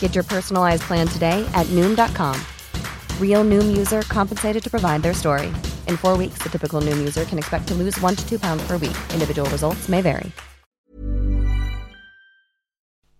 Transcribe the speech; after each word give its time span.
Get 0.00 0.16
your 0.16 0.24
personalized 0.24 0.82
plan 0.82 1.06
today 1.06 1.48
at 1.54 1.66
Noom.com. 1.68 2.36
Real 3.20 3.44
Noom 3.44 3.76
user 3.76 4.02
compensated 4.02 4.62
to 4.64 4.70
provide 4.70 5.02
their 5.02 5.14
story. 5.14 5.46
In 5.86 5.96
four 5.96 6.16
weeks, 6.16 6.38
the 6.42 6.48
typical 6.48 6.80
Noom 6.80 6.98
user 6.98 7.24
can 7.24 7.38
expect 7.38 7.68
to 7.68 7.74
lose 7.74 7.96
one 8.00 8.16
to 8.16 8.28
two 8.28 8.40
pounds 8.40 8.66
per 8.66 8.72
week. 8.72 8.96
Individual 9.12 9.48
results 9.50 9.88
may 9.88 10.00
vary. 10.00 10.32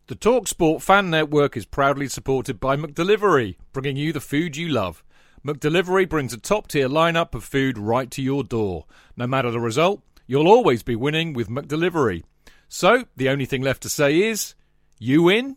The 0.09 0.15
TalkSport 0.15 0.81
fan 0.81 1.11
network 1.11 1.55
is 1.55 1.67
proudly 1.67 2.09
supported 2.09 2.59
by 2.59 2.77
McDelivery, 2.77 3.57
bringing 3.75 3.97
you 3.97 4.11
the 4.11 4.23
food 4.23 4.57
you 4.57 4.67
love. 4.69 5.05
McDelivery 5.47 6.09
brings 6.09 6.33
a 6.33 6.39
top 6.39 6.69
tier 6.69 6.89
lineup 6.89 7.35
of 7.35 7.45
food 7.45 7.77
right 7.77 8.11
to 8.13 8.23
your 8.23 8.43
door. 8.43 8.87
No 9.19 9.27
matter 9.27 9.51
the 9.51 9.61
result, 9.61 10.03
you'll 10.27 10.49
always 10.49 10.83
be 10.83 10.97
winning 10.97 11.35
with 11.35 11.51
McDelivery. 11.51 12.25
So, 12.69 13.05
the 13.17 13.29
only 13.29 13.45
thing 13.45 13.61
left 13.61 13.83
to 13.83 13.91
say 13.91 14.23
is, 14.23 14.55
you 14.99 15.25
win? 15.25 15.57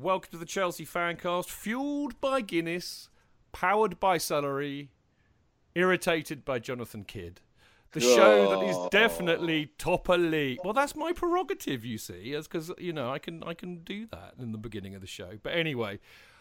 Welcome 0.00 0.30
to 0.30 0.38
the 0.38 0.46
Chelsea 0.46 0.86
Fancast, 0.86 1.50
fueled 1.50 2.18
by 2.22 2.40
Guinness, 2.40 3.10
powered 3.52 4.00
by 4.00 4.16
celery, 4.16 4.92
irritated 5.74 6.42
by 6.42 6.58
Jonathan 6.58 7.04
Kidd. 7.04 7.42
The 7.92 8.00
show 8.00 8.48
that 8.48 8.66
is 8.66 8.78
definitely 8.90 9.72
top 9.76 10.08
elite. 10.08 10.60
Well, 10.64 10.72
that's 10.72 10.96
my 10.96 11.12
prerogative, 11.12 11.84
you 11.84 11.98
see, 11.98 12.32
as 12.32 12.48
because 12.48 12.72
you 12.78 12.94
know 12.94 13.10
I 13.10 13.18
can 13.18 13.44
I 13.44 13.52
can 13.52 13.84
do 13.84 14.06
that 14.06 14.36
in 14.38 14.52
the 14.52 14.58
beginning 14.58 14.94
of 14.94 15.02
the 15.02 15.06
show. 15.06 15.32
But 15.42 15.52
anyway, 15.52 15.98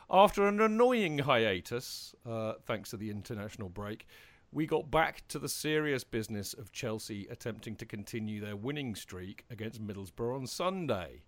after 0.09 0.47
an 0.47 0.61
annoying 0.61 1.19
hiatus, 1.19 2.15
uh, 2.25 2.53
thanks 2.65 2.91
to 2.91 2.97
the 2.97 3.11
international 3.11 3.67
break, 3.67 4.07
we 4.53 4.67
got 4.67 4.89
back 4.89 5.27
to 5.27 5.37
the 5.37 5.49
serious 5.49 6.05
business 6.05 6.53
of 6.53 6.71
Chelsea 6.71 7.27
attempting 7.29 7.75
to 7.75 7.85
continue 7.85 8.39
their 8.39 8.55
winning 8.55 8.95
streak 8.95 9.43
against 9.49 9.85
Middlesbrough 9.85 10.37
on 10.37 10.47
Sunday 10.47 11.23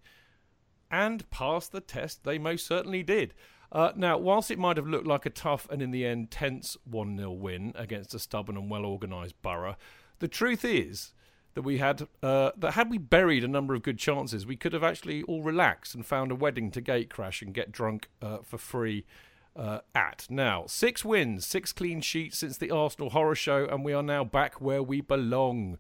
and 0.92 1.30
passed 1.30 1.72
the 1.72 1.82
test 1.82 2.24
they 2.24 2.38
most 2.38 2.68
certainly 2.68 3.02
did. 3.02 3.34
Uh, 3.72 3.92
now, 3.96 4.18
whilst 4.18 4.52
it 4.52 4.60
might 4.60 4.76
have 4.76 4.88
looked 4.88 5.08
like 5.08 5.26
a 5.26 5.30
tough 5.30 5.68
and 5.70 5.82
in 5.82 5.92
the 5.92 6.06
end 6.06 6.30
tense 6.30 6.76
1 6.84 7.18
0 7.18 7.32
win 7.32 7.72
against 7.76 8.14
a 8.14 8.20
stubborn 8.20 8.58
and 8.58 8.70
well 8.70 8.86
organised 8.86 9.42
Borough, 9.42 9.78
the 10.20 10.28
truth 10.28 10.66
is 10.66 11.14
that 11.54 11.62
we 11.62 11.78
had 11.78 12.08
uh, 12.22 12.52
that 12.58 12.74
had 12.74 12.90
we 12.90 12.98
buried 12.98 13.44
a 13.44 13.48
number 13.48 13.74
of 13.74 13.84
good 13.84 13.98
chances, 13.98 14.46
we 14.46 14.58
could 14.58 14.74
have 14.74 14.84
actually 14.84 15.24
all 15.24 15.42
relaxed 15.42 15.96
and 15.96 16.06
found 16.06 16.32
a 16.32 16.36
wedding 16.36 16.70
to 16.72 16.82
gate 16.82 17.10
crash 17.10 17.42
and 17.42 17.54
get 17.54 17.72
drunk 17.72 18.10
uh, 18.22 18.40
for 18.44 18.58
free. 18.58 19.06
Uh, 19.54 19.80
at 19.94 20.28
now, 20.30 20.64
six 20.66 21.04
wins, 21.04 21.46
six 21.46 21.74
clean 21.74 22.00
sheets 22.00 22.38
since 22.38 22.58
the 22.58 22.72
Arsenal 22.72 23.10
horror 23.10 23.36
show, 23.36 23.66
and 23.66 23.84
we 23.84 23.92
are 23.92 24.04
now 24.04 24.24
back 24.24 24.62
where 24.62 24.82
we 24.82 25.02
belong, 25.02 25.78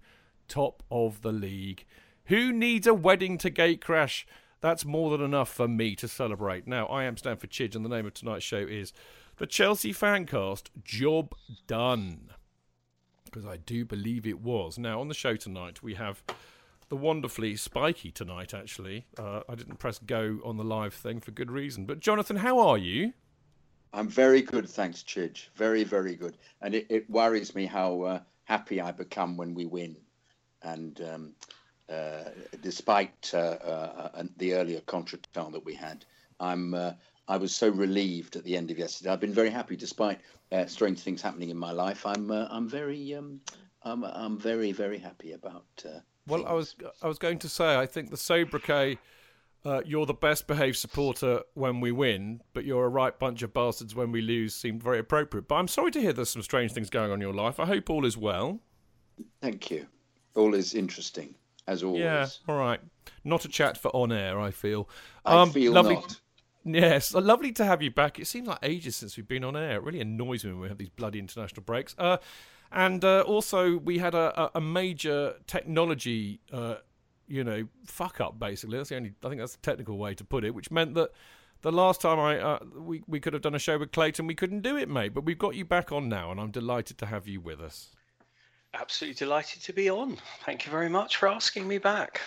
top 0.49 0.83
of 0.91 1.21
the 1.21 1.31
league. 1.31 1.85
Who 2.25 2.51
needs 2.51 2.85
a 2.85 2.93
wedding 2.93 3.37
to 3.37 3.49
gate 3.49 3.79
crash? 3.79 4.27
That's 4.61 4.85
more 4.85 5.09
than 5.09 5.21
enough 5.21 5.49
for 5.49 5.67
me 5.67 5.95
to 5.95 6.07
celebrate. 6.07 6.67
Now, 6.67 6.85
I 6.85 7.03
am 7.03 7.17
Stamford 7.17 7.49
Chidge, 7.49 7.75
and 7.75 7.83
the 7.83 7.89
name 7.89 8.05
of 8.05 8.13
tonight's 8.13 8.45
show 8.45 8.59
is 8.59 8.93
the 9.37 9.47
Chelsea 9.47 9.91
Fancast 9.91 10.65
Job 10.83 11.33
Done. 11.65 12.29
Because 13.25 13.45
I 13.45 13.57
do 13.57 13.85
believe 13.85 14.27
it 14.27 14.39
was. 14.41 14.77
Now, 14.77 14.99
on 15.01 15.07
the 15.07 15.15
show 15.15 15.35
tonight, 15.35 15.81
we 15.81 15.95
have 15.95 16.23
the 16.89 16.95
wonderfully 16.95 17.55
spiky 17.55 18.11
tonight, 18.11 18.53
actually. 18.53 19.07
Uh, 19.17 19.41
I 19.49 19.55
didn't 19.55 19.77
press 19.77 19.97
go 19.97 20.39
on 20.45 20.57
the 20.57 20.63
live 20.63 20.93
thing 20.93 21.19
for 21.19 21.31
good 21.31 21.49
reason. 21.49 21.85
But, 21.85 21.99
Jonathan, 21.99 22.37
how 22.37 22.59
are 22.59 22.77
you? 22.77 23.13
I'm 23.93 24.07
very 24.07 24.41
good, 24.41 24.69
thanks, 24.69 25.01
Chidge. 25.01 25.47
Very, 25.55 25.83
very 25.83 26.15
good. 26.15 26.37
And 26.61 26.75
it, 26.75 26.85
it 26.89 27.09
worries 27.09 27.55
me 27.55 27.65
how 27.65 28.01
uh, 28.01 28.19
happy 28.43 28.79
I 28.79 28.91
become 28.91 29.37
when 29.37 29.55
we 29.55 29.65
win. 29.65 29.97
And 30.61 31.01
um, 31.01 31.33
despite 32.61 33.31
uh, 33.33 33.37
uh, 33.37 34.23
the 34.37 34.53
earlier 34.53 34.79
contretemps 34.81 35.51
that 35.51 35.65
we 35.65 35.73
had. 35.73 36.05
I'm 36.39 36.73
I 37.27 37.37
was 37.37 37.53
so 37.55 37.69
relieved 37.69 38.35
at 38.35 38.43
the 38.43 38.57
end 38.57 38.71
of 38.71 38.77
yesterday. 38.77 39.11
I've 39.11 39.19
been 39.19 39.33
very 39.33 39.49
happy 39.49 39.75
despite 39.75 40.19
strange 40.67 40.99
things 40.99 41.21
happening 41.21 41.49
in 41.49 41.57
my 41.57 41.71
life. 41.71 42.05
I'm 42.05 42.31
I'm 42.31 42.67
very 42.67 43.13
um, 43.15 43.41
I'm 43.83 44.03
I'm 44.03 44.37
very 44.37 44.71
very 44.71 44.97
happy 44.97 45.33
about. 45.33 45.65
well, 46.27 46.39
things. 46.39 46.49
I 46.49 46.53
was 46.53 46.75
I 47.01 47.07
was 47.07 47.19
going 47.19 47.39
to 47.39 47.49
say 47.49 47.77
I 47.77 47.85
think 47.85 48.09
the 48.09 48.17
sobriquet. 48.17 48.97
Uh, 49.63 49.79
you're 49.85 50.07
the 50.07 50.13
best 50.13 50.47
behaved 50.47 50.75
supporter 50.75 51.41
when 51.53 51.79
we 51.79 51.91
win, 51.91 52.41
but 52.51 52.65
you're 52.65 52.83
a 52.83 52.89
right 52.89 53.19
bunch 53.19 53.43
of 53.43 53.53
bastards 53.53 53.93
when 53.93 54.11
we 54.11 54.19
lose 54.19 54.55
seemed 54.55 54.81
very 54.81 54.97
appropriate. 54.97 55.47
But 55.47 55.53
I'm 55.53 55.67
sorry 55.67 55.91
to 55.91 56.01
hear 56.01 56.13
there's 56.13 56.31
some 56.31 56.41
strange 56.41 56.71
things 56.71 56.89
going 56.89 57.11
on 57.11 57.17
in 57.17 57.21
your 57.21 57.31
life. 57.35 57.59
I 57.59 57.67
hope 57.67 57.87
all 57.91 58.03
is 58.03 58.17
well. 58.17 58.59
Thank 59.39 59.69
you. 59.69 59.85
All 60.33 60.55
is 60.55 60.73
interesting 60.73 61.35
as 61.67 61.83
always. 61.83 62.01
Yeah, 62.01 62.27
all 62.47 62.57
right. 62.57 62.79
Not 63.23 63.45
a 63.45 63.47
chat 63.47 63.77
for 63.77 63.95
on 63.95 64.11
air, 64.11 64.39
I 64.39 64.51
feel. 64.51 64.89
I 65.25 65.41
um, 65.41 65.51
feel 65.51 65.73
lovely. 65.73 65.95
not. 65.95 66.19
Yes, 66.63 67.13
lovely 67.13 67.51
to 67.53 67.65
have 67.65 67.81
you 67.81 67.89
back. 67.89 68.19
It 68.19 68.27
seems 68.27 68.47
like 68.47 68.59
ages 68.61 68.95
since 68.95 69.17
we've 69.17 69.27
been 69.27 69.43
on 69.43 69.55
air. 69.55 69.77
It 69.77 69.83
really 69.83 70.01
annoys 70.01 70.45
me 70.45 70.51
when 70.51 70.61
we 70.61 70.67
have 70.67 70.77
these 70.77 70.89
bloody 70.89 71.17
international 71.17 71.63
breaks. 71.63 71.95
Uh, 71.97 72.17
and 72.71 73.03
uh, 73.03 73.21
also, 73.21 73.77
we 73.77 73.97
had 73.97 74.13
a, 74.15 74.51
a 74.55 74.61
major 74.61 75.35
technology, 75.47 76.39
uh, 76.53 76.75
you 77.27 77.43
know, 77.43 77.67
fuck 77.85 78.21
up. 78.21 78.39
Basically, 78.39 78.77
that's 78.77 78.89
the 78.89 78.95
only. 78.95 79.13
I 79.23 79.29
think 79.29 79.41
that's 79.41 79.55
the 79.55 79.61
technical 79.61 79.97
way 79.97 80.13
to 80.13 80.23
put 80.23 80.43
it. 80.43 80.53
Which 80.53 80.71
meant 80.71 80.93
that 80.93 81.11
the 81.63 81.71
last 81.71 82.01
time 82.01 82.19
I 82.19 82.39
uh, 82.39 82.59
we 82.77 83.03
we 83.07 83.19
could 83.19 83.33
have 83.33 83.41
done 83.41 83.55
a 83.55 83.59
show 83.59 83.77
with 83.77 83.91
Clayton, 83.91 84.27
we 84.27 84.35
couldn't 84.35 84.61
do 84.61 84.77
it, 84.77 84.87
mate. 84.87 85.13
But 85.13 85.25
we've 85.25 85.39
got 85.39 85.55
you 85.55 85.65
back 85.65 85.91
on 85.91 86.09
now, 86.09 86.31
and 86.31 86.39
I'm 86.39 86.51
delighted 86.51 86.97
to 86.99 87.07
have 87.07 87.27
you 87.27 87.41
with 87.41 87.59
us. 87.59 87.89
Absolutely 88.73 89.15
delighted 89.15 89.61
to 89.63 89.73
be 89.73 89.89
on. 89.89 90.17
Thank 90.45 90.65
you 90.65 90.71
very 90.71 90.89
much 90.89 91.17
for 91.17 91.27
asking 91.27 91.67
me 91.67 91.77
back. 91.77 92.21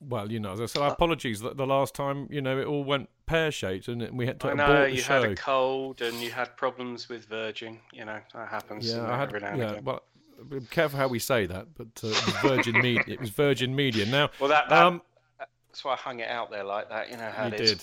Well, 0.00 0.32
you 0.32 0.40
know, 0.40 0.52
as 0.52 0.60
I 0.60 0.66
said, 0.66 0.82
apologies 0.82 1.40
that 1.40 1.56
the 1.56 1.66
last 1.66 1.94
time, 1.94 2.26
you 2.30 2.40
know, 2.40 2.58
it 2.58 2.66
all 2.66 2.84
went 2.84 3.08
pear 3.26 3.52
shaped 3.52 3.86
and 3.86 4.10
we 4.16 4.26
had 4.26 4.40
to 4.40 4.48
I 4.48 4.54
know 4.54 4.82
the 4.82 4.92
you 4.92 5.00
show. 5.02 5.22
had 5.22 5.30
a 5.30 5.34
cold 5.36 6.00
and 6.00 6.16
you 6.20 6.30
had 6.30 6.56
problems 6.56 7.08
with 7.08 7.26
Virgin. 7.26 7.78
You 7.92 8.06
know 8.06 8.18
that 8.34 8.48
happens. 8.48 8.90
yeah, 8.90 9.06
I 9.06 9.18
had, 9.18 9.28
every 9.28 9.40
now 9.40 9.48
and 9.48 9.58
yeah. 9.58 9.70
again. 9.72 9.84
Well, 9.84 10.02
be 10.48 10.60
careful 10.70 10.98
how 10.98 11.08
we 11.08 11.18
say 11.18 11.46
that, 11.46 11.66
but 11.76 11.88
uh, 12.02 12.08
it 12.08 12.26
was 12.26 12.34
Virgin 12.42 12.80
Media. 12.80 13.04
It 13.06 13.20
was 13.20 13.30
Virgin 13.30 13.76
Media. 13.76 14.06
Now, 14.06 14.30
well, 14.40 14.48
that, 14.48 14.70
that 14.70 14.82
um, 14.82 15.02
that's 15.68 15.84
why 15.84 15.92
I 15.92 15.96
hung 15.96 16.20
it 16.20 16.28
out 16.28 16.50
there 16.50 16.64
like 16.64 16.88
that. 16.88 17.10
You 17.10 17.18
know 17.18 17.30
how 17.30 17.46
you 17.46 17.54
it 17.54 17.60
is. 17.60 17.70
did. 17.72 17.82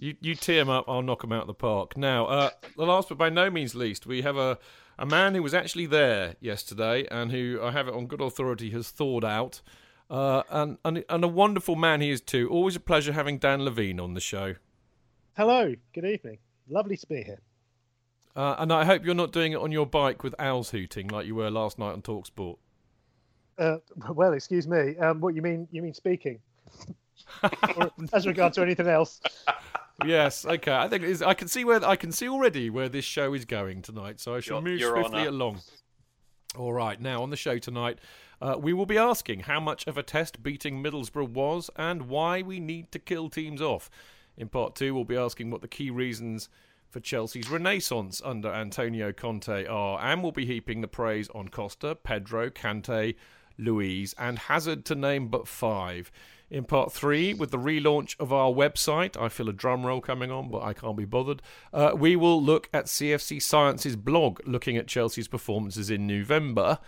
You 0.00 0.16
you 0.20 0.34
tee 0.34 0.58
him 0.58 0.70
up, 0.70 0.86
I'll 0.88 1.02
knock 1.02 1.22
him 1.22 1.32
out 1.32 1.42
of 1.42 1.48
the 1.48 1.54
park. 1.54 1.96
Now, 1.96 2.26
uh, 2.26 2.50
the 2.76 2.86
last 2.86 3.10
but 3.10 3.18
by 3.18 3.28
no 3.28 3.50
means 3.50 3.74
least, 3.74 4.06
we 4.06 4.22
have 4.22 4.36
a 4.38 4.58
a 4.98 5.06
man 5.06 5.34
who 5.34 5.42
was 5.42 5.54
actually 5.54 5.86
there 5.86 6.34
yesterday 6.40 7.06
and 7.10 7.30
who 7.30 7.60
I 7.62 7.70
have 7.70 7.88
it 7.88 7.94
on 7.94 8.06
good 8.06 8.20
authority 8.20 8.70
has 8.70 8.90
thawed 8.90 9.24
out. 9.24 9.62
Uh, 10.10 10.42
and, 10.48 10.78
and 10.84 11.04
and 11.08 11.22
a 11.22 11.28
wonderful 11.28 11.76
man 11.76 12.00
he 12.00 12.10
is 12.10 12.20
too. 12.20 12.48
Always 12.50 12.76
a 12.76 12.80
pleasure 12.80 13.12
having 13.12 13.38
Dan 13.38 13.64
Levine 13.64 14.00
on 14.00 14.14
the 14.14 14.20
show. 14.20 14.54
Hello, 15.36 15.74
good 15.94 16.06
evening. 16.06 16.38
Lovely 16.68 16.96
to 16.96 17.06
be 17.06 17.22
here. 17.22 17.40
Uh, 18.34 18.56
and 18.58 18.72
I 18.72 18.84
hope 18.84 19.04
you're 19.04 19.14
not 19.14 19.32
doing 19.32 19.52
it 19.52 19.58
on 19.58 19.70
your 19.70 19.86
bike 19.86 20.22
with 20.22 20.34
owls 20.38 20.70
hooting 20.70 21.08
like 21.08 21.26
you 21.26 21.34
were 21.34 21.50
last 21.50 21.78
night 21.78 21.92
on 21.92 22.02
Talksport. 22.02 22.56
Uh, 23.58 23.78
well, 24.12 24.32
excuse 24.32 24.66
me. 24.66 24.96
Um, 24.96 25.20
what 25.20 25.34
you 25.34 25.42
mean? 25.42 25.68
You 25.70 25.82
mean 25.82 25.94
speaking? 25.94 26.40
Or 27.76 27.90
as 28.12 28.26
regard 28.26 28.52
to 28.54 28.62
anything 28.62 28.86
else? 28.88 29.20
yes, 30.04 30.44
okay. 30.44 30.72
I 30.72 30.88
think 30.88 31.02
it 31.04 31.10
is, 31.10 31.22
I 31.22 31.34
can 31.34 31.48
see 31.48 31.64
where 31.64 31.84
I 31.86 31.96
can 31.96 32.12
see 32.12 32.28
already 32.28 32.70
where 32.70 32.88
this 32.88 33.04
show 33.04 33.34
is 33.34 33.44
going 33.44 33.82
tonight. 33.82 34.20
So 34.20 34.34
I 34.34 34.40
shall 34.40 34.56
Your- 34.56 34.62
move 34.62 34.80
Your 34.80 34.92
swiftly 34.96 35.20
Honour. 35.20 35.28
along. 35.28 35.60
All 36.56 36.72
right, 36.72 37.00
now 37.00 37.22
on 37.22 37.30
the 37.30 37.36
show 37.36 37.58
tonight, 37.58 37.98
uh, 38.40 38.56
we 38.58 38.72
will 38.72 38.86
be 38.86 38.96
asking 38.96 39.40
how 39.40 39.60
much 39.60 39.86
of 39.86 39.98
a 39.98 40.02
test 40.02 40.42
beating 40.42 40.82
Middlesbrough 40.82 41.28
was 41.28 41.70
and 41.76 42.08
why 42.08 42.40
we 42.42 42.58
need 42.58 42.90
to 42.92 42.98
kill 42.98 43.28
teams 43.28 43.60
off. 43.60 43.90
In 44.36 44.48
part 44.48 44.74
two, 44.74 44.94
we'll 44.94 45.04
be 45.04 45.16
asking 45.16 45.50
what 45.50 45.60
the 45.60 45.68
key 45.68 45.90
reasons 45.90 46.48
for 46.88 47.00
Chelsea's 47.00 47.50
renaissance 47.50 48.22
under 48.24 48.48
Antonio 48.50 49.12
Conte 49.12 49.66
are, 49.66 50.00
and 50.00 50.22
we'll 50.22 50.32
be 50.32 50.46
heaping 50.46 50.80
the 50.80 50.88
praise 50.88 51.28
on 51.34 51.48
Costa, 51.48 51.94
Pedro, 51.96 52.48
Kante, 52.48 53.14
Luiz, 53.58 54.14
and 54.18 54.38
Hazard 54.38 54.86
to 54.86 54.94
name 54.94 55.28
but 55.28 55.46
five. 55.46 56.10
In 56.50 56.64
part 56.64 56.92
three, 56.92 57.34
with 57.34 57.50
the 57.50 57.58
relaunch 57.58 58.18
of 58.18 58.32
our 58.32 58.50
website, 58.50 59.20
I 59.20 59.28
feel 59.28 59.50
a 59.50 59.52
drum 59.52 59.84
roll 59.84 60.00
coming 60.00 60.30
on, 60.30 60.50
but 60.50 60.62
I 60.62 60.72
can't 60.72 60.96
be 60.96 61.04
bothered. 61.04 61.42
Uh, 61.74 61.92
we 61.94 62.16
will 62.16 62.42
look 62.42 62.70
at 62.72 62.86
CFC 62.86 63.42
Science's 63.42 63.96
blog, 63.96 64.40
looking 64.46 64.78
at 64.78 64.86
Chelsea's 64.86 65.28
performances 65.28 65.90
in 65.90 66.06
November, 66.06 66.78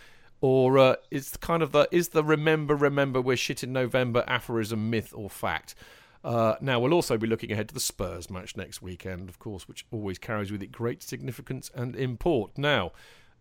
or 0.41 0.79
uh, 0.79 0.97
is 1.11 1.37
kind 1.37 1.63
of 1.63 1.73
the 1.73 1.87
is 1.91 2.09
the 2.09 2.25
remember 2.25 2.75
remember 2.75 3.21
we're 3.21 3.37
shit 3.37 3.63
in 3.63 3.73
November 3.73 4.25
aphorism 4.27 4.89
myth 4.89 5.13
or 5.15 5.29
fact. 5.29 5.75
Uh, 6.25 6.55
now 6.61 6.79
we'll 6.81 6.95
also 6.95 7.19
be 7.19 7.27
looking 7.27 7.53
ahead 7.53 7.69
to 7.69 7.75
the 7.75 7.81
Spurs 7.81 8.31
match 8.31 8.57
next 8.57 8.81
weekend, 8.81 9.29
of 9.29 9.39
course, 9.39 9.69
which 9.69 9.87
always 9.91 10.19
carries 10.19 10.51
with 10.51 10.63
it 10.63 10.73
great 10.73 11.03
significance 11.03 11.71
and 11.75 11.97
import. 11.97 12.57
Now, 12.57 12.93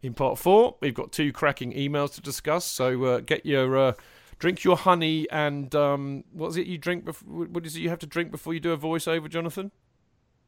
in 0.01 0.13
part 0.13 0.37
four, 0.37 0.75
we've 0.81 0.93
got 0.93 1.11
two 1.11 1.31
cracking 1.31 1.73
emails 1.73 2.13
to 2.15 2.21
discuss, 2.21 2.65
so 2.65 3.03
uh, 3.03 3.19
get 3.19 3.45
your 3.45 3.77
uh, 3.77 3.93
drink 4.39 4.63
your 4.63 4.77
honey 4.77 5.29
and 5.29 5.73
um, 5.75 6.23
what 6.31 6.47
is 6.47 6.57
it 6.57 6.65
you 6.67 6.77
drink? 6.77 7.05
Bef- 7.05 7.23
what 7.23 7.65
is 7.65 7.75
it 7.75 7.81
you 7.81 7.89
have 7.89 7.99
to 7.99 8.07
drink 8.07 8.31
before 8.31 8.53
you 8.53 8.59
do 8.59 8.71
a 8.71 8.77
voiceover, 8.77 9.29
Jonathan? 9.29 9.71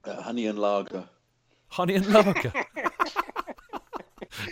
Uh, 0.03 0.21
honey 0.21 0.47
and 0.47 0.57
lager. 0.57 1.07
Honey 1.67 1.95
and 1.95 2.07
lager. 2.07 2.51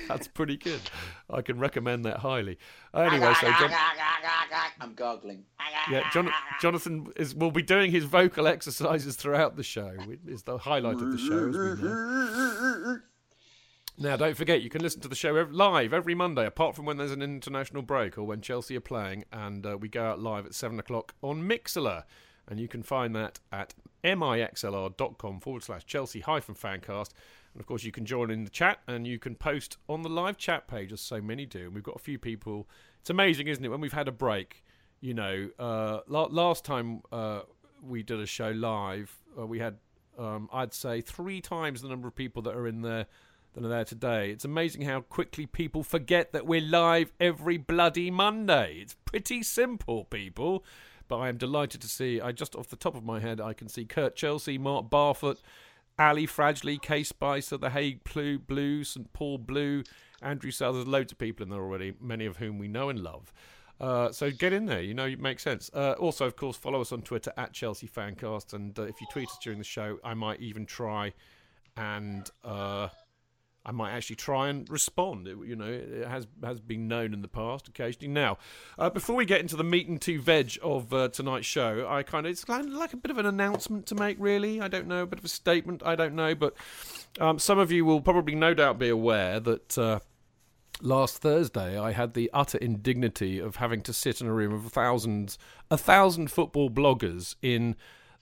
That's 0.07 0.27
pretty 0.27 0.57
good. 0.57 0.81
I 1.29 1.41
can 1.41 1.57
recommend 1.57 2.03
that 2.05 2.17
highly. 2.17 2.57
Anyway, 2.93 3.33
so 3.39 3.47
Jon- 3.59 3.71
I'm 4.81 4.93
gargling. 4.93 5.45
yeah, 5.89 6.09
Jon- 6.11 6.31
Jonathan 6.61 7.07
is 7.15 7.33
will 7.33 7.51
be 7.51 7.61
doing 7.61 7.89
his 7.91 8.03
vocal 8.03 8.45
exercises 8.47 9.15
throughout 9.15 9.55
the 9.55 9.63
show. 9.63 9.95
It 10.09 10.19
is 10.27 10.43
the 10.43 10.57
highlight 10.57 10.95
of 10.95 11.11
the 11.11 11.17
show, 11.17 11.47
as 11.49 11.55
we 11.55 11.87
know. 11.87 12.99
Now, 14.01 14.15
don't 14.15 14.37
forget, 14.37 14.61
you 14.61 14.69
can 14.69 14.81
listen 14.81 15.01
to 15.01 15.09
the 15.09 15.15
show 15.15 15.33
live 15.51 15.93
every 15.93 16.15
Monday, 16.15 16.45
apart 16.45 16.73
from 16.73 16.85
when 16.85 16.95
there's 16.95 17.11
an 17.11 17.21
international 17.21 17.81
break 17.81 18.17
or 18.17 18.23
when 18.23 18.39
Chelsea 18.39 18.77
are 18.77 18.81
playing, 18.81 19.25
and 19.33 19.65
uh, 19.65 19.77
we 19.77 19.89
go 19.89 20.05
out 20.05 20.21
live 20.21 20.45
at 20.45 20.55
7 20.55 20.79
o'clock 20.79 21.15
on 21.21 21.41
Mixlr. 21.41 22.03
And 22.47 22.61
you 22.61 22.69
can 22.69 22.81
find 22.81 23.13
that 23.17 23.39
at 23.51 23.75
mixlr.com 24.01 25.41
forward 25.41 25.63
slash 25.63 25.85
Chelsea 25.85 26.21
hyphen 26.21 26.55
fancast. 26.55 27.09
And 27.53 27.59
of 27.59 27.65
course, 27.65 27.83
you 27.83 27.91
can 27.91 28.05
join 28.05 28.31
in 28.31 28.45
the 28.45 28.49
chat 28.49 28.79
and 28.87 29.05
you 29.05 29.19
can 29.19 29.35
post 29.35 29.75
on 29.89 30.01
the 30.01 30.09
live 30.09 30.37
chat 30.37 30.69
page, 30.69 30.93
as 30.93 31.01
so 31.01 31.19
many 31.19 31.45
do. 31.45 31.65
And 31.65 31.75
we've 31.75 31.83
got 31.83 31.97
a 31.97 31.99
few 31.99 32.17
people. 32.17 32.69
It's 33.01 33.09
amazing, 33.09 33.47
isn't 33.47 33.65
it, 33.65 33.67
when 33.67 33.81
we've 33.81 33.91
had 33.91 34.07
a 34.07 34.13
break? 34.13 34.63
You 35.01 35.13
know, 35.13 35.49
uh, 35.59 35.99
la- 36.07 36.29
last 36.31 36.63
time 36.63 37.01
uh, 37.11 37.41
we 37.83 38.03
did 38.03 38.21
a 38.21 38.25
show 38.25 38.51
live, 38.51 39.13
uh, 39.37 39.45
we 39.45 39.59
had, 39.59 39.75
um, 40.17 40.47
I'd 40.53 40.73
say, 40.73 41.01
three 41.01 41.41
times 41.41 41.81
the 41.81 41.89
number 41.89 42.07
of 42.07 42.15
people 42.15 42.41
that 42.43 42.55
are 42.55 42.65
in 42.65 42.81
there 42.81 43.05
than 43.59 43.71
are 43.71 43.75
there 43.75 43.85
today. 43.85 44.31
It's 44.31 44.45
amazing 44.45 44.83
how 44.83 45.01
quickly 45.01 45.45
people 45.45 45.83
forget 45.83 46.31
that 46.31 46.45
we're 46.45 46.61
live 46.61 47.11
every 47.19 47.57
bloody 47.57 48.09
Monday. 48.09 48.79
It's 48.81 48.95
pretty 49.05 49.43
simple, 49.43 50.05
people. 50.05 50.63
But 51.07 51.17
I 51.17 51.29
am 51.29 51.37
delighted 51.37 51.81
to 51.81 51.87
see, 51.87 52.21
I 52.21 52.31
just 52.31 52.55
off 52.55 52.69
the 52.69 52.75
top 52.75 52.95
of 52.95 53.03
my 53.03 53.19
head, 53.19 53.41
I 53.41 53.53
can 53.53 53.67
see 53.67 53.83
Kurt 53.83 54.15
Chelsea, 54.15 54.57
Mark 54.57 54.89
Barfoot, 54.89 55.39
Ali 55.97 56.25
Fradgley, 56.25 56.81
Kay 56.81 57.03
Spicer, 57.03 57.57
the 57.57 57.71
Hague 57.71 58.03
Blue, 58.03 58.39
Blue, 58.39 58.83
St 58.83 59.11
Paul 59.11 59.39
Blue, 59.39 59.83
Andrew 60.21 60.51
South. 60.51 60.75
There's 60.75 60.87
loads 60.87 61.11
of 61.11 61.17
people 61.17 61.43
in 61.43 61.49
there 61.49 61.59
already, 61.59 61.93
many 61.99 62.25
of 62.25 62.37
whom 62.37 62.59
we 62.59 62.67
know 62.67 62.89
and 62.89 62.99
love. 62.99 63.33
Uh, 63.81 64.11
so 64.11 64.29
get 64.29 64.53
in 64.53 64.67
there, 64.67 64.81
you 64.81 64.93
know, 64.93 65.05
it 65.05 65.19
makes 65.19 65.43
sense. 65.43 65.69
Uh, 65.73 65.93
also, 65.99 66.25
of 66.25 66.35
course, 66.35 66.55
follow 66.55 66.79
us 66.79 66.91
on 66.91 67.01
Twitter 67.01 67.33
at 67.37 67.53
Chelsea 67.53 67.87
Fancast, 67.87 68.53
and 68.53 68.77
uh, 68.77 68.83
if 68.83 69.01
you 69.01 69.07
tweet 69.11 69.29
us 69.29 69.37
during 69.41 69.57
the 69.57 69.65
show, 69.65 69.97
I 70.03 70.13
might 70.13 70.39
even 70.39 70.65
try 70.65 71.13
and 71.75 72.29
uh, 72.43 72.89
I 73.69 73.71
might 73.71 73.91
actually 73.91 74.15
try 74.15 74.49
and 74.49 74.67
respond. 74.67 75.27
It, 75.27 75.37
you 75.45 75.55
know, 75.55 75.67
it 75.67 76.07
has 76.07 76.25
has 76.43 76.59
been 76.59 76.87
known 76.87 77.13
in 77.13 77.21
the 77.21 77.27
past 77.27 77.67
occasionally. 77.67 78.07
Now, 78.07 78.39
uh, 78.79 78.89
before 78.89 79.15
we 79.15 79.25
get 79.25 79.41
into 79.41 79.55
the 79.55 79.63
meat 79.63 79.87
and 79.87 80.01
two 80.01 80.19
veg 80.19 80.57
of 80.63 80.91
uh, 80.91 81.09
tonight's 81.09 81.45
show, 81.45 81.87
I 81.87 82.01
kind 82.01 82.25
of 82.25 82.31
it's 82.31 82.43
kind 82.43 82.65
of 82.65 82.73
like 82.73 82.93
a 82.93 82.97
bit 82.97 83.11
of 83.11 83.19
an 83.19 83.27
announcement 83.27 83.85
to 83.87 83.95
make. 83.95 84.17
Really, 84.19 84.59
I 84.59 84.69
don't 84.69 84.87
know, 84.87 85.03
a 85.03 85.05
bit 85.05 85.19
of 85.19 85.25
a 85.25 85.29
statement. 85.29 85.83
I 85.85 85.95
don't 85.95 86.15
know, 86.15 86.33
but 86.33 86.55
um, 87.19 87.37
some 87.37 87.59
of 87.59 87.71
you 87.71 87.85
will 87.85 88.01
probably 88.01 88.33
no 88.33 88.55
doubt 88.55 88.79
be 88.79 88.89
aware 88.89 89.39
that. 89.39 89.77
Uh, 89.77 89.99
Last 90.81 91.17
Thursday, 91.17 91.77
I 91.77 91.91
had 91.91 92.13
the 92.13 92.29
utter 92.33 92.57
indignity 92.57 93.37
of 93.37 93.57
having 93.57 93.81
to 93.81 93.91
sit 93.91 94.21
in 94.21 94.27
a 94.27 94.33
room 94.33 94.53
of 94.53 94.71
thousands, 94.71 95.37
a 95.69 95.77
thousand 95.77 96.31
football 96.31 96.69
bloggers 96.69 97.35
in 97.41 97.75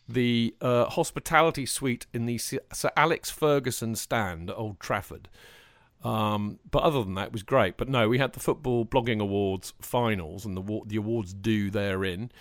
the 0.08 0.56
uh, 0.62 0.86
hospitality 0.86 1.66
suite 1.66 2.06
in 2.14 2.26
the 2.26 2.38
Sir 2.38 2.92
Alex 2.96 3.30
Ferguson 3.30 3.96
stand 3.96 4.50
at 4.50 4.58
Old 4.58 4.80
Trafford. 4.80 5.30
Um, 6.04 6.60
but 6.70 6.84
other 6.84 7.04
than 7.04 7.16
that, 7.16 7.28
it 7.28 7.34
was 7.34 7.44
great. 7.44 7.76
But 7.78 7.90
no, 7.90 8.08
we 8.08 8.18
had 8.18 8.34
the 8.34 8.40
Football 8.40 8.86
Blogging 8.86 9.20
Awards 9.20 9.74
finals 9.82 10.46
and 10.46 10.56
the 10.56 10.82
the 10.86 10.98
awards 10.98 11.34
due 11.34 11.70
therein. 11.70 12.32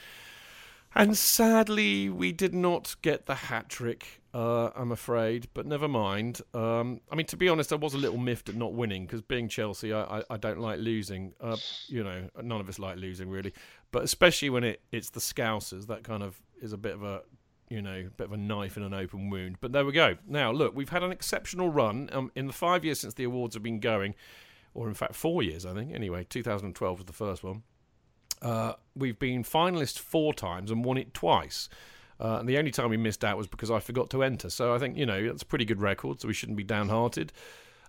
And 0.95 1.17
sadly, 1.17 2.09
we 2.09 2.33
did 2.33 2.55
not 2.55 2.97
get 3.03 3.27
the 3.27 3.35
hat 3.35 3.69
trick, 3.69 4.23
uh, 4.33 4.71
I'm 4.75 4.93
afraid, 4.93 5.47
but 5.53 5.67
never 5.67 5.89
mind. 5.89 6.41
Um, 6.55 7.03
I 7.13 7.17
mean, 7.17 7.27
to 7.27 7.37
be 7.37 7.51
honest, 7.51 7.71
I 7.71 7.77
was 7.77 7.93
a 7.93 7.99
little 7.99 8.17
miffed 8.17 8.49
at 8.49 8.55
not 8.55 8.73
winning 8.73 9.05
because 9.05 9.21
being 9.21 9.49
Chelsea, 9.49 9.93
I, 9.93 10.19
I, 10.19 10.23
I 10.31 10.37
don't 10.39 10.59
like 10.59 10.79
losing. 10.79 11.35
Uh, 11.39 11.59
you 11.87 12.03
know, 12.03 12.31
none 12.43 12.63
of 12.63 12.69
us 12.71 12.79
like 12.79 12.97
losing 12.97 13.29
really, 13.29 13.53
but 13.93 14.05
especially 14.05 14.49
when 14.49 14.65
it, 14.65 14.81
it's 14.91 15.11
the 15.11 15.21
Scousers, 15.21 15.87
that 15.89 16.03
kind 16.03 16.23
of 16.23 16.41
is 16.63 16.73
a 16.73 16.79
bit 16.79 16.95
of 16.95 17.03
a, 17.03 17.21
you 17.69 17.83
know, 17.83 18.05
a 18.07 18.11
bit 18.11 18.27
of 18.27 18.33
a 18.33 18.37
knife 18.37 18.77
in 18.77 18.83
an 18.83 18.95
open 18.95 19.31
wound. 19.31 19.57
But 19.61 19.73
there 19.73 19.85
we 19.85 19.93
go. 19.93 20.17
Now, 20.27 20.53
look, 20.53 20.75
we've 20.75 20.89
had 20.89 21.03
an 21.03 21.13
exceptional 21.13 21.69
run 21.69 22.09
um, 22.13 22.31
in 22.35 22.47
the 22.47 22.53
five 22.53 22.85
years 22.85 23.01
since 23.01 23.15
the 23.15 23.25
awards 23.25 23.55
have 23.55 23.63
been 23.63 23.81
going, 23.81 24.15
or 24.75 24.89
in 24.89 24.95
fact, 24.95 25.15
four 25.15 25.43
years, 25.43 25.67
I 25.67 25.75
think. 25.75 25.93
Anyway, 25.95 26.25
2012 26.29 26.99
was 26.99 27.07
the 27.07 27.13
first 27.13 27.43
one. 27.43 27.63
Uh, 28.43 28.75
we've 28.95 29.19
been 29.19 29.43
finalists 29.43 29.99
four 29.99 30.35
times 30.35 30.71
and 30.71 30.85
won 30.85 30.99
it 30.99 31.15
twice. 31.15 31.69
Uh, 32.19 32.39
and 32.39 32.49
the 32.49 32.59
only 32.59 32.71
time 32.71 32.91
we 32.91 32.97
missed 32.97 33.25
out 33.25 33.37
was 33.37 33.47
because 33.47 33.71
I 33.71 33.81
forgot 33.81 34.11
to 34.11 34.23
enter. 34.23 34.49
So 34.49 34.75
I 34.75 34.79
think, 34.79 34.97
you 34.97 35.07
know, 35.07 35.27
that's 35.27 35.43
a 35.43 35.47
pretty 35.47 35.65
good 35.65 35.81
record, 35.81 36.21
so 36.21 36.29
we 36.29 36.35
shouldn't 36.35 36.57
be 36.57 36.65
downhearted. 36.65 37.33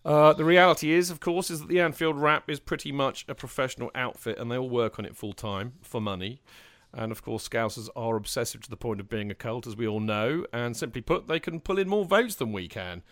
Uh, 0.03 0.33
the 0.33 0.45
reality 0.45 0.91
is, 0.91 1.09
of 1.09 1.19
course, 1.19 1.49
is 1.49 1.59
that 1.59 1.69
the 1.69 1.81
Anfield 1.81 2.17
Wrap 2.17 2.49
is 2.49 2.59
pretty 2.59 2.91
much 2.91 3.25
a 3.27 3.35
professional 3.35 3.91
outfit 3.95 4.37
and 4.37 4.49
they 4.49 4.57
all 4.57 4.69
work 4.69 4.99
on 4.99 5.05
it 5.05 5.15
full 5.15 5.33
time 5.33 5.73
for 5.81 5.99
money. 5.99 6.41
And 6.97 7.11
of 7.11 7.21
course, 7.21 7.47
Scousers 7.47 7.89
are 7.95 8.15
obsessive 8.15 8.61
to 8.61 8.69
the 8.69 8.75
point 8.75 8.99
of 8.99 9.07
being 9.07 9.29
a 9.29 9.35
cult, 9.35 9.67
as 9.67 9.77
we 9.77 9.87
all 9.87 9.99
know. 9.99 10.45
And 10.51 10.75
simply 10.75 11.01
put, 11.01 11.27
they 11.27 11.39
can 11.39 11.59
pull 11.59 11.77
in 11.77 11.87
more 11.87 12.03
votes 12.03 12.35
than 12.35 12.51
we 12.51 12.67
can. 12.67 13.03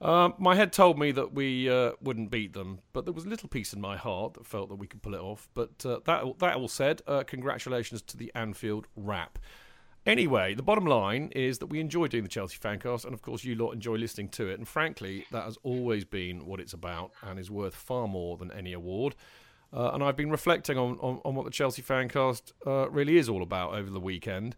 Um, 0.00 0.34
my 0.38 0.56
head 0.56 0.72
told 0.72 0.98
me 0.98 1.12
that 1.12 1.32
we 1.32 1.68
uh, 1.70 1.92
wouldn't 2.02 2.30
beat 2.30 2.54
them, 2.54 2.80
but 2.92 3.04
there 3.04 3.12
was 3.12 3.26
a 3.26 3.28
little 3.28 3.48
piece 3.48 3.72
in 3.72 3.80
my 3.80 3.96
heart 3.96 4.34
that 4.34 4.46
felt 4.46 4.68
that 4.70 4.76
we 4.76 4.86
could 4.86 5.02
pull 5.02 5.14
it 5.14 5.20
off. 5.20 5.48
But 5.54 5.84
uh, 5.84 6.00
that 6.06 6.38
that 6.38 6.56
all 6.56 6.68
said, 6.68 7.02
uh, 7.06 7.22
congratulations 7.22 8.02
to 8.02 8.16
the 8.16 8.32
Anfield 8.34 8.86
Wrap. 8.96 9.38
Anyway, 10.06 10.54
the 10.54 10.62
bottom 10.62 10.86
line 10.86 11.30
is 11.36 11.58
that 11.58 11.66
we 11.66 11.78
enjoy 11.78 12.06
doing 12.06 12.22
the 12.22 12.30
Chelsea 12.30 12.56
Fancast, 12.58 13.04
and 13.04 13.12
of 13.12 13.20
course, 13.20 13.44
you 13.44 13.54
lot 13.54 13.72
enjoy 13.72 13.96
listening 13.96 14.30
to 14.30 14.48
it. 14.48 14.58
And 14.58 14.66
frankly, 14.66 15.26
that 15.30 15.44
has 15.44 15.58
always 15.62 16.06
been 16.06 16.46
what 16.46 16.60
it's 16.60 16.72
about, 16.72 17.12
and 17.22 17.38
is 17.38 17.50
worth 17.50 17.74
far 17.74 18.08
more 18.08 18.38
than 18.38 18.50
any 18.52 18.72
award. 18.72 19.14
Uh, 19.72 19.90
and 19.92 20.02
I've 20.02 20.16
been 20.16 20.30
reflecting 20.30 20.76
on, 20.76 20.98
on, 21.00 21.20
on 21.24 21.34
what 21.34 21.44
the 21.44 21.50
Chelsea 21.50 21.82
Fancast 21.82 22.52
uh, 22.66 22.90
really 22.90 23.16
is 23.16 23.28
all 23.28 23.42
about 23.42 23.74
over 23.74 23.90
the 23.90 24.00
weekend. 24.00 24.56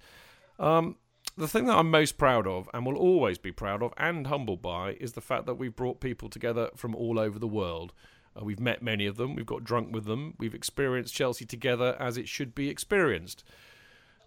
Um, 0.58 0.96
the 1.36 1.48
thing 1.48 1.66
that 1.66 1.76
I'm 1.76 1.90
most 1.90 2.18
proud 2.18 2.46
of, 2.46 2.68
and 2.72 2.84
will 2.84 2.96
always 2.96 3.38
be 3.38 3.52
proud 3.52 3.82
of 3.82 3.92
and 3.96 4.26
humbled 4.26 4.62
by, 4.62 4.92
is 5.00 5.12
the 5.12 5.20
fact 5.20 5.46
that 5.46 5.54
we've 5.54 5.76
brought 5.76 6.00
people 6.00 6.28
together 6.28 6.70
from 6.76 6.94
all 6.94 7.18
over 7.18 7.38
the 7.38 7.46
world. 7.46 7.92
Uh, 8.36 8.44
we've 8.44 8.60
met 8.60 8.82
many 8.82 9.06
of 9.06 9.16
them, 9.16 9.34
we've 9.34 9.46
got 9.46 9.64
drunk 9.64 9.92
with 9.92 10.04
them, 10.04 10.34
we've 10.38 10.54
experienced 10.54 11.14
Chelsea 11.14 11.44
together 11.44 11.96
as 11.98 12.16
it 12.16 12.28
should 12.28 12.54
be 12.54 12.68
experienced. 12.68 13.44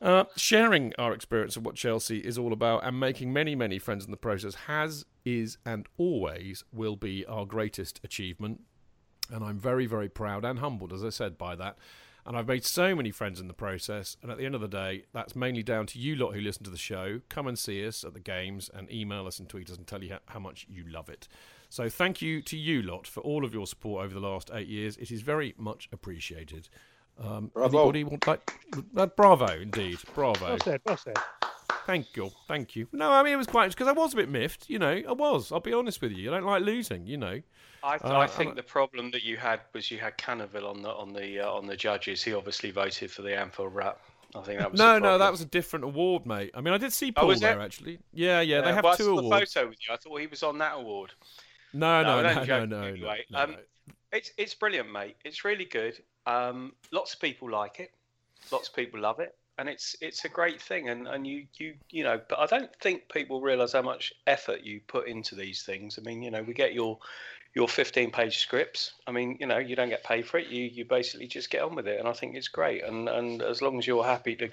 Uh, 0.02 0.26
sharing 0.36 0.94
our 1.00 1.14
experience 1.14 1.56
of 1.56 1.66
what 1.66 1.76
Chelsea 1.76 2.18
is 2.20 2.38
all 2.38 2.54
about 2.54 2.84
and 2.84 3.00
making 3.00 3.32
many, 3.32 3.56
many 3.56 3.80
friends 3.80 4.06
in 4.06 4.12
the 4.12 4.18
process 4.18 4.54
has, 4.68 5.06
is, 5.24 5.58
and 5.66 5.88
always 5.98 6.64
will 6.72 6.96
be 6.96 7.26
our 7.26 7.46
greatest 7.46 8.00
achievement. 8.04 8.62
And 9.32 9.44
I'm 9.44 9.60
very, 9.60 9.86
very 9.86 10.10
proud 10.10 10.46
and 10.46 10.60
humbled, 10.60 10.94
as 10.94 11.04
I 11.04 11.10
said, 11.10 11.38
by 11.38 11.56
that. 11.56 11.78
And 12.28 12.36
I've 12.36 12.48
made 12.48 12.66
so 12.66 12.96
many 12.96 13.12
friends 13.12 13.40
in 13.40 13.48
the 13.48 13.54
process. 13.54 14.18
And 14.22 14.32
at 14.32 14.38
the 14.38 14.46
end 14.46 14.56
of 14.56 14.62
the 14.62 14.68
day, 14.68 15.06
that's 15.14 15.36
mainly 15.36 15.62
down 15.62 15.86
to 15.88 16.00
you 16.00 16.16
lot 16.16 16.34
who 16.34 16.42
listen 16.42 16.64
to 16.64 16.72
the 16.72 16.78
show. 16.78 17.22
Come 17.30 17.46
and 17.46 17.58
see 17.58 17.86
us 17.86 18.04
at 18.04 18.14
the 18.14 18.20
games 18.20 18.70
and 18.74 18.92
email 18.92 19.28
us 19.28 19.38
and 19.38 19.48
tweet 19.48 19.70
us 19.70 19.78
and 19.78 19.86
tell 19.86 20.04
you 20.04 20.14
how, 20.14 20.20
how 20.28 20.40
much 20.40 20.66
you 20.70 20.84
love 20.88 21.08
it. 21.08 21.28
So 21.70 21.88
thank 21.90 22.22
you 22.22 22.42
to 22.44 22.58
you 22.58 22.82
lot 22.82 23.06
for 23.06 23.22
all 23.22 23.46
of 23.46 23.54
your 23.54 23.68
support 23.68 24.06
over 24.06 24.14
the 24.14 24.20
last 24.26 24.50
eight 24.54 24.68
years. 24.68 24.98
It 24.98 25.12
is 25.12 25.22
very 25.22 25.54
much 25.58 25.88
appreciated. 25.92 26.70
Um, 27.20 27.52
Bravo. 27.54 27.80
Anybody 27.84 28.04
want 28.04 28.28
like 28.28 28.52
uh, 28.98 29.06
bravo 29.06 29.48
indeed, 29.48 30.00
bravo. 30.14 30.48
Well 30.48 30.60
said, 30.60 30.82
well 30.86 30.98
said. 30.98 31.18
Thank 31.86 32.16
you, 32.16 32.32
thank 32.48 32.76
you. 32.76 32.88
No, 32.92 33.12
I 33.12 33.22
mean 33.22 33.34
it 33.34 33.38
was 33.38 33.48
quite 33.48 33.70
because 33.70 33.88
I 33.88 33.92
was 33.92 34.14
a 34.14 34.18
bit 34.18 34.30
miffed. 34.30 34.70
You 34.70 34.80
know, 34.80 35.02
I 35.08 35.12
was. 35.12 35.52
I'll 35.52 35.60
be 35.60 35.74
honest 35.74 36.02
with 36.02 36.14
you. 36.14 36.32
I 36.32 36.36
don't 36.36 36.46
like 36.46 36.64
losing. 36.64 37.06
You 37.06 37.18
know. 37.18 37.42
I, 37.84 37.98
th- 38.00 38.12
uh, 38.12 38.18
I 38.18 38.26
think 38.28 38.52
I'm... 38.52 38.56
the 38.56 38.64
problem 38.64 39.12
that 39.12 39.24
you 39.24 39.38
had 39.38 39.60
was 39.74 39.92
you 39.92 40.00
had 40.00 40.18
Canaville 40.18 40.68
on 40.68 40.82
the 40.82 40.90
on 40.90 41.14
the 41.14 41.42
uh, 41.42 41.52
on 41.52 41.68
the 41.68 41.78
judges. 41.78 42.24
He 42.24 42.34
obviously 42.34 42.72
voted 42.72 43.12
for 43.12 43.22
the 43.22 43.38
Anfield 43.38 43.76
Wrap. 43.76 44.00
I 44.36 44.42
think 44.42 44.60
that 44.60 44.72
was 44.72 44.80
no, 44.80 45.00
no, 45.00 45.18
that 45.18 45.32
was 45.32 45.42
a 45.42 45.46
different 45.46 45.86
award, 45.86 46.26
mate. 46.26 46.52
I 46.56 46.62
mean, 46.62 46.74
I 46.74 46.78
did 46.78 46.92
see 46.92 47.14
oh, 47.16 47.22
Paul 47.22 47.32
oh, 47.32 47.36
there 47.36 47.62
actually. 47.62 48.00
Yeah, 48.14 48.42
yeah, 48.42 48.62
they 48.62 48.74
have 48.74 48.84
well, 48.84 48.98
two 48.98 49.18
awards. 49.18 49.54
The 49.54 49.60
photo 49.60 49.70
with 49.70 49.78
you. 49.88 49.94
I 49.94 49.98
thought 49.98 50.20
he 50.20 50.28
was 50.28 50.44
on 50.44 50.58
that 50.58 50.74
award. 50.76 51.14
No, 51.74 52.02
no, 52.02 52.22
no, 52.22 52.34
no, 52.34 52.44
no, 52.44 52.66
no, 52.66 52.82
anyway. 52.82 53.26
no, 53.30 53.40
um, 53.40 53.52
no. 53.52 53.58
It's 54.12 54.32
it's 54.38 54.54
brilliant, 54.54 54.92
mate. 54.92 55.18
It's 55.24 55.46
really 55.46 55.66
good. 55.66 56.02
Um, 56.26 56.74
lots 56.92 57.14
of 57.14 57.22
people 57.22 57.50
like 57.50 57.80
it. 57.80 57.92
Lots 58.52 58.70
of 58.70 58.76
people 58.76 59.00
love 59.00 59.20
it, 59.20 59.36
and 59.58 59.70
it's 59.70 59.96
it's 60.02 60.26
a 60.26 60.30
great 60.30 60.62
thing. 60.62 60.90
And, 60.90 61.08
and 61.08 61.26
you 61.26 61.46
you 61.58 61.76
you 61.90 62.04
know, 62.04 62.20
but 62.30 62.40
I 62.40 62.46
don't 62.46 62.74
think 62.82 63.10
people 63.10 63.42
realise 63.42 63.74
how 63.74 63.82
much 63.82 64.14
effort 64.28 64.62
you 64.64 64.82
put 64.88 65.08
into 65.08 65.36
these 65.36 65.64
things. 65.64 65.98
I 66.00 66.02
mean, 66.08 66.22
you 66.22 66.32
know, 66.32 66.44
we 66.44 66.54
get 66.54 66.74
your 66.74 67.00
your 67.54 67.68
15 67.68 68.12
page 68.12 68.40
scripts. 68.40 68.94
I 69.08 69.12
mean, 69.12 69.38
you 69.40 69.48
know, 69.48 69.58
you 69.58 69.76
don't 69.76 69.90
get 69.90 70.04
paid 70.04 70.28
for 70.28 70.38
it. 70.38 70.48
You 70.48 70.64
you 70.64 70.86
basically 70.86 71.28
just 71.28 71.50
get 71.50 71.62
on 71.62 71.76
with 71.76 71.88
it, 71.88 72.00
and 72.00 72.08
I 72.08 72.14
think 72.14 72.36
it's 72.36 72.50
great. 72.50 72.84
And 72.84 73.08
and 73.08 73.42
as 73.42 73.62
long 73.62 73.78
as 73.80 73.88
you're 73.88 74.04
happy 74.04 74.36
to 74.38 74.50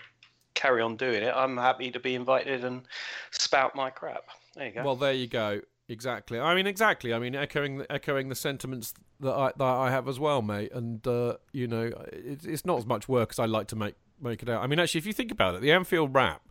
carry 0.54 0.82
on 0.82 0.96
doing 0.96 1.22
it, 1.22 1.32
I'm 1.34 1.56
happy 1.56 1.90
to 1.90 2.00
be 2.00 2.14
invited 2.14 2.64
and 2.64 2.82
spout 3.30 3.74
my 3.74 3.90
crap. 3.90 4.24
There 4.54 4.66
you 4.66 4.72
go. 4.72 4.84
Well, 4.84 4.96
there 4.96 5.12
you 5.12 5.26
go. 5.26 5.60
Exactly. 5.88 6.38
I 6.38 6.54
mean, 6.54 6.66
exactly. 6.66 7.12
I 7.12 7.18
mean, 7.18 7.34
echoing 7.34 7.84
echoing 7.90 8.28
the 8.28 8.34
sentiments 8.36 8.94
that 9.20 9.32
I 9.32 9.52
that 9.56 9.64
I 9.64 9.90
have 9.90 10.08
as 10.08 10.20
well, 10.20 10.40
mate. 10.40 10.72
And 10.72 11.04
uh, 11.06 11.36
you 11.52 11.66
know, 11.66 11.90
it, 12.12 12.46
it's 12.46 12.64
not 12.64 12.78
as 12.78 12.86
much 12.86 13.08
work 13.08 13.30
as 13.32 13.38
I 13.40 13.46
like 13.46 13.66
to 13.68 13.76
make 13.76 13.96
make 14.22 14.42
it 14.42 14.48
out. 14.48 14.62
I 14.62 14.66
mean, 14.66 14.78
actually, 14.78 15.00
if 15.00 15.06
you 15.06 15.12
think 15.12 15.30
about 15.30 15.54
it, 15.54 15.60
the 15.60 15.72
Anfield 15.72 16.14
Wrap 16.14 16.42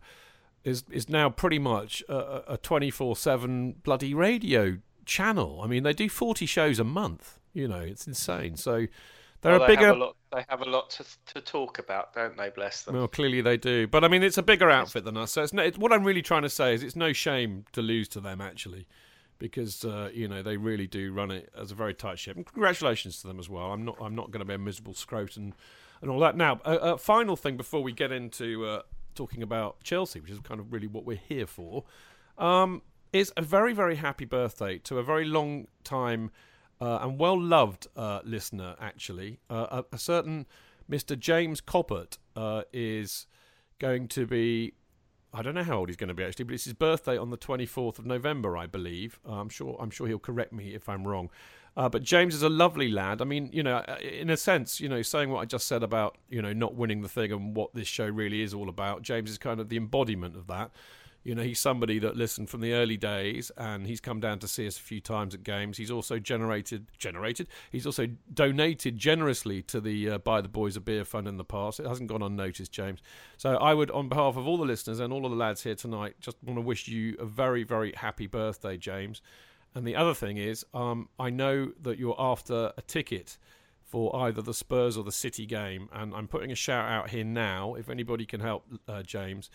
is 0.64 0.84
is 0.90 1.08
now 1.08 1.28
pretty 1.28 1.58
much 1.58 2.02
a 2.08 2.58
twenty 2.62 2.90
four 2.90 3.16
seven 3.16 3.72
bloody 3.82 4.14
radio 4.14 4.78
channel. 5.04 5.60
I 5.62 5.66
mean, 5.66 5.82
they 5.82 5.92
do 5.92 6.08
40 6.08 6.46
shows 6.46 6.78
a 6.78 6.84
month. 6.84 7.38
You 7.52 7.68
know, 7.68 7.80
it's 7.80 8.06
insane. 8.06 8.56
So 8.56 8.86
they're 9.42 9.52
well, 9.52 9.64
a 9.64 9.66
bigger. 9.66 9.86
Have 9.86 9.96
a 9.96 9.98
lot, 9.98 10.16
they 10.32 10.44
have 10.48 10.62
a 10.62 10.68
lot 10.68 10.90
to, 10.90 11.04
to 11.34 11.40
talk 11.40 11.78
about, 11.78 12.14
don't 12.14 12.36
they? 12.36 12.50
Bless 12.50 12.82
them. 12.82 12.94
Well, 12.94 13.08
clearly 13.08 13.40
they 13.40 13.56
do. 13.56 13.86
But 13.86 14.04
I 14.04 14.08
mean, 14.08 14.22
it's 14.22 14.38
a 14.38 14.42
bigger 14.42 14.70
outfit 14.70 15.04
than 15.04 15.16
us. 15.16 15.32
So 15.32 15.42
it's, 15.42 15.52
no, 15.52 15.62
it's 15.62 15.78
what 15.78 15.92
I'm 15.92 16.04
really 16.04 16.22
trying 16.22 16.42
to 16.42 16.50
say 16.50 16.74
is 16.74 16.82
it's 16.82 16.96
no 16.96 17.12
shame 17.12 17.64
to 17.72 17.82
lose 17.82 18.08
to 18.08 18.20
them 18.20 18.40
actually, 18.40 18.86
because 19.38 19.84
uh, 19.84 20.10
you 20.14 20.28
know 20.28 20.42
they 20.42 20.56
really 20.56 20.86
do 20.86 21.12
run 21.12 21.30
it 21.30 21.50
as 21.58 21.70
a 21.70 21.74
very 21.74 21.94
tight 21.94 22.18
ship. 22.18 22.36
And 22.36 22.46
congratulations 22.46 23.20
to 23.20 23.26
them 23.26 23.38
as 23.38 23.48
well. 23.50 23.72
I'm 23.72 23.84
not 23.84 23.96
I'm 24.00 24.14
not 24.14 24.30
going 24.30 24.40
to 24.40 24.46
be 24.46 24.54
a 24.54 24.58
miserable 24.58 24.94
scrote 24.94 25.36
and, 26.02 26.10
all 26.10 26.20
that. 26.20 26.36
Now, 26.36 26.60
a, 26.64 26.74
a 26.76 26.98
final 26.98 27.36
thing 27.36 27.56
before 27.56 27.82
we 27.82 27.92
get 27.92 28.12
into 28.12 28.66
uh, 28.66 28.82
talking 29.14 29.42
about 29.42 29.82
Chelsea, 29.82 30.20
which 30.20 30.30
is 30.30 30.40
kind 30.40 30.60
of 30.60 30.72
really 30.72 30.86
what 30.86 31.04
we're 31.04 31.20
here 31.28 31.46
for. 31.46 31.84
Um, 32.38 32.82
is 33.12 33.32
a 33.36 33.42
very, 33.42 33.72
very 33.74 33.96
happy 33.96 34.24
birthday 34.24 34.78
to 34.78 34.98
a 34.98 35.02
very 35.02 35.24
long 35.24 35.68
time 35.84 36.30
uh, 36.80 36.98
and 37.02 37.18
well 37.18 37.40
loved 37.40 37.86
uh, 37.96 38.20
listener, 38.24 38.74
actually. 38.80 39.38
Uh, 39.48 39.82
a, 39.92 39.94
a, 39.94 39.98
certain 39.98 40.46
Mr. 40.90 41.18
James 41.18 41.60
Coppert 41.60 42.18
uh, 42.34 42.62
is 42.72 43.26
going 43.78 44.08
to 44.08 44.26
be. 44.26 44.72
I 45.34 45.42
don't 45.42 45.54
know 45.54 45.62
how 45.62 45.78
old 45.78 45.88
he's 45.88 45.96
going 45.96 46.08
to 46.08 46.14
be 46.14 46.24
actually, 46.24 46.44
but 46.44 46.54
it's 46.54 46.64
his 46.64 46.74
birthday 46.74 47.16
on 47.16 47.30
the 47.30 47.38
24th 47.38 47.98
of 47.98 48.04
November, 48.04 48.56
I 48.56 48.66
believe. 48.66 49.20
Uh, 49.26 49.34
I'm 49.34 49.48
sure. 49.48 49.76
I'm 49.80 49.90
sure 49.90 50.08
he'll 50.08 50.18
correct 50.18 50.52
me 50.52 50.74
if 50.74 50.88
I'm 50.88 51.06
wrong. 51.06 51.30
Uh, 51.76 51.88
but 51.88 52.02
James 52.02 52.34
is 52.34 52.42
a 52.42 52.48
lovely 52.48 52.88
lad. 52.88 53.22
I 53.22 53.24
mean, 53.24 53.48
you 53.52 53.62
know, 53.62 53.78
in 54.00 54.28
a 54.28 54.36
sense, 54.36 54.80
you 54.80 54.88
know, 54.88 55.00
saying 55.02 55.30
what 55.30 55.40
I 55.40 55.46
just 55.46 55.66
said 55.66 55.82
about, 55.82 56.18
you 56.28 56.42
know, 56.42 56.52
not 56.52 56.74
winning 56.74 57.00
the 57.00 57.08
thing 57.08 57.32
and 57.32 57.56
what 57.56 57.74
this 57.74 57.88
show 57.88 58.06
really 58.06 58.42
is 58.42 58.52
all 58.52 58.68
about, 58.68 59.02
James 59.02 59.30
is 59.30 59.38
kind 59.38 59.58
of 59.58 59.68
the 59.70 59.78
embodiment 59.78 60.36
of 60.36 60.46
that. 60.48 60.70
You 61.24 61.36
know, 61.36 61.42
he's 61.42 61.60
somebody 61.60 62.00
that 62.00 62.16
listened 62.16 62.50
from 62.50 62.62
the 62.62 62.72
early 62.72 62.96
days, 62.96 63.52
and 63.56 63.86
he's 63.86 64.00
come 64.00 64.18
down 64.18 64.40
to 64.40 64.48
see 64.48 64.66
us 64.66 64.76
a 64.76 64.80
few 64.80 65.00
times 65.00 65.34
at 65.34 65.44
games. 65.44 65.78
He's 65.78 65.90
also 65.90 66.18
generated, 66.18 66.86
generated. 66.98 67.46
He's 67.70 67.86
also 67.86 68.08
donated 68.34 68.98
generously 68.98 69.62
to 69.62 69.80
the 69.80 70.10
uh, 70.10 70.18
Buy 70.18 70.40
the 70.40 70.48
Boys 70.48 70.76
a 70.76 70.80
Beer 70.80 71.04
Fund 71.04 71.28
in 71.28 71.36
the 71.36 71.44
past. 71.44 71.78
It 71.78 71.86
hasn't 71.86 72.08
gone 72.08 72.22
unnoticed, 72.22 72.72
James. 72.72 73.00
So 73.36 73.54
I 73.54 73.72
would, 73.72 73.90
on 73.92 74.08
behalf 74.08 74.36
of 74.36 74.48
all 74.48 74.56
the 74.56 74.64
listeners 74.64 74.98
and 74.98 75.12
all 75.12 75.24
of 75.24 75.30
the 75.30 75.36
lads 75.36 75.62
here 75.62 75.76
tonight, 75.76 76.16
just 76.20 76.38
want 76.42 76.56
to 76.56 76.60
wish 76.60 76.88
you 76.88 77.16
a 77.20 77.24
very, 77.24 77.62
very 77.62 77.92
happy 77.92 78.26
birthday, 78.26 78.76
James. 78.76 79.22
And 79.74 79.86
the 79.86 79.96
other 79.96 80.14
thing 80.14 80.36
is, 80.36 80.64
um, 80.74 81.08
I 81.18 81.30
know 81.30 81.72
that 81.80 81.98
you're 81.98 82.16
after 82.18 82.72
a 82.76 82.82
ticket 82.82 83.38
for 83.84 84.14
either 84.16 84.42
the 84.42 84.54
Spurs 84.54 84.96
or 84.96 85.04
the 85.04 85.12
City 85.12 85.46
game, 85.46 85.88
and 85.92 86.14
I'm 86.14 86.28
putting 86.28 86.50
a 86.50 86.54
shout 86.54 86.90
out 86.90 87.10
here 87.10 87.24
now. 87.24 87.74
If 87.74 87.88
anybody 87.88 88.26
can 88.26 88.40
help, 88.40 88.66
uh, 88.88 89.02
James. 89.02 89.50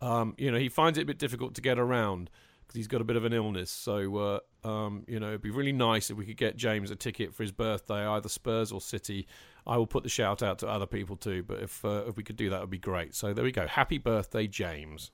Um, 0.00 0.34
you 0.36 0.50
know, 0.50 0.58
he 0.58 0.68
finds 0.68 0.98
it 0.98 1.02
a 1.02 1.04
bit 1.06 1.18
difficult 1.18 1.54
to 1.54 1.60
get 1.60 1.78
around 1.78 2.30
because 2.62 2.76
he's 2.76 2.88
got 2.88 3.00
a 3.00 3.04
bit 3.04 3.16
of 3.16 3.24
an 3.24 3.32
illness. 3.32 3.70
So, 3.70 4.40
uh, 4.64 4.66
um, 4.66 5.04
you 5.06 5.20
know, 5.20 5.28
it'd 5.28 5.42
be 5.42 5.50
really 5.50 5.72
nice 5.72 6.10
if 6.10 6.16
we 6.16 6.24
could 6.24 6.36
get 6.36 6.56
James 6.56 6.90
a 6.90 6.96
ticket 6.96 7.34
for 7.34 7.42
his 7.42 7.52
birthday, 7.52 8.06
either 8.06 8.28
Spurs 8.28 8.72
or 8.72 8.80
City. 8.80 9.26
I 9.66 9.76
will 9.76 9.86
put 9.86 10.02
the 10.02 10.08
shout 10.08 10.42
out 10.42 10.58
to 10.60 10.68
other 10.68 10.86
people 10.86 11.16
too, 11.16 11.42
but 11.42 11.62
if 11.62 11.84
uh, 11.84 12.04
if 12.08 12.16
we 12.16 12.24
could 12.24 12.36
do 12.36 12.50
that, 12.50 12.60
would 12.60 12.70
be 12.70 12.78
great. 12.78 13.14
So 13.14 13.32
there 13.32 13.44
we 13.44 13.52
go. 13.52 13.66
Happy 13.66 13.98
birthday, 13.98 14.46
James. 14.46 15.10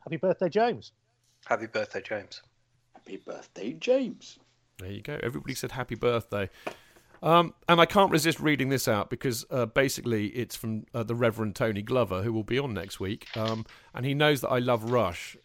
Happy 0.00 0.16
birthday, 0.16 0.48
James. 0.48 0.92
Happy 1.46 1.66
birthday, 1.66 2.00
James. 2.00 2.42
Happy 3.06 3.18
birthday, 3.18 3.72
James. 3.72 4.38
There 4.78 4.90
you 4.90 5.02
go. 5.02 5.18
Everybody 5.22 5.54
said 5.54 5.72
happy 5.72 5.94
birthday. 5.94 6.48
Um, 7.22 7.52
and 7.68 7.78
I 7.80 7.86
can't 7.86 8.10
resist 8.10 8.40
reading 8.40 8.70
this 8.70 8.88
out 8.88 9.10
because 9.10 9.44
uh, 9.50 9.66
basically 9.66 10.28
it's 10.28 10.56
from 10.56 10.86
uh, 10.94 11.02
the 11.02 11.14
Reverend 11.14 11.54
Tony 11.54 11.82
Glover, 11.82 12.22
who 12.22 12.32
will 12.32 12.44
be 12.44 12.58
on 12.58 12.72
next 12.72 13.00
week. 13.00 13.28
Um, 13.36 13.66
and 13.94 14.06
he 14.06 14.14
knows 14.14 14.40
that 14.40 14.48
I 14.48 14.58
love 14.58 14.90
Rush. 14.90 15.36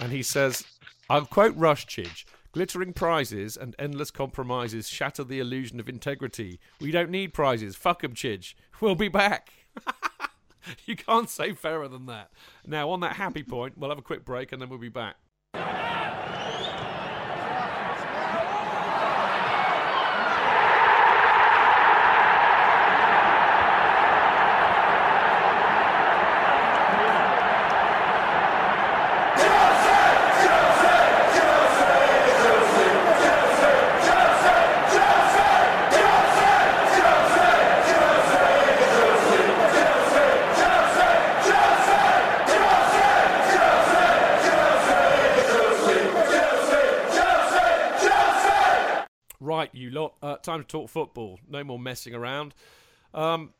And 0.00 0.10
he 0.10 0.22
says, 0.22 0.64
I'll 1.10 1.26
quote 1.26 1.54
Rush 1.54 1.86
Chidge 1.86 2.24
glittering 2.52 2.92
prizes 2.92 3.56
and 3.56 3.74
endless 3.78 4.10
compromises 4.10 4.88
shatter 4.88 5.24
the 5.24 5.38
illusion 5.38 5.80
of 5.80 5.88
integrity. 5.88 6.60
We 6.80 6.90
don't 6.90 7.10
need 7.10 7.32
prizes. 7.32 7.76
Fuck 7.76 8.04
'em, 8.04 8.14
Chidge. 8.14 8.54
We'll 8.80 8.94
be 8.94 9.08
back. 9.08 9.52
you 10.86 10.96
can't 10.96 11.30
say 11.30 11.52
fairer 11.52 11.88
than 11.88 12.06
that. 12.06 12.30
Now, 12.66 12.90
on 12.90 13.00
that 13.00 13.16
happy 13.16 13.42
point, 13.42 13.78
we'll 13.78 13.90
have 13.90 13.98
a 13.98 14.02
quick 14.02 14.24
break 14.24 14.52
and 14.52 14.60
then 14.60 14.68
we'll 14.68 14.78
be 14.78 14.90
back. 14.90 15.16
Time 50.52 50.62
to 50.62 50.66
talk 50.66 50.88
football. 50.88 51.40
No 51.48 51.64
more 51.64 51.78
messing 51.78 52.14
around. 52.14 52.54
Um, 53.14 53.54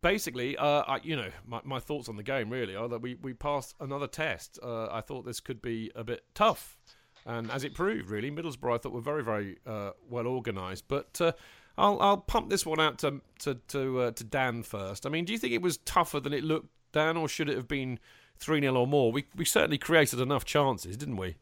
basically, 0.00 0.56
uh, 0.56 0.82
I, 0.86 1.00
you 1.02 1.16
know, 1.16 1.30
my, 1.46 1.60
my, 1.64 1.80
thoughts 1.80 2.08
on 2.08 2.16
the 2.16 2.22
game 2.22 2.50
really 2.50 2.74
are 2.74 2.88
that 2.88 3.00
we, 3.00 3.16
we 3.16 3.34
passed 3.34 3.74
another 3.80 4.06
test. 4.06 4.58
Uh, 4.62 4.88
I 4.90 5.00
thought 5.00 5.24
this 5.24 5.40
could 5.40 5.62
be 5.62 5.90
a 5.94 6.04
bit 6.04 6.24
tough, 6.34 6.78
and 7.26 7.50
as 7.50 7.64
it 7.64 7.74
proved, 7.74 8.10
really, 8.10 8.30
Middlesbrough 8.30 8.74
I 8.74 8.78
thought 8.78 8.92
were 8.92 9.00
very 9.00 9.24
very 9.24 9.58
uh, 9.66 9.90
well 10.08 10.26
organised. 10.26 10.86
But 10.88 11.20
uh, 11.20 11.32
I'll 11.76 12.00
I'll 12.00 12.18
pump 12.18 12.50
this 12.50 12.64
one 12.64 12.80
out 12.80 12.98
to 12.98 13.20
to 13.40 13.54
to, 13.68 14.00
uh, 14.00 14.10
to 14.12 14.24
Dan 14.24 14.62
first. 14.62 15.06
I 15.06 15.08
mean, 15.08 15.24
do 15.24 15.32
you 15.32 15.38
think 15.38 15.52
it 15.52 15.62
was 15.62 15.78
tougher 15.78 16.20
than 16.20 16.32
it 16.32 16.44
looked, 16.44 16.68
Dan, 16.92 17.16
or 17.16 17.28
should 17.28 17.48
it 17.48 17.56
have 17.56 17.68
been 17.68 17.98
three 18.38 18.60
0 18.60 18.74
or 18.74 18.86
more? 18.86 19.10
We 19.10 19.26
we 19.34 19.44
certainly 19.44 19.78
created 19.78 20.20
enough 20.20 20.44
chances, 20.44 20.96
didn't 20.96 21.16
we? 21.16 21.36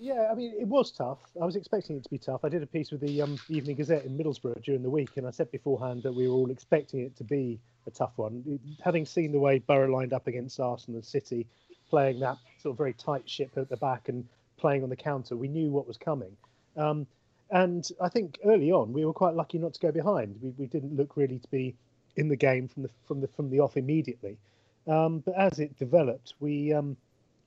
Yeah, 0.00 0.28
I 0.30 0.34
mean, 0.34 0.54
it 0.58 0.68
was 0.68 0.92
tough. 0.92 1.18
I 1.40 1.44
was 1.44 1.56
expecting 1.56 1.96
it 1.96 2.04
to 2.04 2.10
be 2.10 2.18
tough. 2.18 2.44
I 2.44 2.48
did 2.48 2.62
a 2.62 2.66
piece 2.66 2.92
with 2.92 3.00
the 3.00 3.20
um, 3.20 3.36
Evening 3.48 3.74
Gazette 3.74 4.04
in 4.04 4.16
Middlesbrough 4.16 4.62
during 4.62 4.82
the 4.82 4.90
week, 4.90 5.16
and 5.16 5.26
I 5.26 5.32
said 5.32 5.50
beforehand 5.50 6.04
that 6.04 6.14
we 6.14 6.28
were 6.28 6.34
all 6.34 6.50
expecting 6.50 7.00
it 7.00 7.16
to 7.16 7.24
be 7.24 7.58
a 7.86 7.90
tough 7.90 8.12
one. 8.14 8.60
Having 8.84 9.06
seen 9.06 9.32
the 9.32 9.40
way 9.40 9.58
Borough 9.58 9.92
lined 9.92 10.12
up 10.12 10.28
against 10.28 10.60
Arsenal 10.60 10.98
and 10.98 11.04
City, 11.04 11.48
playing 11.90 12.20
that 12.20 12.36
sort 12.62 12.74
of 12.74 12.78
very 12.78 12.92
tight 12.92 13.28
ship 13.28 13.50
at 13.56 13.68
the 13.68 13.76
back 13.76 14.08
and 14.08 14.24
playing 14.56 14.84
on 14.84 14.88
the 14.88 14.96
counter, 14.96 15.36
we 15.36 15.48
knew 15.48 15.70
what 15.70 15.88
was 15.88 15.96
coming. 15.96 16.36
Um, 16.76 17.04
and 17.50 17.88
I 18.00 18.08
think 18.08 18.38
early 18.44 18.70
on 18.70 18.92
we 18.92 19.04
were 19.04 19.12
quite 19.12 19.34
lucky 19.34 19.58
not 19.58 19.74
to 19.74 19.80
go 19.80 19.90
behind. 19.90 20.38
We, 20.40 20.50
we 20.50 20.66
didn't 20.66 20.94
look 20.94 21.16
really 21.16 21.40
to 21.40 21.48
be 21.48 21.74
in 22.14 22.28
the 22.28 22.36
game 22.36 22.68
from 22.68 22.84
the 22.84 22.90
from 23.06 23.20
the 23.20 23.28
from 23.28 23.50
the 23.50 23.60
off 23.60 23.76
immediately. 23.76 24.36
Um, 24.86 25.20
but 25.20 25.34
as 25.34 25.58
it 25.58 25.76
developed, 25.76 26.34
we 26.38 26.72
um, 26.72 26.96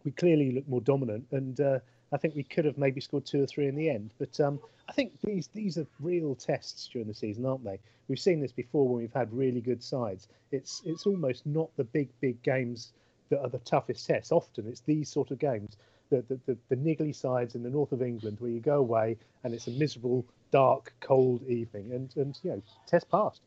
we 0.03 0.11
clearly 0.11 0.51
looked 0.51 0.67
more 0.67 0.81
dominant 0.81 1.27
and. 1.31 1.57
Uh, 1.57 1.79
I 2.11 2.17
think 2.17 2.35
we 2.35 2.43
could 2.43 2.65
have 2.65 2.77
maybe 2.77 2.99
scored 2.99 3.25
two 3.25 3.43
or 3.43 3.47
three 3.47 3.67
in 3.67 3.75
the 3.75 3.89
end. 3.89 4.11
But 4.19 4.39
um, 4.39 4.59
I 4.89 4.93
think 4.93 5.13
these 5.21 5.47
these 5.47 5.77
are 5.77 5.87
real 5.99 6.35
tests 6.35 6.87
during 6.91 7.07
the 7.07 7.13
season, 7.13 7.45
aren't 7.45 7.63
they? 7.63 7.79
We've 8.07 8.19
seen 8.19 8.41
this 8.41 8.51
before 8.51 8.87
when 8.87 9.01
we've 9.01 9.13
had 9.13 9.31
really 9.31 9.61
good 9.61 9.81
sides. 9.81 10.27
It's 10.51 10.81
it's 10.85 11.05
almost 11.05 11.45
not 11.45 11.69
the 11.77 11.85
big 11.85 12.09
big 12.19 12.41
games 12.43 12.91
that 13.29 13.41
are 13.41 13.49
the 13.49 13.59
toughest 13.59 14.05
tests. 14.05 14.31
Often 14.31 14.67
it's 14.67 14.81
these 14.81 15.09
sort 15.09 15.31
of 15.31 15.39
games, 15.39 15.77
the, 16.09 16.21
the, 16.27 16.39
the, 16.45 16.57
the 16.67 16.75
niggly 16.75 17.15
sides 17.15 17.55
in 17.55 17.63
the 17.63 17.69
north 17.69 17.93
of 17.93 18.01
England 18.01 18.37
where 18.41 18.51
you 18.51 18.59
go 18.59 18.79
away 18.79 19.17
and 19.45 19.53
it's 19.53 19.67
a 19.67 19.71
miserable, 19.71 20.25
dark, 20.51 20.93
cold 20.99 21.41
evening, 21.47 21.93
and 21.93 22.15
and 22.17 22.37
you 22.43 22.51
know, 22.51 22.61
test 22.87 23.09
passed. 23.09 23.41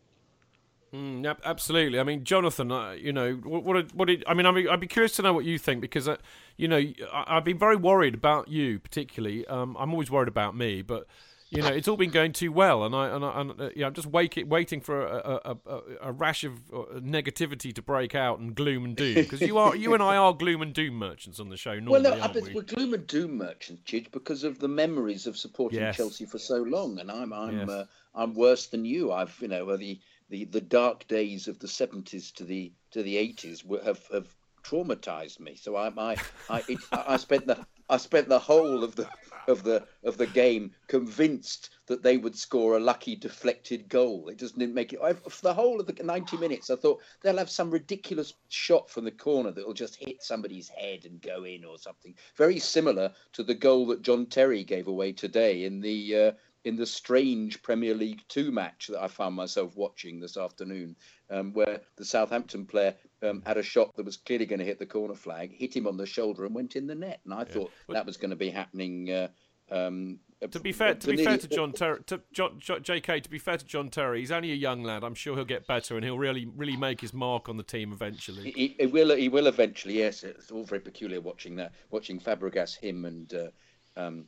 Mm, 0.94 1.36
absolutely. 1.44 1.98
I 1.98 2.04
mean, 2.04 2.22
Jonathan, 2.22 2.70
uh, 2.70 2.92
you 2.92 3.12
know, 3.12 3.32
what, 3.34 3.64
what, 3.64 3.94
what 3.94 4.06
did, 4.06 4.22
I 4.28 4.34
mean, 4.34 4.46
I'd 4.46 4.54
be, 4.54 4.68
I'd 4.68 4.78
be 4.78 4.86
curious 4.86 5.16
to 5.16 5.22
know 5.22 5.32
what 5.32 5.44
you 5.44 5.58
think 5.58 5.80
because, 5.80 6.06
uh, 6.06 6.18
you 6.56 6.68
know, 6.68 6.76
I, 7.12 7.34
have 7.34 7.44
been 7.44 7.58
very 7.58 7.76
worried 7.76 8.14
about 8.14 8.46
you, 8.46 8.78
particularly. 8.78 9.44
Um, 9.46 9.76
I'm 9.78 9.90
always 9.90 10.10
worried 10.10 10.28
about 10.28 10.56
me, 10.56 10.82
but 10.82 11.08
you 11.50 11.62
know, 11.62 11.68
it's 11.68 11.86
all 11.86 11.96
been 11.96 12.10
going 12.10 12.32
too 12.32 12.50
well, 12.50 12.84
and 12.84 12.94
I 12.94 13.08
and, 13.08 13.24
I, 13.24 13.40
and 13.40 13.60
uh, 13.60 13.70
yeah, 13.76 13.86
I'm 13.86 13.94
just 13.94 14.08
waiting, 14.08 14.48
waiting 14.48 14.80
for 14.80 15.06
a, 15.06 15.40
a, 15.44 15.56
a, 15.66 15.80
a, 16.02 16.12
rash 16.12 16.42
of 16.42 16.54
uh, 16.72 16.98
negativity 16.98 17.72
to 17.74 17.82
break 17.82 18.14
out 18.14 18.40
and 18.40 18.54
gloom 18.54 18.84
and 18.84 18.96
doom 18.96 19.14
because 19.14 19.40
you 19.40 19.58
are, 19.58 19.76
you 19.76 19.94
and 19.94 20.02
I 20.02 20.16
are 20.16 20.32
gloom 20.32 20.62
and 20.62 20.74
doom 20.74 20.94
merchants 20.94 21.38
on 21.38 21.50
the 21.50 21.56
show. 21.56 21.78
Normally, 21.78 22.02
well, 22.02 22.16
no, 22.16 22.22
aren't 22.22 22.42
we? 22.42 22.58
are 22.58 22.62
gloom 22.62 22.94
and 22.94 23.06
doom 23.06 23.36
merchants, 23.36 23.82
Chidge, 23.86 24.10
because 24.10 24.42
of 24.42 24.58
the 24.58 24.68
memories 24.68 25.28
of 25.28 25.36
supporting 25.36 25.80
yes. 25.80 25.96
Chelsea 25.96 26.26
for 26.26 26.38
so 26.38 26.56
long, 26.56 26.98
and 26.98 27.10
I'm 27.10 27.32
I'm 27.32 27.60
yes. 27.60 27.68
uh, 27.68 27.84
I'm 28.14 28.34
worse 28.34 28.66
than 28.66 28.84
you. 28.84 29.12
I've 29.12 29.36
you 29.40 29.48
know 29.48 29.76
the 29.76 30.00
the, 30.34 30.44
the 30.46 30.60
dark 30.60 31.06
days 31.06 31.46
of 31.46 31.60
the 31.60 31.68
70s 31.68 32.32
to 32.32 32.42
the 32.42 32.72
to 32.90 33.04
the 33.04 33.14
80s 33.14 33.62
have 33.84 34.04
have 34.12 34.34
traumatized 34.64 35.38
me. 35.38 35.54
So 35.54 35.76
I 35.76 35.92
I 35.96 36.16
I, 36.50 36.62
it, 36.66 36.80
I 36.90 37.16
spent 37.18 37.46
the 37.46 37.64
I 37.88 37.98
spent 37.98 38.28
the 38.28 38.40
whole 38.40 38.82
of 38.82 38.96
the 38.96 39.08
of 39.46 39.62
the 39.62 39.86
of 40.02 40.16
the 40.16 40.26
game 40.26 40.72
convinced 40.88 41.70
that 41.86 42.02
they 42.02 42.16
would 42.16 42.36
score 42.36 42.76
a 42.76 42.80
lucky 42.80 43.14
deflected 43.14 43.88
goal. 43.88 44.28
It 44.28 44.38
didn't 44.38 44.74
make 44.74 44.92
it. 44.92 44.98
I, 45.00 45.12
for 45.12 45.42
the 45.42 45.54
whole 45.54 45.78
of 45.78 45.86
the 45.86 46.02
90 46.02 46.36
minutes, 46.38 46.68
I 46.68 46.76
thought 46.76 47.00
they'll 47.22 47.38
have 47.38 47.50
some 47.50 47.70
ridiculous 47.70 48.34
shot 48.48 48.90
from 48.90 49.04
the 49.04 49.12
corner 49.12 49.52
that 49.52 49.64
will 49.64 49.74
just 49.74 49.94
hit 49.94 50.20
somebody's 50.20 50.68
head 50.68 51.04
and 51.04 51.22
go 51.22 51.44
in 51.44 51.64
or 51.64 51.78
something. 51.78 52.14
Very 52.36 52.58
similar 52.58 53.12
to 53.34 53.44
the 53.44 53.54
goal 53.54 53.86
that 53.88 54.02
John 54.02 54.26
Terry 54.26 54.64
gave 54.64 54.88
away 54.88 55.12
today 55.12 55.62
in 55.64 55.80
the 55.80 56.16
uh, 56.16 56.32
in 56.64 56.76
the 56.76 56.86
strange 56.86 57.62
Premier 57.62 57.94
League 57.94 58.22
Two 58.28 58.50
match 58.50 58.88
that 58.88 59.02
I 59.02 59.08
found 59.08 59.34
myself 59.34 59.76
watching 59.76 60.18
this 60.18 60.36
afternoon, 60.36 60.96
um, 61.30 61.52
where 61.52 61.80
the 61.96 62.04
Southampton 62.04 62.66
player 62.66 62.94
um, 63.22 63.42
had 63.46 63.58
a 63.58 63.62
shot 63.62 63.94
that 63.96 64.06
was 64.06 64.16
clearly 64.16 64.46
going 64.46 64.58
to 64.58 64.64
hit 64.64 64.78
the 64.78 64.86
corner 64.86 65.14
flag, 65.14 65.52
hit 65.52 65.76
him 65.76 65.86
on 65.86 65.96
the 65.96 66.06
shoulder, 66.06 66.44
and 66.44 66.54
went 66.54 66.76
in 66.76 66.86
the 66.86 66.94
net. 66.94 67.20
And 67.24 67.34
I 67.34 67.40
yeah. 67.40 67.44
thought 67.44 67.70
that 67.88 68.06
was 68.06 68.16
going 68.16 68.30
to 68.30 68.36
be 68.36 68.50
happening. 68.50 69.10
Uh, 69.10 69.28
um, 69.70 70.18
to 70.50 70.60
be 70.60 70.72
fair, 70.72 70.94
to 70.94 71.06
be 71.08 71.24
fair 71.24 71.38
to 71.38 71.48
John 71.48 71.72
Terry, 71.72 72.02
to 72.06 72.20
John, 72.32 72.60
J.K. 72.60 73.20
To 73.20 73.30
be 73.30 73.38
fair 73.38 73.56
to 73.56 73.64
John 73.64 73.88
Terry, 73.88 74.20
he's 74.20 74.32
only 74.32 74.52
a 74.52 74.56
young 74.56 74.82
lad. 74.82 75.02
I'm 75.02 75.14
sure 75.14 75.34
he'll 75.36 75.44
get 75.44 75.66
better, 75.66 75.96
and 75.96 76.04
he'll 76.04 76.18
really, 76.18 76.46
really 76.46 76.76
make 76.76 77.00
his 77.00 77.14
mark 77.14 77.48
on 77.48 77.56
the 77.56 77.62
team 77.62 77.92
eventually. 77.92 78.50
He, 78.50 78.76
he 78.78 78.86
will. 78.86 79.16
He 79.16 79.28
will 79.28 79.46
eventually. 79.46 79.98
Yes, 79.98 80.22
it's 80.22 80.50
all 80.50 80.64
very 80.64 80.80
peculiar 80.80 81.20
watching 81.20 81.56
that, 81.56 81.72
watching 81.90 82.20
Fabregas, 82.20 82.76
him, 82.76 83.06
and 83.06 83.32
uh, 83.32 83.48
um, 83.96 84.26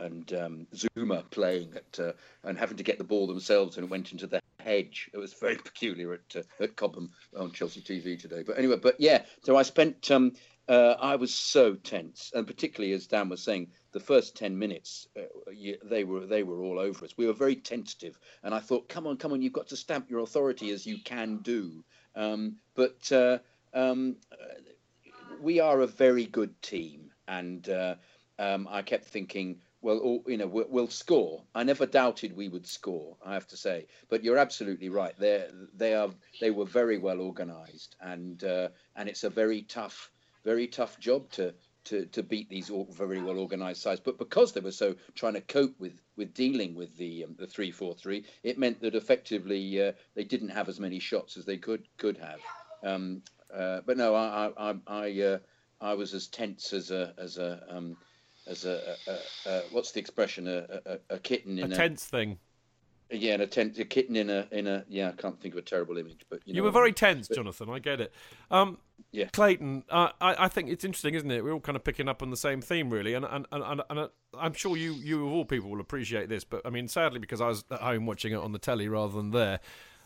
and 0.00 0.32
um, 0.32 0.66
Zouma 0.74 1.28
playing 1.30 1.74
at 1.74 2.00
uh, 2.00 2.12
and 2.44 2.58
having 2.58 2.76
to 2.76 2.82
get 2.82 2.98
the 2.98 3.04
ball 3.04 3.26
themselves 3.26 3.76
and 3.76 3.84
it 3.84 3.90
went 3.90 4.12
into 4.12 4.26
the 4.26 4.40
hedge. 4.60 5.10
It 5.12 5.18
was 5.18 5.32
very 5.34 5.56
peculiar 5.64 6.14
at 6.14 6.36
uh, 6.36 6.62
at 6.62 6.76
Cobham 6.76 7.10
on 7.36 7.52
Chelsea 7.52 7.80
TV 7.80 8.20
today. 8.20 8.42
But 8.46 8.58
anyway, 8.58 8.76
but 8.82 8.96
yeah, 8.98 9.22
so 9.42 9.56
I 9.56 9.62
spent. 9.62 10.10
Um, 10.10 10.32
uh, 10.68 10.94
I 11.00 11.16
was 11.16 11.34
so 11.34 11.74
tense, 11.74 12.30
and 12.32 12.46
particularly 12.46 12.92
as 12.92 13.08
Dan 13.08 13.28
was 13.28 13.42
saying, 13.42 13.72
the 13.90 13.98
first 13.98 14.36
ten 14.36 14.56
minutes, 14.56 15.08
uh, 15.18 15.22
they 15.82 16.04
were 16.04 16.26
they 16.26 16.44
were 16.44 16.62
all 16.62 16.78
over 16.78 17.04
us. 17.04 17.16
We 17.16 17.26
were 17.26 17.32
very 17.32 17.56
tentative, 17.56 18.16
and 18.44 18.54
I 18.54 18.60
thought, 18.60 18.88
come 18.88 19.08
on, 19.08 19.16
come 19.16 19.32
on, 19.32 19.42
you've 19.42 19.52
got 19.52 19.66
to 19.68 19.76
stamp 19.76 20.08
your 20.08 20.20
authority 20.20 20.70
as 20.70 20.86
you 20.86 20.98
can 21.02 21.38
do. 21.38 21.82
Um, 22.14 22.56
but 22.76 23.10
uh, 23.10 23.38
um, 23.74 24.16
we 25.40 25.58
are 25.58 25.80
a 25.80 25.88
very 25.88 26.26
good 26.26 26.60
team, 26.62 27.10
and 27.26 27.68
uh, 27.68 27.96
um, 28.38 28.68
I 28.70 28.82
kept 28.82 29.06
thinking, 29.06 29.60
well, 29.82 30.22
you 30.26 30.36
know, 30.36 30.46
we'll 30.46 30.88
score. 30.88 31.42
I 31.54 31.62
never 31.62 31.86
doubted 31.86 32.36
we 32.36 32.48
would 32.48 32.66
score. 32.66 33.16
I 33.24 33.34
have 33.34 33.46
to 33.48 33.56
say, 33.56 33.86
but 34.08 34.22
you're 34.22 34.38
absolutely 34.38 34.88
right. 34.90 35.14
They 35.18 35.46
they 35.74 35.94
are 35.94 36.10
they 36.40 36.50
were 36.50 36.66
very 36.66 36.98
well 36.98 37.20
organised, 37.20 37.96
and 38.00 38.42
uh, 38.44 38.68
and 38.96 39.08
it's 39.08 39.24
a 39.24 39.30
very 39.30 39.62
tough, 39.62 40.10
very 40.44 40.66
tough 40.66 40.98
job 40.98 41.30
to 41.32 41.54
to, 41.84 42.06
to 42.06 42.22
beat 42.22 42.48
these 42.48 42.70
very 42.90 43.22
well 43.22 43.38
organised 43.38 43.82
sides. 43.82 44.00
But 44.00 44.18
because 44.18 44.52
they 44.52 44.60
were 44.60 44.70
so 44.70 44.96
trying 45.14 45.34
to 45.34 45.40
cope 45.40 45.78
with 45.78 46.00
with 46.16 46.34
dealing 46.34 46.74
with 46.74 46.96
the 46.96 47.24
um, 47.24 47.36
the 47.38 47.46
three 47.46 47.70
four 47.70 47.94
three, 47.94 48.24
it 48.42 48.58
meant 48.58 48.80
that 48.80 48.94
effectively 48.94 49.82
uh, 49.82 49.92
they 50.14 50.24
didn't 50.24 50.50
have 50.50 50.68
as 50.68 50.78
many 50.78 50.98
shots 50.98 51.36
as 51.36 51.44
they 51.44 51.56
could 51.56 51.84
could 51.96 52.18
have. 52.18 52.40
Um, 52.82 53.22
uh, 53.52 53.80
but 53.86 53.96
no, 53.96 54.14
I 54.14 54.52
I 54.56 54.74
I, 54.86 55.20
uh, 55.22 55.38
I 55.80 55.94
was 55.94 56.12
as 56.12 56.26
tense 56.26 56.72
as 56.72 56.90
a 56.90 57.14
as 57.16 57.38
a 57.38 57.62
um, 57.68 57.96
as 58.50 58.64
a, 58.64 58.96
a, 59.06 59.50
a 59.50 59.62
what's 59.70 59.92
the 59.92 60.00
expression? 60.00 60.48
A, 60.48 60.98
a, 61.08 61.18
kitten 61.18 61.58
in 61.58 61.72
a 61.72 61.74
tense 61.74 62.04
thing. 62.04 62.38
Yeah, 63.12 63.34
a, 63.34 63.46
tent, 63.46 63.76
a 63.78 63.84
kitten 63.84 64.14
in 64.14 64.30
a 64.30 64.46
in 64.52 64.66
a 64.66 64.84
yeah. 64.88 65.08
I 65.08 65.12
can't 65.20 65.40
think 65.40 65.54
of 65.54 65.58
a 65.58 65.62
terrible 65.62 65.98
image, 65.98 66.26
but 66.28 66.40
you, 66.44 66.52
know 66.52 66.58
you 66.58 66.62
were 66.62 66.70
very 66.70 66.92
tense, 66.92 67.26
but, 67.26 67.36
Jonathan. 67.36 67.68
I 67.68 67.80
get 67.80 68.00
it. 68.00 68.12
Um, 68.52 68.78
yeah, 69.10 69.24
Clayton. 69.32 69.82
Uh, 69.88 70.10
I 70.20 70.44
I 70.44 70.48
think 70.48 70.70
it's 70.70 70.84
interesting, 70.84 71.14
isn't 71.14 71.30
it? 71.30 71.42
We're 71.42 71.52
all 71.52 71.60
kind 71.60 71.74
of 71.74 71.82
picking 71.82 72.08
up 72.08 72.22
on 72.22 72.30
the 72.30 72.36
same 72.36 72.60
theme, 72.60 72.88
really, 72.88 73.14
and 73.14 73.24
and 73.24 73.46
and, 73.50 73.64
and, 73.64 73.82
and 73.90 73.98
uh, 73.98 74.08
I'm 74.38 74.52
sure 74.52 74.76
you 74.76 74.92
you 74.92 75.26
of 75.26 75.32
all 75.32 75.44
people 75.44 75.70
will 75.70 75.80
appreciate 75.80 76.28
this. 76.28 76.44
But 76.44 76.62
I 76.64 76.70
mean, 76.70 76.86
sadly, 76.86 77.18
because 77.18 77.40
I 77.40 77.48
was 77.48 77.64
at 77.72 77.80
home 77.80 78.06
watching 78.06 78.32
it 78.32 78.38
on 78.38 78.52
the 78.52 78.60
telly 78.60 78.88
rather 78.88 79.14
than 79.14 79.30
there. 79.30 79.60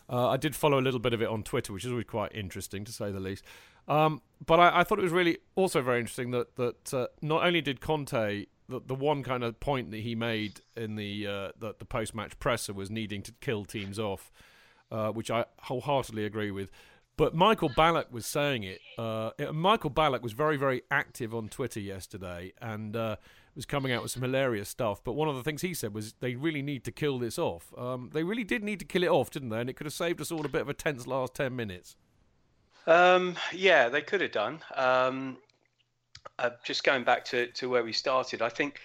Uh, 0.07 0.29
I 0.29 0.37
did 0.37 0.55
follow 0.55 0.79
a 0.79 0.81
little 0.81 0.99
bit 0.99 1.13
of 1.13 1.21
it 1.21 1.29
on 1.29 1.41
Twitter, 1.43 1.73
which 1.73 1.83
is 1.83 1.91
always 1.91 2.05
quite 2.05 2.31
interesting 2.35 2.85
to 2.85 2.91
say 2.91 3.11
the 3.11 3.19
least. 3.19 3.43
Um, 3.87 4.21
but 4.45 4.59
I, 4.59 4.79
I, 4.79 4.83
thought 4.83 4.99
it 4.99 5.03
was 5.03 5.11
really 5.11 5.37
also 5.55 5.81
very 5.81 5.99
interesting 5.99 6.31
that 6.31 6.55
that 6.55 6.93
uh, 6.93 7.07
not 7.21 7.45
only 7.45 7.61
did 7.61 7.81
Conte 7.81 8.45
the 8.67 8.81
the 8.85 8.95
one 8.95 9.23
kind 9.23 9.43
of 9.43 9.59
point 9.59 9.91
that 9.91 9.99
he 9.99 10.15
made 10.15 10.61
in 10.75 10.95
the 10.95 11.27
uh, 11.27 11.51
the, 11.57 11.75
the 11.77 11.85
post 11.85 12.15
match 12.15 12.37
presser 12.39 12.73
was 12.73 12.89
needing 12.89 13.21
to 13.23 13.31
kill 13.41 13.65
teams 13.65 13.99
off, 13.99 14.31
uh, 14.91 15.11
which 15.11 15.29
I 15.29 15.45
wholeheartedly 15.61 16.25
agree 16.25 16.51
with. 16.51 16.69
But 17.17 17.33
Michael 17.33 17.69
Ballack 17.69 18.11
was 18.11 18.25
saying 18.25 18.63
it. 18.63 18.81
Uh, 18.97 19.31
Michael 19.53 19.91
Ballack 19.91 20.21
was 20.21 20.33
very 20.33 20.57
very 20.57 20.81
active 20.91 21.33
on 21.33 21.47
Twitter 21.47 21.79
yesterday 21.79 22.53
and 22.61 22.95
uh, 22.95 23.15
was 23.55 23.65
coming 23.65 23.91
out 23.91 24.01
with 24.01 24.11
some 24.11 24.21
hilarious 24.23 24.67
stuff. 24.67 25.03
But 25.03 25.13
one 25.13 25.29
of 25.29 25.35
the 25.35 25.43
things 25.43 25.61
he 25.61 25.73
said 25.73 25.93
was 25.93 26.13
they 26.19 26.35
really 26.35 26.61
need 26.61 26.83
to 26.85 26.91
kill 26.91 27.19
this 27.19 27.39
off. 27.39 27.73
Um, 27.77 28.09
they 28.13 28.23
really 28.23 28.43
did 28.43 28.63
need 28.63 28.79
to 28.79 28.85
kill 28.85 29.03
it 29.03 29.09
off, 29.09 29.29
didn't 29.29 29.49
they? 29.49 29.61
And 29.61 29.69
it 29.69 29.73
could 29.73 29.85
have 29.85 29.93
saved 29.93 30.19
us 30.19 30.31
all 30.31 30.45
a 30.45 30.49
bit 30.49 30.61
of 30.61 30.69
a 30.69 30.73
tense 30.73 31.07
last 31.07 31.35
ten 31.35 31.55
minutes. 31.55 31.95
Um, 32.87 33.35
yeah, 33.51 33.89
they 33.89 34.01
could 34.01 34.21
have 34.21 34.31
done. 34.31 34.59
Um, 34.75 35.37
uh, 36.37 36.51
just 36.63 36.83
going 36.83 37.03
back 37.03 37.25
to, 37.25 37.47
to 37.47 37.69
where 37.69 37.83
we 37.83 37.93
started, 37.93 38.41
I 38.41 38.49
think 38.49 38.79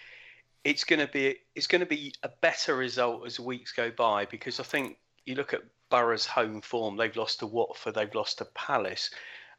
it's 0.65 0.85
going 0.85 1.01
to 1.01 1.07
be 1.07 1.37
it's 1.55 1.67
going 1.67 1.81
to 1.81 1.87
be 1.87 2.15
a 2.23 2.29
better 2.41 2.77
result 2.77 3.27
as 3.27 3.41
weeks 3.41 3.73
go 3.73 3.91
by 3.91 4.27
because 4.27 4.61
I 4.61 4.63
think 4.63 4.99
you 5.25 5.35
look 5.35 5.55
at 5.55 5.63
Borough's 5.91 6.27
home 6.27 6.61
form; 6.61 6.97
they've 6.97 7.17
lost 7.17 7.41
to 7.41 7.47
Watford, 7.47 7.95
they've 7.95 8.15
lost 8.15 8.39
to 8.39 8.45
Palace. 8.55 9.11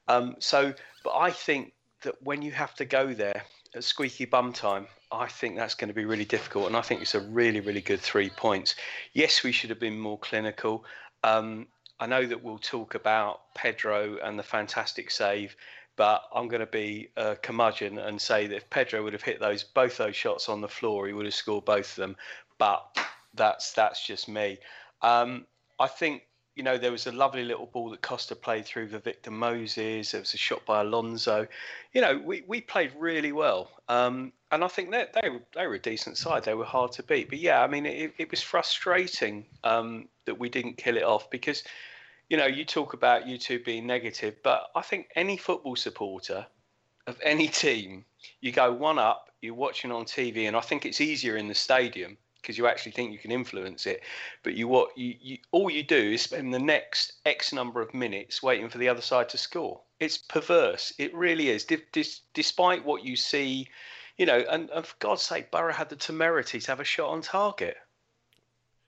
Um, 0.08 0.36
so, 0.40 0.74
but 1.04 1.16
I 1.16 1.32
think 1.32 1.74
that 2.04 2.16
when 2.24 2.42
you 2.42 2.52
have 2.52 2.76
to 2.76 2.86
go 2.86 3.14
there 3.14 3.44
at 3.76 3.84
squeaky 3.84 4.26
bum 4.26 4.54
time, 4.54 4.88
I 5.12 5.28
think 5.28 5.56
that's 5.56 5.76
going 5.76 5.90
to 5.90 5.94
be 5.94 6.06
really 6.06 6.26
difficult, 6.26 6.68
and 6.68 6.76
I 6.76 6.82
think 6.82 7.02
it's 7.02 7.16
a 7.16 7.20
really 7.20 7.60
really 7.60 7.82
good 7.82 8.00
three 8.00 8.30
points. 8.30 8.76
Yes, 9.14 9.44
we 9.44 9.52
should 9.52 9.70
have 9.70 9.80
been 9.80 10.00
more 10.00 10.20
clinical. 10.20 10.86
Um, 11.24 11.68
I 12.02 12.08
know 12.08 12.26
that 12.26 12.44
we'll 12.44 12.58
talk 12.58 12.96
about 12.96 13.54
Pedro 13.54 14.18
and 14.22 14.38
the 14.38 14.44
fantastic 14.44 15.12
save 15.12 15.56
but 15.96 16.24
I'm 16.34 16.48
going 16.48 16.62
to 16.62 16.66
be 16.66 17.10
a 17.16 17.36
curmudgeon 17.36 17.98
and 18.00 18.20
say 18.20 18.48
that 18.48 18.56
if 18.56 18.70
Pedro 18.70 19.04
would 19.04 19.14
have 19.14 19.22
hit 19.22 19.40
those 19.40 19.64
both 19.64 19.98
those 19.98 20.16
shots 20.16 20.50
on 20.50 20.62
the 20.62 20.68
floor, 20.68 21.08
he 21.08 21.14
would 21.14 21.26
have 21.26 21.34
scored 21.36 21.66
both 21.66 21.92
of 21.92 21.96
them. 21.98 22.16
But 22.58 22.98
that's 23.34 23.74
that's 23.74 24.06
just 24.06 24.28
me. 24.28 24.58
Um, 25.02 25.46
I 25.80 25.88
think 25.88 26.24
you 26.56 26.64
know 26.64 26.78
there 26.78 26.92
was 26.92 27.08
a 27.08 27.12
lovely 27.12 27.44
little 27.44 27.66
ball 27.66 27.90
that 27.92 28.02
Costa 28.02 28.36
played 28.36 28.66
through 28.66 28.90
for 28.90 29.00
Victor 29.00 29.32
Moses. 29.32 30.12
There 30.12 30.22
was 30.22 30.34
a 30.34 30.38
shot 30.38 30.66
by 30.66 30.82
Alonso. 30.82 31.48
You 31.94 32.02
know 32.02 32.18
we, 32.18 32.44
we 32.48 32.62
played 32.62 32.94
really 32.98 33.32
well, 33.32 33.70
um, 33.90 34.32
and 34.52 34.64
I 34.64 34.70
think 34.70 34.92
that 34.92 35.14
they, 35.14 35.22
they 35.22 35.30
were 35.30 35.42
they 35.56 35.68
were 35.68 35.76
a 35.76 35.80
decent 35.80 36.18
side. 36.18 36.44
They 36.46 36.54
were 36.54 36.66
hard 36.66 36.94
to 36.94 37.04
beat. 37.04 37.30
But 37.30 37.40
yeah, 37.40 37.62
I 37.62 37.68
mean 37.68 37.86
it, 37.86 38.14
it 38.18 38.32
was 38.32 38.42
frustrating 38.42 39.46
um, 39.64 40.08
that 40.26 40.40
we 40.40 40.50
didn't 40.50 40.78
kill 40.78 40.98
it 40.98 41.04
off 41.04 41.30
because 41.30 41.64
you 42.32 42.38
know, 42.38 42.46
you 42.46 42.63
talk 42.63 42.94
about 42.94 43.28
you 43.28 43.38
two 43.38 43.60
being 43.60 43.86
negative, 43.86 44.38
but 44.41 44.70
I 44.74 44.82
think 44.82 45.10
any 45.17 45.36
football 45.36 45.76
supporter 45.76 46.46
of 47.06 47.20
any 47.22 47.50
team, 47.50 48.06
you 48.39 48.54
go 48.54 48.72
one 48.72 48.98
up, 48.98 49.32
you're 49.41 49.54
watching 49.54 49.91
on 49.91 50.06
TV, 50.06 50.48
and 50.48 50.56
I 50.56 50.62
think 50.62 50.86
it's 50.86 51.02
easier 51.02 51.36
in 51.36 51.50
the 51.50 51.54
stadium 51.54 52.17
because 52.41 52.58
you 52.58 52.67
actually 52.67 52.94
think 52.94 53.12
you 53.12 53.20
can 53.20 53.34
influence 53.34 53.86
it. 53.86 54.04
But 54.44 54.54
you 54.54 54.70
what 54.70 54.98
you, 54.98 55.15
you 55.20 55.38
all 55.52 55.70
you 55.70 55.84
do 55.84 55.98
is 56.13 56.22
spend 56.22 56.54
the 56.54 56.60
next 56.60 57.15
X 57.26 57.52
number 57.52 57.82
of 57.82 57.94
minutes 57.94 58.41
waiting 58.41 58.70
for 58.70 58.78
the 58.78 58.88
other 58.88 59.02
side 59.02 59.28
to 59.28 59.38
score. 59.38 59.82
It's 60.00 60.17
perverse. 60.17 60.94
It 60.98 61.13
really 61.13 61.50
is. 61.50 61.67
despite 62.32 62.86
what 62.86 63.04
you 63.04 63.17
see, 63.17 63.67
you 64.15 64.26
know, 64.26 64.41
and, 64.50 64.70
and 64.70 64.86
for 64.86 64.96
God's 65.00 65.24
sake, 65.24 65.52
Borough 65.52 65.74
had 65.74 65.89
the 65.89 65.98
temerity 65.98 66.62
to 66.62 66.72
have 66.72 66.80
a 66.80 66.86
shot 66.86 67.10
on 67.10 67.22
target. 67.22 67.76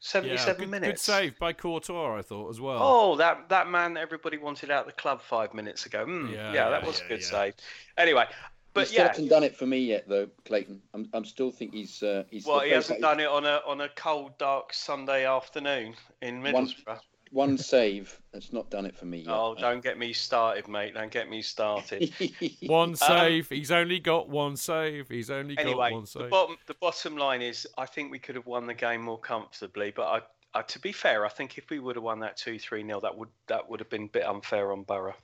77 0.04 0.60
good, 0.60 0.70
minutes. 0.70 0.92
Good 0.92 1.00
save 1.00 1.40
by 1.40 1.54
Courtois, 1.54 2.18
I 2.18 2.22
thought 2.22 2.50
as 2.50 2.60
well. 2.60 2.78
Oh, 2.82 3.16
that 3.16 3.48
that 3.48 3.70
man 3.70 3.96
everybody 3.96 4.38
wanted 4.38 4.70
out 4.70 4.86
the 4.86 4.92
club 4.92 5.22
five 5.22 5.54
minutes 5.54 5.86
ago. 5.86 6.06
Mm, 6.06 6.30
Yeah, 6.30 6.52
yeah, 6.52 6.70
that 6.70 6.82
yeah, 6.82 6.88
was 6.88 7.00
a 7.00 7.08
good 7.08 7.22
yeah. 7.22 7.26
save. 7.26 7.54
Anyway, 7.98 8.26
but 8.74 8.82
yeah, 8.82 8.84
he 8.84 8.86
still 8.88 9.02
yeah, 9.04 9.08
hasn't 9.08 9.30
done 9.30 9.44
it 9.44 9.56
for 9.56 9.66
me 9.66 9.80
yet, 9.80 10.10
though, 10.10 10.28
Clayton. 10.44 10.82
I'm, 10.94 11.08
I'm 11.14 11.24
still 11.24 11.52
think 11.52 11.74
he's 11.74 12.04
uh, 12.04 12.26
he's. 12.30 12.46
well, 12.46 12.60
he 12.60 12.72
hasn't 12.72 13.00
done 13.00 13.22
it 13.22 13.28
on 13.28 13.46
a 13.46 13.62
on 13.66 13.80
a 13.80 13.90
cold, 13.90 14.38
dark 14.38 14.74
Sunday 14.74 15.26
afternoon 15.26 15.96
in 16.22 16.42
Middlesbrough. 16.42 16.86
one 16.88 16.98
save. 17.58 18.20
That's 18.32 18.54
not 18.54 18.70
done 18.70 18.86
it 18.86 18.96
for 18.96 19.06
me 19.06 19.20
yet. 19.20 19.30
Oh, 19.30 19.56
don't 19.58 19.84
get 19.84 19.98
me 19.98 20.14
started, 20.14 20.68
mate. 20.68 20.94
Don't 20.94 21.12
get 21.12 21.30
me 21.30 21.42
started. 21.42 22.12
One 22.66 22.96
save. 22.96 23.50
He's 23.50 23.72
only 23.72 24.00
got 24.00 24.30
one 24.30 24.56
save. 24.56 25.10
He's 25.10 25.30
only 25.30 25.56
got 25.56 25.66
anyway, 25.66 25.92
one 25.92 26.06
the 26.14 26.28
bottom 26.30 26.58
the 26.68 26.76
bottom 26.76 27.18
line 27.18 27.42
is, 27.42 27.68
I 27.78 27.86
think 27.86 28.12
we 28.12 28.20
could 28.20 28.36
have 28.36 28.46
won 28.46 28.68
the 28.68 28.74
game 28.74 29.02
more 29.02 29.20
comfortably. 29.20 29.92
But 29.96 30.04
I, 30.04 30.60
I 30.60 30.62
to 30.64 30.80
be 30.80 30.92
fair, 30.92 31.26
I 31.26 31.30
think 31.30 31.58
if 31.58 31.70
we 31.70 31.80
would 31.80 31.96
have 31.96 32.04
won 32.04 32.20
that 32.20 32.38
two 32.38 32.60
three 32.60 32.86
0 32.86 33.02
that 33.02 33.18
would 33.18 33.30
that 33.48 33.70
would 33.70 33.80
have 33.80 33.90
been 33.90 34.04
a 34.04 34.08
bit 34.08 34.26
unfair 34.26 34.72
on 34.72 34.84
Borough. 34.84 35.16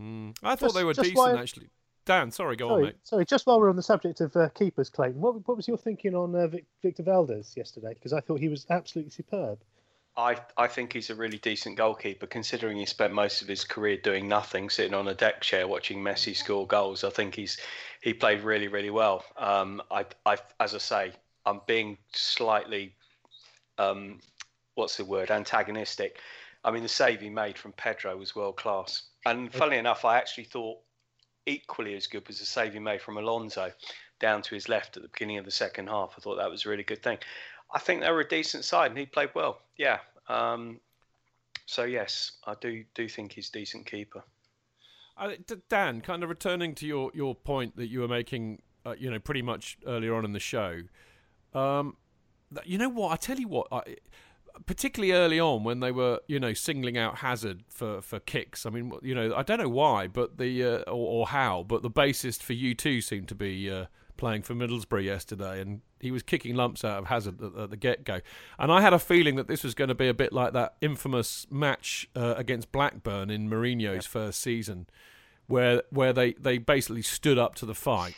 Mm. 0.00 0.36
I 0.42 0.56
thought 0.56 0.66
Just- 0.66 0.74
they 0.74 0.84
were 0.84 0.94
decent, 0.94 1.16
why- 1.16 1.36
actually. 1.36 1.70
Dan, 2.06 2.30
sorry, 2.30 2.54
go 2.54 2.70
on, 2.70 2.82
mate. 2.82 2.94
sorry. 3.02 3.24
Just 3.24 3.48
while 3.48 3.58
we're 3.58 3.68
on 3.68 3.74
the 3.74 3.82
subject 3.82 4.20
of 4.20 4.34
uh, 4.36 4.48
keepers, 4.50 4.88
Clayton, 4.88 5.20
what, 5.20 5.46
what 5.48 5.56
was 5.56 5.66
your 5.66 5.76
thinking 5.76 6.14
on 6.14 6.36
uh, 6.36 6.46
Victor 6.80 7.02
Valdes 7.02 7.54
yesterday? 7.56 7.94
Because 7.94 8.12
I 8.12 8.20
thought 8.20 8.38
he 8.38 8.48
was 8.48 8.64
absolutely 8.70 9.10
superb. 9.10 9.58
I, 10.16 10.36
I 10.56 10.66
think 10.66 10.92
he's 10.92 11.10
a 11.10 11.14
really 11.14 11.38
decent 11.38 11.76
goalkeeper, 11.76 12.26
considering 12.26 12.78
he 12.78 12.86
spent 12.86 13.12
most 13.12 13.42
of 13.42 13.48
his 13.48 13.64
career 13.64 13.98
doing 13.98 14.26
nothing, 14.28 14.70
sitting 14.70 14.94
on 14.94 15.08
a 15.08 15.14
deck 15.14 15.42
chair 15.42 15.68
watching 15.68 16.02
Messi 16.02 16.34
score 16.34 16.66
goals. 16.66 17.04
I 17.04 17.10
think 17.10 17.34
he's 17.34 17.58
he 18.00 18.14
played 18.14 18.42
really, 18.42 18.68
really 18.68 18.90
well. 18.90 19.24
Um, 19.36 19.82
I, 19.90 20.06
I, 20.24 20.38
as 20.58 20.74
I 20.74 20.78
say, 20.78 21.12
I'm 21.44 21.60
being 21.66 21.98
slightly, 22.12 22.94
um, 23.78 24.20
what's 24.74 24.96
the 24.96 25.04
word, 25.04 25.30
antagonistic. 25.30 26.18
I 26.64 26.70
mean, 26.70 26.82
the 26.82 26.88
save 26.88 27.20
he 27.20 27.28
made 27.28 27.58
from 27.58 27.72
Pedro 27.72 28.16
was 28.16 28.34
world 28.34 28.56
class, 28.56 29.02
and 29.26 29.52
funnily 29.52 29.78
enough, 29.78 30.04
I 30.04 30.16
actually 30.16 30.44
thought 30.44 30.78
equally 31.44 31.94
as 31.94 32.06
good 32.06 32.26
was 32.26 32.40
the 32.40 32.46
save 32.46 32.72
he 32.72 32.78
made 32.78 33.02
from 33.02 33.18
Alonso 33.18 33.70
down 34.18 34.42
to 34.42 34.54
his 34.54 34.68
left 34.68 34.96
at 34.96 35.02
the 35.02 35.08
beginning 35.08 35.38
of 35.38 35.44
the 35.44 35.50
second 35.50 35.88
half. 35.88 36.14
I 36.16 36.20
thought 36.20 36.36
that 36.36 36.50
was 36.50 36.64
a 36.64 36.68
really 36.68 36.82
good 36.82 37.02
thing. 37.02 37.18
I 37.76 37.78
think 37.78 38.00
they 38.00 38.10
were 38.10 38.20
a 38.20 38.28
decent 38.28 38.64
side, 38.64 38.90
and 38.90 38.98
he 38.98 39.04
played 39.04 39.30
well. 39.34 39.60
Yeah. 39.76 39.98
Um, 40.28 40.80
so 41.66 41.84
yes, 41.84 42.32
I 42.46 42.54
do 42.58 42.84
do 42.94 43.06
think 43.06 43.32
he's 43.32 43.50
a 43.50 43.52
decent 43.52 43.84
keeper. 43.84 44.24
D- 45.46 45.56
Dan, 45.68 46.00
kind 46.00 46.22
of 46.22 46.30
returning 46.30 46.74
to 46.76 46.86
your, 46.86 47.10
your 47.14 47.34
point 47.34 47.76
that 47.76 47.88
you 47.88 48.00
were 48.00 48.08
making, 48.08 48.62
uh, 48.86 48.94
you 48.98 49.10
know, 49.10 49.18
pretty 49.18 49.42
much 49.42 49.76
earlier 49.86 50.14
on 50.14 50.24
in 50.24 50.32
the 50.32 50.40
show. 50.40 50.80
Um, 51.52 51.96
you 52.64 52.78
know 52.78 52.88
what? 52.88 53.12
I 53.12 53.16
tell 53.16 53.38
you 53.38 53.48
what, 53.48 53.66
I, 53.70 53.82
particularly 54.64 55.12
early 55.12 55.40
on 55.40 55.64
when 55.64 55.80
they 55.80 55.92
were, 55.92 56.20
you 56.28 56.40
know, 56.40 56.54
singling 56.54 56.96
out 56.96 57.18
Hazard 57.18 57.64
for, 57.68 58.00
for 58.00 58.20
kicks. 58.20 58.64
I 58.66 58.70
mean, 58.70 58.92
you 59.02 59.14
know, 59.14 59.34
I 59.34 59.42
don't 59.42 59.58
know 59.58 59.68
why, 59.68 60.06
but 60.06 60.38
the 60.38 60.64
uh, 60.64 60.78
or, 60.90 61.06
or 61.20 61.26
how, 61.26 61.64
but 61.66 61.82
the 61.82 61.90
bassist 61.90 62.42
for 62.42 62.54
U 62.54 62.74
two 62.74 63.00
seemed 63.00 63.28
to 63.28 63.34
be 63.34 63.70
uh, 63.70 63.86
playing 64.16 64.42
for 64.42 64.54
Middlesbrough 64.54 65.04
yesterday, 65.04 65.60
and 65.60 65.82
he 66.00 66.10
was 66.10 66.22
kicking 66.22 66.54
lumps 66.54 66.84
out 66.84 66.98
of 66.98 67.06
Hazard 67.06 67.40
at, 67.42 67.56
at 67.58 67.70
the 67.70 67.76
get 67.76 68.04
go. 68.04 68.20
And 68.58 68.70
I 68.70 68.80
had 68.80 68.92
a 68.92 68.98
feeling 68.98 69.36
that 69.36 69.48
this 69.48 69.64
was 69.64 69.74
going 69.74 69.88
to 69.88 69.94
be 69.94 70.08
a 70.08 70.14
bit 70.14 70.32
like 70.32 70.52
that 70.52 70.76
infamous 70.80 71.46
match 71.50 72.08
uh, 72.14 72.34
against 72.36 72.70
Blackburn 72.72 73.30
in 73.30 73.48
Mourinho's 73.48 74.06
first 74.06 74.40
season, 74.40 74.86
where 75.46 75.82
where 75.90 76.12
they, 76.12 76.32
they 76.34 76.58
basically 76.58 77.02
stood 77.02 77.38
up 77.38 77.54
to 77.56 77.66
the 77.66 77.74
fight. 77.74 78.14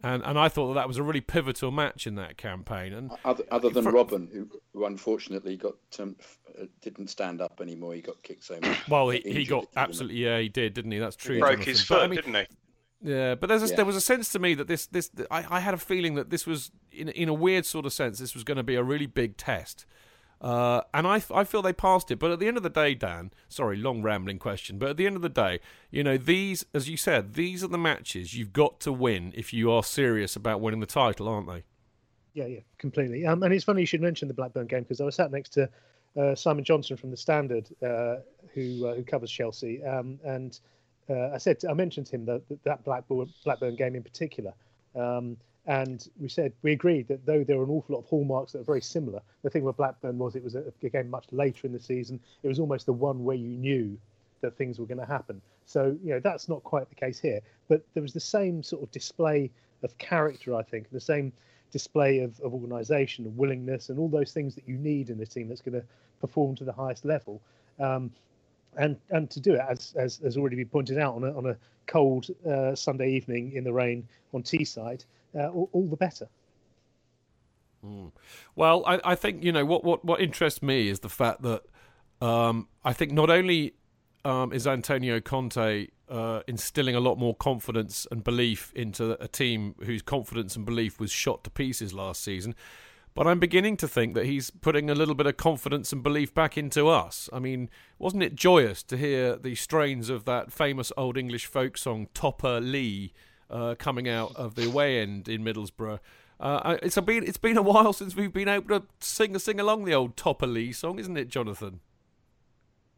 And 0.00 0.22
and 0.24 0.38
I 0.38 0.48
thought 0.48 0.68
that 0.68 0.74
that 0.74 0.86
was 0.86 0.96
a 0.96 1.02
really 1.02 1.20
pivotal 1.20 1.72
match 1.72 2.06
in 2.06 2.14
that 2.14 2.36
campaign. 2.36 2.92
And 2.92 3.10
Other, 3.24 3.42
other 3.50 3.68
than 3.68 3.82
For- 3.82 3.92
Robben, 3.92 4.32
who, 4.32 4.48
who 4.72 4.84
unfortunately 4.84 5.56
got 5.56 5.74
um, 5.98 6.14
uh, 6.56 6.66
didn't 6.82 7.08
stand 7.08 7.40
up 7.40 7.60
anymore. 7.60 7.94
He 7.94 8.00
got 8.00 8.22
kicked 8.22 8.44
so 8.44 8.60
much. 8.62 8.88
well, 8.88 9.10
he, 9.10 9.18
Got 9.18 9.32
he 9.32 9.44
got 9.44 9.66
absolutely 9.74 10.18
yeah, 10.18 10.38
he 10.38 10.48
did, 10.48 10.74
didn't 10.74 10.92
he? 10.92 10.98
That's 10.98 11.16
true. 11.16 11.34
He 11.34 11.40
Broke 11.40 11.60
Jonathan. 11.64 11.70
his 11.72 11.80
But, 11.84 11.94
foot, 11.96 12.02
I 12.04 12.06
mean, 12.06 12.16
didn't 12.16 12.34
he? 12.36 12.46
Yeah, 13.00 13.36
but 13.36 13.46
there's 13.48 13.62
a, 13.62 13.68
Yeah. 13.68 13.76
there 13.76 13.84
was 13.84 13.96
a 13.96 14.00
sense 14.00 14.30
to 14.32 14.38
me 14.38 14.54
that 14.54 14.66
this 14.66 14.86
this 14.86 15.10
I, 15.30 15.44
I 15.48 15.60
had 15.60 15.74
a 15.74 15.78
feeling 15.78 16.14
that 16.16 16.30
this 16.30 16.46
was 16.46 16.70
in 16.90 17.08
in 17.10 17.28
a 17.28 17.34
weird 17.34 17.64
sort 17.64 17.86
of 17.86 17.92
sense 17.92 18.18
this 18.18 18.34
was 18.34 18.44
going 18.44 18.56
to 18.56 18.62
be 18.64 18.74
a 18.74 18.82
really 18.82 19.06
big 19.06 19.36
test, 19.36 19.86
uh, 20.40 20.80
and 20.92 21.06
I 21.06 21.22
I 21.32 21.44
feel 21.44 21.62
they 21.62 21.72
passed 21.72 22.10
it. 22.10 22.18
But 22.18 22.32
at 22.32 22.40
the 22.40 22.48
end 22.48 22.56
of 22.56 22.64
the 22.64 22.70
day, 22.70 22.94
Dan, 22.96 23.30
sorry, 23.48 23.76
long 23.76 24.02
rambling 24.02 24.38
question, 24.40 24.78
but 24.78 24.88
at 24.90 24.96
the 24.96 25.06
end 25.06 25.14
of 25.14 25.22
the 25.22 25.28
day, 25.28 25.60
you 25.92 26.02
know 26.02 26.16
these, 26.16 26.66
as 26.74 26.88
you 26.88 26.96
said, 26.96 27.34
these 27.34 27.62
are 27.62 27.68
the 27.68 27.78
matches 27.78 28.34
you've 28.34 28.52
got 28.52 28.80
to 28.80 28.92
win 28.92 29.32
if 29.36 29.52
you 29.52 29.70
are 29.70 29.84
serious 29.84 30.34
about 30.34 30.60
winning 30.60 30.80
the 30.80 30.86
title, 30.86 31.28
aren't 31.28 31.46
they? 31.46 31.62
Yeah, 32.34 32.46
yeah, 32.46 32.60
completely. 32.78 33.24
Um, 33.26 33.42
and 33.44 33.52
it's 33.54 33.64
funny 33.64 33.80
you 33.82 33.86
should 33.86 34.02
mention 34.02 34.28
the 34.28 34.34
Blackburn 34.34 34.66
game 34.66 34.82
because 34.82 35.00
I 35.00 35.04
was 35.04 35.14
sat 35.14 35.30
next 35.30 35.50
to 35.50 35.68
uh, 36.16 36.34
Simon 36.34 36.64
Johnson 36.64 36.96
from 36.96 37.10
the 37.12 37.16
Standard, 37.16 37.68
uh, 37.80 38.16
who 38.54 38.86
uh, 38.88 38.94
who 38.96 39.04
covers 39.04 39.30
Chelsea, 39.30 39.84
um, 39.84 40.18
and 40.24 40.58
uh, 41.10 41.30
I 41.34 41.38
said 41.38 41.58
I 41.68 41.74
mentioned 41.74 42.06
to 42.08 42.16
him 42.16 42.24
that 42.26 42.42
that 42.64 42.84
Blackburn 42.84 43.32
Blackburn 43.44 43.76
game 43.76 43.94
in 43.94 44.02
particular, 44.02 44.52
um, 44.94 45.36
and 45.66 46.08
we 46.20 46.28
said 46.28 46.52
we 46.62 46.72
agreed 46.72 47.08
that 47.08 47.24
though 47.24 47.44
there 47.44 47.56
were 47.58 47.64
an 47.64 47.70
awful 47.70 47.94
lot 47.94 48.00
of 48.02 48.06
hallmarks 48.06 48.52
that 48.52 48.60
are 48.60 48.64
very 48.64 48.82
similar, 48.82 49.20
the 49.42 49.50
thing 49.50 49.64
with 49.64 49.76
Blackburn 49.76 50.18
was 50.18 50.36
it 50.36 50.44
was 50.44 50.54
a, 50.54 50.64
a 50.82 50.88
game 50.88 51.08
much 51.08 51.26
later 51.30 51.66
in 51.66 51.72
the 51.72 51.80
season. 51.80 52.20
It 52.42 52.48
was 52.48 52.58
almost 52.58 52.86
the 52.86 52.92
one 52.92 53.24
where 53.24 53.36
you 53.36 53.48
knew 53.48 53.98
that 54.40 54.56
things 54.56 54.78
were 54.78 54.86
going 54.86 55.00
to 55.00 55.06
happen. 55.06 55.40
So 55.66 55.96
you 56.02 56.10
know 56.10 56.20
that's 56.20 56.48
not 56.48 56.62
quite 56.64 56.88
the 56.88 56.94
case 56.94 57.18
here, 57.18 57.40
but 57.68 57.82
there 57.94 58.02
was 58.02 58.12
the 58.12 58.20
same 58.20 58.62
sort 58.62 58.82
of 58.82 58.90
display 58.90 59.50
of 59.82 59.96
character, 59.98 60.54
I 60.54 60.62
think, 60.62 60.90
the 60.90 61.00
same 61.00 61.32
display 61.70 62.20
of, 62.20 62.38
of 62.40 62.54
organisation 62.54 63.26
and 63.26 63.36
willingness 63.36 63.88
and 63.90 63.98
all 63.98 64.08
those 64.08 64.32
things 64.32 64.54
that 64.54 64.66
you 64.66 64.76
need 64.76 65.10
in 65.10 65.20
a 65.20 65.26
team 65.26 65.48
that's 65.48 65.60
going 65.60 65.78
to 65.80 65.86
perform 66.20 66.56
to 66.56 66.64
the 66.64 66.72
highest 66.72 67.04
level. 67.04 67.40
Um, 67.78 68.10
and 68.76 68.96
and 69.10 69.30
to 69.30 69.40
do 69.40 69.54
it 69.54 69.60
as 69.68 69.94
as 69.96 70.18
has 70.18 70.36
already 70.36 70.56
been 70.56 70.68
pointed 70.68 70.98
out 70.98 71.14
on 71.14 71.24
a 71.24 71.36
on 71.36 71.46
a 71.46 71.56
cold 71.86 72.26
uh, 72.48 72.74
Sunday 72.74 73.10
evening 73.12 73.52
in 73.52 73.64
the 73.64 73.72
rain 73.72 74.06
on 74.34 74.42
Teesside, 74.42 75.04
uh, 75.34 75.48
all, 75.48 75.68
all 75.72 75.86
the 75.86 75.96
better. 75.96 76.28
Well, 78.54 78.84
I, 78.86 79.00
I 79.04 79.14
think 79.14 79.42
you 79.42 79.52
know 79.52 79.64
what, 79.64 79.84
what 79.84 80.04
what 80.04 80.20
interests 80.20 80.62
me 80.62 80.88
is 80.88 81.00
the 81.00 81.08
fact 81.08 81.42
that 81.42 81.62
um, 82.20 82.68
I 82.84 82.92
think 82.92 83.12
not 83.12 83.30
only 83.30 83.74
um, 84.24 84.52
is 84.52 84.66
Antonio 84.66 85.20
Conte 85.20 85.88
uh, 86.08 86.40
instilling 86.46 86.94
a 86.94 87.00
lot 87.00 87.18
more 87.18 87.34
confidence 87.34 88.06
and 88.10 88.24
belief 88.24 88.72
into 88.74 89.22
a 89.22 89.28
team 89.28 89.74
whose 89.84 90.02
confidence 90.02 90.56
and 90.56 90.64
belief 90.64 90.98
was 90.98 91.10
shot 91.10 91.44
to 91.44 91.50
pieces 91.50 91.94
last 91.94 92.22
season, 92.22 92.54
but 93.18 93.26
I'm 93.26 93.40
beginning 93.40 93.76
to 93.78 93.88
think 93.88 94.14
that 94.14 94.26
he's 94.26 94.48
putting 94.48 94.88
a 94.88 94.94
little 94.94 95.16
bit 95.16 95.26
of 95.26 95.36
confidence 95.36 95.92
and 95.92 96.04
belief 96.04 96.32
back 96.32 96.56
into 96.56 96.86
us. 96.86 97.28
I 97.32 97.40
mean, 97.40 97.68
wasn't 97.98 98.22
it 98.22 98.36
joyous 98.36 98.84
to 98.84 98.96
hear 98.96 99.34
the 99.34 99.56
strains 99.56 100.08
of 100.08 100.24
that 100.26 100.52
famous 100.52 100.92
old 100.96 101.18
English 101.18 101.46
folk 101.46 101.76
song 101.76 102.06
"Topper 102.14 102.60
Lee" 102.60 103.12
uh, 103.50 103.74
coming 103.76 104.08
out 104.08 104.36
of 104.36 104.54
the 104.54 104.68
away 104.68 105.00
end 105.00 105.28
in 105.28 105.42
Middlesbrough? 105.42 105.98
Uh, 106.38 106.76
it's 106.80 106.96
been 107.00 107.24
it's 107.24 107.38
been 107.38 107.56
a 107.56 107.62
while 107.62 107.92
since 107.92 108.14
we've 108.14 108.32
been 108.32 108.46
able 108.46 108.78
to 108.78 108.86
sing 109.00 109.36
sing 109.40 109.58
along 109.58 109.84
the 109.84 109.94
old 109.94 110.16
Topper 110.16 110.46
Lee 110.46 110.70
song, 110.70 111.00
isn't 111.00 111.16
it, 111.16 111.26
Jonathan? 111.26 111.80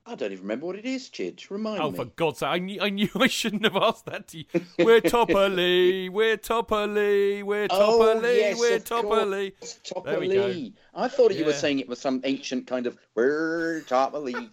I 0.07 0.15
don't 0.15 0.33
even 0.33 0.43
remember 0.45 0.67
what 0.67 0.77
it 0.77 0.85
is, 0.85 1.09
Chidge. 1.11 1.51
Remind 1.51 1.81
Oh, 1.81 1.91
me. 1.91 1.99
Oh, 1.99 2.05
for 2.05 2.11
God's 2.11 2.39
sake! 2.39 2.49
I 2.49 2.59
knew 2.59 2.81
I 2.81 2.89
knew 2.91 3.09
I 3.17 3.27
shouldn't 3.27 3.65
have 3.65 3.77
asked 3.77 4.07
that 4.07 4.29
to 4.29 4.39
you. 4.39 4.45
We're 4.79 5.01
Topper 5.01 5.49
Lee, 5.49 6.09
we're 6.09 6.37
Topper 6.37 6.87
Lee, 6.87 7.43
we're 7.43 7.69
Topper 7.69 7.83
Oh, 7.83 8.21
yes, 8.23 8.59
we're 8.59 8.77
of 8.77 8.85
Topper 8.85 9.07
course. 9.09 9.27
Lee. 9.27 9.53
Topper 9.85 10.11
There 10.11 10.21
we 10.21 10.29
go. 10.29 10.71
I 10.95 11.09
thought 11.09 11.35
you 11.35 11.45
were 11.45 11.53
saying 11.53 11.81
it 11.81 11.89
was 11.89 12.01
some 12.01 12.23
ancient 12.25 12.67
kind 12.67 12.87
of 12.87 12.99
we're 13.15 13.83
Topper 13.83 14.19
Lee, 14.19 14.49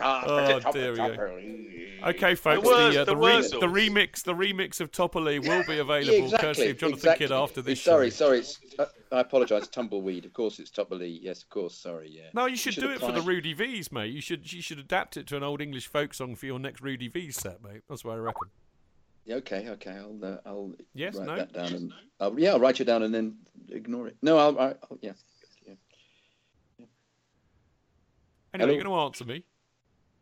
Topper 0.00 0.60
Oh, 0.66 0.72
there 0.72 0.92
we 0.92 0.98
go. 0.98 2.08
Okay, 2.08 2.34
folks, 2.34 2.66
Wurz- 2.66 2.94
the, 2.94 3.02
uh, 3.02 3.04
the 3.04 3.10
the, 3.12 3.16
re- 3.16 3.40
the 3.42 3.66
remix 3.66 4.22
the 4.22 4.34
remix 4.34 4.80
of 4.80 4.90
Topper 4.90 5.20
will 5.20 5.40
be 5.40 5.46
Yeah, 5.46 5.80
available 5.80 5.90
exactly. 6.24 6.38
courtesy 6.38 6.70
of 6.70 6.78
Jonathan 6.78 6.98
exactly. 6.98 7.26
Kidd 7.26 7.32
after 7.32 7.60
this 7.62 7.82
Sorry, 7.82 8.08
show. 8.10 8.16
sorry. 8.16 8.38
It's, 8.38 8.58
uh, 8.78 8.86
I 9.12 9.20
apologise. 9.20 9.68
Tumbleweed. 9.68 10.24
Of 10.24 10.32
course, 10.32 10.58
it's 10.58 10.70
Topper 10.70 10.96
Yes, 10.96 11.42
of 11.42 11.50
course. 11.50 11.76
Sorry. 11.76 12.08
Yeah. 12.10 12.30
No, 12.32 12.46
you 12.46 12.56
should, 12.56 12.74
should 12.74 12.84
do 12.84 12.90
it 12.90 13.00
for 13.00 13.12
the. 13.12 13.20
Rudy 13.20 13.52
V's, 13.52 13.92
mate. 13.92 14.12
You 14.12 14.22
should 14.22 14.50
you 14.50 14.62
should 14.62 14.78
adapt 14.78 15.16
it 15.18 15.26
to 15.28 15.36
an 15.36 15.42
old 15.42 15.60
English 15.60 15.88
folk 15.88 16.14
song 16.14 16.36
for 16.36 16.46
your 16.46 16.58
next 16.58 16.80
Rudy 16.80 17.08
V's 17.08 17.36
set, 17.36 17.62
mate. 17.62 17.82
That's 17.88 18.02
what 18.04 18.14
I 18.14 18.16
reckon. 18.18 18.48
Yeah, 19.26 19.34
okay, 19.36 19.68
okay. 19.68 19.92
I'll 19.92 20.18
uh, 20.24 20.38
I'll 20.46 20.72
Yes, 20.94 21.16
write 21.16 21.26
no? 21.26 21.36
that 21.36 21.52
down 21.52 21.74
and 21.74 21.92
I'll, 22.18 22.40
yeah, 22.40 22.52
I'll 22.52 22.60
write 22.60 22.78
you 22.78 22.86
down 22.86 23.02
and 23.02 23.14
then 23.14 23.36
ignore 23.68 24.08
it. 24.08 24.16
No, 24.22 24.38
I'll, 24.38 24.58
I'll, 24.58 24.78
I'll 24.90 24.98
yeah. 25.02 25.12
Anyway, 28.52 28.72
Hello? 28.72 28.74
you're 28.74 28.84
going 28.84 28.96
to 28.96 29.04
answer 29.04 29.24
me. 29.24 29.44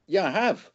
Yeah, 0.08 0.26
I 0.26 0.30
have. 0.30 0.68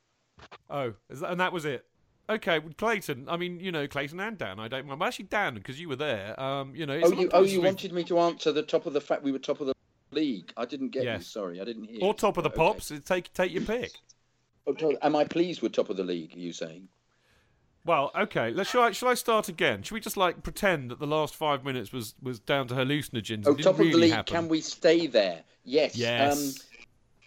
Oh, 0.69 0.93
is 1.10 1.19
that, 1.19 1.32
and 1.32 1.39
that 1.41 1.52
was 1.52 1.65
it. 1.65 1.86
Okay, 2.30 2.60
well, 2.60 2.72
Clayton. 2.78 3.28
I 3.28 3.36
mean, 3.36 3.60
you 3.60 3.72
know, 3.72 3.86
Clayton 3.88 4.19
and 4.19 4.38
Dan. 4.38 4.60
I 4.60 4.67
don't 4.69 4.86
mind. 4.88 5.00
Well, 5.00 5.08
actually, 5.10 5.26
Dan, 5.26 5.56
because 5.56 5.80
you 5.80 5.89
were 5.89 5.96
there. 5.98 6.39
Um, 6.39 6.74
you 6.76 6.86
know, 6.86 6.93
it's 6.93 7.10
Oh, 7.10 7.13
you 7.13 7.30
oh 7.34 7.39
you 7.41 7.46
we've- 7.60 7.65
wanted 7.65 7.91
me 7.91 8.04
to 8.06 8.19
answer 8.19 8.52
the 8.54 8.63
top 8.63 8.86
of 8.86 8.93
the 8.93 9.02
fact 9.02 9.24
we 9.24 9.32
were 9.34 9.39
top 9.39 9.60
of 9.60 9.67
the 9.67 9.74
league. 10.12 10.54
I 10.56 10.63
didn't 10.65 10.89
get 10.89 11.04
you. 11.04 11.10
Yes. 11.10 11.28
Sorry, 11.28 11.60
I 11.60 11.65
didn't 11.65 11.86
hear. 11.86 12.00
or 12.02 12.08
you. 12.10 12.13
top 12.13 12.38
of 12.38 12.43
the 12.43 12.50
Okay. 12.50 12.58
pops. 12.58 12.91
Take 13.06 13.34
take 13.34 13.52
your 13.52 13.63
pick. 13.63 13.91
Oh, 14.65 14.96
Am 15.02 15.15
I 15.15 15.26
pleased 15.26 15.62
with 15.62 15.74
top 15.74 15.89
of 15.89 15.98
the 15.98 16.04
league? 16.04 16.34
Are 16.36 16.39
you 16.39 16.54
saying? 16.54 16.88
Well, 17.86 18.12
okay. 18.15 18.52
Let's 18.52 18.69
shall 18.69 18.84
I, 18.84 18.91
shall 18.91 19.10
I 19.10 19.13
start 19.15 19.50
again? 19.50 19.84
Should 19.84 19.93
we 19.96 20.00
just 20.00 20.15
like 20.15 20.41
pretend 20.43 20.91
that 20.91 21.00
the 21.00 21.08
last 21.08 21.36
five 21.36 21.65
minutes 21.65 21.91
was 21.91 22.15
was 22.22 22.39
down 22.39 22.67
to 22.69 22.76
hallucinogens? 22.76 23.43
Oh, 23.46 23.54
top 23.56 23.76
didn't 23.78 23.88
of 23.88 23.91
the 23.93 23.98
league. 23.98 24.12
happen? 24.13 24.34
Can 24.34 24.48
we 24.48 24.62
stay 24.62 25.08
there? 25.08 25.43
Yes. 25.65 25.98
Yes. 25.98 26.62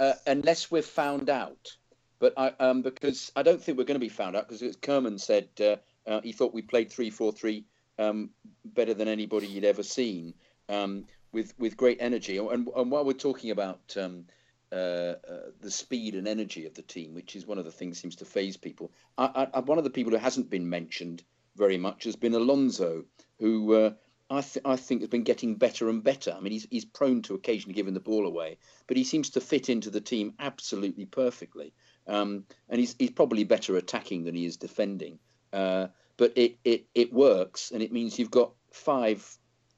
Um, 0.00 0.06
uh, 0.08 0.12
unless 0.26 0.70
we're 0.70 0.80
found 0.82 1.28
out. 1.28 1.76
But 2.18 2.34
I, 2.36 2.52
um, 2.58 2.82
because 2.82 3.30
I 3.36 3.42
don't 3.42 3.62
think 3.62 3.76
we're 3.76 3.84
going 3.84 4.00
to 4.00 4.06
be 4.06 4.08
found 4.08 4.36
out 4.36 4.48
because 4.48 4.76
Kerman 4.76 5.18
said 5.18 5.48
uh, 5.60 5.76
uh, 6.08 6.20
he 6.22 6.32
thought 6.32 6.54
we 6.54 6.62
played 6.62 6.90
three 6.90 7.10
four 7.10 7.32
three 7.32 7.64
um, 7.98 8.30
better 8.64 8.94
than 8.94 9.08
anybody 9.08 9.46
he'd 9.46 9.64
ever 9.64 9.82
seen 9.82 10.34
um, 10.68 11.04
with 11.32 11.52
with 11.58 11.76
great 11.76 11.98
energy. 12.00 12.38
And, 12.38 12.68
and 12.74 12.90
while 12.90 13.04
we're 13.04 13.12
talking 13.12 13.50
about 13.50 13.96
um, 14.00 14.24
uh, 14.72 14.74
uh, 14.74 15.16
the 15.60 15.70
speed 15.70 16.14
and 16.14 16.26
energy 16.26 16.66
of 16.66 16.74
the 16.74 16.82
team, 16.82 17.14
which 17.14 17.36
is 17.36 17.46
one 17.46 17.58
of 17.58 17.64
the 17.64 17.70
things 17.70 18.00
seems 18.00 18.16
to 18.16 18.24
phase 18.24 18.56
people, 18.56 18.92
I, 19.18 19.48
I, 19.52 19.60
one 19.60 19.78
of 19.78 19.84
the 19.84 19.90
people 19.90 20.12
who 20.12 20.18
hasn't 20.18 20.50
been 20.50 20.68
mentioned 20.68 21.22
very 21.56 21.78
much 21.78 22.04
has 22.04 22.16
been 22.16 22.34
Alonso, 22.34 23.04
who. 23.38 23.74
Uh, 23.74 23.90
I, 24.28 24.40
th- 24.40 24.64
I 24.64 24.74
think 24.74 25.02
has 25.02 25.08
been 25.08 25.22
getting 25.22 25.54
better 25.54 25.88
and 25.88 26.02
better. 26.02 26.34
I 26.36 26.40
mean, 26.40 26.52
he's 26.52 26.66
he's 26.68 26.84
prone 26.84 27.22
to 27.22 27.36
occasionally 27.36 27.74
giving 27.74 27.94
the 27.94 28.00
ball 28.00 28.26
away, 28.26 28.58
but 28.88 28.96
he 28.96 29.04
seems 29.04 29.30
to 29.30 29.40
fit 29.40 29.68
into 29.68 29.88
the 29.88 30.00
team 30.00 30.34
absolutely 30.40 31.04
perfectly. 31.04 31.72
Um, 32.06 32.44
and 32.68 32.78
he's 32.78 32.94
he's 32.98 33.10
probably 33.10 33.44
better 33.44 33.76
attacking 33.76 34.24
than 34.24 34.34
he 34.34 34.44
is 34.44 34.56
defending. 34.56 35.18
Uh, 35.52 35.88
but 36.16 36.32
it, 36.36 36.58
it 36.64 36.86
it 36.94 37.12
works, 37.12 37.70
and 37.70 37.82
it 37.82 37.92
means 37.92 38.18
you've 38.18 38.30
got 38.30 38.52
five 38.72 39.26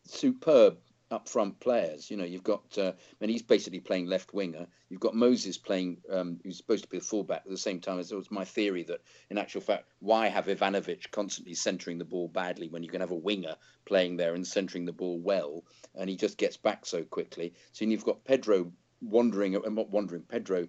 superb 0.05 0.79
up 1.11 1.29
front 1.29 1.59
players. 1.61 2.11
You 2.11 2.17
know, 2.17 2.25
you've 2.25 2.45
got, 2.45 2.77
uh, 2.77 2.93
and 3.21 3.31
he's 3.31 3.43
basically 3.43 3.81
playing 3.81 4.07
left 4.07 4.35
winger. 4.35 4.67
You've 4.88 5.01
got 5.01 5.14
Moses 5.14 5.57
playing, 5.57 5.99
um, 6.11 6.38
who's 6.45 6.59
supposed 6.59 6.85
to 6.85 6.91
be 6.91 6.99
the 6.99 7.05
fullback 7.05 7.43
at 7.45 7.51
the 7.51 7.57
same 7.57 7.81
time. 7.81 7.99
As 7.99 8.12
it 8.12 8.17
was 8.17 8.31
my 8.31 8.45
theory 8.45 8.83
that, 8.85 9.01
in 9.31 9.38
actual 9.38 9.61
fact, 9.61 9.87
why 10.01 10.29
have 10.29 10.47
Ivanovic 10.47 11.11
constantly 11.11 11.55
centering 11.55 11.99
the 11.99 12.05
ball 12.05 12.29
badly 12.29 12.69
when 12.69 12.83
you 12.83 12.91
can 12.91 13.01
have 13.01 13.11
a 13.11 13.17
winger 13.17 13.57
playing 13.87 14.17
there 14.17 14.35
and 14.35 14.47
centering 14.47 14.85
the 14.85 14.93
ball 14.93 15.19
well, 15.19 15.64
and 15.95 16.11
he 16.11 16.17
just 16.17 16.37
gets 16.37 16.57
back 16.57 16.85
so 16.85 17.03
quickly. 17.05 17.55
So 17.73 17.85
you've 17.85 18.05
got 18.05 18.25
Pedro 18.25 18.73
wandering, 19.01 19.55
and 19.55 19.75
not 19.75 19.91
wandering, 19.91 20.23
Pedro 20.23 20.67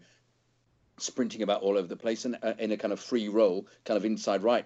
sprinting 1.01 1.41
about 1.41 1.61
all 1.61 1.77
over 1.77 1.87
the 1.87 1.95
place 1.95 2.25
and 2.25 2.37
uh, 2.43 2.53
in 2.59 2.71
a 2.71 2.77
kind 2.77 2.93
of 2.93 2.99
free 2.99 3.27
roll, 3.27 3.67
kind 3.85 3.97
of 3.97 4.05
inside 4.05 4.43
right 4.43 4.65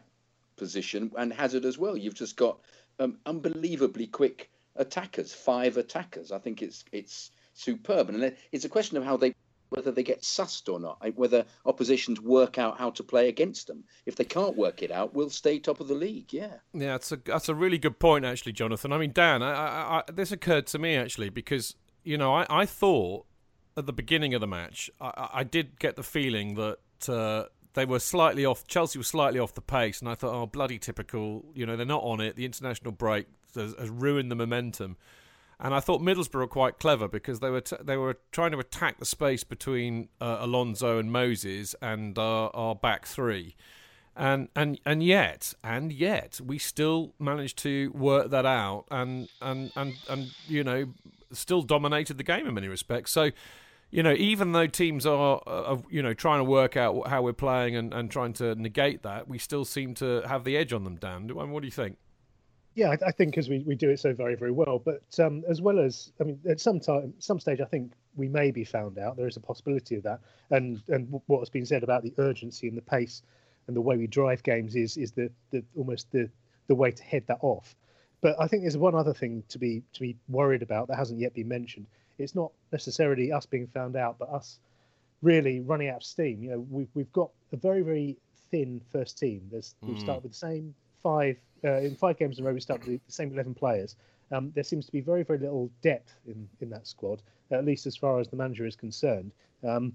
position, 0.56 1.12
and 1.18 1.34
Hazard 1.34 1.66
as 1.66 1.78
well. 1.78 1.98
You've 1.98 2.16
just 2.16 2.36
got 2.36 2.60
um, 3.00 3.18
unbelievably 3.26 4.08
quick 4.08 4.50
attackers, 4.76 5.34
five 5.34 5.78
attackers. 5.78 6.32
I 6.32 6.40
think 6.40 6.62
it's 6.62 6.86
it's 6.92 7.32
superb, 7.54 8.10
and 8.10 8.36
it's 8.52 8.66
a 8.66 8.70
question 8.70 8.98
of 8.98 9.04
how 9.04 9.18
they 9.18 9.34
whether 9.70 9.92
they 9.92 10.04
get 10.04 10.22
sussed 10.22 10.72
or 10.72 10.80
not, 10.80 11.02
whether 11.16 11.46
oppositions 11.66 12.22
work 12.22 12.60
out 12.60 12.78
how 12.78 12.92
to 12.92 13.04
play 13.04 13.28
against 13.28 13.66
them. 13.66 13.84
If 14.06 14.16
they 14.16 14.24
can't 14.24 14.56
work 14.56 14.84
it 14.84 14.92
out, 14.92 15.16
we'll 15.16 15.32
stay 15.32 15.58
top 15.58 15.80
of 15.80 15.88
the 15.88 15.96
league. 15.96 16.32
Yeah, 16.32 16.58
yeah, 16.74 16.92
that's 16.92 17.12
a 17.12 17.18
that's 17.18 17.50
a 17.50 17.56
really 17.56 17.80
good 17.80 18.00
point, 18.00 18.26
actually, 18.26 18.54
Jonathan. 18.54 18.94
I 18.94 18.98
mean, 19.00 19.12
Dan, 19.12 19.42
I, 19.42 19.52
I, 19.52 19.98
I, 19.98 20.04
this 20.12 20.32
occurred 20.32 20.68
to 20.68 20.80
me 20.80 20.96
actually 20.96 21.30
because 21.30 21.76
you 22.04 22.18
know 22.18 22.34
I, 22.34 22.46
I 22.50 22.66
thought 22.66 23.26
at 23.76 23.86
the 23.86 23.94
beginning 23.94 24.34
of 24.34 24.42
the 24.42 24.48
match 24.48 24.90
I, 25.02 25.30
I 25.34 25.44
did 25.44 25.80
get 25.80 25.96
the 25.96 26.04
feeling 26.04 26.56
that. 26.56 27.10
Uh, 27.10 27.46
they 27.76 27.86
were 27.86 28.00
slightly 28.00 28.46
off. 28.46 28.68
Chelsea 28.68 29.00
was 29.00 29.08
slightly 29.08 29.40
off 29.40 29.56
the 29.56 29.62
pace, 29.62 30.00
and 30.00 30.08
I 30.08 30.14
thought, 30.14 30.34
oh, 30.34 30.46
bloody 30.46 30.78
typical. 30.78 31.44
You 31.56 31.66
know, 31.66 31.76
they're 31.76 31.86
not 31.86 32.04
on 32.04 32.22
it. 32.22 32.36
The 32.36 32.46
international 32.46 32.92
break 32.92 33.26
has, 33.56 33.74
has 33.80 33.90
ruined 33.90 34.30
the 34.32 34.36
momentum. 34.36 34.98
And 35.60 35.74
I 35.74 35.80
thought 35.80 36.02
Middlesbrough 36.02 36.34
were 36.34 36.48
quite 36.48 36.80
clever 36.80 37.08
because 37.08 37.40
they 37.40 37.50
were 37.50 37.62
t- 37.62 37.78
they 37.82 37.96
were 37.96 38.18
trying 38.32 38.52
to 38.52 38.60
attack 38.60 39.00
the 39.00 39.06
space 39.06 39.44
between 39.44 40.10
uh, 40.20 40.38
Alonso 40.42 40.98
and 40.98 41.12
Moses 41.12 41.76
and 41.82 42.18
our, 42.18 42.52
our 42.54 42.76
back 42.76 43.06
three, 43.06 43.56
and 44.16 44.50
and 44.56 44.80
and 44.86 45.04
yet 45.04 45.54
and 45.64 45.94
yet 45.94 46.42
we 46.44 46.58
still 46.58 47.14
managed 47.18 47.60
to 47.60 47.92
work 47.92 48.30
that 48.32 48.46
out 48.46 48.86
and 48.92 49.30
and 49.42 49.72
and 49.76 49.94
and 50.10 50.36
you 50.48 50.64
know 50.64 50.92
still 51.32 51.62
dominated 51.62 52.18
the 52.18 52.24
game 52.24 52.46
in 52.46 52.54
many 52.54 52.68
respects. 52.68 53.12
So 53.12 53.32
you 53.94 54.02
know, 54.02 54.14
even 54.14 54.54
though 54.54 54.66
teams 54.66 55.06
are, 55.06 55.40
uh, 55.46 55.78
you 55.88 56.02
know, 56.02 56.16
trying 56.16 56.40
to 56.40 56.44
work 56.44 56.76
out 56.76 57.08
how 57.08 57.22
we're 57.22 57.32
playing 57.32 57.76
and, 57.76 57.94
and 57.94 58.10
trying 58.10 58.34
to 58.34 58.56
negate 58.56 59.04
that, 59.04 59.28
we 59.28 59.38
still 59.38 59.66
seem 59.66 59.94
to 59.94 60.24
have 60.28 60.46
the 60.46 60.58
edge 60.58 60.74
on 60.74 60.84
them, 60.84 60.96
Dan. 60.96 61.28
What 61.28 61.62
do 61.62 61.68
you 61.68 61.72
think? 61.72 61.98
Yeah, 62.74 62.90
I, 62.90 62.98
I 63.06 63.12
think 63.12 63.34
because 63.34 63.50
we, 63.50 63.60
we 63.60 63.76
do 63.76 63.92
it 63.92 64.00
so 64.00 64.12
very, 64.12 64.34
very 64.34 64.52
well. 64.52 64.80
But 64.80 65.04
um, 65.20 65.44
as 65.48 65.62
well 65.62 65.78
as, 65.78 66.12
I 66.20 66.24
mean, 66.24 66.40
at 66.50 66.60
some 66.60 66.80
time, 66.80 67.14
some 67.20 67.40
stage, 67.40 67.62
I 67.62 67.66
think 67.66 67.94
we 68.16 68.28
may 68.28 68.50
be 68.50 68.64
found 68.64 68.98
out. 68.98 69.16
There 69.16 69.28
is 69.28 69.38
a 69.38 69.40
possibility 69.40 69.94
of 69.94 70.02
that. 70.04 70.22
And 70.50 70.82
and 70.88 71.22
what 71.28 71.42
has 71.42 71.52
been 71.52 71.68
said 71.68 71.84
about 71.84 72.02
the 72.02 72.16
urgency 72.18 72.68
and 72.68 72.76
the 72.76 72.82
pace 72.82 73.22
and 73.68 73.76
the 73.76 73.82
way 73.82 73.96
we 73.96 74.08
drive 74.08 74.42
games 74.42 74.76
is 74.76 74.98
is 74.98 75.12
the, 75.12 75.30
the 75.52 75.64
almost 75.78 76.12
the, 76.12 76.32
the 76.66 76.74
way 76.74 76.90
to 76.90 77.04
head 77.04 77.26
that 77.28 77.38
off. 77.42 77.76
But 78.22 78.38
I 78.40 78.48
think 78.48 78.64
there's 78.64 78.76
one 78.76 78.96
other 78.96 79.14
thing 79.14 79.44
to 79.50 79.60
be 79.60 79.84
to 79.94 80.00
be 80.02 80.18
worried 80.28 80.64
about 80.64 80.88
that 80.88 80.98
hasn't 80.98 81.20
yet 81.20 81.36
been 81.36 81.48
mentioned 81.48 81.86
it's 82.24 82.36
not 82.36 82.52
necessarily 82.72 83.32
us 83.32 83.46
being 83.46 83.68
found 83.68 83.96
out, 83.96 84.18
but 84.18 84.30
us 84.30 84.60
really 85.22 85.60
running 85.62 85.90
out 85.90 85.98
of 85.98 86.04
steam. 86.04 86.44
You 86.44 86.52
know, 86.52 86.60
we've 86.70 86.90
we've 86.94 87.12
got 87.14 87.30
a 87.52 87.58
very 87.58 87.82
very 87.82 88.18
thin 88.52 88.82
first 88.92 89.18
team. 89.18 89.48
There's 89.52 89.76
mm. 89.84 89.94
we 89.94 90.00
start 90.00 90.24
with 90.24 90.32
the 90.32 90.38
same 90.38 90.76
five 91.02 91.38
uh, 91.64 91.78
in 91.78 91.96
five 91.96 92.18
games 92.18 92.38
in 92.38 92.46
a 92.46 92.48
row. 92.48 92.54
We 92.54 92.60
start 92.60 92.86
with 92.86 93.06
the 93.06 93.12
same 93.12 93.32
eleven 93.34 93.54
players. 93.54 93.96
Um, 94.32 94.52
there 94.56 94.64
seems 94.64 94.86
to 94.86 94.92
be 94.92 95.02
very 95.02 95.24
very 95.24 95.40
little 95.40 95.70
depth 95.82 96.14
in 96.28 96.48
in 96.62 96.70
that 96.70 96.88
squad, 96.88 97.22
at 97.52 97.66
least 97.66 97.86
as 97.86 97.96
far 97.96 98.20
as 98.20 98.28
the 98.28 98.36
manager 98.36 98.66
is 98.66 98.76
concerned. 98.76 99.32
Um, 99.64 99.94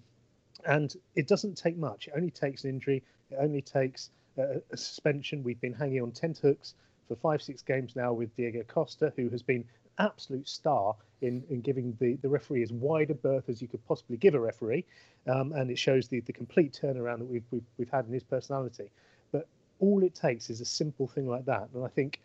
and 0.67 0.95
it 1.15 1.29
doesn't 1.29 1.57
take 1.57 1.77
much. 1.77 2.09
It 2.09 2.15
only 2.17 2.31
takes 2.31 2.65
an 2.65 2.71
injury. 2.71 3.03
It 3.31 3.37
only 3.41 3.63
takes 3.63 4.11
a, 4.37 4.61
a 4.73 4.77
suspension. 4.77 5.45
We've 5.45 5.61
been 5.61 5.75
hanging 5.75 6.03
on 6.03 6.11
tent 6.11 6.39
hooks 6.39 6.75
for 7.07 7.17
five 7.17 7.43
six 7.43 7.63
games 7.63 7.95
now 7.97 8.13
with 8.13 8.35
Diego 8.37 8.63
Costa, 8.67 9.13
who 9.17 9.29
has 9.31 9.43
been 9.43 9.65
absolute 9.99 10.49
star 10.49 10.95
in, 11.21 11.45
in 11.51 11.61
giving 11.61 11.97
the, 12.01 12.15
the 12.17 12.29
referee 12.29 12.63
as 12.63 12.73
wide 12.73 13.11
a 13.11 13.15
berth 13.15 13.49
as 13.49 13.61
you 13.61 13.69
could 13.69 13.85
possibly 13.87 14.17
give 14.17 14.35
a 14.35 14.41
referee. 14.41 14.85
Um, 15.27 15.53
and 15.53 15.71
it 15.71 15.79
shows 15.79 16.09
the, 16.09 16.21
the 16.21 16.33
complete 16.33 16.79
turnaround 16.81 17.19
that 17.19 17.29
we've, 17.29 17.45
we've, 17.51 17.67
we've 17.77 17.91
had 17.91 18.07
in 18.07 18.13
his 18.13 18.23
personality. 18.23 18.91
But 19.33 19.49
all 19.81 20.03
it 20.03 20.15
takes 20.15 20.51
is 20.51 20.61
a 20.61 20.65
simple 20.65 21.07
thing 21.07 21.29
like 21.29 21.45
that. 21.47 21.69
And 21.75 21.85
I 21.85 21.89
think 21.89 22.21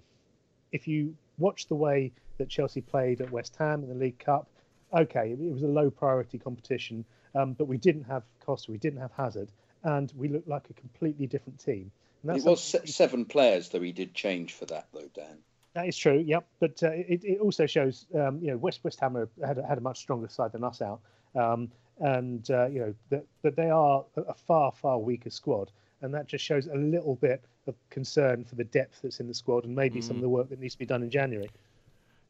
if 0.71 0.87
you 0.87 1.15
watch 1.37 1.67
the 1.67 1.75
way 1.75 2.11
that 2.37 2.49
Chelsea 2.49 2.81
played 2.81 3.21
at 3.21 3.31
West 3.31 3.55
Ham 3.57 3.83
in 3.83 3.89
the 3.89 3.95
League 3.95 4.19
Cup, 4.19 4.47
okay, 4.93 5.31
it, 5.31 5.51
was 5.51 5.63
a 5.63 5.67
low 5.67 5.89
priority 5.89 6.37
competition, 6.37 7.05
um, 7.35 7.53
but 7.53 7.65
we 7.65 7.77
didn't 7.77 8.03
have 8.03 8.23
Costa, 8.45 8.71
we 8.71 8.77
didn't 8.77 8.99
have 8.99 9.11
Hazard, 9.11 9.49
and 9.83 10.11
we 10.15 10.27
looked 10.27 10.47
like 10.47 10.69
a 10.69 10.73
completely 10.73 11.27
different 11.27 11.59
team. 11.59 11.91
it 12.23 12.43
was 12.43 12.75
seven 12.85 13.25
players, 13.25 13.69
though 13.69 13.81
he 13.81 13.91
did 13.91 14.13
change 14.13 14.53
for 14.53 14.65
that, 14.65 14.87
though, 14.93 15.09
Dan. 15.13 15.39
That 15.73 15.87
is 15.87 15.97
true. 15.97 16.23
Yep, 16.25 16.47
but 16.59 16.83
uh, 16.83 16.91
it, 16.91 17.23
it 17.23 17.39
also 17.39 17.65
shows 17.65 18.05
um, 18.15 18.39
you 18.41 18.51
know 18.51 18.57
West 18.57 18.83
West 18.83 18.99
Ham 18.99 19.27
had 19.43 19.57
had 19.67 19.77
a 19.77 19.81
much 19.81 19.99
stronger 19.99 20.27
side 20.27 20.51
than 20.51 20.63
us 20.63 20.81
out, 20.81 20.99
um, 21.35 21.69
and 21.99 22.49
uh, 22.51 22.67
you 22.67 22.79
know 22.79 22.93
that 23.09 23.25
that 23.41 23.55
they 23.55 23.69
are 23.69 24.05
a 24.15 24.33
far 24.35 24.71
far 24.71 24.99
weaker 24.99 25.31
squad, 25.31 25.71
and 26.01 26.13
that 26.13 26.27
just 26.27 26.45
shows 26.45 26.67
a 26.67 26.75
little 26.75 27.15
bit 27.15 27.43
of 27.65 27.75
concern 27.89 28.43
for 28.43 28.55
the 28.55 28.63
depth 28.65 29.01
that's 29.01 29.19
in 29.19 29.27
the 29.27 29.33
squad 29.33 29.63
and 29.63 29.73
maybe 29.75 29.99
mm. 29.99 30.03
some 30.03 30.17
of 30.17 30.21
the 30.21 30.29
work 30.29 30.49
that 30.49 30.59
needs 30.59 30.75
to 30.75 30.79
be 30.79 30.85
done 30.85 31.01
in 31.01 31.09
January. 31.09 31.49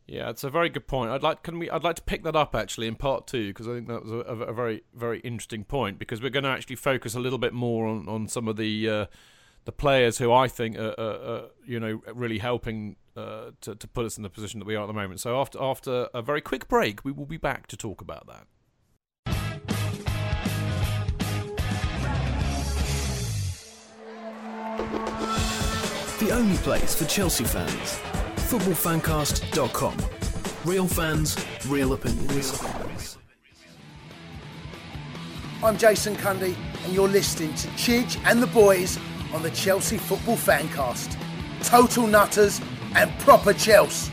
Yeah, 0.08 0.30
it's 0.30 0.44
a 0.44 0.50
very 0.50 0.70
good 0.70 0.86
point. 0.88 1.12
I'd 1.12 1.24
like 1.24 1.44
can 1.44 1.60
we 1.60 1.70
I'd 1.70 1.84
like 1.84 1.96
to 1.98 2.02
pick 2.02 2.24
that 2.24 2.36
up 2.36 2.56
actually 2.56 2.88
in 2.88 2.96
part 2.96 3.28
two 3.28 3.50
because 3.50 3.68
I 3.68 3.72
think 3.74 3.88
that 3.88 4.04
was 4.04 4.12
a, 4.12 4.18
a, 4.18 4.54
very 4.54 4.84
very 4.94 5.20
interesting 5.20 5.64
point 5.64 5.98
because 5.98 6.22
we're 6.22 6.30
going 6.30 6.44
to 6.44 6.50
actually 6.50 6.76
focus 6.76 7.16
a 7.16 7.20
little 7.20 7.40
bit 7.40 7.54
more 7.54 7.88
on 7.88 8.08
on 8.08 8.28
some 8.30 8.48
of 8.48 8.56
the. 8.56 8.90
Uh, 8.90 9.06
the 9.66 9.72
players 9.72 10.18
who 10.18 10.30
I 10.30 10.50
think 10.50 10.78
are, 10.78 10.94
are, 11.00 11.14
are 11.14 11.42
you 11.66 11.80
know 11.80 12.02
really 12.14 12.40
helping 12.40 12.98
uh, 13.16 13.52
to, 13.62 13.76
to 13.76 13.88
put 13.88 14.06
us 14.06 14.18
in 14.18 14.24
the 14.24 14.30
position 14.30 14.60
that 14.60 14.66
we 14.66 14.76
are 14.76 14.84
at 14.84 14.88
the 14.88 14.94
moment. 14.94 15.20
So 15.20 15.40
after 15.40 15.62
after 15.62 16.08
a 16.14 16.22
very 16.22 16.42
quick 16.42 16.68
break, 16.68 17.04
we 17.04 17.12
will 17.12 17.26
be 17.26 17.38
back 17.38 17.68
to 17.68 17.78
talk 17.78 18.02
about 18.02 18.28
that. 18.28 18.48
The 26.20 26.32
only 26.32 26.58
place 26.58 26.96
for 26.96 27.06
Chelsea 27.06 27.44
fans. 27.44 28.00
Footballfancast.com. 28.50 29.98
Real 30.64 30.88
fans, 30.88 31.36
real 31.68 31.94
opinions. 31.94 32.62
I'm 35.64 35.78
Jason 35.78 36.16
Cundy, 36.16 36.56
and 36.84 36.94
you're 36.94 37.08
listening 37.08 37.54
to 37.56 37.68
Chidge 37.70 38.18
and 38.26 38.42
the 38.42 38.48
boys 38.48 38.98
on 39.34 39.42
the 39.44 39.52
Chelsea 39.52 39.98
Football 39.98 40.38
Fancast. 40.38 41.18
Total 41.64 42.06
nutters 42.06 42.62
and 42.96 43.12
proper 43.20 43.54
Chelsea. 43.54 44.12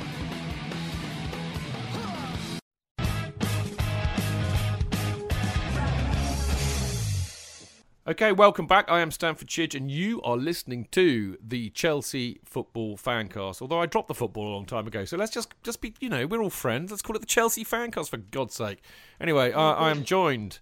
Okay, 8.10 8.32
welcome 8.32 8.66
back. 8.66 8.90
I 8.90 9.02
am 9.02 9.12
Stamford 9.12 9.46
Chidge, 9.46 9.76
and 9.76 9.88
you 9.88 10.20
are 10.22 10.36
listening 10.36 10.88
to 10.90 11.38
the 11.40 11.70
Chelsea 11.70 12.40
Football 12.44 12.96
Fancast. 12.96 13.62
Although 13.62 13.80
I 13.80 13.86
dropped 13.86 14.08
the 14.08 14.14
football 14.14 14.48
a 14.48 14.52
long 14.52 14.66
time 14.66 14.88
ago, 14.88 15.04
so 15.04 15.16
let's 15.16 15.30
just 15.30 15.54
just 15.62 15.80
be, 15.80 15.94
you 16.00 16.08
know, 16.08 16.26
we're 16.26 16.42
all 16.42 16.50
friends. 16.50 16.90
Let's 16.90 17.02
call 17.02 17.14
it 17.14 17.20
the 17.20 17.26
Chelsea 17.26 17.64
Fancast 17.64 18.08
for 18.08 18.16
God's 18.16 18.54
sake. 18.54 18.82
Anyway, 19.20 19.52
I, 19.52 19.72
I 19.74 19.90
am 19.92 20.02
joined 20.02 20.58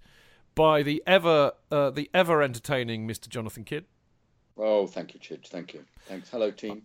by 0.54 0.82
the 0.82 1.02
ever 1.06 1.52
uh, 1.70 1.88
the 1.88 2.10
ever 2.12 2.42
entertaining 2.42 3.08
Mr. 3.08 3.30
Jonathan 3.30 3.64
Kidd. 3.64 3.86
Oh, 4.58 4.86
thank 4.86 5.14
you, 5.14 5.20
Chidge. 5.20 5.46
Thank 5.46 5.72
you. 5.72 5.84
Thanks. 6.06 6.28
Hello, 6.28 6.50
team. 6.50 6.82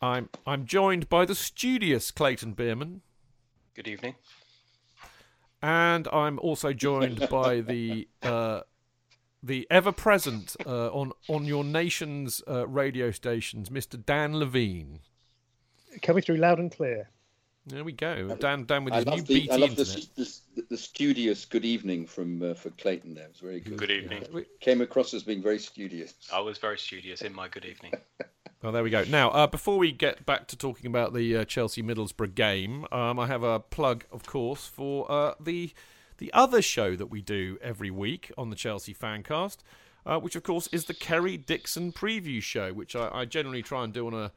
I'm 0.00 0.28
I'm 0.46 0.64
joined 0.64 1.08
by 1.08 1.24
the 1.24 1.34
studious 1.34 2.10
Clayton 2.10 2.52
Bierman. 2.52 3.02
Good 3.74 3.88
evening. 3.88 4.14
And 5.60 6.06
I'm 6.12 6.38
also 6.38 6.72
joined 6.72 7.28
by 7.30 7.60
the 7.60 8.08
uh, 8.22 8.60
the 9.42 9.66
ever 9.70 9.92
present 9.92 10.54
uh, 10.64 10.88
on 10.88 11.12
on 11.28 11.44
your 11.44 11.64
nation's 11.64 12.42
uh, 12.48 12.66
radio 12.68 13.10
stations, 13.10 13.70
Mr. 13.70 14.04
Dan 14.04 14.38
Levine. 14.38 15.00
Coming 16.02 16.22
through 16.22 16.36
loud 16.36 16.58
and 16.58 16.70
clear. 16.70 17.10
There 17.66 17.84
we 17.84 17.92
go. 17.92 18.34
Dan, 18.36 18.64
Dan 18.64 18.84
with 18.84 18.94
I 18.94 18.98
his 18.98 19.06
new 19.06 19.22
the, 19.22 19.34
BT 19.34 19.50
I 19.50 19.56
love 19.56 19.76
the, 19.76 20.06
the, 20.16 20.64
the 20.70 20.76
studious 20.76 21.44
good 21.44 21.66
evening 21.66 22.06
from 22.06 22.40
uh, 22.40 22.54
for 22.54 22.70
Clayton. 22.70 23.14
There 23.14 23.24
it 23.24 23.30
was 23.30 23.40
very 23.40 23.60
good. 23.60 23.76
Good 23.76 23.90
evening. 23.90 24.46
Came 24.60 24.80
across 24.80 25.12
as 25.12 25.24
being 25.24 25.42
very 25.42 25.58
studious. 25.58 26.14
I 26.32 26.40
was 26.40 26.56
very 26.56 26.78
studious 26.78 27.20
in 27.20 27.34
my 27.34 27.48
good 27.48 27.66
evening. 27.66 27.92
Oh, 28.64 28.72
there 28.72 28.82
we 28.82 28.90
go. 28.90 29.04
Now, 29.04 29.30
uh, 29.30 29.46
before 29.46 29.78
we 29.78 29.92
get 29.92 30.26
back 30.26 30.48
to 30.48 30.56
talking 30.56 30.86
about 30.86 31.14
the 31.14 31.36
uh, 31.36 31.44
Chelsea 31.44 31.80
Middlesbrough 31.80 32.34
game, 32.34 32.86
um, 32.90 33.20
I 33.20 33.28
have 33.28 33.44
a 33.44 33.60
plug, 33.60 34.04
of 34.10 34.26
course, 34.26 34.66
for 34.66 35.10
uh, 35.10 35.34
the 35.38 35.72
the 36.16 36.32
other 36.32 36.60
show 36.60 36.96
that 36.96 37.06
we 37.06 37.22
do 37.22 37.56
every 37.62 37.92
week 37.92 38.32
on 38.36 38.50
the 38.50 38.56
Chelsea 38.56 38.92
Fancast, 38.92 39.58
uh, 40.04 40.18
which, 40.18 40.34
of 40.34 40.42
course, 40.42 40.66
is 40.72 40.86
the 40.86 40.94
Kerry 40.94 41.36
Dixon 41.36 41.92
preview 41.92 42.42
show, 42.42 42.72
which 42.72 42.96
I, 42.96 43.08
I 43.12 43.24
generally 43.26 43.62
try 43.62 43.84
and 43.84 43.92
do 43.92 44.08
on 44.08 44.14
a 44.14 44.32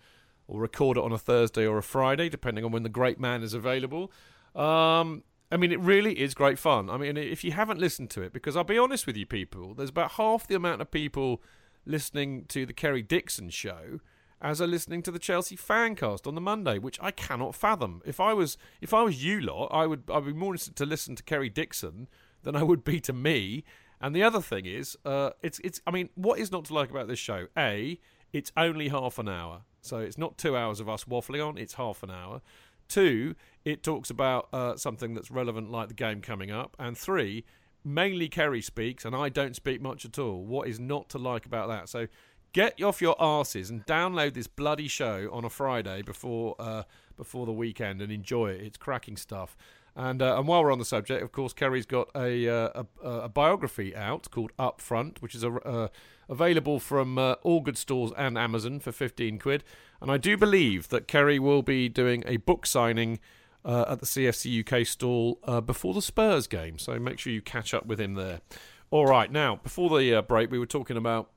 or 0.48 0.60
record 0.60 0.98
it 0.98 1.04
on 1.04 1.12
a 1.12 1.18
Thursday 1.18 1.66
or 1.66 1.80
a 1.80 1.84
Friday, 1.84 2.30
depending 2.30 2.64
on 2.64 2.72
when 2.72 2.84
the 2.84 2.90
great 2.90 3.20
man 3.20 3.42
is 3.42 3.56
available. 3.56 4.12
Um, 4.56 5.24
I 5.52 5.58
mean, 5.58 5.72
it 5.72 5.80
really 5.80 6.20
is 6.20 6.36
great 6.36 6.60
fun. 6.60 6.92
I 6.92 6.98
mean, 6.98 7.18
if 7.18 7.44
you 7.44 7.54
haven't 7.54 7.80
listened 7.80 8.12
to 8.12 8.22
it, 8.22 8.34
because 8.34 8.56
I'll 8.56 8.64
be 8.64 8.78
honest 8.78 9.08
with 9.08 9.18
you, 9.18 9.26
people, 9.26 9.74
there's 9.74 9.90
about 9.90 10.12
half 10.12 10.46
the 10.46 10.56
amount 10.56 10.82
of 10.82 10.92
people 10.92 11.42
listening 11.88 12.46
to 12.50 12.68
the 12.68 12.74
Kerry 12.74 13.02
Dixon 13.02 13.50
show 13.50 14.00
as 14.42 14.62
are 14.62 14.68
listening 14.68 15.04
to 15.04 15.12
the 15.12 15.20
Chelsea 15.20 15.56
Fancast 15.56 16.26
on 16.26 16.36
the 16.36 16.42
Monday, 16.42 16.80
which 16.80 17.00
I 17.02 17.12
cannot 17.12 17.56
fathom. 17.56 18.02
If 18.06 18.20
I 18.20 18.34
was 18.34 18.58
if 18.82 18.94
I 18.94 19.04
was 19.04 19.24
you 19.24 19.40
lot, 19.40 19.68
I 19.68 19.86
would 19.86 20.04
I'd 20.12 20.26
be 20.26 20.34
more 20.34 20.54
interested 20.54 20.76
to 20.78 20.86
listen 20.86 21.16
to 21.16 21.24
Kerry 21.24 21.50
Dixon 21.50 22.08
than 22.44 22.56
I 22.56 22.64
would 22.64 22.84
be 22.84 23.00
to 23.02 23.14
me. 23.14 23.64
And 24.02 24.16
the 24.16 24.24
other 24.24 24.42
thing 24.42 24.66
is, 24.66 24.98
uh, 25.06 25.32
it's 25.44 25.60
it's. 25.64 25.80
I 25.86 25.92
mean, 25.92 26.10
what 26.16 26.40
is 26.40 26.52
not 26.52 26.66
to 26.66 26.74
like 26.74 26.90
about 26.90 27.08
this 27.08 27.20
show? 27.20 27.48
A, 27.56 28.00
it's 28.34 28.52
only 28.58 28.88
half 28.88 29.20
an 29.20 29.30
hour, 29.30 29.62
so 29.82 30.00
it's 30.00 30.18
not 30.18 30.40
two 30.40 30.58
hours 30.58 30.80
of 30.80 30.90
us 30.90 31.04
waffling 31.04 31.48
on. 31.48 31.58
It's 31.58 31.76
half 31.76 32.02
an 32.02 32.10
hour. 32.10 32.42
Two, 32.88 33.36
it 33.64 33.84
talks 33.84 34.10
about 34.10 34.50
uh, 34.52 34.76
something 34.76 35.14
that's 35.14 35.30
relevant, 35.30 35.72
like 35.72 35.88
the 35.88 35.94
game 35.94 36.20
coming 36.20 36.50
up. 36.50 36.76
And 36.80 36.98
three, 36.98 37.46
mainly 37.86 38.28
Kerry 38.28 38.62
speaks, 38.62 39.06
and 39.06 39.16
I 39.16 39.30
don't 39.30 39.56
speak 39.56 39.82
much 39.82 40.04
at 40.04 40.18
all. 40.18 40.44
What 40.44 40.68
is 40.68 40.80
not 40.80 41.08
to 41.10 41.20
like 41.20 41.46
about 41.46 41.68
that? 41.70 41.88
So 41.88 42.08
get 42.54 42.82
off 42.82 43.02
your 43.02 43.16
arses 43.16 43.70
and 43.70 43.86
download 43.86 44.34
this 44.34 44.48
bloody 44.48 44.88
show 44.88 45.30
on 45.32 45.46
a 45.46 45.50
Friday 45.50 46.02
before 46.02 46.56
uh, 46.60 46.84
before 47.18 47.46
the 47.46 47.52
weekend 47.52 48.02
and 48.02 48.12
enjoy 48.12 48.52
it. 48.52 48.62
It's 48.62 48.78
cracking 48.78 49.18
stuff. 49.18 49.56
And 49.96 50.22
uh, 50.22 50.38
and 50.38 50.48
while 50.48 50.64
we're 50.64 50.72
on 50.72 50.80
the 50.80 50.86
subject, 50.86 51.22
of 51.22 51.32
course, 51.32 51.54
Kerry's 51.54 51.86
got 51.86 52.10
a 52.16 52.48
uh, 52.48 52.84
a, 53.04 53.10
a 53.10 53.30
biography 53.30 53.96
out 53.96 54.30
called 54.32 54.52
Up 54.58 54.80
Front, 54.80 55.22
which 55.22 55.36
is 55.36 55.44
a, 55.44 55.52
uh, 55.52 55.88
available 56.30 56.80
from 56.80 57.18
uh, 57.18 57.34
all 57.44 57.60
good 57.60 57.78
stores 57.78 58.12
and 58.18 58.38
Amazon 58.38 58.80
for 58.80 58.92
fifteen 58.92 59.38
quid. 59.38 59.64
And 60.02 60.10
I 60.10 60.18
do 60.18 60.38
believe 60.38 60.90
that 60.90 61.08
Kerry 61.08 61.40
will 61.40 61.62
be 61.62 61.90
doing 61.90 62.24
a 62.26 62.38
book 62.38 62.66
signing 62.66 63.20
uh, 63.66 63.86
at 63.90 64.00
the 64.00 64.06
CFC 64.06 64.66
UK 64.66 64.88
stall 64.88 65.36
before 65.66 65.94
the 65.94 66.02
Spurs 66.02 66.48
game. 66.48 66.80
So 66.80 66.98
make 66.98 67.20
sure 67.20 67.32
you 67.34 67.42
catch 67.42 67.74
up 67.74 67.86
with 67.86 68.00
him 68.00 68.16
there. 68.16 68.42
All 68.90 69.06
right, 69.06 69.32
now 69.32 69.58
before 69.58 69.90
the 70.00 70.22
break, 70.22 70.50
we 70.50 70.58
were 70.58 70.66
talking 70.66 70.98
about 70.98 71.30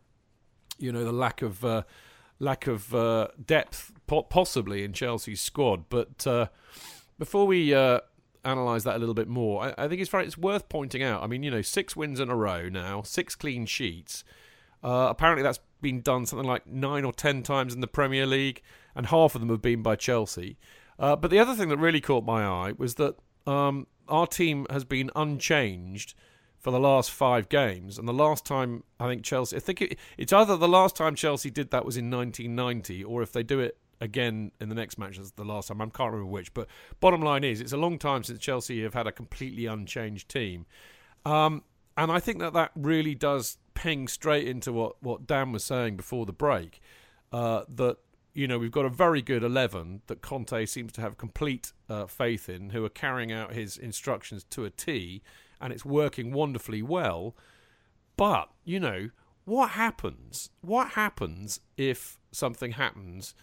you 0.78 0.92
know 0.92 1.04
the 1.04 1.12
lack 1.12 1.42
of 1.42 1.64
uh, 1.64 1.82
lack 2.38 2.66
of 2.66 2.94
uh, 2.94 3.28
depth 3.44 3.92
po- 4.06 4.22
possibly 4.22 4.84
in 4.84 4.92
Chelsea's 4.92 5.40
squad. 5.40 5.88
But 5.88 6.26
uh, 6.26 6.46
before 7.18 7.46
we 7.46 7.74
uh, 7.74 8.00
analyse 8.44 8.84
that 8.84 8.96
a 8.96 8.98
little 8.98 9.14
bit 9.14 9.28
more, 9.28 9.64
I, 9.64 9.84
I 9.84 9.88
think 9.88 10.00
it's 10.00 10.10
very, 10.10 10.26
it's 10.26 10.38
worth 10.38 10.68
pointing 10.68 11.02
out. 11.02 11.22
I 11.22 11.26
mean, 11.26 11.42
you 11.42 11.50
know, 11.50 11.62
six 11.62 11.96
wins 11.96 12.20
in 12.20 12.28
a 12.28 12.36
row 12.36 12.68
now, 12.68 13.02
six 13.02 13.34
clean 13.34 13.66
sheets. 13.66 14.24
Uh, 14.82 15.06
apparently, 15.08 15.42
that's 15.42 15.60
been 15.80 16.00
done 16.00 16.26
something 16.26 16.46
like 16.46 16.66
nine 16.66 17.04
or 17.04 17.12
ten 17.12 17.42
times 17.42 17.74
in 17.74 17.80
the 17.80 17.86
Premier 17.86 18.26
League, 18.26 18.62
and 18.94 19.06
half 19.06 19.34
of 19.34 19.40
them 19.40 19.50
have 19.50 19.62
been 19.62 19.82
by 19.82 19.96
Chelsea. 19.96 20.58
Uh, 20.98 21.16
but 21.16 21.30
the 21.30 21.38
other 21.38 21.54
thing 21.54 21.68
that 21.68 21.78
really 21.78 22.00
caught 22.00 22.24
my 22.24 22.44
eye 22.44 22.72
was 22.76 22.94
that 22.96 23.16
um, 23.46 23.86
our 24.08 24.26
team 24.26 24.66
has 24.70 24.84
been 24.84 25.10
unchanged 25.16 26.14
for 26.64 26.70
the 26.70 26.80
last 26.80 27.10
five 27.10 27.50
games. 27.50 27.98
And 27.98 28.08
the 28.08 28.14
last 28.14 28.46
time 28.46 28.84
I 28.98 29.06
think 29.06 29.22
Chelsea, 29.22 29.54
I 29.54 29.60
think 29.60 29.82
it, 29.82 29.98
it's 30.16 30.32
either 30.32 30.56
the 30.56 30.66
last 30.66 30.96
time 30.96 31.14
Chelsea 31.14 31.50
did 31.50 31.70
that 31.72 31.84
was 31.84 31.98
in 31.98 32.10
1990, 32.10 33.04
or 33.04 33.20
if 33.20 33.32
they 33.32 33.42
do 33.42 33.60
it 33.60 33.76
again 34.00 34.50
in 34.62 34.70
the 34.70 34.74
next 34.74 34.96
match, 34.96 35.18
that's 35.18 35.32
the 35.32 35.44
last 35.44 35.68
time. 35.68 35.82
I 35.82 35.84
can't 35.84 36.10
remember 36.10 36.24
which. 36.24 36.54
But 36.54 36.66
bottom 37.00 37.20
line 37.20 37.44
is, 37.44 37.60
it's 37.60 37.74
a 37.74 37.76
long 37.76 37.98
time 37.98 38.24
since 38.24 38.38
Chelsea 38.38 38.82
have 38.82 38.94
had 38.94 39.06
a 39.06 39.12
completely 39.12 39.66
unchanged 39.66 40.30
team. 40.30 40.64
Um, 41.26 41.64
and 41.98 42.10
I 42.10 42.18
think 42.18 42.38
that 42.38 42.54
that 42.54 42.70
really 42.74 43.14
does 43.14 43.58
ping 43.74 44.08
straight 44.08 44.48
into 44.48 44.72
what, 44.72 45.02
what 45.02 45.26
Dan 45.26 45.52
was 45.52 45.64
saying 45.64 45.98
before 45.98 46.24
the 46.24 46.32
break. 46.32 46.80
Uh, 47.30 47.64
that 47.68 47.98
you 48.32 48.48
know 48.48 48.58
we've 48.58 48.72
got 48.72 48.86
a 48.86 48.88
very 48.88 49.20
good 49.20 49.42
eleven 49.42 50.00
that 50.06 50.22
Conte 50.22 50.64
seems 50.66 50.92
to 50.92 51.00
have 51.00 51.18
complete 51.18 51.72
uh, 51.90 52.06
faith 52.06 52.48
in, 52.48 52.70
who 52.70 52.84
are 52.84 52.90
carrying 52.90 53.32
out 53.32 53.52
his 53.52 53.76
instructions 53.76 54.44
to 54.44 54.64
a 54.64 54.70
T, 54.70 55.20
and 55.64 55.72
it's 55.72 55.84
working 55.84 56.30
wonderfully 56.30 56.82
well. 56.82 57.34
But 58.18 58.50
you 58.64 58.78
know 58.78 59.08
what 59.46 59.70
happens? 59.70 60.50
What 60.60 60.88
happens 60.90 61.58
if 61.78 62.18
something 62.30 62.72
happens 62.72 63.34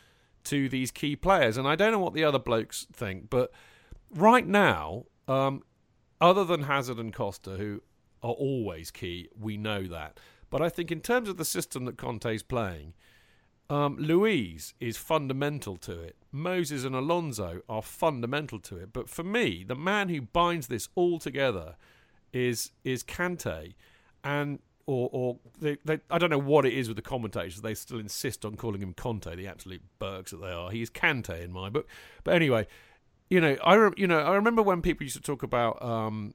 to 0.45 0.69
these 0.69 0.91
key 0.91 1.15
players? 1.15 1.57
And 1.57 1.67
I 1.67 1.75
don't 1.75 1.91
know 1.91 1.99
what 1.99 2.13
the 2.13 2.23
other 2.23 2.37
blokes 2.37 2.85
think, 2.93 3.31
but 3.31 3.51
right 4.13 4.45
now, 4.45 5.05
um, 5.27 5.63
other 6.21 6.45
than 6.45 6.63
Hazard 6.63 6.99
and 6.99 7.11
Costa, 7.11 7.57
who 7.57 7.81
are 8.21 8.33
always 8.33 8.91
key, 8.91 9.27
we 9.35 9.57
know 9.57 9.87
that. 9.87 10.19
But 10.51 10.61
I 10.61 10.69
think 10.69 10.91
in 10.91 11.01
terms 11.01 11.27
of 11.27 11.37
the 11.37 11.45
system 11.45 11.85
that 11.85 11.97
Conte's 11.97 12.43
playing, 12.43 12.93
um, 13.67 13.97
Luiz 13.97 14.75
is 14.79 14.95
fundamental 14.95 15.75
to 15.77 15.99
it. 15.99 16.17
Moses 16.31 16.83
and 16.83 16.93
Alonso 16.93 17.61
are 17.67 17.81
fundamental 17.81 18.59
to 18.59 18.77
it. 18.77 18.93
But 18.93 19.09
for 19.09 19.23
me, 19.23 19.63
the 19.67 19.75
man 19.75 20.09
who 20.09 20.21
binds 20.21 20.67
this 20.67 20.89
all 20.93 21.17
together 21.17 21.77
is 22.33 22.71
is 22.83 23.03
Kante, 23.03 23.73
and 24.23 24.59
or 24.85 25.09
or 25.11 25.37
they, 25.59 25.77
they, 25.85 25.99
I 26.09 26.17
don't 26.17 26.29
know 26.29 26.37
what 26.37 26.65
it 26.65 26.73
is 26.73 26.87
with 26.87 26.97
the 26.97 27.01
commentators. 27.01 27.61
They 27.61 27.73
still 27.73 27.99
insist 27.99 28.45
on 28.45 28.55
calling 28.55 28.81
him 28.81 28.93
Conte, 28.93 29.35
the 29.35 29.47
absolute 29.47 29.81
bergs 29.99 30.31
that 30.31 30.41
they 30.41 30.51
are. 30.51 30.71
He's 30.71 30.89
Kante 30.89 31.43
in 31.43 31.51
my 31.51 31.69
book. 31.69 31.87
But 32.23 32.35
anyway, 32.35 32.67
you 33.29 33.41
know, 33.41 33.57
I 33.63 33.75
re- 33.75 33.93
you 33.97 34.07
know 34.07 34.19
I 34.19 34.35
remember 34.35 34.61
when 34.61 34.81
people 34.81 35.03
used 35.03 35.15
to 35.17 35.21
talk 35.21 35.43
about. 35.43 35.81
Um, 35.81 36.33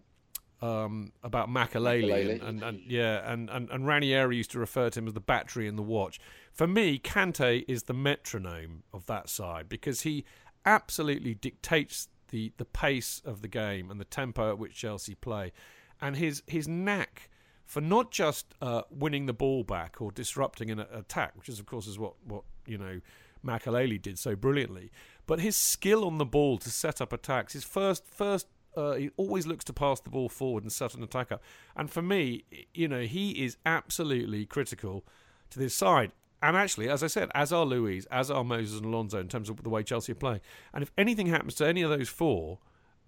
um, 0.62 1.12
about 1.22 1.50
Makelele, 1.50 2.32
and, 2.32 2.42
and, 2.42 2.62
and 2.62 2.80
yeah, 2.86 3.30
and, 3.30 3.50
and, 3.50 3.68
and 3.68 3.86
Ranieri 3.86 4.38
used 4.38 4.52
to 4.52 4.58
refer 4.58 4.88
to 4.88 4.98
him 4.98 5.06
as 5.06 5.12
the 5.12 5.20
battery 5.20 5.68
in 5.68 5.76
the 5.76 5.82
watch. 5.82 6.18
For 6.50 6.66
me, 6.66 6.98
Kante 6.98 7.66
is 7.68 7.82
the 7.82 7.92
metronome 7.92 8.82
of 8.90 9.04
that 9.04 9.28
side 9.28 9.68
because 9.68 10.00
he 10.00 10.24
absolutely 10.64 11.34
dictates 11.34 12.08
the, 12.28 12.52
the 12.56 12.64
pace 12.64 13.20
of 13.24 13.42
the 13.42 13.48
game 13.48 13.90
and 13.90 14.00
the 14.00 14.04
tempo 14.04 14.50
at 14.50 14.58
which 14.58 14.74
Chelsea 14.74 15.14
play, 15.14 15.52
and 16.00 16.16
his 16.16 16.42
his 16.46 16.68
knack 16.68 17.30
for 17.64 17.80
not 17.80 18.10
just 18.12 18.54
uh, 18.62 18.82
winning 18.90 19.26
the 19.26 19.32
ball 19.32 19.64
back 19.64 20.00
or 20.00 20.12
disrupting 20.12 20.70
an 20.70 20.80
attack, 20.80 21.32
which 21.36 21.48
is 21.48 21.58
of 21.58 21.66
course 21.66 21.86
is 21.86 21.98
what 21.98 22.14
what 22.24 22.42
you 22.66 22.78
know 22.78 23.00
Makelele 23.44 24.00
did 24.00 24.18
so 24.18 24.34
brilliantly, 24.34 24.90
but 25.26 25.40
his 25.40 25.56
skill 25.56 26.04
on 26.04 26.18
the 26.18 26.24
ball 26.24 26.58
to 26.58 26.70
set 26.70 27.00
up 27.00 27.12
attacks. 27.12 27.52
His 27.52 27.64
first 27.64 28.06
first 28.06 28.46
uh, 28.76 28.94
he 28.94 29.10
always 29.16 29.46
looks 29.46 29.64
to 29.64 29.72
pass 29.72 30.00
the 30.00 30.10
ball 30.10 30.28
forward 30.28 30.62
and 30.62 30.70
set 30.70 30.94
an 30.94 31.02
attack 31.02 31.32
up. 31.32 31.42
And 31.74 31.90
for 31.90 32.02
me, 32.02 32.44
you 32.74 32.88
know, 32.88 33.02
he 33.02 33.44
is 33.44 33.56
absolutely 33.64 34.44
critical 34.44 35.04
to 35.50 35.58
this 35.58 35.74
side. 35.74 36.12
And 36.42 36.56
actually, 36.56 36.90
as 36.90 37.02
I 37.02 37.06
said, 37.06 37.30
as 37.34 37.52
are 37.52 37.64
Luiz, 37.64 38.04
as 38.06 38.30
are 38.30 38.44
Moses 38.44 38.76
and 38.76 38.86
Alonso 38.86 39.18
in 39.18 39.28
terms 39.28 39.48
of 39.48 39.62
the 39.62 39.70
way 39.70 39.82
Chelsea 39.82 40.12
are 40.12 40.16
playing. 40.16 40.40
And 40.74 40.82
if 40.82 40.92
anything 40.98 41.26
happens 41.28 41.54
to 41.56 41.66
any 41.66 41.80
of 41.80 41.90
those 41.90 42.10
four, 42.10 42.58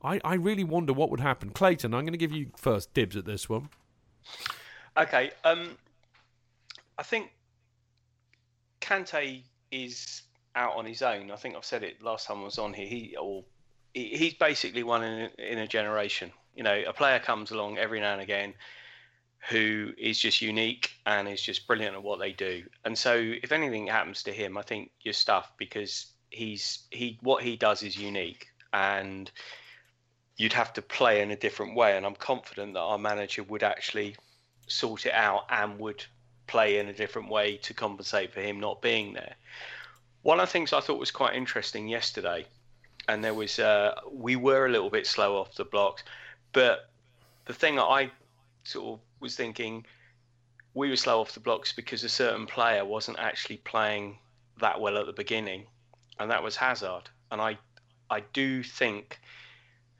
I, 0.03 0.21
I 0.25 0.35
really 0.35 0.65
wonder 0.65 0.93
what 0.93 1.11
would 1.11 1.21
happen. 1.21 1.51
Clayton, 1.51 1.95
I'm 1.95 2.03
going 2.03 2.13
to 2.13 2.19
give 2.19 2.33
you 2.33 2.51
first 2.57 2.95
dibs 2.95 3.17
at 3.17 3.25
this 3.25 3.49
one. 3.49 3.69
Okay. 4.97 5.31
Um, 5.45 5.77
I 6.99 7.03
think 7.03 7.33
Kante 8.81 9.43
is 9.71 10.23
out 10.55 10.77
on 10.77 10.85
his 10.85 11.03
own. 11.03 11.31
I 11.31 11.37
think 11.37 11.57
I've 11.57 11.65
said 11.65 11.83
it 11.83 12.03
last 12.03 12.27
time 12.27 12.41
I 12.41 12.45
was 12.45 12.59
on 12.59 12.73
here. 12.73 12.87
He 12.87 13.17
or 13.21 13.45
he- 13.95 14.17
he's 14.17 14.35
basically 14.35 14.83
one 14.83 15.03
in 15.03 15.31
in 15.39 15.59
a 15.59 15.67
generation. 15.67 16.33
You 16.55 16.63
know, 16.65 16.83
a 16.87 16.93
player 16.93 17.19
comes 17.19 17.51
along 17.51 17.79
every 17.79 18.01
now 18.01 18.13
and 18.13 18.23
again 18.23 18.55
who 19.49 19.93
is 19.97 20.19
just 20.19 20.43
unique 20.43 20.91
and 21.07 21.29
is 21.29 21.41
just 21.41 21.67
brilliant 21.67 21.95
at 21.95 22.03
what 22.03 22.19
they 22.19 22.33
do. 22.33 22.65
And 22.85 22.99
so, 22.99 23.15
if 23.17 23.53
anything 23.53 23.87
happens 23.87 24.23
to 24.25 24.33
him, 24.33 24.59
I 24.59 24.63
think 24.63 24.91
you're 25.03 25.15
stuffed 25.15 25.57
because 25.59 26.13
he's 26.31 26.87
he 26.91 27.19
what 27.23 27.43
he 27.43 27.57
does 27.57 27.83
is 27.83 27.97
unique, 27.97 28.49
and 28.73 29.31
you'd 30.39 30.53
have 30.53 30.73
to 30.73 30.83
play 30.83 31.21
in 31.21 31.31
a 31.31 31.37
different 31.37 31.75
way. 31.75 31.97
And 31.97 32.07
I'm 32.07 32.15
confident 32.15 32.75
that 32.75 32.81
our 32.81 32.97
manager 32.97 33.43
would 33.43 33.63
actually 33.63 34.17
sort 34.69 35.05
it 35.05 35.13
out 35.13 35.45
and 35.51 35.79
would 35.79 36.05
play 36.47 36.79
in 36.79 36.89
a 36.89 36.93
different 36.93 37.29
way 37.29 37.57
to 37.59 37.75
compensate 37.75 38.33
for 38.33 38.41
him 38.41 38.59
not 38.59 38.81
being 38.81 39.13
there. 39.13 39.35
One 40.23 40.41
of 40.41 40.49
the 40.49 40.53
things 40.53 40.73
I 40.73 40.81
thought 40.81 40.99
was 40.99 41.11
quite 41.11 41.35
interesting 41.35 41.89
yesterday, 41.89 42.47
and 43.09 43.23
there 43.23 43.35
was 43.35 43.59
uh, 43.59 43.95
we 44.11 44.37
were 44.37 44.67
a 44.67 44.71
little 44.71 44.91
bit 44.91 45.07
slow 45.07 45.39
off 45.39 45.55
the 45.55 45.65
blocks, 45.65 46.03
but 46.53 46.89
the 47.45 47.55
thing 47.55 47.77
that 47.77 47.85
I 47.85 48.11
sort 48.65 48.95
of 48.95 49.01
was 49.21 49.37
thinking 49.37 49.85
we 50.75 50.91
were 50.91 50.97
slow 50.97 51.21
off 51.21 51.33
the 51.33 51.41
blocks 51.41 51.73
because 51.73 52.05
a 52.05 52.09
certain 52.09 52.47
player 52.47 52.85
wasn't 52.85 53.19
actually 53.19 53.59
playing 53.59 54.19
that 54.61 54.81
well 54.81 54.99
at 54.99 55.07
the 55.07 55.13
beginning, 55.13 55.67
and 56.19 56.31
that 56.31 56.43
was 56.43 56.57
Hazard. 56.57 57.09
And 57.31 57.41
I, 57.41 57.59
I 58.11 58.21
do 58.33 58.63
think 58.63 59.19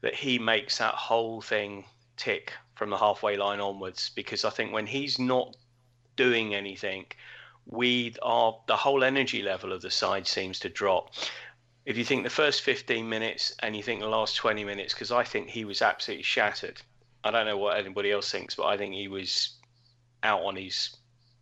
that 0.01 0.15
he 0.15 0.39
makes 0.39 0.79
that 0.79 0.95
whole 0.95 1.41
thing 1.41 1.85
tick 2.17 2.53
from 2.75 2.91
the 2.91 2.97
halfway 2.97 3.37
line 3.37 3.61
onwards 3.61 4.11
because 4.15 4.45
I 4.45 4.51
think 4.51 4.73
when 4.73 4.87
he's 4.87 5.19
not 5.19 5.57
doing 6.17 6.55
anything, 6.55 7.07
we 7.67 8.15
are 8.23 8.57
the 8.67 8.77
whole 8.77 9.05
energy 9.05 9.43
level 9.43 9.73
of 9.73 9.83
the 9.83 9.91
side 9.91 10.27
seems 10.27 10.59
to 10.61 10.69
drop. 10.69 11.11
If 11.85 11.97
you 11.97 12.05
think 12.05 12.25
the 12.25 12.31
first 12.31 12.63
15 12.63 13.09
minutes 13.09 13.55
and 13.63 13.75
you 13.75 13.83
think 13.83 14.01
the 14.01 14.09
last 14.09 14.37
20 14.37 14.65
minutes, 14.65 14.95
because 14.95 15.11
I 15.11 15.25
think 15.25 15.49
he 15.49 15.65
was 15.65 15.83
absolutely 15.83 16.23
shattered. 16.23 16.81
I 17.25 17.31
don't 17.31 17.47
know 17.47 17.57
what 17.57 17.79
anybody 17.79 18.11
else 18.11 18.31
thinks, 18.31 18.55
but 18.55 18.67
I 18.67 18.77
think 18.77 18.95
he 18.95 19.09
was 19.09 19.55
out 20.23 20.43
on 20.43 20.57
his 20.57 20.97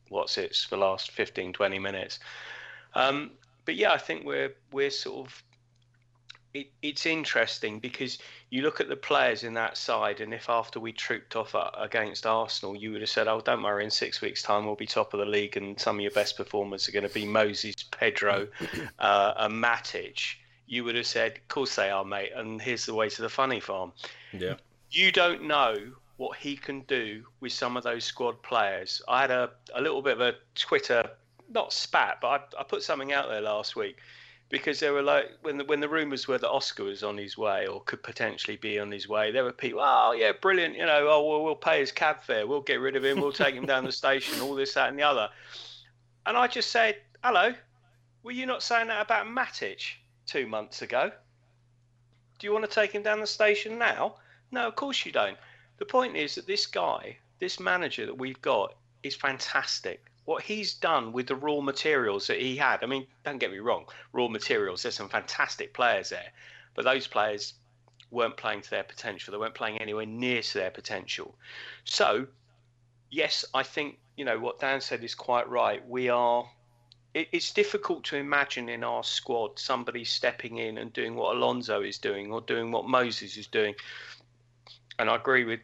what's 0.09 0.39
it 0.39 0.55
for 0.55 0.77
the 0.77 0.81
last 0.81 1.11
15, 1.11 1.53
20 1.53 1.79
minutes. 1.79 2.19
Um, 2.95 3.33
but 3.65 3.75
yeah, 3.75 3.93
I 3.93 3.99
think 3.99 4.25
we're 4.25 4.55
we're 4.73 4.91
sort 4.91 5.27
of 5.27 5.43
it, 6.57 6.71
it's 6.81 7.05
interesting 7.05 7.79
because 7.79 8.19
you 8.49 8.63
look 8.63 8.81
at 8.81 8.89
the 8.89 8.97
players 8.97 9.45
in 9.45 9.53
that 9.55 9.77
side, 9.77 10.21
and 10.21 10.33
if 10.33 10.49
after 10.49 10.81
we 10.81 10.93
trooped 10.93 11.37
off 11.37 11.55
against 11.79 12.27
Arsenal, 12.27 12.75
you 12.75 12.93
would 12.93 13.03
have 13.03 13.11
said, 13.11 13.29
"Oh, 13.29 13.41
don't 13.41 13.63
worry, 13.63 13.85
in 13.85 13.91
six 13.91 14.21
weeks' 14.21 14.43
time 14.43 14.65
we'll 14.65 14.75
be 14.75 14.87
top 14.87 15.13
of 15.13 15.21
the 15.21 15.27
league, 15.27 15.57
and 15.57 15.79
some 15.79 15.97
of 15.97 16.01
your 16.01 16.11
best 16.13 16.37
performers 16.37 16.89
are 16.89 16.93
going 16.93 17.07
to 17.07 17.13
be 17.13 17.27
Moses, 17.27 17.75
Pedro, 17.91 18.49
uh, 18.99 19.35
and 19.37 19.63
Matic." 19.63 20.37
You 20.67 20.85
would 20.85 20.97
have 20.97 21.07
said, 21.07 21.33
"Of 21.33 21.49
course 21.49 21.77
they 21.77 21.91
are, 21.91 22.05
mate," 22.05 22.33
and 22.35 22.61
here's 22.61 22.87
the 22.87 22.95
way 22.95 23.11
to 23.11 23.23
the 23.23 23.29
funny 23.29 23.61
farm. 23.61 23.93
Yeah. 24.33 24.55
You 24.91 25.13
don't 25.13 25.43
know 25.43 25.77
what 26.17 26.39
he 26.39 26.57
can 26.57 26.81
do 26.83 27.27
with 27.41 27.53
some 27.53 27.77
of 27.77 27.83
those 27.83 28.05
squad 28.05 28.43
players. 28.43 29.03
I 29.07 29.21
had 29.21 29.31
a, 29.31 29.51
a 29.75 29.81
little 29.83 30.01
bit 30.01 30.15
of 30.15 30.23
a 30.23 30.35
Twitter, 30.55 31.11
not 31.51 31.75
spat, 31.75 32.19
but 32.23 32.29
I, 32.57 32.61
I 32.61 32.63
put 32.63 32.83
something 32.83 33.13
out 33.13 33.29
there 33.29 33.43
last 33.43 33.77
week 33.77 33.99
because 34.49 34.79
there 34.81 34.93
were 34.93 35.03
like 35.03 35.31
when 35.43 35.59
the 35.59 35.65
when 35.65 35.81
the 35.81 35.89
rumours 35.89 36.29
were 36.29 36.39
that 36.39 36.51
Oscar 36.51 36.85
was 36.85 37.03
on 37.03 37.19
his 37.19 37.37
way 37.37 37.67
or 37.67 37.83
could 37.83 38.03
potentially 38.03 38.57
be 38.57 38.79
on 38.79 38.91
his 38.91 39.09
way, 39.09 39.31
there 39.33 39.45
were 39.45 39.53
people, 39.53 39.81
oh 39.83 40.13
yeah, 40.13 40.33
brilliant, 40.41 40.77
you 40.77 40.87
know, 40.87 41.09
oh 41.09 41.29
well, 41.29 41.45
we'll 41.45 41.57
pay 41.57 41.81
his 41.81 41.93
cab 41.93 42.23
fare, 42.23 42.47
we'll 42.47 42.61
get 42.61 42.81
rid 42.81 42.97
of 42.97 43.05
him, 43.05 43.21
we'll 43.21 43.33
take 43.33 43.55
him 43.55 43.67
down 43.67 43.85
the 43.85 43.93
station, 43.93 44.41
all 44.41 44.55
this, 44.55 44.75
that, 44.75 44.89
and 44.89 44.99
the 44.99 45.03
other. 45.03 45.29
And 46.27 46.37
I 46.37 46.47
just 46.47 46.71
said, 46.71 46.97
hello, 47.25 47.53
were 48.23 48.33
you 48.33 48.47
not 48.47 48.63
saying 48.63 48.89
that 48.89 49.03
about 49.03 49.27
Matic 49.27 49.83
two 50.27 50.47
months 50.47 50.83
ago? 50.83 51.11
Do 52.39 52.47
you 52.47 52.53
want 52.53 52.69
to 52.69 52.71
take 52.71 52.93
him 52.93 53.03
down 53.03 53.21
the 53.21 53.27
station 53.27 53.79
now? 53.79 54.17
No, 54.51 54.67
of 54.67 54.77
course 54.77 55.05
you 55.07 55.13
don't. 55.13 55.39
The 55.79 55.87
point 55.87 56.17
is 56.17 56.35
that 56.35 56.47
this 56.47 56.67
guy, 56.67 57.19
this 57.39 57.59
manager 57.61 58.07
that 58.07 58.19
we've 58.19 58.41
got, 58.43 58.75
is 59.03 59.15
fantastic. 59.15 60.05
What 60.27 60.43
he's 60.43 60.75
done 60.75 61.13
with 61.13 61.27
the 61.29 61.35
raw 61.35 61.61
materials 61.61 62.27
that 62.27 62.41
he 62.41 62.57
had, 62.57 62.83
I 62.83 62.87
mean, 62.87 63.07
don't 63.25 63.39
get 63.39 63.51
me 63.51 63.59
wrong, 63.59 63.87
raw 64.13 64.29
materials, 64.29 64.83
there's 64.83 64.95
some 64.95 65.09
fantastic 65.09 65.73
players 65.73 66.11
there, 66.11 66.33
but 66.75 66.85
those 66.85 67.07
players 67.07 67.55
weren't 68.11 68.37
playing 68.37 68.61
to 68.63 68.71
their 68.71 68.85
potential. 68.85 69.33
They 69.33 69.39
weren't 69.39 69.55
playing 69.55 69.81
anywhere 69.81 70.07
near 70.07 70.43
to 70.43 70.59
their 70.59 70.71
potential. 70.71 71.35
So, 71.85 72.27
yes, 73.11 73.45
I 73.55 73.63
think, 73.63 73.99
you 74.17 74.25
know, 74.25 74.39
what 74.39 74.61
Dan 74.61 74.81
said 74.81 75.03
is 75.03 75.15
quite 75.15 75.49
right. 75.49 75.87
We 75.89 76.09
are 76.09 76.49
it's 77.15 77.51
difficult 77.51 78.05
to 78.05 78.17
imagine 78.17 78.69
in 78.69 78.85
our 78.85 79.03
squad 79.03 79.59
somebody 79.59 80.05
stepping 80.05 80.59
in 80.59 80.77
and 80.77 80.93
doing 80.93 81.15
what 81.15 81.35
Alonso 81.35 81.81
is 81.81 81.97
doing 81.97 82.31
or 82.31 82.43
doing 82.43 82.71
what 82.71 82.87
Moses 82.87 83.39
is 83.39 83.47
doing 83.47 83.75
and 84.99 85.11
I 85.11 85.17
agree 85.17 85.45
with 85.45 85.61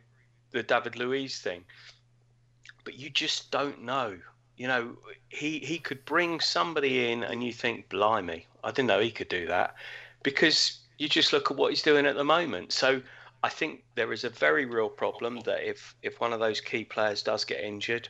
the 0.51 0.63
David 0.63 0.97
Luiz 0.97 1.41
thing. 1.41 1.65
But 2.85 2.99
you 2.99 3.11
just 3.11 3.51
don't 3.51 3.83
know. 3.83 4.19
You 4.63 4.69
know, 4.69 4.97
he 5.29 5.59
he 5.59 5.79
could 5.79 6.05
bring 6.05 6.39
somebody 6.39 7.11
in, 7.11 7.25
and 7.25 7.43
you 7.43 7.53
think, 7.53 7.89
blimey, 7.89 8.47
I 8.63 8.71
didn't 8.71 8.87
know 8.87 9.01
he 9.01 9.11
could 9.11 9.29
do 9.29 9.45
that, 9.49 9.75
because 10.23 10.79
you 10.99 11.09
just 11.09 11.33
look 11.33 11.51
at 11.51 11.57
what 11.57 11.71
he's 11.71 11.83
doing 11.83 12.07
at 12.07 12.15
the 12.15 12.23
moment. 12.23 12.71
So 12.71 13.03
I 13.43 13.49
think 13.49 13.83
there 13.97 14.13
is 14.13 14.23
a 14.23 14.31
very 14.31 14.65
real 14.67 14.89
problem 14.89 15.41
that 15.41 15.69
if 15.69 15.97
if 16.03 16.21
one 16.21 16.33
of 16.33 16.39
those 16.39 16.61
key 16.61 16.85
players 16.85 17.25
does 17.25 17.45
get 17.45 17.59
injured, 17.61 18.09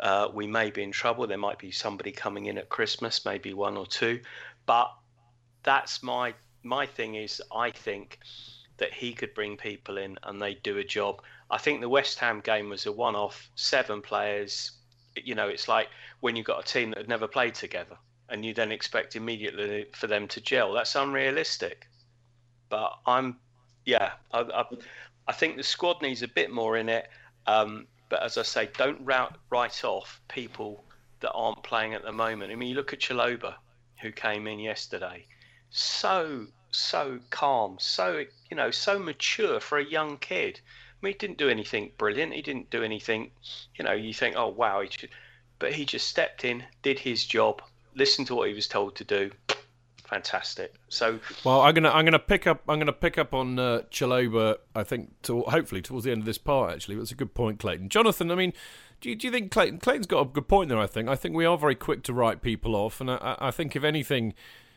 uh, 0.00 0.28
we 0.34 0.46
may 0.46 0.70
be 0.70 0.82
in 0.82 0.92
trouble. 0.92 1.26
There 1.26 1.38
might 1.38 1.58
be 1.58 1.70
somebody 1.70 2.12
coming 2.12 2.44
in 2.44 2.58
at 2.58 2.68
Christmas, 2.68 3.24
maybe 3.24 3.54
one 3.54 3.78
or 3.78 3.86
two, 3.86 4.20
but 4.66 4.92
that's 5.62 6.02
my 6.02 6.34
my 6.62 6.84
thing 6.84 7.14
is 7.14 7.40
I 7.50 7.70
think 7.70 8.18
that 8.76 8.92
he 8.92 9.14
could 9.14 9.32
bring 9.32 9.56
people 9.56 9.96
in 9.96 10.18
and 10.24 10.42
they 10.42 10.56
do 10.56 10.76
a 10.76 10.84
job. 10.84 11.22
I 11.50 11.56
think 11.56 11.80
the 11.80 11.88
West 11.88 12.18
Ham 12.18 12.40
game 12.40 12.68
was 12.68 12.84
a 12.84 12.92
one 12.92 13.16
off, 13.16 13.50
seven 13.54 14.02
players. 14.02 14.72
You 15.24 15.34
know, 15.34 15.48
it's 15.48 15.68
like 15.68 15.88
when 16.20 16.36
you've 16.36 16.46
got 16.46 16.60
a 16.60 16.66
team 16.66 16.90
that 16.90 16.98
had 16.98 17.08
never 17.08 17.26
played 17.26 17.54
together 17.54 17.96
and 18.28 18.44
you 18.44 18.54
then 18.54 18.72
expect 18.72 19.16
immediately 19.16 19.86
for 19.92 20.06
them 20.06 20.26
to 20.28 20.40
gel. 20.40 20.72
That's 20.72 20.94
unrealistic. 20.96 21.86
But 22.68 22.92
I'm, 23.06 23.36
yeah, 23.84 24.12
I, 24.32 24.40
I, 24.40 24.64
I 25.28 25.32
think 25.32 25.56
the 25.56 25.62
squad 25.62 26.02
needs 26.02 26.22
a 26.22 26.28
bit 26.28 26.50
more 26.50 26.76
in 26.76 26.88
it. 26.88 27.08
Um, 27.46 27.86
but 28.08 28.22
as 28.22 28.38
I 28.38 28.42
say, 28.42 28.68
don't 28.76 29.00
route, 29.04 29.36
write 29.50 29.84
off 29.84 30.20
people 30.28 30.84
that 31.20 31.32
aren't 31.32 31.62
playing 31.62 31.94
at 31.94 32.02
the 32.02 32.12
moment. 32.12 32.52
I 32.52 32.56
mean, 32.56 32.68
you 32.68 32.74
look 32.74 32.92
at 32.92 33.00
Chalobah, 33.00 33.54
who 34.00 34.12
came 34.12 34.46
in 34.46 34.58
yesterday. 34.58 35.26
So 35.70 36.46
so 36.76 37.18
calm, 37.30 37.76
so 37.80 38.24
you 38.50 38.56
know, 38.56 38.70
so 38.70 38.98
mature 38.98 39.60
for 39.60 39.78
a 39.78 39.84
young 39.84 40.18
kid. 40.18 40.60
I 41.02 41.06
mean, 41.06 41.12
he 41.12 41.18
didn't 41.18 41.38
do 41.38 41.48
anything 41.48 41.92
brilliant. 41.98 42.32
He 42.32 42.42
didn't 42.42 42.70
do 42.70 42.82
anything, 42.82 43.30
you 43.76 43.84
know, 43.84 43.92
you 43.92 44.14
think, 44.14 44.36
oh 44.36 44.48
wow, 44.48 44.80
he 44.80 44.88
should, 44.90 45.10
but 45.58 45.72
he 45.72 45.84
just 45.84 46.08
stepped 46.08 46.44
in, 46.44 46.64
did 46.82 46.98
his 46.98 47.24
job, 47.24 47.62
listened 47.94 48.26
to 48.28 48.34
what 48.34 48.48
he 48.48 48.54
was 48.54 48.66
told 48.66 48.96
to 48.96 49.04
do. 49.04 49.30
Fantastic. 50.04 50.74
So 50.88 51.18
well, 51.44 51.62
I'm 51.62 51.74
gonna 51.74 51.90
I'm 51.90 52.04
gonna 52.04 52.18
pick 52.18 52.46
up 52.46 52.62
I'm 52.68 52.78
gonna 52.78 52.92
pick 52.92 53.18
up 53.18 53.34
on 53.34 53.58
uh, 53.58 53.82
Chalobah. 53.90 54.56
I 54.74 54.84
think 54.84 55.20
to, 55.22 55.42
hopefully 55.42 55.82
towards 55.82 56.04
the 56.04 56.12
end 56.12 56.20
of 56.20 56.26
this 56.26 56.38
part. 56.38 56.72
Actually, 56.72 56.96
that's 56.96 57.10
a 57.10 57.16
good 57.16 57.34
point, 57.34 57.58
Clayton. 57.58 57.88
Jonathan, 57.88 58.30
I 58.30 58.36
mean, 58.36 58.52
do 59.00 59.10
you, 59.10 59.16
do 59.16 59.26
you 59.26 59.32
think 59.32 59.50
Clayton 59.50 59.80
Clayton's 59.80 60.06
got 60.06 60.20
a 60.20 60.24
good 60.26 60.46
point 60.46 60.68
there? 60.68 60.78
I 60.78 60.86
think 60.86 61.08
I 61.08 61.16
think 61.16 61.34
we 61.34 61.44
are 61.44 61.58
very 61.58 61.74
quick 61.74 62.04
to 62.04 62.12
write 62.12 62.40
people 62.40 62.76
off, 62.76 63.00
and 63.00 63.10
I, 63.10 63.36
I 63.40 63.50
think 63.50 63.74
if 63.74 63.82
anything 63.82 64.34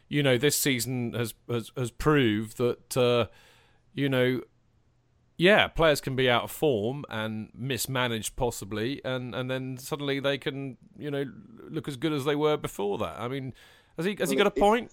you 0.09 0.23
know, 0.23 0.37
this 0.37 0.57
season 0.57 1.13
has 1.13 1.33
has, 1.47 1.71
has 1.77 1.91
proved 1.91 2.57
that 2.57 2.97
uh, 2.97 3.27
you 3.93 4.09
know, 4.09 4.41
yeah, 5.39 5.69
players 5.69 6.01
can 6.01 6.17
be 6.17 6.29
out 6.29 6.43
of 6.43 6.51
form 6.51 7.05
and 7.09 7.49
mismanaged 7.55 8.35
possibly, 8.35 9.01
and 9.05 9.33
and 9.33 9.49
then 9.49 9.77
suddenly 9.77 10.19
they 10.19 10.37
can 10.37 10.75
you 10.97 11.09
know 11.09 11.23
look 11.69 11.87
as 11.87 11.95
good 11.95 12.11
as 12.11 12.25
they 12.25 12.35
were 12.35 12.57
before 12.57 12.97
that. 12.97 13.15
I 13.17 13.29
mean, 13.29 13.53
has 13.95 14.05
he 14.05 14.11
has 14.19 14.27
well, 14.27 14.29
he 14.31 14.35
got 14.35 14.47
a 14.47 14.51
point? 14.51 14.91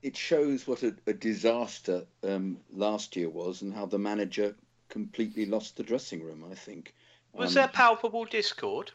It, 0.00 0.10
it 0.10 0.16
shows 0.16 0.68
what 0.68 0.84
a, 0.84 0.94
a 1.08 1.12
disaster 1.12 2.04
um, 2.22 2.58
last 2.72 3.16
year 3.16 3.28
was, 3.28 3.62
and 3.62 3.74
how 3.74 3.86
the 3.86 3.98
manager 3.98 4.54
completely 4.88 5.46
lost 5.46 5.76
the 5.76 5.82
dressing 5.82 6.22
room. 6.22 6.44
I 6.48 6.54
think. 6.54 6.94
Was 7.32 7.56
um, 7.56 7.62
there 7.62 7.68
palpable 7.68 8.24
discord? 8.24 8.92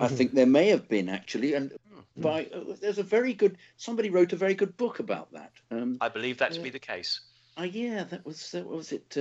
I 0.00 0.08
think 0.08 0.32
there 0.32 0.46
may 0.46 0.68
have 0.68 0.88
been 0.88 1.10
actually, 1.10 1.52
and 1.52 1.72
hmm. 1.92 2.22
by 2.22 2.46
uh, 2.54 2.74
there's 2.80 2.98
a 2.98 3.02
very 3.02 3.34
good 3.34 3.58
somebody 3.76 4.08
wrote 4.08 4.32
a 4.32 4.36
very 4.36 4.54
good 4.54 4.78
book 4.78 4.98
about 4.98 5.30
that. 5.32 5.52
Um, 5.70 5.98
I 6.00 6.08
believe 6.08 6.38
that 6.38 6.52
to 6.52 6.60
uh, 6.60 6.62
be 6.62 6.70
the 6.70 6.78
case. 6.78 7.20
Uh, 7.58 7.64
yeah, 7.64 8.04
that 8.04 8.24
was 8.24 8.54
uh, 8.54 8.62
was 8.62 8.92
it 8.92 9.14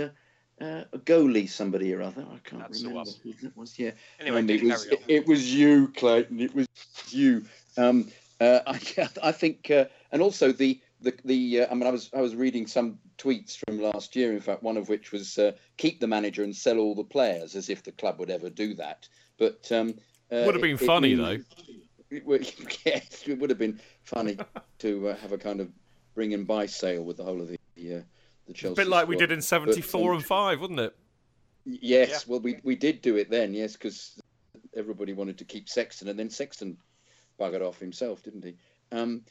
uh, 0.61 0.63
uh, 0.63 0.83
a 0.93 0.97
goalie 0.99 1.49
somebody 1.49 1.93
or 1.93 2.01
other? 2.01 2.21
I 2.21 2.39
can't 2.47 2.61
That's 2.61 2.83
remember 2.83 3.09
who 3.23 3.33
that 3.41 3.57
was. 3.57 3.77
Yeah, 3.77 3.91
anyway, 4.19 4.45
it 4.47 4.63
was 4.63 4.85
it, 4.85 5.01
it, 5.07 5.27
was 5.27 5.53
you, 5.53 5.89
Clayton. 5.89 6.39
It 6.39 6.55
was 6.55 6.67
you. 7.09 7.45
Um, 7.77 8.11
I 8.41 8.79
I 9.23 9.31
think, 9.31 9.69
and 9.69 10.21
also 10.21 10.51
the 10.51 10.79
the 11.01 11.13
the 11.23 11.67
I 11.69 11.73
mean 11.73 11.87
I 11.87 11.91
was 11.91 12.09
I 12.13 12.21
was 12.21 12.35
reading 12.35 12.67
some 12.67 12.99
tweets 13.17 13.57
from 13.65 13.81
last 13.81 14.15
year. 14.15 14.33
In 14.33 14.41
fact, 14.41 14.63
one 14.63 14.77
of 14.77 14.89
which 14.89 15.11
was 15.11 15.39
keep 15.77 15.99
the 15.99 16.07
manager 16.07 16.43
and 16.43 16.55
sell 16.55 16.79
all 16.79 16.95
the 16.95 17.03
players, 17.03 17.55
as 17.55 17.69
if 17.69 17.83
the 17.83 17.91
club 17.91 18.19
would 18.19 18.29
ever 18.29 18.49
do 18.49 18.73
that. 18.75 19.07
But 19.37 19.71
um, 19.71 19.95
uh, 20.31 20.43
would 20.45 20.55
have 20.55 20.61
been 20.61 20.75
it, 20.75 20.79
funny 20.79 21.13
it, 21.13 21.17
though. 21.17 21.37
It, 22.09 22.81
yes, 22.85 23.23
it 23.27 23.39
would 23.39 23.49
have 23.49 23.59
been 23.59 23.79
funny 24.03 24.37
to 24.79 25.09
uh, 25.09 25.15
have 25.17 25.31
a 25.31 25.37
kind 25.37 25.59
of 25.59 25.69
bring 26.13 26.33
and 26.33 26.47
buy 26.47 26.65
sale 26.65 27.03
with 27.03 27.17
the 27.17 27.23
whole 27.23 27.41
of 27.41 27.49
the 27.49 27.57
uh, 27.95 28.01
the 28.47 28.53
Chelsea. 28.53 28.73
A 28.73 28.75
bit 28.75 28.87
like 28.87 29.03
squad. 29.03 29.09
we 29.09 29.17
did 29.17 29.31
in 29.31 29.41
'74 29.41 30.11
um, 30.11 30.17
and 30.17 30.25
five, 30.25 30.61
wouldn't 30.61 30.79
it? 30.79 30.95
Yes, 31.65 32.09
yeah. 32.09 32.17
well, 32.27 32.39
we 32.39 32.59
we 32.63 32.75
did 32.75 33.01
do 33.01 33.15
it 33.17 33.29
then, 33.29 33.53
yes, 33.53 33.73
because 33.73 34.19
everybody 34.75 35.13
wanted 35.13 35.37
to 35.39 35.45
keep 35.45 35.67
Sexton, 35.67 36.07
and 36.07 36.17
then 36.17 36.29
Sexton 36.29 36.77
buggered 37.39 37.61
off 37.61 37.79
himself, 37.79 38.23
didn't 38.23 38.43
he? 38.43 38.55
Um, 38.91 39.23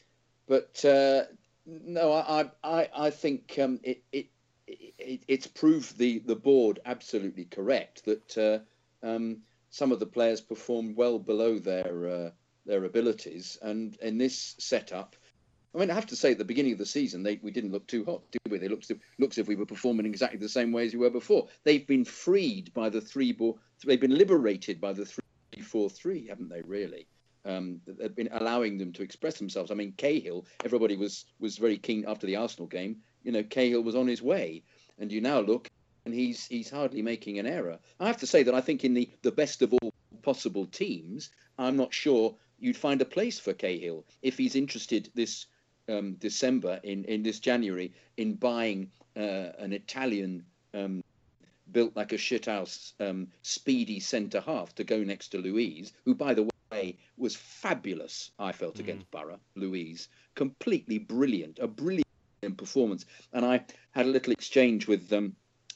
but 0.47 0.83
uh, 0.83 1.23
no, 1.65 2.11
I 2.11 2.49
I 2.63 2.89
I 2.95 3.09
think 3.09 3.57
um, 3.61 3.79
it, 3.83 4.03
it 4.11 4.27
it 4.67 5.23
it's 5.27 5.47
proved 5.47 5.97
the 5.97 6.19
the 6.19 6.35
board 6.35 6.79
absolutely 6.85 7.45
correct 7.45 8.05
that 8.05 8.37
uh, 8.37 9.07
um, 9.07 9.37
some 9.69 9.91
of 9.91 9.99
the 9.99 10.05
players 10.05 10.41
performed 10.41 10.95
well 10.95 11.19
below 11.19 11.57
their 11.57 12.09
uh, 12.09 12.29
their 12.65 12.83
abilities, 12.83 13.57
and 13.61 13.95
in 14.01 14.17
this 14.17 14.55
setup, 14.59 15.15
I 15.75 15.79
mean, 15.79 15.91
I 15.91 15.93
have 15.93 16.05
to 16.07 16.15
say, 16.15 16.31
at 16.31 16.37
the 16.37 16.45
beginning 16.45 16.71
of 16.71 16.77
the 16.77 16.85
season, 16.85 17.21
they, 17.21 17.37
we 17.43 17.51
didn't 17.51 17.73
look 17.73 17.85
too 17.85 18.05
hot, 18.05 18.21
did 18.31 18.39
we? 18.49 18.59
They 18.59 18.69
looked 18.69 18.89
looks 19.19 19.37
as 19.37 19.41
if 19.41 19.47
we 19.49 19.55
were 19.55 19.65
performing 19.65 20.05
exactly 20.05 20.39
the 20.39 20.47
same 20.47 20.71
way 20.71 20.85
as 20.85 20.93
we 20.93 20.99
were 20.99 21.09
before. 21.09 21.49
They've 21.65 21.85
been 21.85 22.05
freed 22.05 22.73
by 22.73 22.87
the 22.87 23.01
three 23.01 23.33
ball. 23.33 23.59
They've 23.83 23.99
been 23.99 24.17
liberated 24.17 24.79
by 24.79 24.93
the 24.93 25.05
three 25.05 25.23
four 25.61 25.89
three, 25.89 26.27
haven't 26.27 26.47
they? 26.47 26.61
Really, 26.61 27.07
um, 27.43 27.81
they've 27.85 28.15
been 28.15 28.29
allowing 28.31 28.77
them 28.77 28.93
to 28.93 29.03
express 29.03 29.37
themselves. 29.37 29.69
I 29.69 29.73
mean, 29.73 29.93
Cahill. 29.97 30.45
Everybody 30.63 30.95
was 30.95 31.25
was 31.39 31.57
very 31.57 31.77
keen 31.77 32.05
after 32.07 32.25
the 32.25 32.37
Arsenal 32.37 32.67
game. 32.67 33.01
You 33.23 33.33
know, 33.33 33.43
Cahill 33.43 33.81
was 33.81 33.95
on 33.95 34.07
his 34.07 34.21
way, 34.21 34.63
and 34.97 35.11
you 35.11 35.19
now 35.19 35.41
look, 35.41 35.69
and 36.05 36.13
he's 36.13 36.47
he's 36.47 36.69
hardly 36.69 37.01
making 37.01 37.37
an 37.37 37.47
error. 37.47 37.79
I 37.99 38.07
have 38.07 38.17
to 38.19 38.27
say 38.27 38.43
that 38.43 38.55
I 38.55 38.61
think 38.61 38.85
in 38.85 38.93
the 38.93 39.09
the 39.23 39.31
best 39.31 39.61
of 39.61 39.73
all 39.73 39.93
possible 40.21 40.67
teams, 40.67 41.31
I'm 41.57 41.75
not 41.75 41.93
sure 41.93 42.37
you'd 42.59 42.77
find 42.77 43.01
a 43.01 43.05
place 43.05 43.39
for 43.39 43.53
Cahill 43.53 44.05
if 44.21 44.37
he's 44.37 44.55
interested 44.55 45.11
this 45.15 45.47
um, 45.89 46.13
December 46.13 46.79
in 46.83 47.05
in 47.05 47.23
this 47.23 47.39
January 47.39 47.93
in 48.17 48.33
buying 48.35 48.91
uh, 49.15 49.51
an 49.59 49.73
Italian 49.73 50.45
um, 50.73 51.03
built 51.71 51.95
like 51.95 52.11
a 52.11 52.17
shithouse 52.17 52.93
um, 52.99 53.27
speedy 53.41 53.99
centre 53.99 54.41
half 54.41 54.73
to 54.75 54.83
go 54.83 55.03
next 55.03 55.29
to 55.29 55.37
Luiz, 55.37 55.93
who 56.03 56.13
by 56.13 56.33
the 56.33 56.49
way 56.71 56.97
was 57.17 57.35
fabulous. 57.35 58.31
I 58.39 58.51
felt 58.51 58.75
mm. 58.75 58.81
against 58.81 59.09
Borough. 59.11 59.39
Luiz, 59.55 60.09
completely 60.35 60.99
brilliant, 60.99 61.59
a 61.59 61.67
brilliant 61.67 62.05
performance. 62.57 63.05
And 63.33 63.45
I 63.45 63.65
had 63.91 64.05
a 64.05 64.09
little 64.09 64.33
exchange 64.33 64.87
with 64.87 65.11
um, 65.13 65.35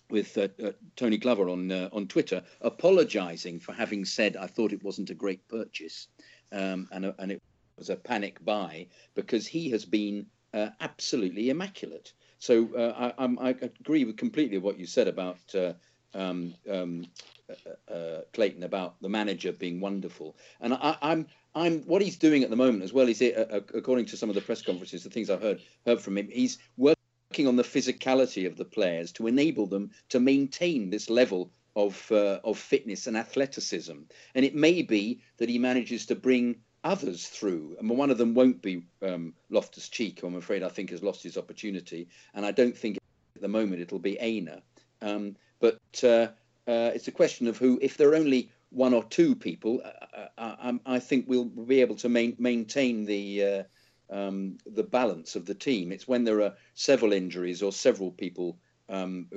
with 0.10 0.38
uh, 0.38 0.48
uh, 0.64 0.72
Tony 0.96 1.18
Glover 1.18 1.50
on 1.50 1.72
uh, 1.72 1.90
on 1.92 2.08
Twitter, 2.08 2.44
apologising 2.62 3.60
for 3.60 3.74
having 3.74 4.06
said 4.06 4.36
I 4.36 4.48
thought 4.48 4.74
it 4.74 4.84
wasn't 4.84 5.10
a 5.10 5.16
great 5.16 5.48
purchase, 5.48 6.08
um, 6.52 6.88
and 6.92 7.06
uh, 7.06 7.14
and 7.20 7.32
it 7.32 7.42
was 7.80 7.90
a 7.90 7.96
panic 7.96 8.44
buy 8.46 8.88
because 9.16 9.48
he 9.48 9.70
has 9.72 9.86
been 9.86 10.26
uh, 10.54 10.70
absolutely 10.82 11.50
immaculate. 11.50 12.14
So 12.40 12.70
uh, 12.76 13.14
I, 13.18 13.26
I, 13.26 13.50
agree 13.50 14.06
with 14.06 14.18
completely 14.18 14.58
what 14.58 14.80
you 14.80 14.86
said 14.86 15.08
about 15.08 15.38
uh, 15.54 15.74
um, 16.14 16.54
um, 16.70 17.06
uh, 17.50 17.92
uh, 17.92 18.22
Clayton 18.34 18.64
about 18.64 19.02
the 19.02 19.10
manager 19.10 19.52
being 19.52 19.82
wonderful, 19.82 20.38
and 20.62 20.74
I, 20.74 20.98
I'm, 21.02 21.28
I'm 21.54 21.82
what 21.82 22.02
he's 22.02 22.18
doing 22.18 22.44
at 22.44 22.50
the 22.50 22.56
moment 22.56 22.84
as 22.84 22.94
well. 22.94 23.10
Is 23.10 23.22
it 23.22 23.36
according 23.74 24.06
to 24.08 24.18
some 24.18 24.30
of 24.30 24.36
the 24.36 24.42
press 24.42 24.62
conferences, 24.62 25.04
the 25.04 25.10
things 25.10 25.30
I've 25.30 25.42
heard 25.42 25.62
heard 25.86 26.00
from 26.00 26.18
him, 26.18 26.30
he's 26.32 26.60
working 26.78 27.48
on 27.48 27.58
the 27.58 27.64
physicality 27.64 28.48
of 28.48 28.56
the 28.56 28.66
players 28.66 29.12
to 29.14 29.28
enable 29.28 29.68
them 29.68 29.92
to 30.10 30.20
maintain 30.20 30.90
this 30.90 31.10
level 31.10 31.52
of 31.76 32.12
uh, 32.12 32.40
of 32.44 32.58
fitness 32.58 33.06
and 33.08 33.18
athleticism. 33.18 33.98
And 34.34 34.46
it 34.46 34.56
may 34.56 34.82
be 34.82 35.22
that 35.38 35.50
he 35.50 35.60
manages 35.60 36.06
to 36.08 36.16
bring 36.16 36.56
others 36.84 37.28
through. 37.28 37.76
And 37.80 37.90
one 37.90 38.10
of 38.10 38.18
them 38.18 38.34
won't 38.34 38.62
be 38.62 38.84
um, 39.02 39.34
Loftus 39.50 39.90
Cheek, 39.90 40.24
I'm 40.24 40.36
afraid 40.36 40.64
I 40.64 40.70
think 40.70 40.92
has 40.92 41.04
lost 41.04 41.24
his 41.24 41.38
opportunity. 41.38 42.08
And 42.34 42.46
I 42.46 42.52
don't 42.52 42.78
think 42.78 42.98
at 43.36 43.42
the 43.42 43.48
moment 43.48 43.82
it'll 43.82 44.00
be 44.00 44.18
Aina. 44.20 44.62
Um, 45.02 45.36
but 45.60 45.80
uh, 46.04 46.28
uh, 46.68 46.92
it's 46.94 47.08
a 47.08 47.12
question 47.12 47.48
of 47.48 47.58
who, 47.58 47.80
if 47.82 47.98
there 47.98 48.10
are 48.10 48.16
only 48.16 48.52
one 48.70 48.94
or 48.94 49.04
two 49.04 49.36
people, 49.36 49.82
uh, 49.84 50.06
uh, 50.16 50.28
uh 50.38 50.56
um, 50.62 50.82
I 50.86 51.00
think 51.00 51.26
we'll 51.28 51.46
be 51.46 51.82
able 51.82 51.96
to 51.98 52.10
main, 52.10 52.36
maintain 52.40 53.06
the. 53.06 53.44
Uh, 53.44 53.64
um, 54.12 54.58
the 54.66 54.82
balance 54.82 55.36
of 55.36 55.46
the 55.46 55.54
team. 55.54 55.92
It's 55.92 56.08
when 56.08 56.24
there 56.24 56.42
are 56.42 56.56
several 56.74 57.14
injuries 57.14 57.62
or 57.62 57.72
several 57.72 58.10
people 58.10 58.58
um, 58.90 59.28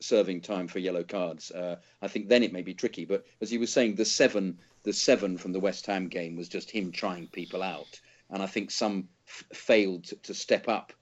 serving 0.00 0.40
time 0.40 0.68
for 0.68 0.78
yellow 0.78 1.04
cards. 1.04 1.52
I 1.52 2.08
think 2.08 2.28
then 2.28 2.42
it 2.42 2.52
may 2.52 2.62
be 2.62 2.74
tricky. 2.74 3.04
But 3.04 3.24
as 3.40 3.50
he 3.50 3.58
was 3.58 3.72
saying, 3.72 3.94
the 3.94 4.04
seven 4.04 4.58
the 4.84 4.92
seven 4.92 5.36
from 5.36 5.52
the 5.52 5.60
West 5.60 5.86
Ham 5.86 6.08
game 6.08 6.36
was 6.36 6.48
just 6.48 6.70
him 6.70 6.92
trying 6.92 7.26
people 7.28 7.62
out, 7.62 8.00
and 8.30 8.42
I 8.42 8.46
think 8.46 8.70
some 8.70 9.08
f- 9.26 9.44
failed 9.52 10.04
to 10.22 10.34
step 10.34 10.68
up 10.68 10.92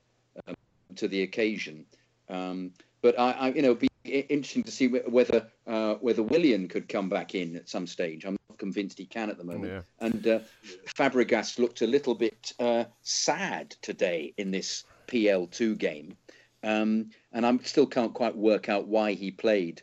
um, 0.47 0.55
to 0.97 1.09
the 1.09 1.23
occasion. 1.23 1.85
Um, 2.29 2.73
but 3.03 3.19
I, 3.19 3.31
I, 3.33 3.49
you 3.53 3.63
know, 3.63 3.75
be 3.75 3.89
interesting 4.05 4.65
to 4.65 4.71
see 4.71 4.89
whether 4.89 5.47
uh, 5.67 5.95
whether 5.95 6.23
Willian 6.23 6.69
could 6.69 6.89
come 6.89 7.09
back 7.09 7.35
in 7.35 7.57
at 7.57 7.69
some 7.69 7.87
stage. 7.87 8.25
I'm 8.25 8.37
not 8.49 8.59
convinced 8.59 8.99
he 8.99 9.07
can 9.07 9.31
at 9.31 9.39
the 9.39 9.45
moment. 9.45 9.73
Yeah. 9.73 10.07
And 10.07 10.27
uh, 10.27 10.39
Fabregas 10.97 11.59
looked 11.59 11.83
a 11.83 11.87
little 11.87 12.15
bit 12.15 12.53
uh, 12.59 12.85
sad 13.03 13.71
today 13.83 14.33
in 14.37 14.51
this 14.51 14.85
PL2 15.09 15.79
game, 15.79 16.17
um, 16.63 17.11
and 17.33 17.47
I 17.47 17.57
still 17.63 17.87
can't 17.87 18.15
quite 18.15 18.37
work 18.37 18.69
out 18.69 18.89
why 18.89 19.13
he 19.13 19.31
played 19.31 19.83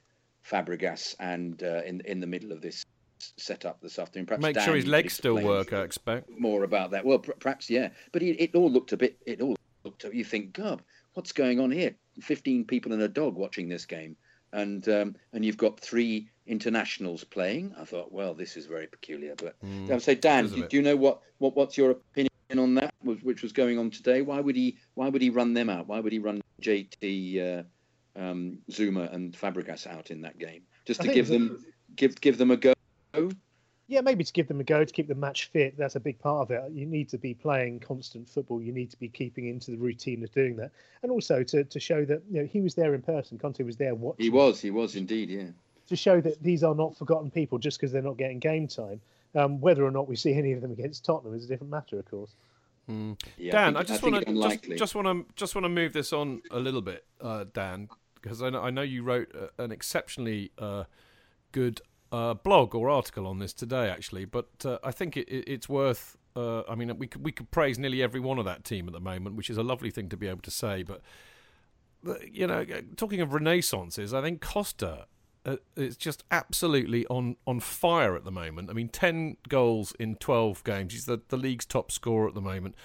Fabregas 0.49 1.15
and 1.19 1.61
uh, 1.63 1.81
in 1.85 2.01
in 2.01 2.19
the 2.19 2.27
middle 2.27 2.51
of 2.51 2.61
this 2.61 2.85
setup 3.37 3.81
this 3.81 3.99
afternoon. 3.99 4.25
Perhaps 4.25 4.41
make 4.41 4.55
Dan, 4.55 4.65
sure 4.65 4.75
his 4.75 4.87
legs 4.87 5.13
still 5.13 5.41
work. 5.41 5.73
I 5.73 5.81
expect 5.81 6.29
more 6.29 6.63
about 6.63 6.91
that. 6.91 7.05
Well, 7.05 7.19
perhaps 7.19 7.69
yeah, 7.69 7.89
but 8.11 8.21
it, 8.21 8.41
it, 8.41 8.55
all 8.55 8.71
looked 8.71 8.91
a 8.91 8.97
bit. 8.97 9.17
It 9.25 9.41
all 9.41 9.55
looked. 9.83 10.03
You 10.03 10.25
think, 10.25 10.53
God, 10.53 10.81
what's 11.13 11.31
going 11.31 11.59
on 11.59 11.71
here? 11.71 11.95
Fifteen 12.19 12.65
people 12.65 12.93
and 12.93 13.01
a 13.01 13.07
dog 13.07 13.35
watching 13.35 13.69
this 13.69 13.85
game, 13.85 14.15
and 14.51 14.87
um, 14.89 15.15
and 15.33 15.45
you've 15.45 15.57
got 15.57 15.79
three 15.79 16.29
internationals 16.45 17.23
playing. 17.23 17.73
I 17.79 17.85
thought, 17.85 18.11
well, 18.11 18.33
this 18.33 18.57
is 18.57 18.65
very 18.65 18.87
peculiar. 18.87 19.35
But 19.37 19.55
mm, 19.63 19.89
I 19.89 19.93
would 19.93 20.03
say, 20.03 20.15
Dan, 20.15 20.47
do, 20.49 20.67
do, 20.67 20.77
you 20.77 20.83
know 20.83 20.97
what, 20.97 21.21
what 21.37 21.55
what's 21.55 21.77
your 21.77 21.91
opinion 21.91 22.29
on 22.51 22.75
that? 22.75 22.93
Which 23.03 23.41
was 23.41 23.51
going 23.51 23.77
on 23.77 23.89
today? 23.91 24.21
Why 24.21 24.39
would 24.39 24.55
he 24.55 24.77
Why 24.93 25.09
would 25.09 25.21
he 25.21 25.29
run 25.29 25.53
them 25.53 25.69
out? 25.69 25.87
Why 25.87 25.99
would 25.99 26.11
he 26.11 26.19
run 26.19 26.41
JT? 26.61 27.59
Uh, 27.59 27.63
um, 28.15 28.59
Zouma 28.69 29.11
and 29.11 29.33
Fabregas 29.33 29.87
out 29.87 30.11
in 30.11 30.21
that 30.21 30.37
game 30.37 30.61
just 30.85 31.01
to 31.01 31.07
give 31.07 31.27
them 31.27 31.65
give 31.95 32.19
give 32.21 32.37
them 32.37 32.51
a 32.51 32.57
go 32.57 32.73
yeah, 33.87 34.01
maybe 34.01 34.23
to 34.23 34.33
give 34.33 34.47
them 34.47 34.59
a 34.59 34.63
go 34.63 34.83
to 34.83 34.91
keep 34.91 35.07
the 35.07 35.15
match 35.15 35.47
fit. 35.51 35.77
That's 35.77 35.95
a 35.95 35.99
big 35.99 36.17
part 36.17 36.41
of 36.41 36.51
it. 36.51 36.71
You 36.71 36.85
need 36.85 37.09
to 37.09 37.17
be 37.17 37.33
playing 37.33 37.81
constant 37.81 38.29
football. 38.29 38.61
You 38.61 38.71
need 38.71 38.89
to 38.91 38.97
be 38.97 39.09
keeping 39.09 39.47
into 39.47 39.71
the 39.71 39.77
routine 39.77 40.23
of 40.23 40.31
doing 40.31 40.55
that, 40.55 40.71
and 41.03 41.11
also 41.11 41.43
to, 41.43 41.63
to 41.63 41.79
show 41.79 42.05
that 42.05 42.23
you 42.31 42.41
know 42.41 42.47
he 42.47 42.61
was 42.61 42.75
there 42.75 42.95
in 42.95 43.01
person. 43.01 43.37
Conte 43.37 43.61
was 43.63 43.77
there 43.77 43.93
watching. 43.93 44.23
He 44.23 44.29
was. 44.29 44.61
He 44.61 44.71
was 44.71 44.95
indeed. 44.95 45.29
Yeah. 45.29 45.47
To 45.87 45.95
show 45.97 46.21
that 46.21 46.41
these 46.41 46.63
are 46.63 46.73
not 46.73 46.97
forgotten 46.97 47.29
people 47.29 47.59
just 47.59 47.77
because 47.77 47.91
they're 47.91 48.01
not 48.01 48.17
getting 48.17 48.39
game 48.39 48.67
time. 48.67 49.01
Um, 49.35 49.59
whether 49.59 49.83
or 49.83 49.91
not 49.91 50.07
we 50.07 50.15
see 50.15 50.33
any 50.33 50.51
of 50.51 50.61
them 50.61 50.71
against 50.71 51.05
Tottenham 51.05 51.35
is 51.35 51.45
a 51.45 51.47
different 51.47 51.71
matter, 51.71 51.97
of 51.97 52.05
course. 52.05 52.31
Mm. 52.89 53.19
Yeah, 53.37 53.51
Dan, 53.51 53.77
I, 53.77 53.83
think, 53.83 53.89
I 53.89 53.93
just 53.93 54.03
want 54.03 54.25
to 54.25 54.33
just, 54.33 54.77
just 54.77 54.95
want 54.95 55.07
to 55.07 55.33
just 55.35 55.55
want 55.55 55.65
to 55.65 55.69
move 55.69 55.93
this 55.93 56.11
on 56.13 56.41
a 56.51 56.59
little 56.59 56.81
bit, 56.81 57.05
uh, 57.21 57.45
Dan, 57.51 57.87
because 58.15 58.41
I 58.41 58.49
know, 58.49 58.61
I 58.61 58.69
know 58.69 58.81
you 58.81 59.03
wrote 59.03 59.33
uh, 59.33 59.63
an 59.63 59.71
exceptionally 59.71 60.51
uh, 60.57 60.83
good 61.51 61.81
uh, 62.11 62.33
blog 62.33 62.75
or 62.75 62.89
article 62.89 63.25
on 63.25 63.39
this 63.39 63.53
today, 63.53 63.89
actually. 63.89 64.25
But 64.25 64.49
uh, 64.65 64.79
I 64.83 64.91
think 64.91 65.17
it, 65.17 65.27
it, 65.29 65.45
it's 65.47 65.69
worth. 65.69 66.17
Uh, 66.35 66.63
I 66.69 66.75
mean, 66.75 66.97
we 66.97 67.07
could 67.07 67.23
we 67.23 67.31
could 67.31 67.51
praise 67.51 67.79
nearly 67.79 68.03
every 68.03 68.19
one 68.19 68.37
of 68.37 68.45
that 68.45 68.63
team 68.63 68.87
at 68.87 68.93
the 68.93 68.99
moment, 68.99 69.35
which 69.35 69.49
is 69.49 69.57
a 69.57 69.63
lovely 69.63 69.89
thing 69.89 70.09
to 70.09 70.17
be 70.17 70.27
able 70.27 70.41
to 70.41 70.51
say. 70.51 70.83
But 70.83 71.01
you 72.29 72.47
know, 72.47 72.65
talking 72.97 73.21
of 73.21 73.29
renaissances, 73.29 74.13
I 74.13 74.21
think 74.21 74.41
Costa 74.41 75.07
uh, 75.45 75.57
is 75.75 75.97
just 75.97 76.23
absolutely 76.31 77.05
on 77.07 77.35
on 77.45 77.59
fire 77.59 78.15
at 78.15 78.23
the 78.23 78.31
moment. 78.31 78.69
I 78.69 78.73
mean, 78.73 78.89
ten 78.89 79.37
goals 79.49 79.93
in 79.99 80.15
twelve 80.15 80.63
games. 80.63 80.93
He's 80.93 81.05
the 81.05 81.21
the 81.27 81.37
league's 81.37 81.65
top 81.65 81.91
scorer 81.91 82.27
at 82.27 82.33
the 82.33 82.41
moment. 82.41 82.75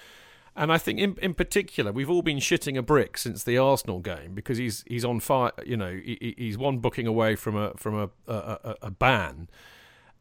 And 0.55 0.73
I 0.73 0.77
think, 0.77 0.99
in 0.99 1.15
in 1.21 1.35
particular, 1.35 1.93
we've 1.93 2.09
all 2.09 2.21
been 2.21 2.39
shitting 2.39 2.77
a 2.77 2.81
brick 2.81 3.17
since 3.17 3.43
the 3.45 3.57
Arsenal 3.57 3.99
game 3.99 4.33
because 4.33 4.57
he's 4.57 4.83
he's 4.87 5.05
on 5.05 5.21
fire. 5.21 5.51
You 5.65 5.77
know, 5.77 5.93
he, 5.93 6.35
he's 6.37 6.57
one 6.57 6.79
booking 6.79 7.07
away 7.07 7.35
from 7.35 7.55
a 7.55 7.73
from 7.75 7.95
a, 7.95 8.09
a, 8.27 8.75
a 8.81 8.91
ban, 8.91 9.47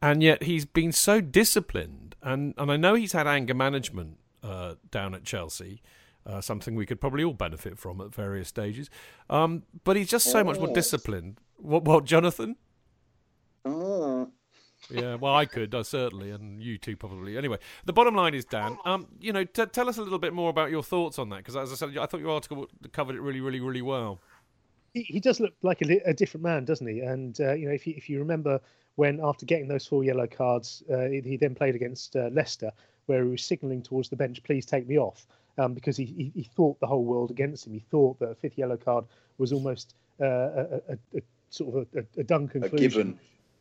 and 0.00 0.22
yet 0.22 0.44
he's 0.44 0.64
been 0.64 0.92
so 0.92 1.20
disciplined. 1.20 2.14
And 2.22 2.54
and 2.56 2.70
I 2.70 2.76
know 2.76 2.94
he's 2.94 3.12
had 3.12 3.26
anger 3.26 3.54
management 3.54 4.18
uh, 4.44 4.74
down 4.90 5.14
at 5.14 5.24
Chelsea. 5.24 5.82
Uh, 6.24 6.42
something 6.42 6.74
we 6.74 6.84
could 6.84 7.00
probably 7.00 7.24
all 7.24 7.32
benefit 7.32 7.78
from 7.78 8.00
at 8.02 8.14
various 8.14 8.48
stages. 8.48 8.90
Um, 9.30 9.62
but 9.82 9.96
he's 9.96 10.08
just 10.08 10.30
so 10.30 10.44
much 10.44 10.58
more 10.58 10.72
disciplined. 10.74 11.40
What, 11.58 11.84
what 11.84 12.04
Jonathan? 12.04 12.56
Oh, 13.64 14.30
yeah, 14.90 15.16
well, 15.16 15.34
I 15.34 15.44
could 15.44 15.74
uh, 15.74 15.82
certainly, 15.82 16.30
and 16.30 16.62
you 16.62 16.78
too 16.78 16.96
probably. 16.96 17.36
Anyway, 17.36 17.58
the 17.84 17.92
bottom 17.92 18.14
line 18.14 18.34
is, 18.34 18.44
Dan. 18.44 18.78
Um, 18.84 19.06
you 19.20 19.32
know, 19.32 19.44
t- 19.44 19.66
tell 19.66 19.88
us 19.88 19.98
a 19.98 20.02
little 20.02 20.18
bit 20.18 20.32
more 20.32 20.50
about 20.50 20.70
your 20.70 20.82
thoughts 20.82 21.18
on 21.18 21.28
that, 21.30 21.38
because 21.38 21.56
as 21.56 21.72
I 21.72 21.74
said, 21.74 21.98
I 21.98 22.06
thought 22.06 22.20
your 22.20 22.30
article 22.30 22.66
covered 22.92 23.16
it 23.16 23.20
really, 23.20 23.40
really, 23.40 23.60
really 23.60 23.82
well. 23.82 24.20
He, 24.94 25.02
he 25.02 25.20
does 25.20 25.40
look 25.40 25.52
like 25.62 25.82
a, 25.82 26.08
a, 26.08 26.14
different 26.14 26.44
man, 26.44 26.64
doesn't 26.64 26.86
he? 26.86 27.00
And 27.00 27.38
uh, 27.40 27.52
you 27.52 27.66
know, 27.68 27.74
if 27.74 27.86
you 27.86 27.94
if 27.96 28.08
you 28.08 28.18
remember 28.18 28.60
when 28.94 29.20
after 29.22 29.44
getting 29.44 29.68
those 29.68 29.86
four 29.86 30.04
yellow 30.04 30.26
cards, 30.26 30.82
uh, 30.90 31.04
he, 31.06 31.20
he, 31.20 31.36
then 31.36 31.54
played 31.54 31.74
against 31.74 32.16
uh, 32.16 32.30
Leicester, 32.32 32.72
where 33.06 33.24
he 33.24 33.30
was 33.30 33.44
signalling 33.44 33.82
towards 33.82 34.08
the 34.08 34.16
bench, 34.16 34.42
"Please 34.42 34.64
take 34.64 34.88
me 34.88 34.98
off," 34.98 35.26
um, 35.58 35.74
because 35.74 35.96
he, 35.96 36.04
he, 36.04 36.32
he 36.34 36.42
thought 36.44 36.80
the 36.80 36.86
whole 36.86 37.04
world 37.04 37.30
against 37.30 37.66
him. 37.66 37.74
He 37.74 37.84
thought 37.90 38.18
that 38.20 38.30
a 38.30 38.34
fifth 38.34 38.56
yellow 38.56 38.78
card 38.78 39.04
was 39.36 39.52
almost 39.52 39.94
uh, 40.20 40.24
a, 40.24 40.80
a, 40.88 40.98
a, 41.16 41.20
sort 41.50 41.74
of 41.74 41.86
a, 41.94 42.20
a, 42.20 42.24
done 42.24 42.48
conclusion. 42.48 42.76
A 42.76 42.80
given 42.80 43.18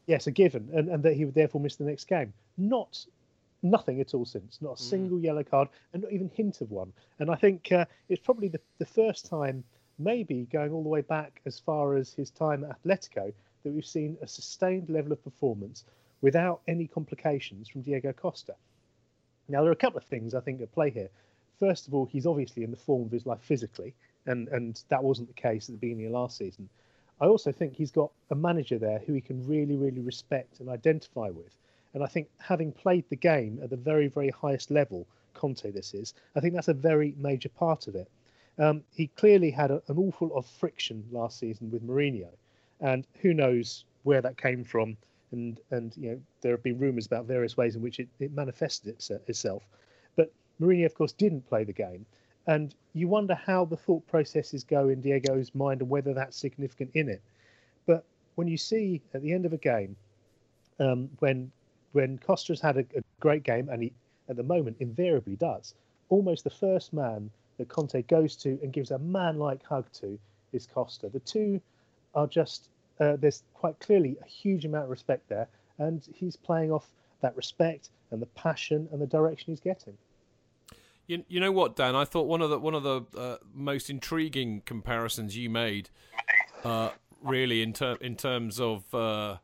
yes, 0.07 0.25
a 0.25 0.31
given, 0.31 0.69
and, 0.73 0.89
and 0.89 1.03
that 1.03 1.13
he 1.13 1.25
would 1.25 1.35
therefore 1.35 1.61
miss 1.61 1.75
the 1.75 1.83
next 1.83 2.05
game. 2.05 2.33
Not 2.57 3.05
nothing 3.61 4.01
at 4.01 4.13
all 4.13 4.25
since, 4.25 4.57
not 4.61 4.79
a 4.79 4.81
mm. 4.81 4.89
single 4.89 5.19
yellow 5.19 5.43
card, 5.43 5.67
and 5.93 6.01
not 6.01 6.11
even 6.11 6.31
hint 6.33 6.61
of 6.61 6.71
one. 6.71 6.91
And 7.19 7.29
I 7.29 7.35
think 7.35 7.71
uh, 7.71 7.85
it's 8.09 8.23
probably 8.23 8.47
the, 8.47 8.61
the 8.79 8.85
first 8.85 9.29
time, 9.29 9.63
maybe 9.99 10.47
going 10.51 10.71
all 10.71 10.83
the 10.83 10.89
way 10.89 11.01
back 11.01 11.41
as 11.45 11.59
far 11.59 11.95
as 11.95 12.13
his 12.13 12.31
time 12.31 12.63
at 12.63 12.81
Atletico, 12.81 13.33
that 13.63 13.71
we've 13.71 13.85
seen 13.85 14.17
a 14.21 14.27
sustained 14.27 14.89
level 14.89 15.11
of 15.11 15.23
performance 15.23 15.83
without 16.21 16.61
any 16.67 16.87
complications 16.87 17.67
from 17.67 17.81
Diego 17.81 18.13
Costa. 18.13 18.55
Now, 19.49 19.61
there 19.61 19.69
are 19.69 19.73
a 19.73 19.77
couple 19.77 19.97
of 19.97 20.05
things 20.05 20.33
I 20.33 20.39
think 20.39 20.61
at 20.61 20.71
play 20.71 20.89
here. 20.89 21.09
First 21.59 21.87
of 21.87 21.93
all, 21.93 22.05
he's 22.05 22.25
obviously 22.25 22.63
in 22.63 22.71
the 22.71 22.77
form 22.77 23.03
of 23.03 23.11
his 23.11 23.25
life 23.25 23.41
physically, 23.41 23.95
and, 24.25 24.47
and 24.49 24.81
that 24.89 25.03
wasn't 25.03 25.27
the 25.27 25.33
case 25.33 25.67
at 25.69 25.73
the 25.73 25.79
beginning 25.79 26.05
of 26.05 26.11
last 26.11 26.37
season. 26.37 26.69
I 27.19 27.25
also 27.25 27.51
think 27.51 27.73
he's 27.73 27.91
got 27.91 28.11
a 28.29 28.35
manager 28.35 28.77
there 28.77 28.99
who 28.99 29.13
he 29.13 29.21
can 29.21 29.45
really, 29.47 29.75
really 29.75 30.01
respect 30.01 30.59
and 30.59 30.69
identify 30.69 31.29
with. 31.29 31.57
And 31.93 32.03
I 32.03 32.07
think 32.07 32.29
having 32.37 32.71
played 32.71 33.05
the 33.09 33.15
game 33.15 33.59
at 33.63 33.69
the 33.69 33.77
very, 33.77 34.07
very 34.07 34.29
highest 34.29 34.69
level, 34.69 35.07
Conte 35.33 35.71
this 35.71 35.93
is, 35.93 36.13
I 36.35 36.39
think 36.39 36.53
that's 36.53 36.67
a 36.67 36.73
very 36.73 37.15
major 37.17 37.49
part 37.49 37.87
of 37.87 37.95
it. 37.95 38.09
Um, 38.59 38.83
he 38.91 39.07
clearly 39.07 39.51
had 39.51 39.71
a, 39.71 39.81
an 39.87 39.97
awful 39.97 40.27
lot 40.29 40.37
of 40.37 40.45
friction 40.45 41.03
last 41.11 41.39
season 41.39 41.71
with 41.71 41.85
Mourinho, 41.85 42.29
and 42.79 43.05
who 43.21 43.33
knows 43.33 43.85
where 44.03 44.21
that 44.21 44.37
came 44.37 44.63
from. 44.63 44.97
And 45.31 45.59
and 45.71 45.95
you 45.97 46.11
know 46.11 46.21
there 46.41 46.53
have 46.53 46.63
been 46.63 46.79
rumours 46.79 47.05
about 47.05 47.25
various 47.25 47.57
ways 47.57 47.75
in 47.75 47.81
which 47.81 47.99
it, 47.99 48.07
it 48.19 48.31
manifested 48.31 48.95
itself. 49.27 49.63
But 50.15 50.31
Mourinho, 50.59 50.85
of 50.85 50.95
course, 50.95 51.11
didn't 51.11 51.47
play 51.49 51.63
the 51.63 51.73
game, 51.73 52.05
and 52.47 52.73
you 52.93 53.07
wonder 53.07 53.35
how 53.35 53.65
the 53.65 53.77
thought 53.77 54.07
processes 54.07 54.63
go 54.63 54.89
in 54.89 55.01
Diego's 55.01 55.53
mind 55.53 55.81
and 55.81 55.89
whether 55.89 56.13
that's 56.13 56.37
significant 56.37 56.89
in 56.93 57.09
it. 57.09 57.21
But 57.85 58.05
when 58.35 58.47
you 58.47 58.57
see 58.57 59.01
at 59.13 59.21
the 59.21 59.33
end 59.33 59.45
of 59.45 59.53
a 59.53 59.57
game, 59.57 59.95
um, 60.79 61.09
when 61.19 61.51
when 61.91 62.17
Costa's 62.17 62.61
had 62.61 62.77
a, 62.77 62.85
a 62.95 63.03
great 63.19 63.43
game, 63.43 63.69
and 63.69 63.83
he 63.83 63.93
at 64.29 64.35
the 64.35 64.43
moment 64.43 64.77
invariably 64.79 65.35
does, 65.35 65.73
almost 66.09 66.43
the 66.43 66.49
first 66.49 66.93
man 66.93 67.29
that 67.57 67.69
Conte 67.69 68.01
goes 68.03 68.35
to 68.37 68.59
and 68.61 68.71
gives 68.71 68.91
a 68.91 68.99
man-like 68.99 69.63
hug 69.63 69.91
to 69.93 70.19
is 70.53 70.67
Costa. 70.67 71.09
The 71.09 71.19
two 71.19 71.61
are 72.13 72.27
just 72.27 72.69
uh, 72.99 73.15
there's 73.17 73.43
quite 73.53 73.79
clearly 73.79 74.17
a 74.23 74.27
huge 74.27 74.65
amount 74.65 74.85
of 74.85 74.89
respect 74.89 75.27
there, 75.29 75.47
and 75.77 76.07
he's 76.13 76.35
playing 76.35 76.71
off 76.71 76.87
that 77.21 77.35
respect 77.35 77.89
and 78.11 78.21
the 78.21 78.27
passion 78.27 78.87
and 78.91 79.01
the 79.01 79.07
direction 79.07 79.51
he's 79.51 79.59
getting. 79.59 79.97
You, 81.07 81.23
you 81.29 81.39
know 81.39 81.53
what, 81.53 81.75
Dan? 81.77 81.95
I 81.95 82.03
thought 82.03 82.27
one 82.27 82.41
of 82.41 82.49
the 82.49 82.59
one 82.59 82.75
of 82.75 82.83
the 82.83 83.01
uh, 83.17 83.37
most 83.53 83.89
intriguing 83.89 84.61
comparisons 84.65 85.37
you 85.37 85.49
made, 85.49 85.89
uh, 86.65 86.89
really 87.23 87.61
in 87.61 87.71
ter- 87.71 87.97
in 88.01 88.17
terms 88.17 88.59
of 88.59 88.93
uh, 88.93 89.37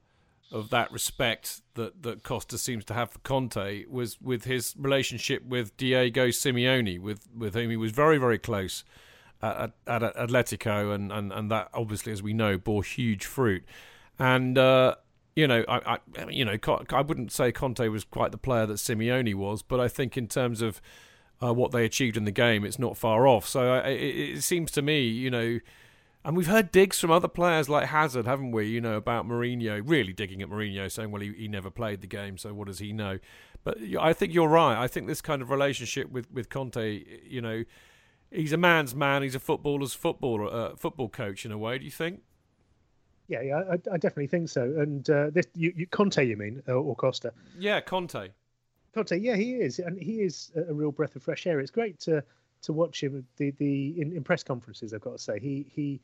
of 0.51 0.69
that 0.71 0.91
respect 0.91 1.61
that, 1.75 2.03
that 2.03 2.23
Costa 2.23 2.57
seems 2.57 2.83
to 2.85 2.93
have 2.93 3.11
for 3.11 3.19
Conte 3.19 3.85
was 3.89 4.19
with 4.21 4.43
his 4.43 4.75
relationship 4.77 5.45
with 5.45 5.75
Diego 5.77 6.27
Simeone, 6.27 6.99
with 6.99 7.29
with 7.35 7.53
whom 7.53 7.69
he 7.69 7.77
was 7.77 7.93
very 7.93 8.17
very 8.17 8.37
close 8.37 8.83
at, 9.41 9.71
at, 9.87 10.03
at 10.03 10.15
Atletico, 10.17 10.93
and, 10.93 11.13
and 11.13 11.31
and 11.31 11.49
that 11.49 11.69
obviously, 11.73 12.11
as 12.11 12.21
we 12.21 12.33
know, 12.33 12.57
bore 12.57 12.83
huge 12.83 13.25
fruit. 13.25 13.63
And 14.19 14.57
uh, 14.57 14.95
you 15.33 15.47
know, 15.47 15.63
I, 15.69 15.95
I 15.95 16.29
you 16.29 16.43
know, 16.43 16.57
I 16.89 17.01
wouldn't 17.01 17.31
say 17.31 17.53
Conte 17.53 17.87
was 17.87 18.03
quite 18.03 18.31
the 18.31 18.37
player 18.37 18.65
that 18.65 18.75
Simeone 18.75 19.35
was, 19.35 19.61
but 19.63 19.79
I 19.79 19.87
think 19.87 20.17
in 20.17 20.27
terms 20.27 20.61
of 20.61 20.81
uh, 21.43 21.53
what 21.53 21.71
they 21.71 21.83
achieved 21.85 22.15
in 22.15 22.25
the 22.25 22.31
game, 22.31 22.63
it's 22.63 22.79
not 22.79 22.97
far 22.97 23.27
off. 23.27 23.47
So 23.47 23.73
uh, 23.73 23.81
it, 23.87 24.37
it, 24.37 24.43
seems 24.43 24.71
to 24.71 24.81
me, 24.81 25.01
you 25.01 25.29
know, 25.29 25.59
and 26.23 26.37
we've 26.37 26.47
heard 26.47 26.71
digs 26.71 26.99
from 26.99 27.11
other 27.11 27.27
players 27.27 27.67
like 27.67 27.87
Hazard, 27.87 28.25
haven't 28.25 28.51
we? 28.51 28.67
You 28.67 28.79
know 28.79 28.95
about 28.95 29.27
Mourinho, 29.27 29.81
really 29.85 30.13
digging 30.13 30.41
at 30.41 30.49
Mourinho, 30.49 30.89
saying, 30.89 31.11
"Well, 31.11 31.21
he, 31.21 31.33
he 31.33 31.47
never 31.49 31.69
played 31.69 32.01
the 32.01 32.07
game, 32.07 32.37
so 32.37 32.53
what 32.53 32.67
does 32.67 32.79
he 32.79 32.93
know?" 32.93 33.19
But 33.65 33.77
I 33.99 34.13
think 34.13 34.33
you're 34.33 34.47
right. 34.47 34.81
I 34.81 34.87
think 34.87 35.07
this 35.07 35.21
kind 35.21 35.41
of 35.41 35.49
relationship 35.49 36.09
with 36.09 36.31
with 36.31 36.49
Conte, 36.49 37.03
you 37.27 37.41
know, 37.41 37.65
he's 38.31 38.53
a 38.53 38.57
man's 38.57 38.95
man. 38.95 39.21
He's 39.21 39.35
a 39.35 39.39
footballer's 39.39 39.93
footballer, 39.93 40.45
uh, 40.45 40.75
football 40.77 41.09
coach 41.09 41.45
in 41.45 41.51
a 41.51 41.57
way. 41.57 41.77
Do 41.77 41.83
you 41.83 41.91
think? 41.91 42.21
Yeah, 43.27 43.41
yeah, 43.41 43.61
I, 43.69 43.73
I 43.73 43.97
definitely 43.97 44.27
think 44.27 44.49
so. 44.49 44.61
And 44.61 45.09
uh, 45.09 45.29
this, 45.29 45.47
you, 45.55 45.73
you, 45.75 45.87
Conte, 45.87 46.25
you 46.25 46.35
mean, 46.35 46.61
or 46.67 46.95
Costa? 46.95 47.31
Yeah, 47.57 47.79
Conte. 47.79 48.29
Conte, 48.93 49.17
yeah, 49.17 49.35
he 49.35 49.53
is, 49.53 49.79
and 49.79 49.97
he 49.99 50.21
is 50.21 50.51
a 50.55 50.73
real 50.73 50.91
breath 50.91 51.15
of 51.15 51.23
fresh 51.23 51.47
air. 51.47 51.59
It's 51.59 51.71
great 51.71 51.99
to 52.01 52.23
to 52.61 52.73
watch 52.73 53.01
him 53.01 53.25
the 53.37 53.51
the 53.51 53.99
in, 53.99 54.15
in 54.15 54.23
press 54.23 54.43
conferences. 54.43 54.93
I've 54.93 55.01
got 55.01 55.17
to 55.17 55.23
say, 55.23 55.39
he 55.39 55.65
he 55.73 55.99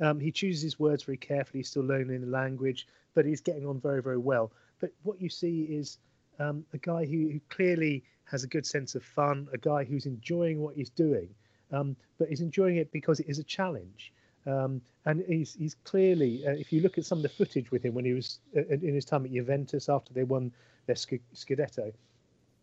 um, 0.00 0.20
he 0.20 0.30
chooses 0.30 0.62
his 0.62 0.78
words 0.78 1.02
very 1.02 1.16
carefully. 1.16 1.60
He's 1.60 1.68
still 1.68 1.82
learning 1.82 2.20
the 2.20 2.26
language, 2.28 2.86
but 3.14 3.24
he's 3.24 3.40
getting 3.40 3.66
on 3.66 3.80
very 3.80 4.00
very 4.00 4.18
well. 4.18 4.52
But 4.80 4.92
what 5.02 5.20
you 5.20 5.28
see 5.28 5.62
is 5.64 5.98
um, 6.38 6.64
a 6.72 6.78
guy 6.78 7.04
who, 7.04 7.28
who, 7.28 7.40
clearly 7.50 8.02
has 8.24 8.44
a 8.44 8.46
good 8.46 8.64
sense 8.64 8.94
of 8.94 9.04
fun, 9.04 9.48
a 9.52 9.58
guy 9.58 9.84
who's 9.84 10.06
enjoying 10.06 10.60
what 10.60 10.74
he's 10.74 10.88
doing, 10.88 11.28
um, 11.72 11.96
but 12.18 12.28
he's 12.28 12.40
enjoying 12.40 12.76
it 12.76 12.90
because 12.92 13.20
it 13.20 13.28
is 13.28 13.38
a 13.38 13.44
challenge. 13.44 14.12
Um, 14.46 14.80
and 15.04 15.22
he's 15.26 15.54
he's 15.54 15.74
clearly, 15.84 16.46
uh, 16.46 16.52
if 16.52 16.72
you 16.72 16.80
look 16.80 16.96
at 16.96 17.04
some 17.04 17.18
of 17.18 17.22
the 17.22 17.28
footage 17.28 17.70
with 17.72 17.84
him 17.84 17.94
when 17.94 18.04
he 18.04 18.14
was 18.14 18.38
uh, 18.56 18.62
in 18.68 18.94
his 18.94 19.04
time 19.04 19.24
at 19.24 19.32
Juventus 19.32 19.88
after 19.88 20.14
they 20.14 20.24
won 20.24 20.52
their 20.86 20.96
Scudetto, 20.96 21.92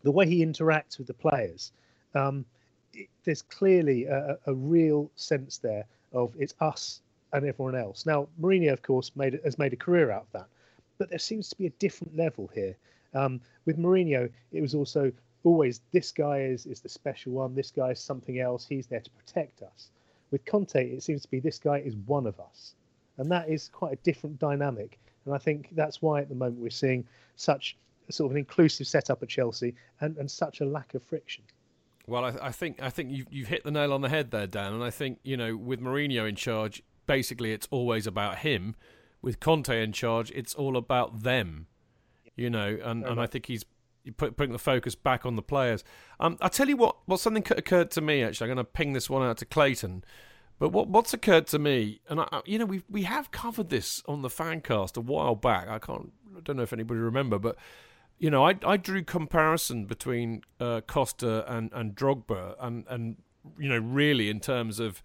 the 0.02 0.10
way 0.10 0.26
he 0.26 0.44
interacts 0.44 0.98
with 0.98 1.06
the 1.06 1.14
players, 1.14 1.72
um, 2.14 2.44
it, 2.92 3.08
there's 3.24 3.42
clearly 3.42 4.04
a, 4.04 4.38
a, 4.46 4.54
real 4.54 5.10
sense 5.16 5.58
there 5.58 5.84
of 6.12 6.34
it's 6.38 6.54
us 6.60 7.00
and 7.32 7.44
everyone 7.44 7.74
else. 7.74 8.06
Now, 8.06 8.28
Mourinho, 8.40 8.72
of 8.72 8.82
course, 8.82 9.12
made 9.14 9.38
has 9.44 9.58
made 9.58 9.72
a 9.72 9.76
career 9.76 10.10
out 10.10 10.22
of 10.22 10.32
that, 10.32 10.48
but 10.98 11.10
there 11.10 11.18
seems 11.18 11.48
to 11.50 11.56
be 11.56 11.66
a 11.66 11.70
different 11.78 12.16
level 12.16 12.50
here. 12.54 12.76
Um, 13.14 13.40
with 13.66 13.78
Mourinho, 13.78 14.30
it 14.52 14.60
was 14.60 14.74
also 14.74 15.12
always 15.44 15.80
this 15.92 16.12
guy 16.12 16.40
is 16.40 16.66
is 16.66 16.80
the 16.80 16.88
special 16.88 17.32
one. 17.32 17.54
This 17.54 17.70
guy 17.70 17.90
is 17.90 18.00
something 18.00 18.40
else. 18.40 18.66
He's 18.66 18.86
there 18.86 19.00
to 19.00 19.10
protect 19.10 19.62
us. 19.62 19.90
With 20.30 20.44
Conte, 20.44 20.90
it 20.90 21.02
seems 21.02 21.22
to 21.22 21.28
be 21.28 21.40
this 21.40 21.58
guy 21.58 21.78
is 21.78 21.96
one 22.06 22.26
of 22.26 22.38
us, 22.40 22.74
and 23.16 23.30
that 23.30 23.48
is 23.48 23.68
quite 23.68 23.92
a 23.92 24.02
different 24.02 24.38
dynamic. 24.38 24.98
And 25.24 25.34
I 25.34 25.38
think 25.38 25.68
that's 25.72 26.00
why 26.00 26.20
at 26.20 26.28
the 26.28 26.34
moment 26.34 26.60
we're 26.60 26.70
seeing 26.70 27.06
such 27.36 27.76
sort 28.12 28.26
of 28.26 28.32
an 28.32 28.38
inclusive 28.38 28.86
setup 28.86 29.22
at 29.22 29.28
Chelsea 29.28 29.74
and, 30.00 30.16
and 30.16 30.30
such 30.30 30.60
a 30.60 30.64
lack 30.64 30.94
of 30.94 31.02
friction. 31.02 31.44
Well, 32.06 32.24
I, 32.24 32.34
I 32.42 32.52
think 32.52 32.82
I 32.82 32.90
think 32.90 33.10
you've, 33.10 33.26
you've 33.30 33.48
hit 33.48 33.64
the 33.64 33.70
nail 33.70 33.92
on 33.92 34.00
the 34.00 34.08
head 34.08 34.30
there, 34.30 34.46
Dan. 34.46 34.72
And 34.72 34.82
I 34.82 34.90
think 34.90 35.18
you 35.22 35.36
know 35.36 35.56
with 35.56 35.80
Mourinho 35.80 36.28
in 36.28 36.36
charge, 36.36 36.82
basically 37.06 37.52
it's 37.52 37.68
always 37.70 38.06
about 38.06 38.38
him. 38.38 38.74
With 39.20 39.40
Conte 39.40 39.82
in 39.82 39.92
charge, 39.92 40.30
it's 40.30 40.54
all 40.54 40.76
about 40.76 41.22
them. 41.22 41.66
You 42.36 42.50
know, 42.50 42.78
and, 42.84 43.04
and 43.04 43.20
I 43.20 43.26
think 43.26 43.46
he's 43.46 43.64
put, 44.16 44.36
putting 44.36 44.52
the 44.52 44.60
focus 44.60 44.94
back 44.94 45.26
on 45.26 45.34
the 45.34 45.42
players. 45.42 45.82
Um, 46.20 46.38
I 46.40 46.48
tell 46.48 46.68
you 46.68 46.76
what, 46.76 46.96
what 47.06 47.18
something 47.18 47.44
occurred 47.50 47.90
to 47.92 48.00
me. 48.00 48.22
Actually, 48.22 48.50
I'm 48.50 48.54
going 48.54 48.64
to 48.64 48.70
ping 48.72 48.92
this 48.92 49.10
one 49.10 49.22
out 49.22 49.38
to 49.38 49.44
Clayton. 49.44 50.04
But 50.58 50.70
what 50.70 50.88
what's 50.88 51.14
occurred 51.14 51.46
to 51.48 51.58
me, 51.58 52.00
and 52.08 52.20
I, 52.20 52.40
you 52.44 52.58
know, 52.58 52.64
we 52.64 52.82
we 52.88 53.02
have 53.04 53.30
covered 53.30 53.70
this 53.70 54.02
on 54.06 54.22
the 54.22 54.28
fancast 54.28 54.96
a 54.96 55.00
while 55.00 55.36
back. 55.36 55.68
I 55.68 55.78
can't, 55.78 56.12
I 56.36 56.40
don't 56.40 56.56
know 56.56 56.62
if 56.62 56.72
anybody 56.72 57.00
remember, 57.00 57.38
but 57.38 57.56
you 58.18 58.30
know, 58.30 58.46
I 58.46 58.56
I 58.64 58.76
drew 58.76 59.02
comparison 59.02 59.86
between 59.86 60.42
uh, 60.60 60.80
Costa 60.82 61.50
and 61.52 61.70
and 61.72 61.94
Drogba, 61.94 62.56
and 62.60 62.84
and 62.88 63.16
you 63.58 63.68
know, 63.68 63.78
really 63.78 64.28
in 64.28 64.40
terms 64.40 64.80
of 64.80 65.02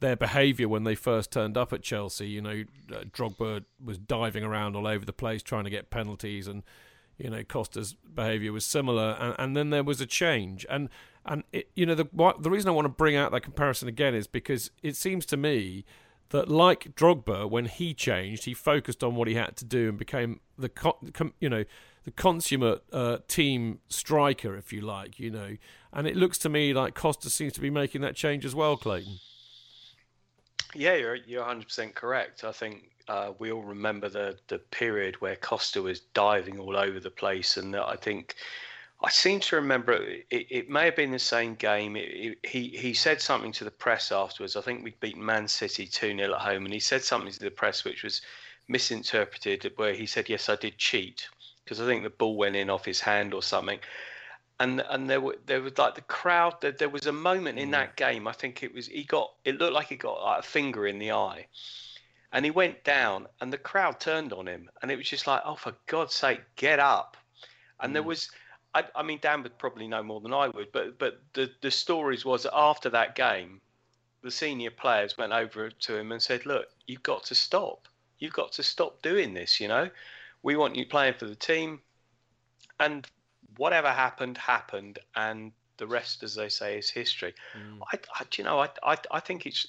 their 0.00 0.16
behaviour 0.16 0.68
when 0.68 0.84
they 0.84 0.94
first 0.94 1.30
turned 1.30 1.56
up 1.56 1.72
at 1.72 1.82
Chelsea. 1.82 2.28
You 2.28 2.42
know, 2.42 2.64
uh, 2.92 3.04
Drogba 3.04 3.64
was 3.82 3.98
diving 3.98 4.44
around 4.44 4.76
all 4.76 4.86
over 4.86 5.04
the 5.04 5.12
place 5.12 5.42
trying 5.42 5.64
to 5.64 5.70
get 5.70 5.90
penalties, 5.90 6.46
and 6.46 6.62
you 7.18 7.30
know 7.30 7.42
Costa's 7.42 7.94
behaviour 7.94 8.52
was 8.52 8.64
similar, 8.64 9.16
and, 9.18 9.34
and 9.38 9.56
then 9.56 9.70
there 9.70 9.84
was 9.84 10.00
a 10.00 10.06
change, 10.06 10.64
and 10.70 10.88
and 11.24 11.44
it, 11.52 11.70
you 11.74 11.86
know 11.86 11.94
the 11.94 12.06
the 12.40 12.50
reason 12.50 12.68
I 12.68 12.72
want 12.72 12.86
to 12.86 12.90
bring 12.90 13.16
out 13.16 13.32
that 13.32 13.42
comparison 13.42 13.88
again 13.88 14.14
is 14.14 14.26
because 14.26 14.70
it 14.82 14.96
seems 14.96 15.26
to 15.26 15.36
me 15.36 15.84
that 16.28 16.48
like 16.48 16.94
Drogba, 16.94 17.48
when 17.48 17.66
he 17.66 17.92
changed, 17.92 18.44
he 18.44 18.54
focused 18.54 19.04
on 19.04 19.16
what 19.16 19.28
he 19.28 19.34
had 19.34 19.56
to 19.56 19.64
do 19.64 19.88
and 19.88 19.98
became 19.98 20.40
the 20.58 20.70
you 21.40 21.48
know 21.48 21.64
the 22.04 22.10
consummate 22.10 22.82
uh, 22.92 23.18
team 23.28 23.78
striker, 23.88 24.56
if 24.56 24.72
you 24.72 24.80
like, 24.80 25.18
you 25.18 25.30
know. 25.30 25.56
And 25.92 26.06
it 26.06 26.16
looks 26.16 26.38
to 26.38 26.48
me 26.48 26.72
like 26.72 26.94
Costa 26.94 27.30
seems 27.30 27.52
to 27.54 27.60
be 27.60 27.70
making 27.70 28.00
that 28.00 28.16
change 28.16 28.44
as 28.44 28.54
well, 28.54 28.76
Clayton. 28.76 29.18
Yeah, 30.74 30.94
you're 30.94 31.16
you're 31.16 31.44
100% 31.44 31.94
correct. 31.94 32.44
I 32.44 32.52
think 32.52 32.90
uh, 33.08 33.32
we 33.38 33.52
all 33.52 33.62
remember 33.62 34.08
the 34.08 34.38
the 34.48 34.58
period 34.58 35.20
where 35.20 35.36
Costa 35.36 35.82
was 35.82 36.00
diving 36.14 36.58
all 36.58 36.76
over 36.76 36.98
the 36.98 37.10
place, 37.10 37.56
and 37.56 37.76
I 37.76 37.96
think 37.96 38.36
I 39.04 39.10
seem 39.10 39.40
to 39.40 39.56
remember 39.56 39.92
it, 39.92 40.26
it 40.30 40.70
may 40.70 40.86
have 40.86 40.96
been 40.96 41.10
the 41.10 41.18
same 41.18 41.54
game. 41.56 41.96
It, 41.96 42.08
it, 42.08 42.38
he 42.46 42.68
he 42.68 42.94
said 42.94 43.20
something 43.20 43.52
to 43.52 43.64
the 43.64 43.70
press 43.70 44.10
afterwards. 44.10 44.56
I 44.56 44.62
think 44.62 44.82
we'd 44.82 44.98
beaten 44.98 45.24
Man 45.24 45.46
City 45.46 45.86
2 45.86 46.16
0 46.16 46.32
at 46.34 46.40
home, 46.40 46.64
and 46.64 46.72
he 46.72 46.80
said 46.80 47.04
something 47.04 47.32
to 47.32 47.40
the 47.40 47.50
press 47.50 47.84
which 47.84 48.02
was 48.02 48.22
misinterpreted, 48.66 49.70
where 49.76 49.92
he 49.92 50.06
said, 50.06 50.28
Yes, 50.28 50.48
I 50.48 50.56
did 50.56 50.78
cheat 50.78 51.28
because 51.64 51.80
I 51.80 51.86
think 51.86 52.02
the 52.02 52.10
ball 52.10 52.36
went 52.36 52.56
in 52.56 52.70
off 52.70 52.84
his 52.84 53.00
hand 53.00 53.34
or 53.34 53.42
something. 53.42 53.78
And 54.60 54.80
and 54.90 55.08
there 55.08 55.20
were 55.20 55.36
there 55.46 55.60
was 55.60 55.76
like 55.78 55.94
the 55.94 56.02
crowd. 56.02 56.60
There, 56.60 56.72
there 56.72 56.88
was 56.88 57.06
a 57.06 57.12
moment 57.12 57.58
in 57.58 57.68
mm. 57.68 57.72
that 57.72 57.96
game. 57.96 58.28
I 58.28 58.32
think 58.32 58.62
it 58.62 58.74
was 58.74 58.86
he 58.86 59.04
got 59.04 59.32
it 59.44 59.58
looked 59.58 59.72
like 59.72 59.88
he 59.88 59.96
got 59.96 60.22
like 60.22 60.40
a 60.40 60.46
finger 60.46 60.86
in 60.86 60.98
the 60.98 61.12
eye, 61.12 61.46
and 62.32 62.44
he 62.44 62.50
went 62.50 62.84
down, 62.84 63.26
and 63.40 63.52
the 63.52 63.58
crowd 63.58 63.98
turned 63.98 64.32
on 64.32 64.46
him, 64.46 64.70
and 64.80 64.90
it 64.90 64.96
was 64.96 65.08
just 65.08 65.26
like, 65.26 65.42
oh 65.44 65.56
for 65.56 65.74
God's 65.86 66.14
sake, 66.14 66.42
get 66.56 66.78
up! 66.78 67.16
And 67.80 67.90
mm. 67.90 67.94
there 67.94 68.02
was. 68.02 68.30
I, 68.74 68.84
I 68.94 69.02
mean, 69.02 69.18
Dan 69.20 69.42
would 69.42 69.58
probably 69.58 69.86
know 69.86 70.02
more 70.02 70.20
than 70.20 70.32
I 70.32 70.48
would, 70.48 70.72
but 70.72 70.98
but 70.98 71.20
the 71.34 71.50
the 71.60 71.70
stories 71.70 72.24
was 72.24 72.46
after 72.52 72.88
that 72.90 73.14
game, 73.16 73.60
the 74.22 74.30
senior 74.30 74.70
players 74.70 75.18
went 75.18 75.32
over 75.32 75.70
to 75.70 75.96
him 75.96 76.12
and 76.12 76.22
said, 76.22 76.46
"Look, 76.46 76.68
you've 76.86 77.02
got 77.02 77.24
to 77.24 77.34
stop 77.34 77.88
You've 78.22 78.32
got 78.32 78.52
to 78.52 78.62
stop 78.62 79.02
doing 79.02 79.34
this. 79.34 79.60
You 79.60 79.66
know, 79.66 79.90
we 80.42 80.56
want 80.56 80.76
you 80.76 80.86
playing 80.86 81.14
for 81.14 81.26
the 81.26 81.34
team, 81.34 81.80
and 82.80 83.06
whatever 83.56 83.88
happened 83.88 84.38
happened, 84.38 84.98
and 85.14 85.52
the 85.76 85.86
rest, 85.86 86.22
as 86.22 86.34
they 86.34 86.48
say, 86.48 86.78
is 86.78 86.90
history. 86.90 87.34
Mm. 87.56 87.80
I, 87.92 87.98
I, 88.14 88.24
you 88.36 88.44
know, 88.44 88.60
I, 88.60 88.68
I, 88.82 88.96
I 89.10 89.20
think 89.20 89.46
it's 89.46 89.66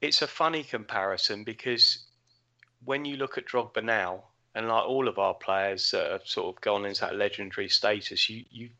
it's 0.00 0.22
a 0.22 0.26
funny 0.26 0.62
comparison 0.62 1.44
because 1.44 2.04
when 2.84 3.04
you 3.04 3.16
look 3.16 3.38
at 3.38 3.46
Drogba 3.46 3.82
now, 3.82 4.24
and 4.54 4.68
like 4.68 4.84
all 4.84 5.08
of 5.08 5.18
our 5.18 5.34
players 5.34 5.90
that 5.90 6.10
have 6.10 6.26
sort 6.26 6.54
of 6.54 6.60
gone 6.60 6.84
into 6.84 7.00
that 7.00 7.16
legendary 7.16 7.68
status, 7.68 8.28
you 8.28 8.44
you 8.50 8.70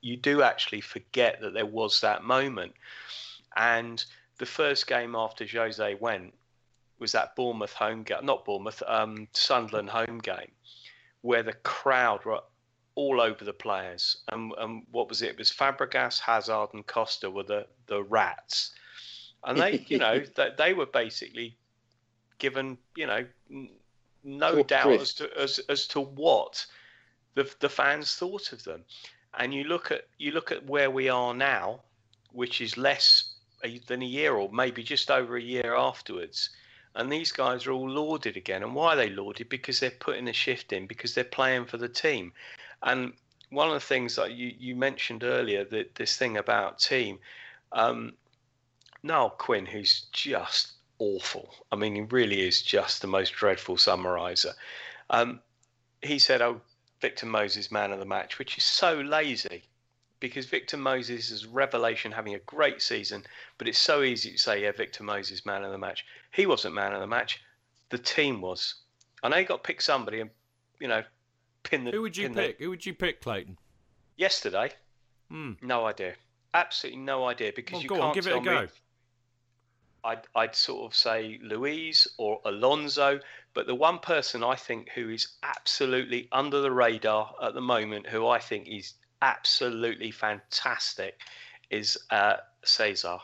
you 0.00 0.16
do 0.16 0.42
actually 0.42 0.80
forget 0.80 1.40
that 1.40 1.54
there 1.54 1.66
was 1.66 2.00
that 2.00 2.22
moment. 2.24 2.72
And 3.56 4.04
the 4.38 4.46
first 4.46 4.86
game 4.86 5.14
after 5.16 5.46
Jose 5.46 5.94
went 5.94 6.34
was 6.98 7.12
that 7.12 7.36
Bournemouth 7.36 7.72
home 7.72 8.02
game, 8.02 8.24
not 8.24 8.44
Bournemouth, 8.44 8.82
um, 8.86 9.28
Sunderland 9.32 9.90
home 9.90 10.18
game, 10.18 10.50
where 11.22 11.42
the 11.42 11.52
crowd 11.52 12.24
were 12.24 12.40
all 12.94 13.20
over 13.20 13.44
the 13.44 13.52
players. 13.52 14.18
And, 14.32 14.52
and 14.58 14.82
what 14.90 15.08
was 15.08 15.22
it? 15.22 15.30
It 15.30 15.38
was 15.38 15.52
Fabregas, 15.52 16.18
Hazard, 16.18 16.70
and 16.74 16.86
Costa 16.86 17.30
were 17.30 17.44
the, 17.44 17.66
the 17.86 18.02
rats. 18.02 18.72
And 19.44 19.58
they, 19.58 19.84
you 19.86 19.98
know, 19.98 20.20
they, 20.34 20.50
they 20.58 20.74
were 20.74 20.86
basically 20.86 21.56
given, 22.38 22.78
you 22.96 23.06
know, 23.06 23.24
no 24.24 24.62
doubt 24.62 25.00
as 25.00 25.14
to 25.14 25.30
as, 25.38 25.60
as 25.68 25.86
to 25.88 26.00
what 26.00 26.66
the 27.34 27.48
the 27.60 27.68
fans 27.68 28.14
thought 28.14 28.52
of 28.52 28.64
them. 28.64 28.84
And 29.38 29.54
you 29.54 29.64
look 29.64 29.92
at 29.92 30.08
you 30.18 30.32
look 30.32 30.50
at 30.50 30.66
where 30.66 30.90
we 30.90 31.08
are 31.08 31.34
now, 31.34 31.80
which 32.32 32.60
is 32.60 32.76
less 32.76 33.34
than 33.86 34.02
a 34.02 34.06
year 34.06 34.34
or 34.34 34.50
maybe 34.52 34.82
just 34.82 35.10
over 35.10 35.36
a 35.36 35.42
year 35.42 35.74
afterwards. 35.74 36.50
And 36.98 37.12
these 37.12 37.30
guys 37.30 37.64
are 37.66 37.70
all 37.70 37.88
lauded 37.88 38.36
again. 38.36 38.64
And 38.64 38.74
why 38.74 38.92
are 38.92 38.96
they 38.96 39.08
lauded? 39.08 39.48
Because 39.48 39.78
they're 39.78 39.90
putting 39.92 40.26
a 40.26 40.32
shift 40.32 40.72
in, 40.72 40.88
because 40.88 41.14
they're 41.14 41.22
playing 41.22 41.66
for 41.66 41.76
the 41.76 41.88
team. 41.88 42.32
And 42.82 43.12
one 43.50 43.68
of 43.68 43.74
the 43.74 43.80
things 43.80 44.16
that 44.16 44.32
you, 44.32 44.52
you 44.58 44.74
mentioned 44.74 45.22
earlier, 45.22 45.64
that 45.66 45.94
this 45.94 46.16
thing 46.16 46.36
about 46.36 46.80
team, 46.80 47.20
um, 47.70 48.14
Niall 49.04 49.30
Quinn, 49.30 49.64
who's 49.64 50.06
just 50.12 50.72
awful. 50.98 51.54
I 51.70 51.76
mean, 51.76 51.94
he 51.94 52.00
really 52.00 52.40
is 52.40 52.62
just 52.62 53.00
the 53.00 53.06
most 53.06 53.32
dreadful 53.32 53.76
summariser. 53.76 54.54
Um, 55.08 55.38
he 56.02 56.18
said, 56.18 56.42
"Oh, 56.42 56.60
Victor 57.00 57.26
Moses 57.26 57.70
man 57.70 57.92
of 57.92 58.00
the 58.00 58.06
match," 58.06 58.40
which 58.40 58.58
is 58.58 58.64
so 58.64 59.00
lazy 59.00 59.62
because 60.20 60.46
Victor 60.46 60.76
Moses 60.76 61.30
is 61.30 61.46
revelation 61.46 62.12
having 62.12 62.34
a 62.34 62.40
great 62.40 62.82
season, 62.82 63.24
but 63.56 63.68
it's 63.68 63.78
so 63.78 64.02
easy 64.02 64.32
to 64.32 64.38
say, 64.38 64.62
yeah, 64.62 64.72
Victor 64.72 65.04
Moses 65.04 65.46
man 65.46 65.64
of 65.64 65.72
the 65.72 65.78
match. 65.78 66.04
He 66.32 66.46
wasn't 66.46 66.74
man 66.74 66.92
of 66.92 67.00
the 67.00 67.06
match. 67.06 67.40
The 67.90 67.98
team 67.98 68.40
was. 68.40 68.74
I 69.22 69.28
know 69.28 69.36
you 69.36 69.46
got 69.46 69.62
to 69.62 69.66
pick 69.66 69.80
somebody 69.80 70.20
and, 70.20 70.30
you 70.80 70.88
know, 70.88 71.02
pin 71.62 71.84
the. 71.84 71.90
Who 71.90 72.02
would 72.02 72.16
you 72.16 72.28
pick? 72.30 72.58
The... 72.58 72.64
Who 72.64 72.70
would 72.70 72.84
you 72.84 72.94
pick, 72.94 73.20
Clayton? 73.20 73.56
Yesterday? 74.16 74.72
Hmm. 75.30 75.52
No 75.62 75.86
idea. 75.86 76.14
Absolutely 76.54 77.00
no 77.00 77.26
idea 77.26 77.52
because 77.54 77.74
well, 77.74 77.82
you 77.82 77.88
can't 77.88 78.02
on, 78.02 78.14
give 78.14 78.26
it 78.26 78.36
a 78.36 78.40
go. 78.40 78.62
Me... 78.62 78.68
I'd, 80.04 80.20
I'd 80.34 80.54
sort 80.54 80.90
of 80.90 80.96
say 80.96 81.38
Luiz 81.42 82.06
or 82.18 82.40
Alonso, 82.44 83.20
but 83.52 83.66
the 83.66 83.74
one 83.74 83.98
person 83.98 84.44
I 84.44 84.54
think 84.54 84.90
who 84.90 85.10
is 85.10 85.28
absolutely 85.42 86.28
under 86.32 86.60
the 86.60 86.70
radar 86.70 87.34
at 87.42 87.54
the 87.54 87.60
moment, 87.60 88.06
who 88.06 88.26
I 88.26 88.38
think 88.38 88.68
is 88.68 88.94
absolutely 89.22 90.10
fantastic, 90.10 91.20
is 91.70 91.98
uh, 92.10 92.36
Cesar. 92.64 93.18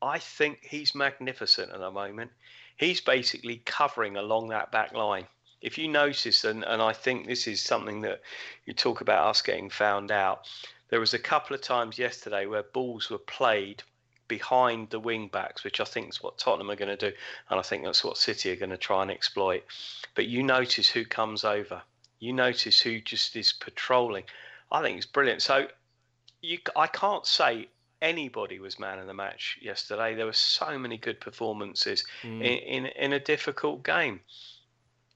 I 0.00 0.18
think 0.18 0.58
he's 0.62 0.94
magnificent 0.94 1.72
at 1.72 1.78
the 1.78 1.90
moment. 1.90 2.30
He's 2.76 3.00
basically 3.00 3.62
covering 3.64 4.16
along 4.16 4.48
that 4.48 4.72
back 4.72 4.92
line. 4.92 5.26
If 5.60 5.78
you 5.78 5.86
notice, 5.86 6.44
and, 6.44 6.64
and 6.64 6.82
I 6.82 6.92
think 6.92 7.26
this 7.26 7.46
is 7.46 7.62
something 7.62 8.00
that 8.00 8.20
you 8.66 8.72
talk 8.72 9.00
about 9.00 9.28
us 9.28 9.42
getting 9.42 9.70
found 9.70 10.10
out, 10.10 10.48
there 10.88 11.00
was 11.00 11.14
a 11.14 11.18
couple 11.18 11.54
of 11.54 11.62
times 11.62 11.98
yesterday 11.98 12.46
where 12.46 12.64
balls 12.64 13.08
were 13.10 13.18
played 13.18 13.82
behind 14.28 14.90
the 14.90 14.98
wing 14.98 15.28
backs, 15.28 15.62
which 15.62 15.80
I 15.80 15.84
think 15.84 16.08
is 16.08 16.22
what 16.22 16.38
Tottenham 16.38 16.70
are 16.70 16.76
going 16.76 16.96
to 16.96 17.10
do, 17.10 17.16
and 17.50 17.60
I 17.60 17.62
think 17.62 17.84
that's 17.84 18.02
what 18.02 18.16
City 18.16 18.50
are 18.50 18.56
going 18.56 18.70
to 18.70 18.76
try 18.76 19.02
and 19.02 19.10
exploit. 19.10 19.62
But 20.14 20.26
you 20.26 20.42
notice 20.42 20.88
who 20.88 21.04
comes 21.04 21.44
over. 21.44 21.82
You 22.18 22.32
notice 22.32 22.80
who 22.80 23.00
just 23.00 23.36
is 23.36 23.52
patrolling. 23.52 24.24
I 24.72 24.82
think 24.82 24.96
it's 24.96 25.06
brilliant. 25.06 25.42
So 25.42 25.66
you, 26.40 26.58
I 26.74 26.86
can't 26.88 27.26
say 27.26 27.68
anybody 28.00 28.58
was 28.58 28.78
man 28.78 28.98
of 28.98 29.06
the 29.06 29.14
match 29.14 29.58
yesterday. 29.62 30.14
There 30.14 30.26
were 30.26 30.32
so 30.32 30.78
many 30.78 30.96
good 30.96 31.20
performances 31.20 32.04
mm. 32.22 32.40
in, 32.40 32.86
in, 32.86 32.86
in 32.86 33.12
a 33.12 33.20
difficult 33.20 33.84
game. 33.84 34.20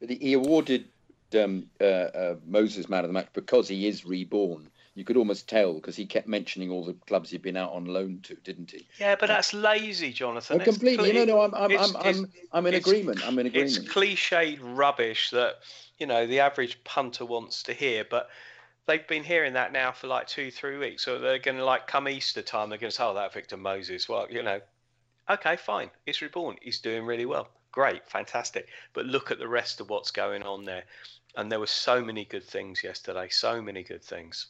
He 0.06 0.34
awarded 0.34 0.86
um, 1.34 1.66
uh, 1.80 1.84
uh, 1.84 2.36
Moses 2.46 2.88
man 2.88 3.04
of 3.04 3.08
the 3.08 3.14
match 3.14 3.28
because 3.32 3.66
he 3.66 3.88
is 3.88 4.04
reborn 4.04 4.70
you 4.96 5.04
could 5.04 5.18
almost 5.18 5.46
tell 5.46 5.74
because 5.74 5.94
he 5.94 6.06
kept 6.06 6.26
mentioning 6.26 6.70
all 6.70 6.82
the 6.82 6.94
clubs 7.06 7.30
he'd 7.30 7.42
been 7.42 7.56
out 7.56 7.70
on 7.72 7.84
loan 7.84 8.18
to, 8.22 8.34
didn't 8.36 8.70
he? 8.70 8.86
Yeah, 8.98 9.14
but 9.14 9.26
that's 9.26 9.52
lazy, 9.52 10.10
Jonathan. 10.10 10.60
Oh, 10.60 10.64
completely. 10.64 11.12
no, 11.12 11.24
no, 11.26 11.42
I'm, 11.42 11.54
I'm, 11.54 11.70
I'm, 11.78 11.96
I'm, 11.96 12.32
I'm 12.50 12.66
in 12.66 12.74
agreement. 12.74 13.20
I'm 13.24 13.38
in 13.38 13.46
agreement. 13.46 13.76
It's 13.76 13.86
cliched 13.86 14.58
rubbish 14.62 15.30
that 15.30 15.56
you 15.98 16.06
know 16.06 16.26
the 16.26 16.40
average 16.40 16.82
punter 16.84 17.26
wants 17.26 17.62
to 17.64 17.74
hear, 17.74 18.06
but 18.08 18.30
they've 18.86 19.06
been 19.06 19.24
hearing 19.24 19.52
that 19.54 19.72
now 19.72 19.92
for 19.92 20.06
like 20.06 20.26
two, 20.26 20.50
three 20.50 20.78
weeks. 20.78 21.04
So 21.04 21.18
they're 21.18 21.38
going 21.38 21.58
to 21.58 21.64
like 21.64 21.86
come 21.86 22.08
Easter 22.08 22.42
time, 22.42 22.68
they're 22.68 22.78
going 22.78 22.90
to 22.90 22.96
say, 22.96 23.04
"Oh, 23.04 23.14
that 23.14 23.32
Victor 23.32 23.56
Moses." 23.56 24.08
Well, 24.08 24.26
you 24.30 24.42
know, 24.42 24.60
okay, 25.28 25.56
fine. 25.56 25.90
He's 26.04 26.22
reborn. 26.22 26.56
He's 26.62 26.80
doing 26.80 27.04
really 27.04 27.26
well. 27.26 27.48
Great, 27.72 28.08
fantastic. 28.08 28.68
But 28.94 29.06
look 29.06 29.30
at 29.30 29.38
the 29.38 29.48
rest 29.48 29.80
of 29.80 29.90
what's 29.90 30.10
going 30.10 30.42
on 30.42 30.64
there. 30.64 30.84
And 31.36 31.52
there 31.52 31.60
were 31.60 31.66
so 31.66 32.02
many 32.02 32.24
good 32.24 32.44
things 32.44 32.82
yesterday. 32.82 33.28
So 33.30 33.60
many 33.60 33.82
good 33.82 34.02
things. 34.02 34.46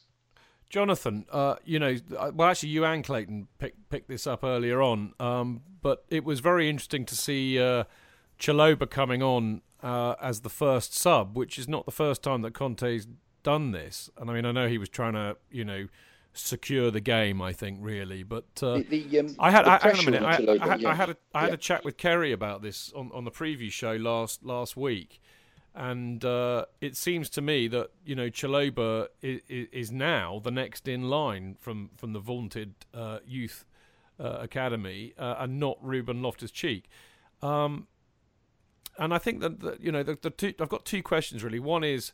Jonathan, 0.69 1.25
uh, 1.31 1.55
you 1.65 1.79
know, 1.79 1.95
well, 2.33 2.49
actually, 2.49 2.69
you 2.69 2.85
and 2.85 3.03
Clayton 3.03 3.47
picked 3.57 3.89
picked 3.89 4.09
this 4.09 4.27
up 4.27 4.43
earlier 4.43 4.81
on, 4.81 5.13
um, 5.19 5.61
but 5.81 6.05
it 6.09 6.25
was 6.25 6.41
very 6.41 6.69
interesting 6.69 7.05
to 7.05 7.15
see 7.15 7.57
uh, 7.57 7.85
Chalobah 8.37 8.89
coming 8.89 9.23
on 9.23 9.61
uh, 9.81 10.15
as 10.21 10.41
the 10.41 10.49
first 10.49 10.93
sub, 10.93 11.37
which 11.37 11.57
is 11.57 11.69
not 11.69 11.85
the 11.85 11.91
first 11.91 12.21
time 12.21 12.41
that 12.41 12.53
Conte's 12.53 13.07
done 13.47 13.71
this. 13.71 14.09
And 14.17 14.29
I 14.29 14.33
mean, 14.33 14.45
I 14.45 14.51
know 14.51 14.67
he 14.67 14.77
was 14.77 14.89
trying 14.89 15.13
to, 15.13 15.37
you 15.49 15.63
know, 15.63 15.87
secure 16.33 16.91
the 16.91 17.01
game. 17.01 17.41
I 17.41 17.53
think 17.53 17.79
really, 17.81 18.23
but 18.23 18.45
uh, 18.61 18.81
the, 18.89 19.05
the, 19.09 19.19
um, 19.19 19.35
I 19.39 19.51
had 19.51 19.65
I, 19.65 19.79
hang 19.79 19.93
on 19.93 19.99
a 19.99 20.11
minute. 20.11 20.23
I, 20.23 20.65
I, 20.65 20.91
I, 20.91 20.95
had 20.95 21.09
a 21.09 21.17
I 21.33 21.41
had 21.41 21.49
yeah. 21.49 21.53
a 21.53 21.57
chat 21.57 21.83
with 21.83 21.97
Kerry 21.97 22.31
about 22.31 22.61
this 22.61 22.91
on 22.95 23.11
on 23.13 23.23
the 23.23 23.31
preview 23.31 23.71
show 23.71 23.93
last 23.93 24.43
last 24.43 24.75
week 24.75 25.21
and 25.77 26.25
uh, 26.25 26.65
it 26.81 26.97
seems 26.97 27.29
to 27.29 27.41
me 27.41 27.67
that 27.67 27.91
you 28.03 28.15
know 28.15 28.29
Chalobah 28.29 29.07
is, 29.21 29.41
is, 29.47 29.91
now 29.91 30.41
the 30.43 30.49
next 30.49 30.87
in 30.87 31.03
line 31.03 31.55
from 31.59 31.91
from 31.95 32.13
the 32.13 32.19
vaunted 32.19 32.73
uh, 32.95 33.19
youth 33.25 33.63
uh, 34.19 34.37
academy, 34.39 35.13
uh, 35.19 35.35
and 35.37 35.59
not 35.59 35.77
Ruben 35.79 36.23
Loftus 36.23 36.49
Cheek. 36.49 36.89
Um, 37.43 37.87
and 38.97 39.13
I 39.13 39.19
think 39.19 39.41
that, 39.41 39.59
that 39.59 39.81
you 39.81 39.91
know 39.91 40.01
the, 40.01 40.17
the 40.19 40.31
two, 40.31 40.53
I've 40.59 40.69
got 40.69 40.83
two 40.83 41.03
questions 41.03 41.43
really. 41.43 41.59
One 41.59 41.83
is, 41.83 42.11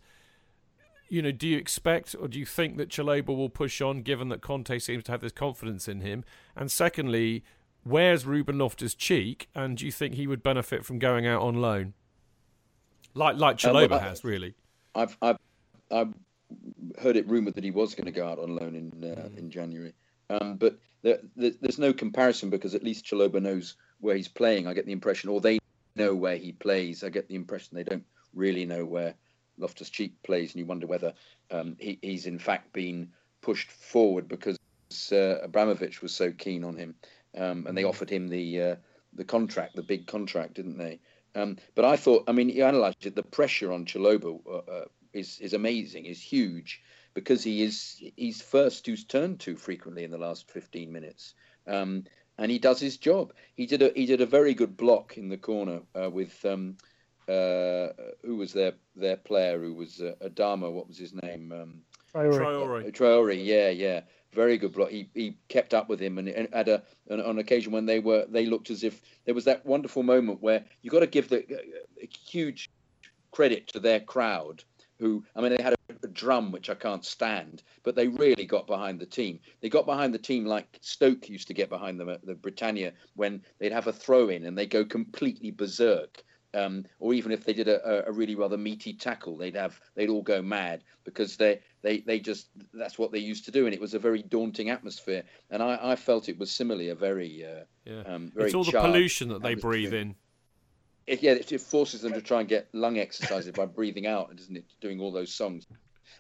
you 1.14 1.22
know, 1.22 1.32
do 1.32 1.47
you 1.47 1.57
expect 1.57 2.16
or 2.20 2.28
do 2.28 2.39
you 2.39 2.45
think 2.45 2.78
that 2.78 2.89
Chalobah 2.89 3.28
will 3.28 3.49
push 3.49 3.82
on, 3.82 4.01
given 4.01 4.30
that 4.30 4.41
Conte 4.41 4.80
seems 4.80 5.03
to 5.05 5.11
have 5.11 5.22
this 5.22 5.32
confidence 5.32 5.88
in 5.88 6.01
him? 6.01 6.24
And 6.55 6.72
secondly, 6.72 7.43
where's 7.84 8.26
Ruben 8.26 8.57
Loftus 8.57 8.95
Cheek, 8.95 9.49
and 9.53 9.78
do 9.78 9.86
you 9.86 9.91
think 9.91 10.16
he 10.16 10.28
would 10.28 10.41
benefit 10.41 10.86
from 10.86 10.99
going 10.99 11.28
out 11.28 11.41
on 11.41 11.61
loan? 11.61 11.93
like 13.14 13.38
like 13.38 13.57
Chalobah 13.57 13.84
um, 13.84 13.89
well, 13.91 13.99
has 13.99 14.24
really. 14.24 14.53
I've 14.95 15.18
I've 15.22 15.38
I've 15.91 16.14
heard 16.99 17.16
it 17.16 17.28
rumored 17.28 17.55
that 17.55 17.64
he 17.64 17.72
was 17.72 17.95
going 17.95 18.05
to 18.05 18.11
go 18.11 18.28
out 18.28 18.39
on 18.39 18.55
loan 18.55 18.76
in 18.76 19.03
uh, 19.03 19.28
mm. 19.28 19.38
in 19.38 19.49
January, 19.49 19.93
um, 20.30 20.57
but 20.57 20.78
there, 21.01 21.20
there's 21.36 21.80
no 21.80 21.93
comparison 21.93 22.49
because 22.49 22.76
at 22.76 22.84
least 22.84 23.05
Chalobah 23.05 23.41
knows 23.41 23.76
where 23.99 24.16
he's 24.16 24.28
playing. 24.28 24.68
I 24.68 24.74
get 24.74 24.86
the 24.86 24.91
impression, 24.91 25.30
or 25.30 25.41
they 25.41 25.59
know 25.95 26.16
where 26.16 26.38
he 26.38 26.51
plays. 26.51 27.03
I 27.03 27.09
get 27.09 27.28
the 27.28 27.36
impression 27.36 27.76
they 27.76 27.84
don't 27.84 28.05
really 28.34 28.66
know 28.66 28.86
where 28.86 29.14
Loftus 29.58 29.89
Cheek 29.89 30.14
plays, 30.24 30.51
and 30.51 30.60
you 30.60 30.66
wonder 30.66 30.88
whether 30.88 31.14
um, 31.51 31.76
he, 31.80 31.99
he's 32.01 32.26
in 32.26 32.39
fact 32.39 32.74
been 32.74 33.12
pushed 33.41 33.72
forward 33.72 34.28
because 34.28 34.58
uh, 35.12 35.39
Abramovich 35.41 36.01
was 36.01 36.14
so 36.14 36.32
keen 36.32 36.64
on 36.64 36.76
him, 36.76 36.95
um, 37.38 37.66
and 37.68 37.78
they 37.78 37.84
mm. 37.84 37.89
offered 37.89 38.10
him 38.10 38.28
the 38.28 38.62
uh, 38.62 38.76
the 39.14 39.26
contract, 39.26 39.76
the 39.76 39.84
big 39.84 40.08
contract, 40.08 40.56
didn't 40.56 40.78
they? 40.78 40.99
Um, 41.36 41.58
but 41.76 41.86
I 41.86 41.95
thought, 41.95 42.26
I 42.28 42.32
mean, 42.32 42.49
you 42.49 42.66
analysed 42.66 43.06
it, 43.06 43.16
the 43.16 43.24
pressure 43.24 43.72
on 43.72 43.86
Chalobah 43.86 44.39
uh, 44.47 44.72
uh, 44.72 44.86
is 45.14 45.39
is 45.39 45.54
amazing, 45.54 46.06
is 46.06 46.22
huge 46.22 46.82
because 47.14 47.43
he 47.43 47.64
is 47.64 48.04
he's 48.16 48.41
first 48.41 48.86
who's 48.86 49.04
turned 49.04 49.39
to 49.41 49.56
frequently 49.56 50.04
in 50.04 50.12
the 50.12 50.18
last 50.18 50.49
15 50.51 50.91
minutes. 50.91 51.34
Um, 51.68 52.06
and 52.38 52.51
he 52.51 52.60
does 52.60 52.80
his 52.80 52.97
job. 52.97 53.34
He 53.56 53.66
did 53.66 53.82
a 53.82 53.91
he 53.95 54.06
did 54.06 54.22
a 54.22 54.26
very 54.26 54.54
good 54.54 54.76
block 54.76 55.18
in 55.18 55.30
the 55.30 55.38
corner 55.38 55.82
uh, 55.95 56.10
with 56.10 56.43
um, 56.45 56.78
who 57.28 58.36
was 58.36 58.53
their 58.53 58.74
their 58.95 59.17
player 59.17 59.59
who 59.59 59.74
was 59.74 60.01
uh, 60.01 60.13
Adama. 60.24 60.71
What 60.71 60.88
was 60.88 60.97
his 60.97 61.13
name? 61.24 61.51
Um, 61.51 61.82
Traore. 62.13 62.91
Traore. 62.91 63.45
Yeah, 63.45 63.69
yeah 63.69 64.01
very 64.34 64.57
good 64.57 64.74
block. 64.74 64.89
He, 64.89 65.09
he 65.13 65.38
kept 65.47 65.74
up 65.74 65.89
with 65.89 65.99
him, 65.99 66.17
and, 66.17 66.28
and 66.28 66.53
at 66.53 66.67
a 66.67 66.84
on 67.09 67.39
occasion 67.39 67.71
when 67.71 67.86
they 67.86 67.99
were 67.99 68.26
they 68.28 68.45
looked 68.45 68.69
as 68.69 68.84
if 68.84 69.01
there 69.26 69.36
was 69.36 69.45
that 69.45 69.65
wonderful 69.65 70.03
moment 70.03 70.41
where 70.41 70.65
you 70.82 70.89
got 70.89 70.99
to 70.99 71.07
give 71.07 71.30
the 71.30 71.45
huge 72.26 72.69
credit 73.32 73.67
to 73.69 73.80
their 73.80 73.99
crowd. 73.99 74.63
Who 74.99 75.24
I 75.36 75.41
mean, 75.41 75.55
they 75.55 75.63
had 75.63 75.74
a, 75.74 75.93
a, 76.03 76.07
drum 76.07 76.51
which 76.51 76.69
I 76.69 76.76
can't 76.76 77.03
stand, 77.03 77.63
but 77.84 77.95
they 77.95 78.07
really 78.07 78.45
got 78.45 78.67
behind 78.67 78.99
the 78.99 79.05
team. 79.05 79.39
They 79.59 79.67
got 79.67 79.86
behind 79.86 80.13
the 80.13 80.19
team 80.19 80.45
like 80.45 80.78
Stoke 80.82 81.30
used 81.30 81.47
to 81.47 81.53
get 81.53 81.69
behind 81.69 81.99
them 81.99 82.09
at 82.09 82.26
the 82.26 82.36
Britannia 82.36 82.93
when 83.15 83.41
they'd 83.59 83.74
have 83.74 83.88
a 83.88 83.93
throw 83.93 84.30
in 84.30 84.45
and 84.45 84.57
they 84.57 84.67
go 84.67 84.86
completely 84.86 85.51
berserk. 85.51 86.24
Um, 86.56 86.86
or 86.99 87.14
even 87.14 87.32
if 87.32 87.45
they 87.45 87.54
did 87.54 87.68
a, 87.68 88.08
a, 88.08 88.12
really 88.12 88.36
rather 88.36 88.58
meaty 88.58 88.93
tackle, 88.93 89.38
they'd 89.38 89.56
have 89.56 89.80
they'd 89.95 90.10
all 90.10 90.22
go 90.22 90.41
mad 90.41 90.84
because 91.04 91.36
they 91.36 91.60
they 91.82 91.99
they 92.01 92.20
just 92.20 92.47
that's 92.74 92.99
what 92.99 93.12
they 93.12 93.20
used 93.20 93.45
to 93.45 93.51
do, 93.51 93.66
and 93.66 93.74
it 93.74 93.82
was 93.82 93.95
a 93.95 93.99
very 93.99 94.22
daunting 94.22 94.70
atmosphere. 94.70 95.24
And 95.49 95.64
I, 95.64 95.80
I 95.82 95.95
felt 95.95 96.30
it 96.30 96.38
was 96.38 96.51
similarly 96.51 96.89
a 96.89 96.95
very 96.95 97.43
uh, 97.43 97.64
yeah. 97.86 98.04
Um, 98.06 98.32
very 98.36 98.47
it's 98.47 98.56
all 98.56 98.64
the 98.64 98.72
pollution 98.72 99.30
that 99.30 99.41
they 99.41 99.56
breathe 99.56 99.93
in. 99.93 100.16
It, 101.08 101.22
yeah, 101.22 101.32
it, 101.32 101.51
it, 101.51 101.60
forces 101.60 102.01
them 102.01 102.14
to 102.14 102.22
try 102.22 102.39
and 102.39 102.47
get 102.47 102.70
lung 102.72 102.97
exercises 102.97 103.51
by 103.51 103.66
breathing 103.66 104.08
out, 104.08 104.34
doesn't 104.36 104.56
it? 104.56 104.66
Doing 104.80 105.01
all 105.01 105.12
those 105.12 105.34
songs. 105.34 105.68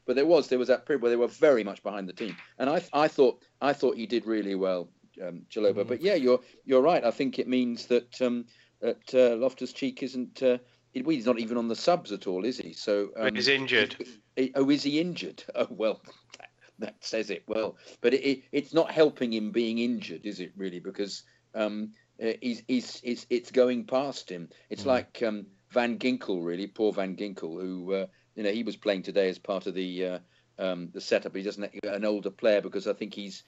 But 0.05 0.15
there 0.15 0.25
was 0.25 0.47
there 0.47 0.59
was 0.59 0.67
that 0.67 0.85
period 0.85 1.01
where 1.01 1.11
they 1.11 1.15
were 1.15 1.27
very 1.27 1.63
much 1.63 1.83
behind 1.83 2.09
the 2.09 2.13
team, 2.13 2.35
and 2.57 2.69
I 2.69 2.83
I 2.91 3.07
thought 3.07 3.39
I 3.61 3.73
thought 3.73 3.97
he 3.97 4.07
did 4.07 4.25
really 4.25 4.55
well, 4.55 4.89
um. 5.21 5.45
Mm. 5.55 5.87
But 5.87 6.01
yeah, 6.01 6.15
you're 6.15 6.39
you're 6.65 6.81
right. 6.81 7.03
I 7.03 7.11
think 7.11 7.37
it 7.37 7.47
means 7.47 7.85
that. 7.87 8.19
Um, 8.19 8.45
at 8.83 9.13
uh, 9.13 9.35
Loftus 9.35 9.73
Cheek 9.73 10.03
isn't. 10.03 10.43
Uh, 10.43 10.57
he's 10.93 11.25
not 11.25 11.39
even 11.39 11.57
on 11.57 11.67
the 11.67 11.75
subs 11.75 12.11
at 12.11 12.27
all, 12.27 12.45
is 12.45 12.57
he? 12.57 12.73
So 12.73 13.09
um, 13.17 13.33
he's 13.33 13.47
injured. 13.47 13.95
He, 14.35 14.51
oh, 14.55 14.69
is 14.69 14.83
he 14.83 14.99
injured? 14.99 15.43
Oh 15.55 15.67
well, 15.69 16.01
that, 16.37 16.49
that 16.79 16.95
says 16.99 17.29
it 17.29 17.43
well. 17.47 17.77
But 18.01 18.13
it, 18.13 18.21
it, 18.25 18.43
it's 18.51 18.73
not 18.73 18.91
helping 18.91 19.33
him 19.33 19.51
being 19.51 19.79
injured, 19.79 20.25
is 20.25 20.39
it 20.39 20.51
really? 20.55 20.79
Because 20.79 21.23
um, 21.55 21.91
uh, 22.21 22.33
he's, 22.41 22.63
he's, 22.67 22.99
he's, 22.99 23.25
it's 23.29 23.51
going 23.51 23.85
past 23.85 24.29
him. 24.29 24.49
It's 24.69 24.83
mm. 24.83 24.87
like 24.87 25.23
um, 25.25 25.45
Van 25.71 25.97
Ginkel, 25.97 26.43
really, 26.43 26.67
poor 26.67 26.93
Van 26.93 27.15
Ginkel, 27.15 27.61
who 27.61 27.93
uh, 27.93 28.05
you 28.35 28.43
know 28.43 28.51
he 28.51 28.63
was 28.63 28.77
playing 28.77 29.03
today 29.03 29.29
as 29.29 29.39
part 29.39 29.67
of 29.67 29.73
the 29.73 30.05
uh, 30.05 30.19
um, 30.59 30.89
the 30.93 31.01
setup. 31.01 31.35
He 31.35 31.43
doesn't 31.43 31.73
an 31.83 32.05
older 32.05 32.31
player 32.31 32.61
because 32.61 32.87
I 32.87 32.93
think 32.93 33.13
he's. 33.13 33.43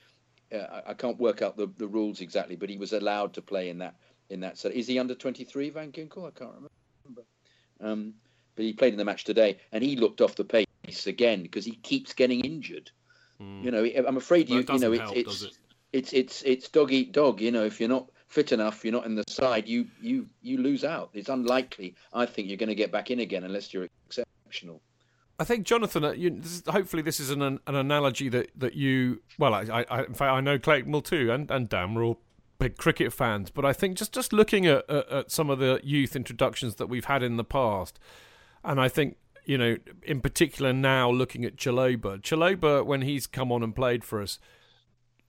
Uh, 0.54 0.82
I 0.86 0.94
can't 0.94 1.18
work 1.18 1.42
out 1.42 1.58
the, 1.58 1.68
the 1.78 1.88
rules 1.88 2.22
exactly, 2.22 2.56
but 2.56 2.70
he 2.70 2.78
was 2.78 2.94
allowed 2.94 3.34
to 3.34 3.42
play 3.42 3.70
in 3.70 3.80
that 3.80 3.96
in 4.30 4.40
that 4.42 4.58
set. 4.58 4.74
Is 4.74 4.88
he 4.88 5.00
under 5.00 5.16
23, 5.16 5.70
Van 5.70 5.92
Ginkel? 5.92 6.28
I 6.28 6.32
can't 6.32 6.52
remember. 6.54 7.24
Um, 7.82 8.14
but 8.56 8.66
he 8.66 8.74
played 8.74 8.94
in 8.94 8.98
the 8.98 9.06
match 9.06 9.24
today, 9.24 9.58
and 9.72 9.84
he 9.84 9.96
looked 9.96 10.22
off 10.22 10.36
the 10.36 10.46
pace 10.46 11.08
again 11.08 11.44
because 11.44 11.66
he 11.66 11.74
keeps 11.76 12.14
getting 12.14 12.42
injured. 12.42 12.92
Mm. 13.42 13.64
You 13.64 13.72
know, 13.72 13.86
I'm 14.08 14.18
afraid 14.18 14.50
you, 14.50 14.66
you 14.68 14.80
know, 14.80 14.94
it, 14.94 15.02
help, 15.02 15.16
it's, 15.18 15.44
it? 15.44 15.58
it's 15.92 16.14
it's 16.14 16.42
it's 16.44 16.70
dog 16.70 16.92
eat 16.92 17.12
dog. 17.12 17.42
You 17.42 17.52
know, 17.52 17.66
if 17.66 17.80
you're 17.80 17.90
not 17.90 18.10
fit 18.28 18.52
enough, 18.52 18.84
you're 18.84 18.94
not 18.94 19.06
in 19.06 19.16
the 19.16 19.24
side, 19.28 19.68
you 19.68 19.88
you 20.02 20.28
you 20.42 20.58
lose 20.58 20.84
out. 20.84 21.10
It's 21.14 21.30
unlikely. 21.30 21.96
I 22.14 22.26
think 22.26 22.48
you're 22.48 22.58
going 22.58 22.70
to 22.70 22.76
get 22.76 22.92
back 22.92 23.12
in 23.12 23.20
again 23.20 23.44
unless 23.44 23.74
you're 23.74 23.88
exceptional. 24.08 24.82
I 25.38 25.44
think 25.44 25.66
Jonathan, 25.66 26.06
uh, 26.06 26.12
you, 26.12 26.30
this 26.30 26.54
is, 26.54 26.64
hopefully 26.66 27.02
this 27.02 27.20
is 27.20 27.30
an 27.30 27.42
an 27.42 27.60
analogy 27.68 28.30
that, 28.30 28.52
that 28.56 28.74
you 28.74 29.22
well, 29.38 29.54
I, 29.54 29.86
I 29.90 30.04
in 30.04 30.14
fact 30.14 30.32
I 30.32 30.40
know 30.40 30.58
Clayton 30.58 30.92
will 30.92 31.02
too, 31.02 31.32
and 31.32 31.52
and 31.52 31.68
Dan 31.68 31.94
we're 31.94 32.06
all 32.06 32.20
big 32.60 32.78
cricket 32.78 33.14
fans, 33.14 33.50
but 33.50 33.66
I 33.66 33.74
think 33.74 33.98
just 33.98 34.14
just 34.14 34.34
looking 34.34 34.66
at, 34.66 34.90
at, 34.90 35.10
at 35.10 35.32
some 35.32 35.50
of 35.50 35.60
the 35.60 35.80
youth 35.84 36.16
introductions 36.16 36.76
that 36.76 36.88
we've 36.88 37.06
had 37.06 37.24
in 37.24 37.38
the 37.38 37.44
past, 37.44 38.00
and 38.64 38.80
I 38.80 38.88
think 38.90 39.18
you 39.46 39.58
know 39.58 39.78
in 40.04 40.22
particular 40.22 40.74
now 40.74 41.10
looking 41.10 41.46
at 41.46 41.56
Chalobah, 41.56 42.22
Chalobah 42.22 42.86
when 42.86 43.02
he's 43.02 43.28
come 43.28 43.52
on 43.52 43.64
and 43.64 43.76
played 43.76 44.04
for 44.04 44.22
us 44.22 44.40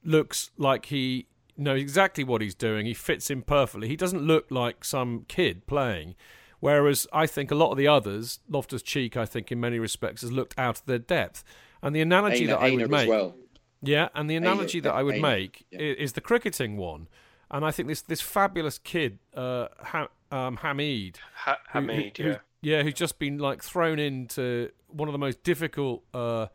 looks 0.06 0.50
like 0.56 0.86
he 0.86 1.26
knows 1.56 1.80
exactly 1.80 2.24
what 2.24 2.40
he's 2.40 2.54
doing. 2.54 2.86
He 2.86 2.94
fits 2.94 3.30
in 3.30 3.42
perfectly. 3.42 3.88
He 3.88 3.96
doesn't 3.96 4.22
look 4.22 4.46
like 4.50 4.84
some 4.84 5.24
kid 5.28 5.66
playing. 5.66 6.14
Whereas 6.60 7.06
I 7.12 7.26
think 7.26 7.50
a 7.50 7.54
lot 7.54 7.72
of 7.72 7.76
the 7.76 7.88
others, 7.88 8.40
Loftus 8.48 8.82
Cheek, 8.82 9.16
I 9.16 9.26
think 9.26 9.52
in 9.52 9.60
many 9.60 9.78
respects 9.78 10.22
has 10.22 10.32
looked 10.32 10.58
out 10.58 10.78
of 10.78 10.86
their 10.86 10.98
depth. 10.98 11.44
And 11.82 11.94
the 11.94 12.00
analogy 12.00 12.46
that 12.46 12.58
I 12.58 12.70
would 12.70 12.90
make, 12.90 13.08
well. 13.08 13.34
Yeah, 13.82 14.08
and 14.14 14.28
the 14.28 14.36
analogy 14.36 14.80
that 14.80 14.92
I 14.92 15.02
would 15.02 15.20
make 15.20 15.66
yeah. 15.70 15.80
is 15.80 16.14
the 16.14 16.20
cricketing 16.20 16.76
one, 16.76 17.08
and 17.50 17.64
I 17.64 17.70
think 17.70 17.88
this 17.88 18.02
this 18.02 18.20
fabulous 18.20 18.78
kid, 18.78 19.18
uh, 19.34 19.68
ha- 19.78 20.08
um, 20.30 20.58
Hameed, 20.58 21.16
ha- 21.34 21.58
Hameed, 21.72 22.16
who, 22.16 22.30
yeah, 22.30 22.38
yeah, 22.62 22.82
who's 22.82 22.94
just 22.94 23.18
been 23.18 23.38
like 23.38 23.62
thrown 23.62 23.98
into 23.98 24.70
one 24.88 25.08
of 25.08 25.12
the 25.12 25.18
most 25.18 25.42
difficult 25.42 26.02
uh, 26.14 26.46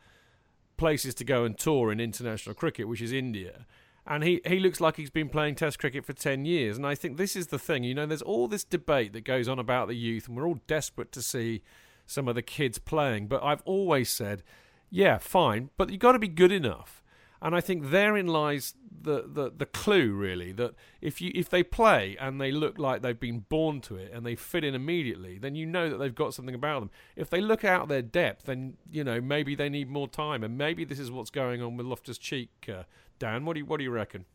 places 0.77 1.13
to 1.15 1.23
go 1.23 1.45
and 1.45 1.57
tour 1.57 1.91
in 1.91 1.99
international 1.99 2.55
cricket, 2.55 2.87
which 2.87 3.01
is 3.01 3.11
India. 3.11 3.65
And 4.05 4.23
he, 4.23 4.41
he 4.45 4.59
looks 4.59 4.81
like 4.81 4.97
he's 4.97 5.11
been 5.11 5.29
playing 5.29 5.55
Test 5.55 5.77
cricket 5.77 6.05
for 6.05 6.13
10 6.13 6.43
years. 6.43 6.75
And 6.75 6.87
I 6.87 6.95
think 6.95 7.17
this 7.17 7.35
is 7.35 7.47
the 7.47 7.59
thing. 7.59 7.83
You 7.83 7.93
know, 7.93 8.07
there's 8.07 8.23
all 8.23 8.47
this 8.47 8.63
debate 8.63 9.13
that 9.13 9.23
goes 9.23 9.47
on 9.47 9.59
about 9.59 9.87
the 9.87 9.95
youth, 9.95 10.27
and 10.27 10.35
we're 10.35 10.47
all 10.47 10.59
desperate 10.65 11.11
to 11.11 11.21
see 11.21 11.61
some 12.07 12.27
of 12.27 12.33
the 12.33 12.41
kids 12.41 12.79
playing. 12.79 13.27
But 13.27 13.43
I've 13.43 13.61
always 13.63 14.09
said, 14.09 14.41
yeah, 14.89 15.19
fine, 15.19 15.69
but 15.77 15.91
you've 15.91 15.99
got 15.99 16.13
to 16.13 16.19
be 16.19 16.27
good 16.27 16.51
enough. 16.51 17.00
And 17.41 17.55
I 17.55 17.61
think 17.61 17.89
therein 17.89 18.27
lies 18.27 18.75
the, 19.03 19.25
the, 19.27 19.51
the 19.55 19.65
clue, 19.65 20.13
really, 20.13 20.51
that 20.53 20.75
if 21.01 21.21
you 21.21 21.31
if 21.33 21.49
they 21.49 21.63
play 21.63 22.15
and 22.19 22.39
they 22.39 22.51
look 22.51 22.77
like 22.77 23.01
they've 23.01 23.19
been 23.19 23.45
born 23.49 23.81
to 23.81 23.95
it 23.95 24.11
and 24.13 24.25
they 24.25 24.35
fit 24.35 24.63
in 24.63 24.75
immediately, 24.75 25.39
then 25.39 25.55
you 25.55 25.65
know 25.65 25.89
that 25.89 25.97
they've 25.97 26.13
got 26.13 26.33
something 26.33 26.55
about 26.55 26.81
them. 26.81 26.91
If 27.15 27.29
they 27.29 27.41
look 27.41 27.63
out 27.63 27.87
their 27.87 28.03
depth, 28.03 28.45
then 28.45 28.77
you 28.91 29.03
know 29.03 29.19
maybe 29.19 29.55
they 29.55 29.69
need 29.69 29.89
more 29.89 30.07
time, 30.07 30.43
and 30.43 30.57
maybe 30.57 30.85
this 30.85 30.99
is 30.99 31.09
what's 31.09 31.31
going 31.31 31.61
on 31.61 31.77
with 31.77 31.87
Loftus 31.87 32.17
Cheek. 32.17 32.51
Uh, 32.69 32.83
Dan, 33.17 33.45
what 33.45 33.53
do 33.53 33.61
you 33.61 33.65
what 33.65 33.77
do 33.77 33.83
you 33.83 33.91
reckon? 33.91 34.25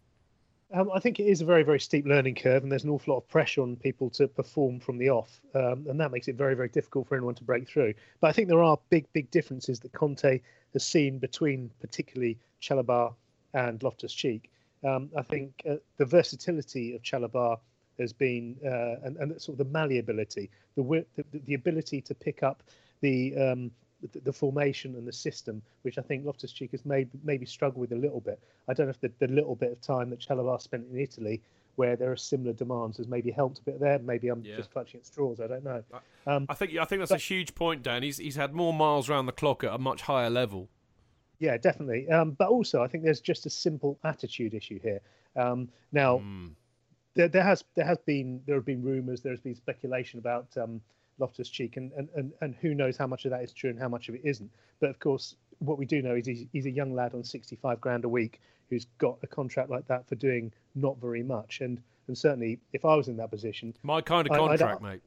Um, 0.73 0.91
I 0.93 0.99
think 0.99 1.21
it 1.21 1.25
is 1.25 1.41
a 1.41 1.45
very, 1.45 1.62
very 1.62 1.79
steep 1.79 2.07
learning 2.07 2.35
curve, 2.35 2.64
and 2.64 2.73
there's 2.73 2.83
an 2.83 2.91
awful 2.91 3.14
lot 3.14 3.19
of 3.19 3.29
pressure 3.29 3.62
on 3.62 3.77
people 3.77 4.11
to 4.11 4.27
perform 4.27 4.81
from 4.81 4.99
the 4.99 5.11
off, 5.11 5.41
um, 5.55 5.87
and 5.89 6.01
that 6.01 6.11
makes 6.11 6.27
it 6.27 6.35
very, 6.35 6.55
very 6.55 6.69
difficult 6.69 7.07
for 7.07 7.14
anyone 7.14 7.37
to 7.37 7.45
break 7.45 7.69
through. 7.69 7.95
But 8.21 8.29
I 8.29 8.33
think 8.33 8.49
there 8.49 8.62
are 8.62 8.77
big, 8.91 9.07
big 9.12 9.31
differences 9.31 9.79
that 9.81 9.93
Conte 9.93 10.41
has 10.73 10.85
seen 10.85 11.19
between, 11.19 11.71
particularly 11.81 12.39
Chalobah 12.61 13.14
and 13.55 13.81
Loftus 13.83 14.12
Cheek. 14.12 14.51
Um, 14.83 15.09
I 15.17 15.23
think 15.23 15.62
uh, 15.71 15.77
the 15.99 16.05
versatility 16.05 16.97
of 16.97 17.03
Chalobah 17.03 17.59
has 18.01 18.12
been, 18.12 18.57
uh, 18.64 19.07
and, 19.07 19.17
and 19.19 19.41
sort 19.41 19.59
of 19.61 19.67
the 19.67 19.73
malleability, 19.73 20.51
the, 20.75 21.07
the, 21.14 21.25
the 21.47 21.55
ability 21.55 22.01
to 22.03 22.14
pick 22.14 22.43
up 22.43 22.64
the, 23.03 23.37
um, 23.37 23.71
the, 24.13 24.21
the 24.21 24.33
formation 24.33 24.95
and 24.97 25.07
the 25.07 25.13
system, 25.13 25.63
which 25.83 25.99
I 25.99 26.03
think 26.03 26.25
Loftus 26.25 26.53
Cheek 26.53 26.73
has 26.73 26.85
maybe 26.85 27.11
maybe 27.25 27.47
struggled 27.47 27.81
with 27.81 27.93
a 27.93 28.01
little 28.01 28.21
bit. 28.21 28.41
I 28.69 28.75
don't 28.75 28.87
know 28.87 28.91
if 28.91 29.01
the, 29.01 29.13
the 29.19 29.33
little 29.33 29.55
bit 29.55 29.73
of 29.73 29.81
time 29.81 30.11
that 30.11 30.21
Chalobah 30.21 30.61
spent 30.61 30.87
in 30.91 30.99
Italy, 30.99 31.43
where 31.77 31.97
there 31.97 32.11
are 32.11 32.17
similar 32.17 32.53
demands, 32.53 32.97
has 32.97 33.09
maybe 33.09 33.31
helped 33.31 33.59
a 33.59 33.63
bit 33.63 33.81
there. 33.81 33.99
Maybe 33.99 34.29
I'm 34.29 34.45
yeah. 34.45 34.57
just 34.57 34.71
clutching 34.71 35.01
at 35.01 35.07
straws. 35.07 35.41
I 35.41 35.47
don't 35.47 35.65
know. 35.65 35.83
Um, 36.27 36.47
I 36.49 36.55
think 36.55 36.77
I 36.77 36.85
think 36.85 37.01
that's 37.01 37.11
but, 37.11 37.21
a 37.21 37.25
huge 37.25 37.55
point, 37.55 37.83
Dan. 37.83 38.03
He's 38.03 38.19
he's 38.19 38.37
had 38.37 38.55
more 38.55 38.73
miles 38.73 39.09
around 39.09 39.27
the 39.27 39.33
clock 39.33 39.65
at 39.65 39.73
a 39.73 39.79
much 39.79 40.03
higher 40.03 40.31
level. 40.31 40.69
Yeah, 41.39 41.57
definitely. 41.59 42.09
Um, 42.09 42.31
but 42.33 42.49
also, 42.49 42.83
I 42.83 42.89
think 42.89 43.05
there's 43.05 43.21
just 43.21 43.47
a 43.47 43.51
simple 43.51 43.99
attitude 44.05 44.55
issue 44.55 44.81
here. 44.81 45.01
Um, 45.37 45.69
now, 45.93 46.19
mm. 46.19 46.53
there, 47.15 47.29
there, 47.29 47.43
has 47.43 47.63
there 47.75 47.85
has 47.85 47.99
been 47.99 48.41
there 48.47 48.57
have 48.57 48.65
been 48.65 48.83
rumours, 48.83 49.21
there 49.21 49.33
has 49.33 49.41
been 49.41 49.55
speculation 49.55 50.19
about 50.19 50.49
um, 50.57 50.81
Loftus 51.19 51.49
Cheek, 51.49 51.77
and, 51.77 51.93
and, 51.93 52.09
and, 52.14 52.33
and 52.41 52.55
who 52.61 52.75
knows 52.75 52.97
how 52.97 53.07
much 53.07 53.25
of 53.25 53.31
that 53.31 53.43
is 53.43 53.53
true 53.53 53.71
and 53.71 53.79
how 53.79 53.89
much 53.89 54.09
of 54.09 54.14
it 54.14 54.21
isn't. 54.25 54.51
But 54.81 54.91
of 54.91 54.99
course, 54.99 55.37
what 55.59 55.79
we 55.79 55.87
do 55.87 56.03
know 56.03 56.14
is 56.14 56.27
he's, 56.27 56.47
he's 56.53 56.67
a 56.67 56.71
young 56.71 56.95
lad 56.95 57.14
on 57.14 57.25
65 57.25 57.81
grand 57.81 58.05
a 58.05 58.09
week 58.09 58.41
who's 58.69 58.87
got 58.99 59.19
a 59.23 59.27
contract 59.27 59.71
like 59.71 59.87
that 59.89 60.09
for 60.09 60.17
doing 60.17 60.53
not 60.75 61.01
very 61.01 61.23
much. 61.23 61.61
And 61.61 61.81
and 62.09 62.17
certainly, 62.17 62.61
if 62.73 62.85
I 62.85 62.95
was 62.95 63.09
in 63.09 63.17
that 63.17 63.31
position, 63.31 63.75
my 63.83 64.01
kind 64.01 64.29
of 64.31 64.37
contract, 64.37 64.83
I, 64.83 64.91
mate. 64.93 65.01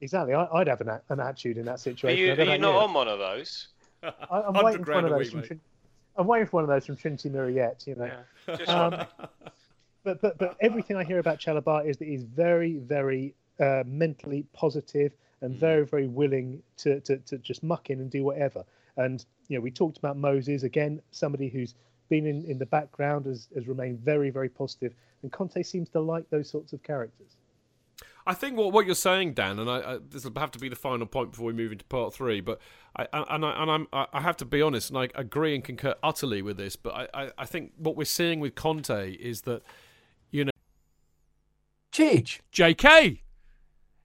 Exactly, 0.00 0.34
I, 0.34 0.46
would 0.52 0.66
have 0.66 0.80
an, 0.80 1.00
an 1.08 1.20
attitude 1.20 1.56
in 1.56 1.64
that 1.64 1.80
situation. 1.80 2.08
Are 2.08 2.34
you, 2.34 2.50
are 2.50 2.54
you 2.54 2.58
not 2.58 2.74
on 2.74 2.92
one 2.92 3.08
of 3.08 3.18
those? 3.18 3.68
I, 4.02 4.42
am 4.48 4.52
waiting 4.64 4.84
for 4.84 4.94
one 4.94 5.04
of 5.04 5.10
those 5.10 5.32
week, 5.32 5.46
from. 5.46 5.60
I'm 6.16 6.26
waiting 6.26 6.46
for 6.46 6.56
one 6.56 6.64
of 6.64 6.68
those 6.68 6.84
from 6.84 6.96
Trinity 6.96 7.30
Mirriette, 7.30 7.86
you 7.86 7.94
know. 7.94 8.10
Yeah, 8.48 8.54
um, 8.66 9.06
but 10.04 10.20
but 10.20 10.38
but 10.38 10.56
everything 10.60 10.96
I 10.96 11.04
hear 11.04 11.20
about 11.20 11.38
Chalobah 11.38 11.86
is 11.86 11.96
that 11.98 12.08
he's 12.08 12.24
very 12.24 12.78
very 12.78 13.34
uh, 13.60 13.84
mentally 13.86 14.44
positive 14.52 15.12
and 15.42 15.54
mm. 15.54 15.58
very 15.58 15.84
very 15.84 16.06
willing 16.06 16.62
to, 16.78 17.00
to 17.00 17.18
to 17.18 17.38
just 17.38 17.62
muck 17.62 17.90
in 17.90 18.00
and 18.00 18.10
do 18.10 18.24
whatever. 18.24 18.64
And 18.96 19.24
you 19.48 19.58
know, 19.58 19.62
we 19.62 19.70
talked 19.70 19.98
about 19.98 20.16
Moses 20.16 20.62
again, 20.62 21.00
somebody 21.10 21.48
who's 21.48 21.74
been 22.08 22.26
in, 22.26 22.44
in 22.44 22.58
the 22.58 22.66
background 22.66 23.26
has, 23.26 23.48
has 23.54 23.68
remained 23.68 24.00
very 24.00 24.30
very 24.30 24.48
positive, 24.48 24.94
and 25.22 25.30
Conte 25.30 25.62
seems 25.62 25.88
to 25.90 26.00
like 26.00 26.28
those 26.30 26.48
sorts 26.48 26.72
of 26.72 26.82
characters. 26.82 27.36
I 28.26 28.34
think 28.34 28.56
what 28.56 28.72
what 28.72 28.86
you're 28.86 28.94
saying, 28.94 29.34
Dan, 29.34 29.58
and 29.58 29.68
I, 29.68 29.94
I, 29.94 29.98
this 30.08 30.24
will 30.24 30.32
have 30.38 30.52
to 30.52 30.58
be 30.58 30.68
the 30.68 30.76
final 30.76 31.06
point 31.06 31.32
before 31.32 31.46
we 31.46 31.52
move 31.52 31.72
into 31.72 31.84
part 31.86 32.14
three. 32.14 32.40
But 32.40 32.60
I 32.96 33.06
and 33.12 33.44
I 33.44 33.62
and 33.62 33.70
I'm 33.70 33.86
I 33.92 34.20
have 34.20 34.36
to 34.38 34.44
be 34.44 34.62
honest, 34.62 34.90
and 34.90 34.98
I 34.98 35.08
agree 35.14 35.54
and 35.54 35.64
concur 35.64 35.94
utterly 36.02 36.42
with 36.42 36.56
this. 36.56 36.76
But 36.76 36.94
I, 36.94 37.08
I, 37.24 37.30
I 37.38 37.46
think 37.46 37.72
what 37.76 37.96
we're 37.96 38.04
seeing 38.04 38.38
with 38.38 38.54
Conte 38.54 39.12
is 39.14 39.42
that 39.42 39.62
you 40.30 40.44
know, 40.44 40.52
Chidge, 41.92 42.40
J.K. 42.52 43.22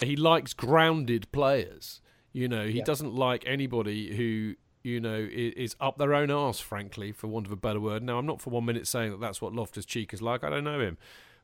He 0.00 0.16
likes 0.16 0.54
grounded 0.54 1.30
players. 1.32 2.00
You 2.32 2.48
know, 2.48 2.66
he 2.66 2.78
Yeah. 2.78 2.84
doesn't 2.84 3.14
like 3.14 3.44
anybody 3.46 4.16
who, 4.16 4.54
you 4.82 5.00
know, 5.00 5.28
is 5.30 5.76
up 5.80 5.98
their 5.98 6.14
own 6.14 6.30
arse, 6.30 6.60
frankly, 6.60 7.12
for 7.12 7.28
want 7.28 7.46
of 7.46 7.52
a 7.52 7.56
better 7.56 7.80
word. 7.80 8.02
Now, 8.02 8.18
I'm 8.18 8.26
not 8.26 8.40
for 8.40 8.50
one 8.50 8.64
minute 8.64 8.86
saying 8.88 9.12
that 9.12 9.20
that's 9.20 9.40
what 9.40 9.52
Loftus 9.54 9.84
Cheek 9.84 10.12
is 10.12 10.20
like. 10.20 10.42
I 10.42 10.50
don't 10.50 10.64
know 10.64 10.80
him. 10.80 10.98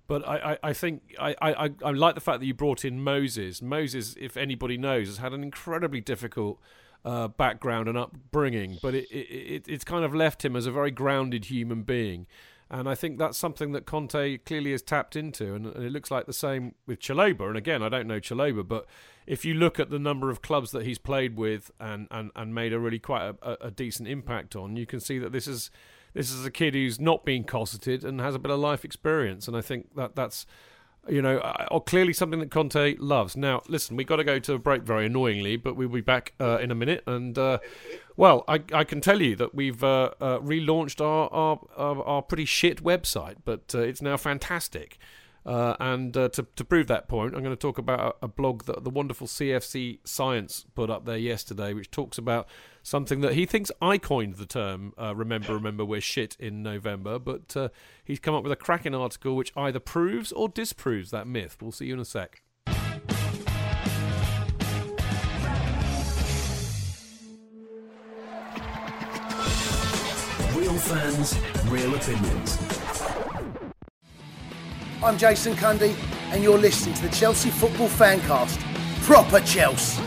But 0.08 0.26
I, 0.28 0.52
I, 0.54 0.58
I 0.70 0.72
think 0.72 1.14
I, 1.20 1.36
I, 1.40 1.70
I 1.84 1.90
like 1.92 2.16
the 2.16 2.20
fact 2.20 2.40
that 2.40 2.46
you 2.46 2.54
brought 2.54 2.84
in 2.84 3.00
Moses. 3.04 3.62
Moses, 3.62 4.16
if 4.18 4.36
anybody 4.36 4.76
knows, 4.76 5.06
has 5.06 5.18
had 5.18 5.32
an 5.32 5.44
incredibly 5.44 6.00
difficult 6.00 6.60
uh, 7.04 7.28
background 7.28 7.88
and 7.88 7.96
upbringing, 7.96 8.78
but 8.82 8.94
it, 8.94 9.04
it, 9.10 9.18
it 9.28 9.68
it's 9.68 9.84
kind 9.84 10.04
of 10.04 10.12
left 10.12 10.44
him 10.44 10.56
as 10.56 10.66
a 10.66 10.72
very 10.72 10.90
grounded 10.90 11.44
human 11.44 11.82
being. 11.82 12.26
And 12.70 12.88
I 12.88 12.94
think 12.94 13.18
that's 13.18 13.36
something 13.36 13.72
that 13.72 13.84
Conte 13.84 14.38
clearly 14.38 14.70
has 14.70 14.80
tapped 14.80 15.16
into, 15.16 15.54
and, 15.54 15.66
and 15.66 15.84
it 15.84 15.90
looks 15.90 16.10
like 16.10 16.26
the 16.26 16.32
same 16.32 16.76
with 16.86 17.00
Chalobah. 17.00 17.48
And 17.48 17.56
again, 17.56 17.82
I 17.82 17.88
don't 17.88 18.06
know 18.06 18.20
Chalobah, 18.20 18.66
but 18.68 18.86
if 19.26 19.44
you 19.44 19.54
look 19.54 19.80
at 19.80 19.90
the 19.90 19.98
number 19.98 20.30
of 20.30 20.40
clubs 20.40 20.70
that 20.70 20.84
he's 20.84 20.98
played 20.98 21.36
with 21.36 21.72
and, 21.80 22.06
and, 22.12 22.30
and 22.36 22.54
made 22.54 22.72
a 22.72 22.78
really 22.78 23.00
quite 23.00 23.34
a, 23.42 23.66
a, 23.66 23.70
decent 23.72 24.08
impact 24.08 24.54
on, 24.54 24.76
you 24.76 24.86
can 24.86 25.00
see 25.00 25.18
that 25.18 25.32
this 25.32 25.48
is 25.48 25.70
this 26.14 26.30
is 26.30 26.44
a 26.44 26.50
kid 26.50 26.74
who's 26.74 27.00
not 27.00 27.24
been 27.24 27.44
cosseted 27.44 28.04
and 28.04 28.20
has 28.20 28.34
a 28.34 28.38
bit 28.38 28.50
of 28.50 28.58
life 28.58 28.84
experience. 28.84 29.46
And 29.48 29.56
I 29.56 29.60
think 29.60 29.94
that 29.96 30.14
that's 30.14 30.46
you 31.08 31.22
know, 31.22 31.38
or 31.70 31.82
clearly 31.82 32.12
something 32.12 32.40
that 32.40 32.50
Conte 32.50 32.96
loves. 32.98 33.36
Now, 33.36 33.62
listen, 33.68 33.96
we've 33.96 34.06
got 34.06 34.16
to 34.16 34.24
go 34.24 34.38
to 34.38 34.54
a 34.54 34.58
break 34.58 34.82
very 34.82 35.06
annoyingly, 35.06 35.56
but 35.56 35.74
we'll 35.74 35.88
be 35.88 36.00
back 36.02 36.34
uh, 36.38 36.58
in 36.58 36.70
a 36.70 36.74
minute. 36.74 37.02
And, 37.06 37.36
uh, 37.38 37.58
well, 38.20 38.44
I, 38.46 38.62
I 38.74 38.84
can 38.84 39.00
tell 39.00 39.22
you 39.22 39.34
that 39.36 39.54
we've 39.54 39.82
uh, 39.82 40.10
uh, 40.20 40.40
relaunched 40.40 41.00
our, 41.00 41.32
our, 41.32 41.58
our, 41.74 42.04
our 42.04 42.20
pretty 42.20 42.44
shit 42.44 42.84
website, 42.84 43.36
but 43.46 43.74
uh, 43.74 43.78
it's 43.78 44.02
now 44.02 44.18
fantastic. 44.18 44.98
Uh, 45.46 45.74
and 45.80 46.14
uh, 46.14 46.28
to, 46.28 46.46
to 46.54 46.62
prove 46.62 46.86
that 46.88 47.08
point, 47.08 47.34
I'm 47.34 47.42
going 47.42 47.56
to 47.56 47.58
talk 47.58 47.78
about 47.78 48.18
a, 48.20 48.26
a 48.26 48.28
blog 48.28 48.64
that 48.64 48.84
the 48.84 48.90
wonderful 48.90 49.26
CFC 49.26 50.00
Science 50.04 50.66
put 50.74 50.90
up 50.90 51.06
there 51.06 51.16
yesterday, 51.16 51.72
which 51.72 51.90
talks 51.90 52.18
about 52.18 52.46
something 52.82 53.22
that 53.22 53.32
he 53.32 53.46
thinks 53.46 53.72
I 53.80 53.96
coined 53.96 54.34
the 54.34 54.44
term 54.44 54.92
uh, 55.00 55.16
remember, 55.16 55.54
remember, 55.54 55.86
we're 55.86 56.02
shit 56.02 56.36
in 56.38 56.62
November. 56.62 57.18
But 57.18 57.72
he's 58.04 58.18
come 58.18 58.34
up 58.34 58.42
with 58.42 58.52
a 58.52 58.56
cracking 58.56 58.94
article 58.94 59.34
which 59.34 59.50
either 59.56 59.80
proves 59.80 60.30
or 60.30 60.50
disproves 60.50 61.10
that 61.10 61.26
myth. 61.26 61.56
We'll 61.62 61.72
see 61.72 61.86
you 61.86 61.94
in 61.94 62.00
a 62.00 62.04
sec. 62.04 62.42
Fans, 70.80 71.38
real 71.68 71.94
opinions. 71.94 72.58
I'm 75.02 75.16
Jason 75.18 75.54
Cundy, 75.54 75.94
and 76.32 76.42
you're 76.42 76.58
listening 76.58 76.94
to 76.96 77.02
the 77.02 77.10
Chelsea 77.14 77.50
Football 77.50 77.88
Fancast. 77.88 78.58
Proper 79.02 79.40
Chelsea. 79.40 80.02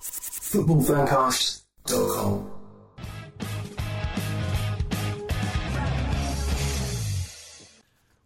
Footballfancast.com. 0.00 2.52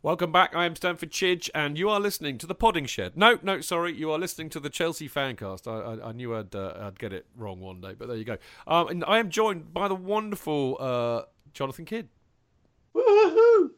Welcome 0.03 0.33
back. 0.33 0.57
I 0.57 0.64
am 0.64 0.77
Stamford 0.77 1.11
Chidge, 1.11 1.51
and 1.55 1.77
you 1.77 1.91
are 1.91 2.01
listening 2.01 2.39
to 2.39 2.47
the 2.47 2.55
Podding 2.55 2.87
Shed. 2.87 3.18
No, 3.18 3.39
no, 3.43 3.61
sorry, 3.61 3.93
you 3.93 4.11
are 4.11 4.18
listening 4.18 4.49
to 4.51 4.59
the 4.59 4.71
Chelsea 4.71 5.11
Fancast. 5.11 5.66
I, 5.66 6.03
I, 6.03 6.09
I 6.09 6.12
knew 6.12 6.35
I'd, 6.35 6.55
uh, 6.55 6.73
I'd 6.81 6.99
get 6.99 7.12
it 7.12 7.27
wrong 7.37 7.61
one 7.61 7.83
day, 7.83 7.93
but 7.99 8.09
there 8.09 8.16
you 8.16 8.25
go. 8.25 8.39
Um, 8.66 8.89
and 8.89 9.05
I 9.07 9.18
am 9.18 9.29
joined 9.29 9.75
by 9.75 9.89
the 9.89 9.95
wonderful 9.95 10.79
uh, 10.81 11.23
Jonathan 11.53 11.84
Kidd, 11.84 12.09
Woohoo! 12.94 13.70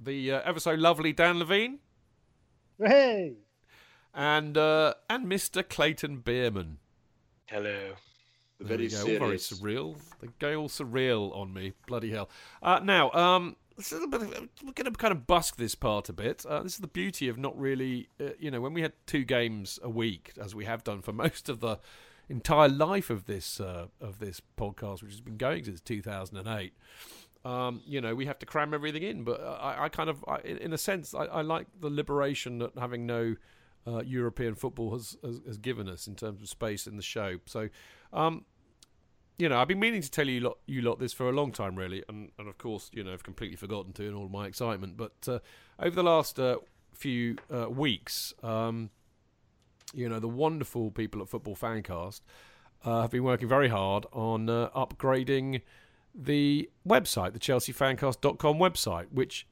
the 0.00 0.32
uh, 0.32 0.40
ever 0.44 0.60
so 0.60 0.74
lovely 0.74 1.12
Dan 1.12 1.36
Levene, 1.36 1.78
Hey! 2.78 3.34
and 4.14 4.56
uh, 4.56 4.94
and 5.08 5.26
Mr. 5.26 5.66
Clayton 5.68 6.22
Beerman. 6.22 6.76
Hello. 7.46 7.92
There 8.58 8.68
Very 8.68 8.88
go. 8.88 9.00
All 9.00 9.04
very 9.06 9.36
surreal. 9.36 9.96
They 10.20 10.28
go 10.38 10.62
all 10.62 10.68
surreal 10.70 11.36
on 11.36 11.52
me. 11.52 11.74
Bloody 11.86 12.10
hell. 12.10 12.30
Uh, 12.62 12.80
now, 12.82 13.10
um, 13.12 13.56
this 13.76 13.92
is 13.92 14.02
a 14.02 14.06
bit 14.06 14.22
of- 14.22 14.30
we're 14.64 14.72
going 14.72 14.90
to 14.90 14.92
kind 14.92 15.12
of 15.12 15.26
busk 15.26 15.56
this 15.56 15.74
part 15.74 16.08
a 16.08 16.14
bit. 16.14 16.46
Uh, 16.46 16.62
this 16.62 16.72
is 16.72 16.78
the 16.78 16.86
beauty 16.86 17.28
of 17.28 17.36
not 17.36 17.54
really, 17.58 18.08
uh, 18.18 18.30
you 18.38 18.50
know, 18.50 18.62
when 18.62 18.72
we 18.72 18.80
had 18.80 18.94
two 19.04 19.24
games 19.24 19.78
a 19.82 19.90
week, 19.90 20.32
as 20.40 20.54
we 20.54 20.64
have 20.64 20.82
done 20.82 21.02
for 21.02 21.12
most 21.24 21.50
of 21.50 21.60
the 21.60 21.78
entire 22.28 22.68
life 22.68 23.10
of 23.10 23.26
this 23.26 23.60
uh, 23.60 23.86
of 24.00 24.18
this 24.18 24.40
podcast, 24.58 25.02
which 25.02 25.12
has 25.12 25.20
been 25.20 25.36
going 25.36 25.64
since 25.64 25.80
2008. 25.80 26.72
Um, 27.44 27.80
you 27.86 28.00
know, 28.00 28.14
we 28.14 28.26
have 28.26 28.40
to 28.40 28.46
cram 28.46 28.74
everything 28.74 29.04
in, 29.04 29.22
but 29.22 29.40
I, 29.40 29.84
I 29.84 29.88
kind 29.88 30.10
of, 30.10 30.24
I, 30.26 30.38
in 30.38 30.72
a 30.72 30.78
sense, 30.78 31.14
I, 31.14 31.26
I 31.26 31.42
like 31.42 31.68
the 31.80 31.88
liberation 31.88 32.58
that 32.58 32.72
having 32.76 33.06
no 33.06 33.36
uh, 33.86 34.02
European 34.02 34.56
football 34.56 34.92
has, 34.94 35.16
has 35.22 35.40
has 35.46 35.58
given 35.58 35.88
us 35.88 36.08
in 36.08 36.16
terms 36.16 36.42
of 36.42 36.48
space 36.48 36.88
in 36.88 36.96
the 36.96 37.04
show. 37.04 37.36
So, 37.46 37.68
um, 38.12 38.44
you 39.38 39.48
know, 39.48 39.58
I've 39.60 39.68
been 39.68 39.78
meaning 39.78 40.02
to 40.02 40.10
tell 40.10 40.28
you 40.28 40.40
lot, 40.40 40.58
you 40.66 40.82
lot 40.82 40.98
this 40.98 41.12
for 41.12 41.28
a 41.28 41.32
long 41.32 41.52
time, 41.52 41.76
really, 41.76 42.02
and, 42.08 42.32
and 42.38 42.48
of 42.48 42.58
course, 42.58 42.90
you 42.92 43.04
know, 43.04 43.12
I've 43.12 43.22
completely 43.22 43.56
forgotten 43.56 43.92
to 43.94 44.04
in 44.04 44.14
all 44.14 44.28
my 44.28 44.46
excitement. 44.46 44.96
But 44.96 45.28
uh, 45.28 45.38
over 45.78 45.94
the 45.94 46.02
last 46.02 46.40
uh, 46.40 46.56
few 46.94 47.36
uh, 47.54 47.70
weeks, 47.70 48.34
um, 48.42 48.90
you 49.96 50.08
know, 50.08 50.20
the 50.20 50.28
wonderful 50.28 50.90
people 50.90 51.22
at 51.22 51.28
Football 51.28 51.56
Fancast 51.56 52.20
uh, 52.84 53.02
have 53.02 53.10
been 53.10 53.24
working 53.24 53.48
very 53.48 53.68
hard 53.68 54.06
on 54.12 54.48
uh, 54.48 54.68
upgrading 54.70 55.62
the 56.14 56.68
website, 56.86 57.32
the 57.32 57.38
ChelseaFancast.com 57.38 58.58
website, 58.58 59.06
which 59.10 59.46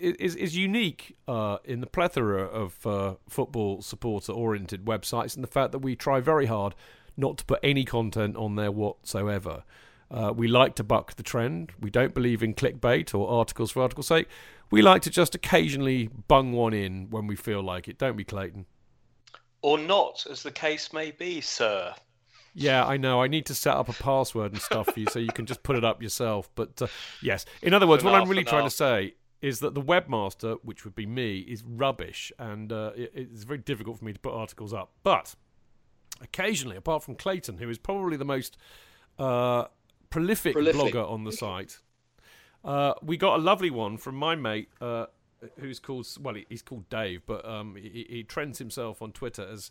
is 0.00 0.34
is 0.34 0.56
unique 0.56 1.16
uh, 1.28 1.58
in 1.64 1.80
the 1.80 1.86
plethora 1.86 2.44
of 2.44 2.86
uh, 2.86 3.14
football 3.28 3.82
supporter-oriented 3.82 4.84
websites, 4.84 5.34
and 5.34 5.44
the 5.44 5.48
fact 5.48 5.72
that 5.72 5.80
we 5.80 5.94
try 5.94 6.20
very 6.20 6.46
hard 6.46 6.74
not 7.16 7.36
to 7.38 7.44
put 7.44 7.60
any 7.62 7.84
content 7.84 8.36
on 8.36 8.56
there 8.56 8.72
whatsoever. 8.72 9.64
Uh, 10.10 10.32
we 10.34 10.48
like 10.48 10.74
to 10.74 10.82
buck 10.82 11.14
the 11.14 11.22
trend. 11.22 11.72
We 11.80 11.90
don't 11.90 12.14
believe 12.14 12.42
in 12.42 12.54
clickbait 12.54 13.14
or 13.14 13.30
articles 13.30 13.70
for 13.70 13.82
article's 13.82 14.08
sake. 14.08 14.26
We 14.70 14.82
like 14.82 15.02
to 15.02 15.10
just 15.10 15.34
occasionally 15.34 16.08
bung 16.26 16.52
one 16.52 16.72
in 16.72 17.10
when 17.10 17.26
we 17.26 17.36
feel 17.36 17.62
like 17.62 17.86
it, 17.86 17.98
don't 17.98 18.16
we, 18.16 18.24
Clayton? 18.24 18.66
Or 19.62 19.78
not, 19.78 20.26
as 20.30 20.42
the 20.42 20.50
case 20.50 20.92
may 20.92 21.10
be, 21.10 21.40
sir. 21.40 21.94
Yeah, 22.54 22.84
I 22.84 22.96
know. 22.96 23.22
I 23.22 23.28
need 23.28 23.46
to 23.46 23.54
set 23.54 23.76
up 23.76 23.88
a 23.88 23.92
password 23.92 24.52
and 24.52 24.60
stuff 24.60 24.88
for 24.92 24.98
you 24.98 25.06
so 25.06 25.18
you 25.18 25.32
can 25.32 25.46
just 25.46 25.62
put 25.62 25.76
it 25.76 25.84
up 25.84 26.02
yourself. 26.02 26.50
But 26.54 26.82
uh, 26.82 26.88
yes, 27.22 27.44
in 27.62 27.74
other 27.74 27.86
words, 27.86 28.02
what 28.02 28.14
I'm 28.14 28.28
really 28.28 28.44
trying 28.44 28.64
to 28.64 28.70
say 28.70 29.14
is 29.40 29.60
that 29.60 29.74
the 29.74 29.82
webmaster, 29.82 30.58
which 30.62 30.84
would 30.84 30.94
be 30.94 31.06
me, 31.06 31.38
is 31.38 31.62
rubbish, 31.64 32.32
and 32.38 32.72
uh, 32.72 32.92
it, 32.96 33.12
it's 33.14 33.44
very 33.44 33.58
difficult 33.58 33.98
for 33.98 34.04
me 34.04 34.12
to 34.12 34.18
put 34.18 34.34
articles 34.34 34.72
up. 34.72 34.90
But 35.02 35.34
occasionally, 36.20 36.76
apart 36.76 37.02
from 37.02 37.14
Clayton, 37.14 37.58
who 37.58 37.68
is 37.70 37.78
probably 37.78 38.16
the 38.16 38.24
most 38.24 38.56
uh, 39.18 39.64
prolific, 40.10 40.54
Prolific. 40.54 40.80
blogger 40.80 41.08
on 41.08 41.24
the 41.24 41.32
site, 41.32 41.78
uh, 42.64 42.94
we 43.02 43.16
got 43.16 43.38
a 43.38 43.42
lovely 43.42 43.70
one 43.70 43.96
from 43.96 44.16
my 44.16 44.34
mate, 44.34 44.68
uh, 44.80 45.06
who's 45.58 45.78
called 45.78 46.06
well, 46.20 46.34
he's 46.48 46.62
called 46.62 46.88
Dave, 46.88 47.22
but 47.26 47.44
um, 47.44 47.76
he, 47.76 48.06
he 48.08 48.22
trends 48.22 48.58
himself 48.58 49.02
on 49.02 49.12
Twitter 49.12 49.46
as 49.50 49.70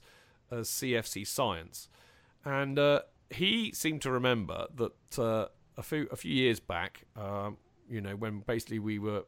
as 0.51 0.67
CFC 0.69 1.25
Science, 1.25 1.89
and 2.43 2.79
uh, 2.79 3.01
he 3.29 3.71
seemed 3.71 4.01
to 4.01 4.11
remember 4.11 4.67
that 4.75 5.19
uh, 5.19 5.47
a 5.77 5.83
few 5.83 6.07
a 6.11 6.15
few 6.15 6.33
years 6.33 6.59
back, 6.59 7.03
um, 7.15 7.57
you 7.89 8.01
know, 8.01 8.15
when 8.15 8.39
basically 8.39 8.79
we 8.79 8.99
were 8.99 9.23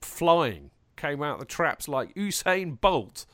flying, 0.00 0.70
came 0.96 1.22
out 1.22 1.38
the 1.38 1.44
traps 1.44 1.88
like 1.88 2.14
Usain 2.14 2.80
Bolt, 2.80 3.26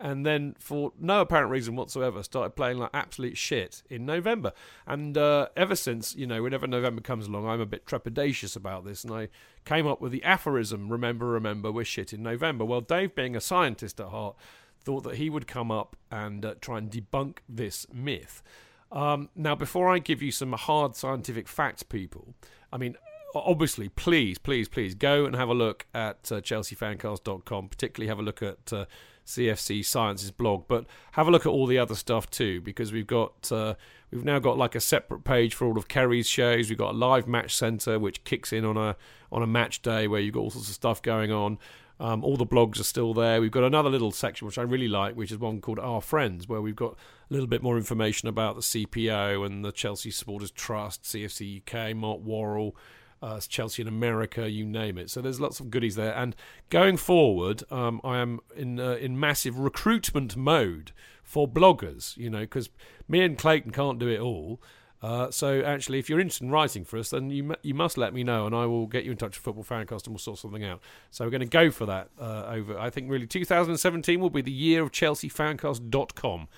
and 0.00 0.24
then 0.24 0.56
for 0.58 0.92
no 0.98 1.20
apparent 1.20 1.50
reason 1.50 1.76
whatsoever 1.76 2.22
started 2.22 2.56
playing 2.56 2.78
like 2.78 2.90
absolute 2.94 3.36
shit 3.36 3.82
in 3.90 4.06
November. 4.06 4.52
And 4.86 5.16
uh, 5.18 5.48
ever 5.56 5.76
since, 5.76 6.16
you 6.16 6.26
know, 6.26 6.42
whenever 6.42 6.66
November 6.66 7.02
comes 7.02 7.26
along, 7.26 7.46
I'm 7.46 7.60
a 7.60 7.66
bit 7.66 7.84
trepidatious 7.84 8.56
about 8.56 8.84
this, 8.84 9.04
and 9.04 9.12
I 9.12 9.28
came 9.64 9.86
up 9.86 10.00
with 10.00 10.12
the 10.12 10.24
aphorism: 10.24 10.88
"Remember, 10.88 11.26
remember, 11.26 11.70
we're 11.70 11.84
shit 11.84 12.12
in 12.12 12.22
November." 12.22 12.64
Well, 12.64 12.80
Dave, 12.80 13.14
being 13.14 13.36
a 13.36 13.40
scientist 13.40 14.00
at 14.00 14.08
heart, 14.08 14.36
thought 14.82 15.04
that 15.04 15.16
he 15.16 15.28
would 15.28 15.46
come 15.46 15.70
up 15.70 15.96
and 16.10 16.44
uh, 16.44 16.54
try 16.60 16.78
and 16.78 16.90
debunk 16.90 17.38
this 17.48 17.86
myth. 17.92 18.42
Um, 18.90 19.28
now, 19.36 19.54
before 19.54 19.88
I 19.88 19.98
give 19.98 20.22
you 20.22 20.32
some 20.32 20.52
hard 20.52 20.96
scientific 20.96 21.46
facts, 21.46 21.82
people, 21.82 22.34
I 22.72 22.78
mean, 22.78 22.96
obviously, 23.34 23.88
please, 23.88 24.38
please, 24.38 24.68
please 24.68 24.94
go 24.94 25.26
and 25.26 25.36
have 25.36 25.48
a 25.48 25.54
look 25.54 25.86
at 25.94 26.32
uh, 26.32 26.40
chelseafancast.com, 26.40 27.68
particularly 27.68 28.08
have 28.08 28.18
a 28.18 28.22
look 28.22 28.42
at 28.42 28.72
uh, 28.72 28.86
CFC 29.30 29.84
Science's 29.84 30.30
blog, 30.30 30.64
but 30.68 30.86
have 31.12 31.28
a 31.28 31.30
look 31.30 31.46
at 31.46 31.50
all 31.50 31.66
the 31.66 31.78
other 31.78 31.94
stuff 31.94 32.28
too, 32.30 32.60
because 32.60 32.92
we've 32.92 33.06
got 33.06 33.50
uh, 33.52 33.74
we've 34.10 34.24
now 34.24 34.38
got 34.38 34.58
like 34.58 34.74
a 34.74 34.80
separate 34.80 35.24
page 35.24 35.54
for 35.54 35.66
all 35.66 35.78
of 35.78 35.88
Kerry's 35.88 36.28
shows. 36.28 36.68
We've 36.68 36.78
got 36.78 36.94
a 36.94 36.96
live 36.96 37.28
match 37.28 37.54
centre 37.54 37.98
which 37.98 38.24
kicks 38.24 38.52
in 38.52 38.64
on 38.64 38.76
a 38.76 38.96
on 39.32 39.42
a 39.42 39.46
match 39.46 39.82
day 39.82 40.08
where 40.08 40.20
you've 40.20 40.34
got 40.34 40.40
all 40.40 40.50
sorts 40.50 40.68
of 40.68 40.74
stuff 40.74 41.00
going 41.00 41.30
on. 41.30 41.58
Um, 42.00 42.24
all 42.24 42.36
the 42.38 42.46
blogs 42.46 42.80
are 42.80 42.84
still 42.84 43.12
there. 43.12 43.42
We've 43.42 43.50
got 43.50 43.62
another 43.62 43.90
little 43.90 44.10
section 44.10 44.46
which 44.46 44.56
I 44.56 44.62
really 44.62 44.88
like, 44.88 45.16
which 45.16 45.30
is 45.30 45.38
one 45.38 45.60
called 45.60 45.78
Our 45.78 46.00
Friends, 46.00 46.48
where 46.48 46.62
we've 46.62 46.74
got 46.74 46.92
a 46.92 47.32
little 47.32 47.46
bit 47.46 47.62
more 47.62 47.76
information 47.76 48.26
about 48.26 48.56
the 48.56 48.62
CPO 48.62 49.44
and 49.44 49.62
the 49.62 49.70
Chelsea 49.70 50.10
Supporters 50.10 50.50
Trust, 50.50 51.02
CFC 51.02 51.60
UK, 51.60 51.94
Mark 51.94 52.20
Worrall, 52.20 52.74
uh, 53.22 53.40
Chelsea 53.40 53.82
in 53.82 53.88
America, 53.88 54.50
you 54.50 54.64
name 54.64 54.98
it. 54.98 55.10
So 55.10 55.20
there's 55.20 55.40
lots 55.40 55.60
of 55.60 55.70
goodies 55.70 55.96
there. 55.96 56.14
And 56.14 56.34
going 56.70 56.96
forward, 56.96 57.62
um, 57.70 58.00
I 58.02 58.18
am 58.18 58.40
in 58.56 58.80
uh, 58.80 58.92
in 58.92 59.18
massive 59.18 59.58
recruitment 59.58 60.36
mode 60.36 60.92
for 61.22 61.46
bloggers. 61.46 62.16
You 62.16 62.30
know, 62.30 62.40
because 62.40 62.70
me 63.08 63.20
and 63.22 63.36
Clayton 63.36 63.72
can't 63.72 63.98
do 63.98 64.08
it 64.08 64.20
all. 64.20 64.60
Uh, 65.02 65.30
so 65.30 65.62
actually, 65.62 65.98
if 65.98 66.10
you're 66.10 66.20
interested 66.20 66.44
in 66.44 66.50
writing 66.50 66.84
for 66.84 66.98
us, 66.98 67.10
then 67.10 67.30
you 67.30 67.54
you 67.62 67.72
must 67.74 67.96
let 67.96 68.12
me 68.12 68.22
know, 68.22 68.46
and 68.46 68.54
I 68.54 68.66
will 68.66 68.86
get 68.86 69.04
you 69.04 69.12
in 69.12 69.16
touch 69.16 69.30
with 69.30 69.44
Football 69.44 69.64
Fancast, 69.64 70.04
and 70.04 70.08
we'll 70.08 70.18
sort 70.18 70.38
something 70.38 70.64
out. 70.64 70.80
So 71.10 71.24
we're 71.24 71.30
going 71.30 71.40
to 71.40 71.46
go 71.46 71.70
for 71.70 71.86
that 71.86 72.10
uh, 72.20 72.44
over. 72.48 72.78
I 72.78 72.90
think 72.90 73.10
really 73.10 73.26
2017 73.26 74.20
will 74.20 74.28
be 74.28 74.42
the 74.42 74.52
year 74.52 74.82
of 74.82 74.92
ChelseaFancast.com. 74.92 76.48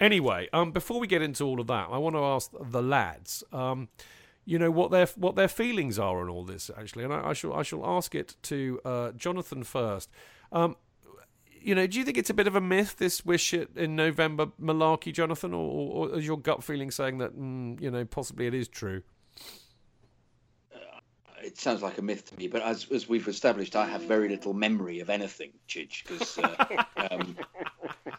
Anyway, 0.00 0.48
um, 0.52 0.72
before 0.72 0.98
we 0.98 1.06
get 1.06 1.22
into 1.22 1.44
all 1.44 1.60
of 1.60 1.66
that, 1.66 1.88
I 1.90 1.98
want 1.98 2.16
to 2.16 2.24
ask 2.24 2.50
the 2.60 2.82
lads, 2.82 3.44
um, 3.52 3.88
you 4.44 4.58
know, 4.58 4.70
what 4.70 4.90
their 4.90 5.06
what 5.16 5.36
their 5.36 5.48
feelings 5.48 5.98
are 5.98 6.20
on 6.20 6.28
all 6.28 6.44
this 6.44 6.70
actually, 6.76 7.04
and 7.04 7.12
I, 7.12 7.28
I 7.28 7.32
shall 7.32 7.52
I 7.54 7.62
shall 7.62 7.86
ask 7.86 8.14
it 8.14 8.36
to 8.44 8.80
uh, 8.84 9.12
Jonathan 9.12 9.62
first. 9.62 10.10
Um, 10.50 10.76
you 11.60 11.74
know, 11.74 11.86
do 11.86 11.98
you 11.98 12.04
think 12.04 12.18
it's 12.18 12.30
a 12.30 12.34
bit 12.34 12.48
of 12.48 12.56
a 12.56 12.60
myth 12.60 12.96
this 12.98 13.24
wish 13.24 13.54
it 13.54 13.76
in 13.76 13.94
November 13.94 14.46
malarkey, 14.60 15.12
Jonathan, 15.12 15.54
or, 15.54 16.08
or 16.10 16.18
is 16.18 16.26
your 16.26 16.38
gut 16.38 16.64
feeling 16.64 16.90
saying 16.90 17.18
that 17.18 17.38
mm, 17.38 17.80
you 17.80 17.90
know 17.90 18.04
possibly 18.04 18.46
it 18.46 18.54
is 18.54 18.68
true? 18.68 19.02
It 21.44 21.58
sounds 21.58 21.82
like 21.82 21.98
a 21.98 22.02
myth 22.02 22.30
to 22.30 22.36
me, 22.36 22.46
but 22.48 22.62
as 22.62 22.86
as 22.92 23.08
we've 23.08 23.26
established, 23.28 23.76
I 23.76 23.86
have 23.86 24.02
very 24.02 24.28
little 24.28 24.54
memory 24.54 25.00
of 25.00 25.10
anything, 25.10 25.52
Chidge, 25.68 26.04
because 26.04 26.38
uh, 26.38 26.84
um, 27.10 27.36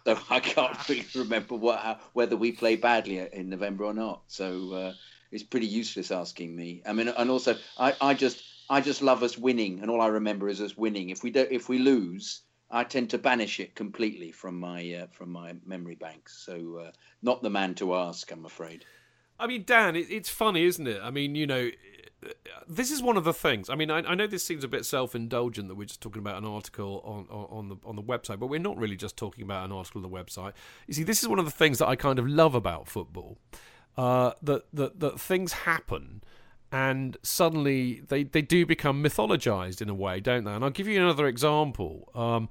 so 0.06 0.18
I 0.30 0.40
can't 0.40 0.90
really 0.90 1.06
remember 1.16 1.56
what 1.56 1.80
how, 1.80 2.00
whether 2.14 2.38
we 2.38 2.52
play 2.52 2.76
badly 2.76 3.20
in 3.32 3.50
November 3.50 3.86
or 3.86 3.94
not. 3.94 4.24
So 4.28 4.74
uh, 4.74 4.94
it's 5.34 5.44
pretty 5.44 5.68
useless 5.68 6.12
asking 6.12 6.56
me. 6.56 6.82
I 6.86 6.94
mean, 6.94 7.08
and 7.10 7.30
also 7.30 7.56
I, 7.78 7.94
I 8.00 8.14
just 8.14 8.44
I 8.70 8.80
just 8.80 9.02
love 9.02 9.24
us 9.24 9.38
winning, 9.38 9.82
and 9.82 9.92
all 9.92 10.02
I 10.02 10.08
remember 10.08 10.48
is 10.48 10.62
us 10.62 10.78
winning. 10.78 11.10
If 11.10 11.24
we 11.24 11.32
don't, 11.32 11.52
if 11.52 11.68
we 11.68 11.80
lose, 11.80 12.44
I 12.72 12.84
tend 12.84 13.10
to 13.10 13.18
banish 13.18 13.60
it 13.60 13.76
completely 13.76 14.32
from 14.32 14.60
my 14.60 14.94
uh, 14.94 15.08
from 15.12 15.32
my 15.32 15.56
memory 15.66 15.96
banks. 15.96 16.44
So 16.46 16.86
uh, 16.86 16.92
not 17.22 17.42
the 17.42 17.50
man 17.50 17.76
to 17.76 17.96
ask, 17.96 18.32
I'm 18.32 18.46
afraid. 18.46 18.86
I 19.40 19.48
mean, 19.48 19.64
Dan, 19.66 19.96
it, 19.96 20.08
it's 20.10 20.30
funny, 20.30 20.64
isn't 20.64 20.88
it? 20.88 21.02
I 21.04 21.10
mean, 21.10 21.36
you 21.36 21.48
know, 21.48 21.70
this 22.68 22.92
is 22.92 23.02
one 23.02 23.18
of 23.18 23.24
the 23.24 23.34
things. 23.34 23.70
I 23.70 23.76
mean, 23.76 23.90
I, 23.90 24.00
I 24.00 24.16
know 24.16 24.28
this 24.28 24.46
seems 24.46 24.64
a 24.64 24.68
bit 24.68 24.86
self-indulgent 24.86 25.68
that 25.68 25.76
we're 25.76 25.86
just 25.86 26.02
talking 26.02 26.20
about 26.20 26.38
an 26.38 26.46
article 26.46 27.02
on, 27.04 27.26
on, 27.36 27.48
on 27.50 27.70
the 27.70 27.76
on 27.84 27.96
the 27.96 28.04
website, 28.04 28.40
but 28.40 28.48
we're 28.48 28.60
not 28.60 28.78
really 28.78 28.96
just 28.96 29.18
talking 29.18 29.44
about 29.44 29.66
an 29.66 29.72
article 29.72 30.04
on 30.04 30.10
the 30.10 30.16
website. 30.16 30.54
You 30.88 30.94
see, 30.94 31.04
this 31.04 31.22
is 31.22 31.28
one 31.28 31.40
of 31.40 31.46
the 31.46 31.52
things 31.52 31.80
that 31.80 31.88
I 31.88 31.96
kind 31.96 32.20
of 32.20 32.28
love 32.28 32.56
about 32.56 32.88
football. 32.88 33.38
Uh, 33.96 34.32
that 34.42 34.66
that 34.74 35.00
that 35.00 35.20
things 35.20 35.54
happen, 35.54 36.24
and 36.72 37.18
suddenly 37.22 38.02
they 38.08 38.24
they 38.24 38.42
do 38.42 38.66
become 38.66 39.04
mythologized 39.04 39.82
in 39.82 39.90
a 39.90 39.94
way, 39.94 40.20
don't 40.20 40.46
they? 40.46 40.52
And 40.52 40.64
I'll 40.64 40.72
give 40.72 40.88
you 40.88 41.00
another 41.00 41.28
example. 41.28 42.10
Um, 42.16 42.50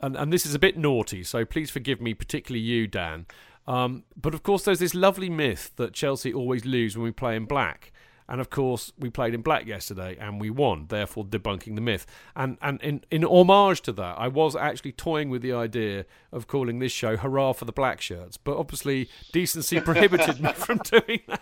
and 0.00 0.16
and 0.16 0.32
this 0.32 0.46
is 0.46 0.54
a 0.54 0.58
bit 0.58 0.78
naughty, 0.78 1.22
so 1.24 1.44
please 1.44 1.70
forgive 1.70 2.00
me, 2.00 2.14
particularly 2.14 2.64
you, 2.64 2.86
Dan. 2.86 3.26
Um, 3.66 4.04
but 4.16 4.32
of 4.32 4.42
course, 4.42 4.64
there's 4.64 4.78
this 4.78 4.94
lovely 4.94 5.28
myth 5.28 5.72
that 5.76 5.92
Chelsea 5.92 6.32
always 6.32 6.64
lose 6.64 6.96
when 6.96 7.04
we 7.04 7.10
play 7.10 7.36
in 7.36 7.44
black. 7.44 7.92
And 8.28 8.40
of 8.40 8.50
course, 8.50 8.92
we 8.98 9.08
played 9.08 9.34
in 9.34 9.40
black 9.40 9.66
yesterday 9.66 10.16
and 10.20 10.40
we 10.40 10.50
won, 10.50 10.86
therefore 10.88 11.24
debunking 11.24 11.74
the 11.74 11.80
myth. 11.80 12.06
And 12.36 12.58
and 12.60 12.80
in, 12.82 13.04
in 13.10 13.22
homage 13.22 13.80
to 13.82 13.92
that, 13.92 14.18
I 14.18 14.28
was 14.28 14.54
actually 14.54 14.92
toying 14.92 15.30
with 15.30 15.42
the 15.42 15.52
idea 15.52 16.04
of 16.30 16.46
calling 16.46 16.78
this 16.78 16.92
show 16.92 17.16
"Hurrah 17.16 17.52
for 17.54 17.64
the 17.64 17.72
Black 17.72 18.00
Shirts," 18.00 18.36
but 18.36 18.56
obviously 18.56 19.08
decency 19.32 19.80
prohibited 19.88 20.40
me 20.40 20.52
from 20.52 20.78
doing 20.78 21.20
that. 21.28 21.40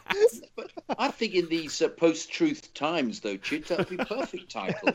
I 0.98 1.10
think 1.10 1.34
in 1.34 1.48
these 1.48 1.82
uh, 1.82 1.88
post-truth 1.88 2.72
times, 2.72 3.20
though, 3.20 3.36
Chid, 3.36 3.64
that 3.64 3.78
would 3.78 3.88
be 3.88 3.96
perfect 3.96 4.50
title. 4.50 4.90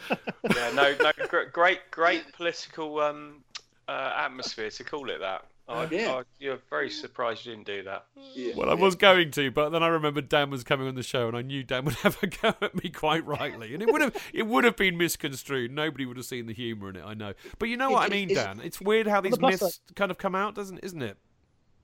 Yeah, 0.56 0.72
no, 0.74 0.96
no, 1.02 1.12
great, 1.52 1.92
great 1.92 2.32
political 2.32 3.00
um, 3.00 3.44
uh, 3.88 4.14
atmosphere 4.16 4.70
to 4.70 4.84
call 4.84 5.10
it 5.10 5.20
that. 5.20 5.46
I, 5.68 5.86
Yeah. 5.86 6.12
I, 6.16 6.24
you're 6.40 6.60
very 6.70 6.90
surprised 6.90 7.46
you 7.46 7.54
didn't 7.54 7.68
do 7.68 7.84
that. 7.84 8.06
Yeah. 8.36 8.54
Well, 8.58 8.70
I 8.70 8.74
was 8.74 8.96
going 8.96 9.32
to, 9.32 9.52
but 9.52 9.70
then 9.70 9.84
I 9.84 9.88
remembered 9.88 10.28
Dan 10.28 10.50
was 10.50 10.64
coming 10.64 10.88
on 10.88 10.96
the 10.96 11.04
show, 11.04 11.28
and 11.28 11.38
I 11.38 11.42
knew 11.42 11.64
Dan 11.64 11.86
would 11.86 11.96
have 12.04 12.18
a 12.22 12.28
go 12.28 12.54
at 12.62 12.84
me 12.84 12.90
quite 12.90 13.26
rightly, 13.26 13.74
and 13.74 13.82
it 13.82 13.92
would 13.92 14.02
have 14.02 14.16
it 14.34 14.48
would 14.48 14.64
have 14.66 14.76
been 14.76 14.98
misconstrued. 14.98 15.72
Nobody 15.72 16.06
would 16.06 16.18
have 16.18 16.26
seen 16.26 16.46
the 16.48 16.54
humour 16.54 16.90
in 16.90 16.98
it. 16.98 17.04
I 17.06 17.14
know, 17.14 17.34
but 17.60 17.70
you 17.70 17.78
know 17.78 17.90
what 17.92 18.02
I 18.04 18.06
It- 18.06 18.08
it- 18.08 18.12
mean, 18.16 18.30
it's- 18.32 18.46
Dan. 18.46 18.60
It's 18.64 18.82
weird 18.82 19.08
how 19.08 19.22
these 19.22 19.34
the 19.34 19.38
plus 19.40 19.62
myths 19.62 19.82
kind 19.96 20.12
of 20.12 20.18
come 20.18 20.36
out, 20.36 20.56
doesn't 20.56 20.80
isn't 20.80 21.02
it? 21.02 21.18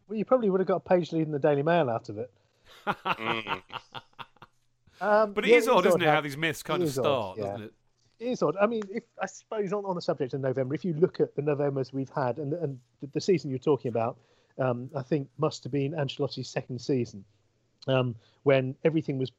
Well, 0.10 0.18
you 0.18 0.26
probably 0.26 0.50
would 0.50 0.60
have 0.62 0.68
got 0.68 0.78
a 0.86 0.90
page 0.90 1.12
lead 1.14 1.24
in 1.28 1.32
the 1.32 1.40
Daily 1.40 1.64
Mail 1.64 1.90
out 1.90 2.10
of 2.10 2.18
it. 2.18 2.32
Mm. 2.88 3.62
Um, 5.00 5.34
But 5.34 5.46
it 5.46 5.52
yeah, 5.52 5.58
is 5.58 5.68
odd, 5.68 5.86
isn't 5.86 6.02
it, 6.02 6.06
how- 6.08 6.16
how 6.16 6.22
these 6.22 6.38
myths 6.38 6.64
kind 6.64 6.82
of 6.82 6.90
is 6.90 6.98
odd, 6.98 7.04
start, 7.04 7.38
yeah. 7.38 7.44
doesn't 7.44 7.62
it? 7.66 7.74
Is 8.20 8.42
odd. 8.42 8.56
I 8.60 8.66
mean, 8.66 8.82
if 8.90 9.04
I 9.22 9.28
suppose 9.28 9.72
on, 9.74 9.86
on 9.86 9.96
the 9.96 10.02
subject 10.02 10.34
of 10.34 10.42
November, 10.42 10.74
if 10.74 10.84
you 10.84 10.94
look 10.94 11.20
at 11.20 11.36
the 11.36 11.44
Novembers 11.44 11.94
we've 11.94 12.10
had 12.10 12.40
and, 12.40 12.52
and 12.54 12.80
the, 13.00 13.08
the 13.14 13.22
season 13.22 13.52
you're 13.52 13.60
talking 13.60 13.90
about, 13.90 14.18
um, 14.58 14.90
I 14.96 15.04
think 15.04 15.30
must 15.38 15.64
have 15.66 15.72
been 15.72 15.92
Ancelotti's 15.94 16.50
second 16.50 16.82
season, 16.82 17.24
um, 17.88 18.16
when 18.42 18.76
everything 18.84 19.20
was 19.20 19.32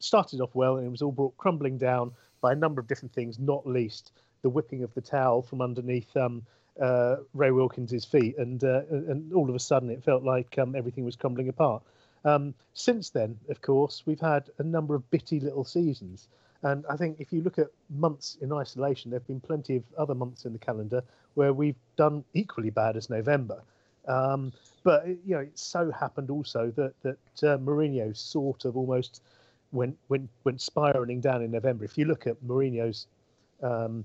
started 0.00 0.40
off 0.40 0.52
well 0.54 0.76
and 0.76 0.86
it 0.86 0.90
was 0.90 1.00
all 1.00 1.12
brought 1.12 1.36
crumbling 1.36 1.78
down 1.78 2.10
by 2.40 2.52
a 2.52 2.56
number 2.56 2.80
of 2.80 2.88
different 2.88 3.14
things, 3.14 3.38
not 3.38 3.66
least 3.68 4.10
the 4.42 4.50
whipping 4.50 4.82
of 4.82 4.92
the 4.94 5.00
towel 5.00 5.40
from 5.40 5.62
underneath 5.62 6.14
um, 6.16 6.42
uh, 6.82 7.16
Ray 7.34 7.52
Wilkins's 7.52 8.04
feet, 8.04 8.36
and 8.36 8.64
uh, 8.64 8.82
and 8.90 9.32
all 9.32 9.48
of 9.48 9.54
a 9.54 9.60
sudden 9.60 9.90
it 9.90 10.02
felt 10.02 10.24
like 10.24 10.58
um, 10.58 10.74
everything 10.74 11.04
was 11.04 11.14
crumbling 11.14 11.48
apart. 11.48 11.82
Um, 12.24 12.54
since 12.72 13.10
then, 13.10 13.38
of 13.48 13.60
course, 13.60 14.02
we've 14.06 14.20
had 14.20 14.50
a 14.58 14.64
number 14.64 14.94
of 14.94 15.08
bitty 15.10 15.38
little 15.38 15.64
seasons. 15.64 16.28
And 16.64 16.84
I 16.88 16.96
think 16.96 17.20
if 17.20 17.30
you 17.32 17.42
look 17.42 17.58
at 17.58 17.68
months 17.90 18.38
in 18.40 18.50
isolation, 18.50 19.10
there 19.10 19.20
have 19.20 19.26
been 19.26 19.38
plenty 19.40 19.76
of 19.76 19.84
other 19.98 20.14
months 20.14 20.46
in 20.46 20.52
the 20.54 20.58
calendar 20.58 21.04
where 21.34 21.52
we've 21.52 21.76
done 21.96 22.24
equally 22.32 22.70
bad 22.70 22.96
as 22.96 23.10
November. 23.10 23.62
Um, 24.08 24.50
but 24.82 25.06
you 25.06 25.34
know, 25.34 25.40
it 25.40 25.58
so 25.58 25.90
happened 25.90 26.30
also 26.30 26.72
that 26.76 26.94
that 27.02 27.18
uh, 27.42 27.58
Mourinho 27.58 28.16
sort 28.16 28.64
of 28.64 28.76
almost 28.76 29.22
went 29.72 29.96
went 30.08 30.28
went 30.44 30.60
spiraling 30.60 31.20
down 31.20 31.42
in 31.42 31.50
November. 31.50 31.84
If 31.84 31.98
you 31.98 32.06
look 32.06 32.26
at 32.26 32.36
Mourinho's 32.42 33.06
um, 33.62 34.04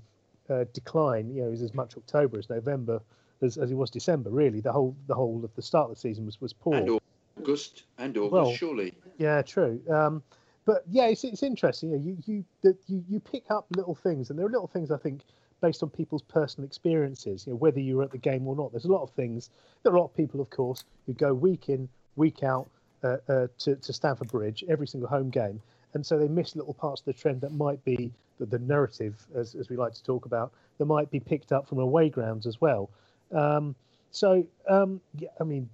uh, 0.50 0.64
decline, 0.74 1.34
you 1.34 1.42
know, 1.42 1.48
it 1.48 1.52
was 1.52 1.62
as 1.62 1.74
much 1.74 1.96
October 1.96 2.38
as 2.38 2.50
November 2.50 3.00
as, 3.40 3.56
as 3.56 3.70
it 3.70 3.74
was 3.74 3.90
December. 3.90 4.28
Really, 4.28 4.60
the 4.60 4.72
whole 4.72 4.94
the 5.06 5.14
whole 5.14 5.42
of 5.44 5.54
the 5.54 5.62
start 5.62 5.88
of 5.88 5.96
the 5.96 6.00
season 6.00 6.26
was 6.26 6.40
was 6.42 6.52
poor. 6.52 6.74
And 6.74 7.00
August 7.38 7.84
and 7.96 8.16
August, 8.18 8.32
Well, 8.32 8.52
surely. 8.52 8.94
Yeah, 9.16 9.40
true. 9.40 9.80
Um, 9.88 10.22
but 10.64 10.84
yeah, 10.90 11.06
it's, 11.06 11.24
it's 11.24 11.42
interesting. 11.42 11.90
You, 11.90 12.16
you 12.26 12.44
that 12.62 12.76
you 12.86 13.04
you 13.08 13.20
pick 13.20 13.50
up 13.50 13.66
little 13.76 13.94
things, 13.94 14.30
and 14.30 14.38
there 14.38 14.46
are 14.46 14.50
little 14.50 14.66
things 14.68 14.90
I 14.90 14.98
think 14.98 15.22
based 15.60 15.82
on 15.82 15.90
people's 15.90 16.22
personal 16.22 16.66
experiences. 16.66 17.46
You 17.46 17.52
know, 17.52 17.56
whether 17.58 17.80
you 17.80 17.96
were 17.96 18.02
at 18.02 18.10
the 18.10 18.18
game 18.18 18.46
or 18.46 18.56
not. 18.56 18.72
There's 18.72 18.84
a 18.86 18.92
lot 18.92 19.02
of 19.02 19.10
things. 19.10 19.50
There 19.82 19.92
are 19.92 19.96
a 19.96 20.00
lot 20.00 20.06
of 20.06 20.16
people, 20.16 20.40
of 20.40 20.50
course, 20.50 20.84
who 21.06 21.12
go 21.14 21.34
week 21.34 21.68
in, 21.68 21.88
week 22.16 22.42
out 22.42 22.68
uh, 23.02 23.16
uh, 23.28 23.46
to 23.60 23.76
to 23.76 23.92
Stamford 23.92 24.28
Bridge 24.28 24.64
every 24.68 24.86
single 24.86 25.08
home 25.08 25.30
game, 25.30 25.60
and 25.94 26.04
so 26.04 26.18
they 26.18 26.28
miss 26.28 26.56
little 26.56 26.74
parts 26.74 27.00
of 27.00 27.06
the 27.06 27.12
trend 27.12 27.40
that 27.40 27.52
might 27.52 27.82
be 27.84 28.12
the, 28.38 28.46
the 28.46 28.58
narrative, 28.58 29.26
as 29.34 29.54
as 29.54 29.68
we 29.68 29.76
like 29.76 29.94
to 29.94 30.02
talk 30.04 30.26
about, 30.26 30.52
that 30.78 30.84
might 30.86 31.10
be 31.10 31.20
picked 31.20 31.52
up 31.52 31.68
from 31.68 31.78
away 31.78 32.08
grounds 32.08 32.46
as 32.46 32.60
well. 32.60 32.90
Um, 33.32 33.74
so 34.10 34.46
um, 34.68 35.00
yeah, 35.16 35.28
I 35.40 35.44
mean, 35.44 35.68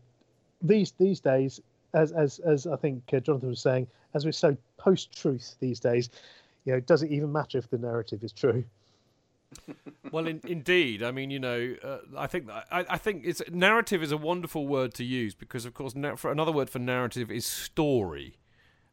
these 0.63 0.93
these 0.93 1.21
days, 1.21 1.61
as 1.97 2.13
as 2.13 2.39
as 2.41 2.67
I 2.67 2.77
think 2.77 3.03
uh, 3.13 3.21
Jonathan 3.21 3.49
was 3.49 3.61
saying, 3.61 3.89
as 4.15 4.25
we're 4.25 4.33
so 4.33 4.57
post-truth 4.77 5.57
these 5.59 5.81
days, 5.81 6.11
you 6.65 6.73
know, 6.73 6.81
does 6.81 7.03
it 7.03 7.11
even 7.11 7.33
matter 7.33 7.59
if 7.59 7.69
the 7.71 7.79
narrative 7.79 8.23
is 8.23 8.33
true? 8.33 8.65
well, 10.13 10.27
in, 10.27 10.41
indeed. 10.47 11.03
I 11.03 11.11
mean, 11.11 11.31
you 11.31 11.39
know, 11.39 11.75
uh, 11.83 11.99
I 12.17 12.27
think 12.27 12.51
I, 12.51 12.85
I 12.89 12.99
think 12.99 13.23
it's 13.25 13.43
narrative 13.51 14.03
is 14.03 14.13
a 14.13 14.17
wonderful 14.17 14.67
word 14.67 14.93
to 14.95 15.05
use 15.05 15.35
because, 15.35 15.65
of 15.65 15.75
course, 15.75 15.95
na- 15.95 16.17
for 16.17 16.31
another 16.31 16.53
word 16.53 16.69
for 16.69 16.79
narrative 16.79 17.31
is 17.31 17.47
story, 17.47 18.37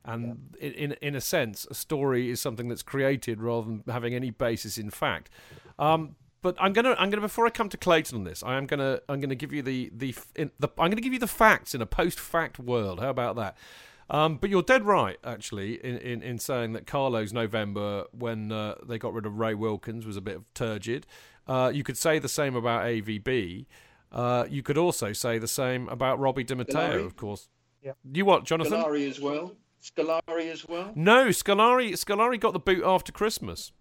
and 0.06 0.56
in, 0.60 0.74
in 0.74 0.92
in 0.94 1.16
a 1.16 1.22
sense, 1.22 1.68
a 1.70 1.74
story 1.74 2.30
is 2.30 2.40
something 2.40 2.70
that's 2.70 2.84
created 2.84 3.42
rather 3.42 3.68
than 3.68 3.84
having 3.88 4.14
any 4.14 4.30
basis 4.30 4.78
in 4.78 4.90
fact. 4.90 5.30
Um, 5.78 6.16
but 6.44 6.56
I'm 6.60 6.74
gonna 6.74 6.96
I'm 7.00 7.10
gonna 7.10 7.22
before 7.22 7.48
I 7.48 7.50
come 7.50 7.70
to 7.70 7.78
Clayton 7.78 8.16
on 8.16 8.24
this, 8.26 8.44
I 8.44 8.58
am 8.58 8.68
gonna 8.68 9.00
I'm 9.10 9.20
gonna 9.20 9.34
give 9.34 9.52
you 9.52 9.64
the 9.64 9.90
the, 9.96 10.14
in, 10.36 10.52
the 10.60 10.68
I'm 10.78 10.92
gonna 10.92 11.02
give 11.02 11.14
you 11.14 11.20
the 11.20 11.28
facts 11.28 11.74
in 11.74 11.82
a 11.82 11.88
post-fact 11.88 12.60
world. 12.60 13.00
How 13.00 13.10
about 13.10 13.36
that? 13.38 13.58
Um, 14.10 14.36
but 14.36 14.50
you're 14.50 14.62
dead 14.62 14.84
right, 14.84 15.18
actually, 15.24 15.84
in, 15.84 15.98
in, 15.98 16.22
in 16.22 16.38
saying 16.38 16.74
that 16.74 16.86
Carlo's 16.86 17.32
November, 17.32 18.04
when 18.12 18.52
uh, 18.52 18.76
they 18.86 19.00
got 19.00 19.14
rid 19.14 19.26
of 19.26 19.40
Ray 19.40 19.54
Wilkins, 19.54 20.06
was 20.06 20.18
a 20.18 20.22
bit 20.22 20.36
of 20.36 20.54
turgid. 20.54 21.08
Uh, 21.48 21.72
you 21.74 21.84
could 21.84 21.98
say 21.98 22.20
the 22.20 22.30
same 22.30 22.56
about 22.56 22.84
AVB. 22.84 23.66
Uh, 24.12 24.46
you 24.50 24.62
could 24.62 24.78
also 24.78 25.14
say 25.14 25.40
the 25.40 25.48
same 25.48 25.88
about 25.88 26.20
Robbie 26.20 26.44
Di 26.44 26.54
Matteo, 26.54 27.04
of 27.06 27.16
course. 27.16 27.48
Yeah. 27.82 27.94
You 28.12 28.26
what, 28.26 28.44
Jonathan? 28.44 28.74
Scolari 28.74 29.10
as 29.10 29.20
well. 29.20 29.56
Scolari 29.82 30.52
as 30.52 30.68
well. 30.68 30.92
No, 30.96 31.28
Scolari. 31.30 31.94
Scolari 31.94 32.40
got 32.40 32.54
the 32.54 32.60
boot 32.60 32.84
after 32.86 33.12
Christmas. 33.12 33.72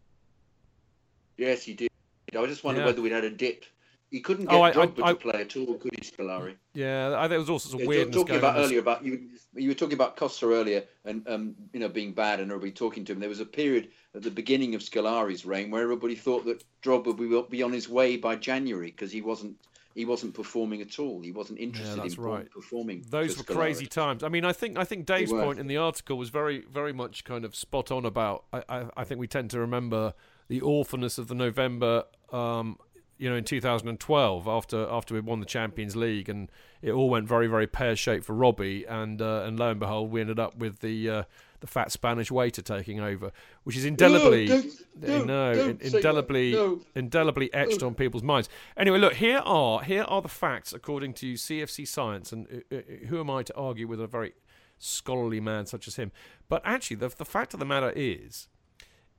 Yes, 1.37 1.65
he 1.65 1.75
did. 1.75 1.92
I 2.39 2.41
was 2.41 2.51
just 2.51 2.65
wondered 2.65 2.81
Yeah. 2.81 2.87
whether 2.87 3.03
we'd 3.03 3.13
had 3.13 3.25
a 3.25 3.31
dip. 3.31 3.65
He 4.11 4.21
couldn't 4.21 4.49
Oh, 4.51 4.59
get 4.67 4.77
I- 4.77 4.83
I- 4.83 4.87
Drogba 4.87 5.03
I- 5.05 5.13
to 5.13 5.19
play 5.19 5.41
at 5.41 5.57
all, 5.57 5.75
could 5.79 5.95
he, 5.95 6.03
Scolari? 6.03 6.55
Yeah, 6.75 7.15
I, 7.17 7.23
think 7.23 7.31
there 7.31 7.39
was 7.39 7.49
all 7.49 7.59
sorts 7.59 7.75
of 7.75 7.81
Yeah, 7.81 7.87
weirdness 7.87 8.15
talking 8.15 8.27
going 8.29 8.39
about 8.41 8.57
on. 8.59 8.65
earlier 8.65 8.79
about 8.81 9.05
you. 9.05 9.31
You 9.55 9.69
were 9.69 9.75
talking 9.75 9.95
about 9.95 10.17
Costa 10.17 10.47
earlier, 10.53 10.85
and 11.07 11.27
um, 11.29 11.55
you 11.73 11.81
know 11.81 11.89
being 11.89 12.13
bad, 12.13 12.39
and 12.41 12.51
everybody 12.51 12.73
talking 12.73 13.05
to 13.07 13.13
him. 13.13 13.21
There 13.21 13.29
was 13.31 13.41
a 13.41 13.47
period 13.47 13.89
at 14.15 14.23
the 14.23 14.31
beginning 14.31 14.75
of 14.75 14.83
Scolari's 14.83 15.47
reign 15.47 15.71
where 15.71 15.83
everybody 15.83 16.15
thought 16.15 16.45
that 16.45 16.63
Drogba 16.83 17.17
would 17.17 17.49
be 17.51 17.63
on 17.63 17.73
his 17.73 17.89
way 17.89 18.17
by 18.19 18.37
January 18.37 18.91
because 18.91 19.11
he 19.13 19.23
wasn't 19.23 19.57
he 19.95 20.05
wasn't 20.07 20.33
performing 20.35 20.81
at 20.81 20.99
all. 20.99 21.21
He 21.21 21.33
wasn't 21.33 21.59
interested 21.59 22.03
that's 22.03 22.15
in 22.17 22.23
right. 22.23 22.51
performing. 22.51 23.05
Those 23.11 23.37
were 23.37 23.45
Scolari. 23.45 23.57
crazy 23.57 23.87
times. 23.87 24.23
I 24.23 24.29
mean, 24.29 24.45
I 24.45 24.53
think 24.53 24.79
I 24.79 24.85
think 24.85 25.07
Dave's 25.07 25.33
point 25.33 25.59
in 25.59 25.67
the 25.69 25.77
article 25.79 26.17
was 26.19 26.29
very 26.29 26.65
very 26.71 26.93
much 26.93 27.25
kind 27.25 27.45
of 27.47 27.55
spot 27.57 27.91
on 27.91 28.05
about. 28.05 28.45
I, 28.53 28.63
I, 28.69 28.85
I 28.99 29.05
think 29.05 29.21
we 29.21 29.27
tend 29.27 29.51
to 29.51 29.59
remember 29.61 30.13
the 30.49 30.61
awfulness 30.63 31.17
of 31.19 31.29
the 31.29 31.35
November. 31.35 32.05
Um, 32.33 32.79
you 33.19 33.31
know, 33.31 33.37
in 33.37 33.45
2012, 33.45 34.49
after 34.49 34.89
after 34.91 35.15
we 35.15 35.21
won 35.21 35.39
the 35.41 35.47
Champions 35.47 35.95
League, 35.95 36.29
and 36.29 36.51
it 36.81 36.91
all 36.91 37.09
went 37.09 37.29
very 37.29 37.47
very 37.47 37.67
pear 37.69 37.95
shaped 37.95 38.25
for 38.25 38.35
Robbie, 38.35 38.85
and 38.85 39.23
uh, 39.23 39.45
and 39.47 39.59
lo 39.59 39.71
and 39.71 39.79
behold, 39.79 40.11
we 40.11 40.21
ended 40.21 40.41
up 40.41 40.57
with 40.57 40.81
the 40.81 41.09
uh, 41.09 41.23
the 41.61 41.67
fat 41.69 41.93
Spanish 41.93 42.33
waiter 42.33 42.63
taking 42.63 42.99
over, 42.99 43.31
which 43.63 43.77
is 43.77 43.85
indelibly 43.85 44.51
uh, 44.51 44.63
don't- 45.01 45.27
no, 45.27 45.55
don't 45.55 45.71
in- 45.71 45.79
say 45.79 45.89
that. 45.91 45.97
indelibly 45.99 46.53
No. 46.53 46.81
indelibly 46.97 47.53
etched 47.55 47.83
on 47.85 47.95
people's 47.95 48.25
minds. 48.25 48.49
Anyway, 48.77 48.99
look 48.99 49.15
here 49.15 49.39
are 49.45 49.83
here 49.83 50.03
are 50.09 50.23
the 50.23 50.29
facts 50.29 50.73
according 50.73 51.13
to 51.15 51.35
CFC 51.35 51.87
Science, 51.87 52.33
and 52.33 52.65
uh, 52.73 52.77
uh, 52.77 52.81
who 53.07 53.21
am 53.21 53.31
I 53.31 53.45
to 53.45 53.55
argue 53.55 53.87
with 53.87 54.01
a 54.01 54.09
very 54.09 54.33
scholarly 54.79 55.39
man 55.39 55.67
such 55.67 55.87
as 55.87 55.95
him? 55.95 56.11
But 56.49 56.63
actually, 56.65 56.97
the 56.97 57.09
the 57.11 57.25
fact 57.25 57.55
of 57.55 57.61
the 57.61 57.67
matter 57.67 57.93
is, 57.95 58.49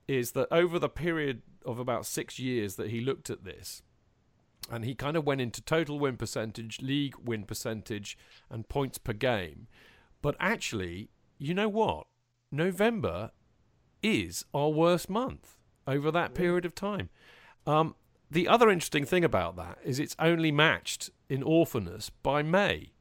is 0.07 0.31
that 0.31 0.47
over 0.51 0.79
the 0.79 0.89
period 0.89 1.41
of 1.65 1.79
about 1.79 2.05
six 2.05 2.39
years 2.39 2.75
that 2.75 2.89
he 2.89 2.99
looked 2.99 3.29
at 3.29 3.43
this, 3.43 3.81
and 4.71 4.85
he 4.85 4.95
kind 4.95 5.17
of 5.17 5.25
went 5.25 5.41
into 5.41 5.61
total 5.61 5.99
win 5.99 6.17
percentage, 6.17 6.81
league 6.81 7.15
win 7.23 7.43
percentage, 7.43 8.17
and 8.49 8.69
points 8.69 8.97
per 8.97 9.13
game. 9.13 9.67
But 10.21 10.35
actually, 10.39 11.09
you 11.37 11.53
know 11.53 11.69
what? 11.69 12.07
November 12.51 13.31
is 14.01 14.45
our 14.53 14.69
worst 14.69 15.09
month 15.09 15.57
over 15.87 16.11
that 16.11 16.33
period 16.33 16.65
of 16.65 16.75
time. 16.75 17.09
Um, 17.65 17.95
the 18.29 18.47
other 18.47 18.69
interesting 18.69 19.05
thing 19.05 19.23
about 19.23 19.55
that 19.57 19.77
is 19.83 19.99
it's 19.99 20.15
only 20.19 20.51
matched 20.51 21.09
in 21.29 21.43
awfulness 21.43 22.09
by 22.09 22.41
May. 22.41 22.93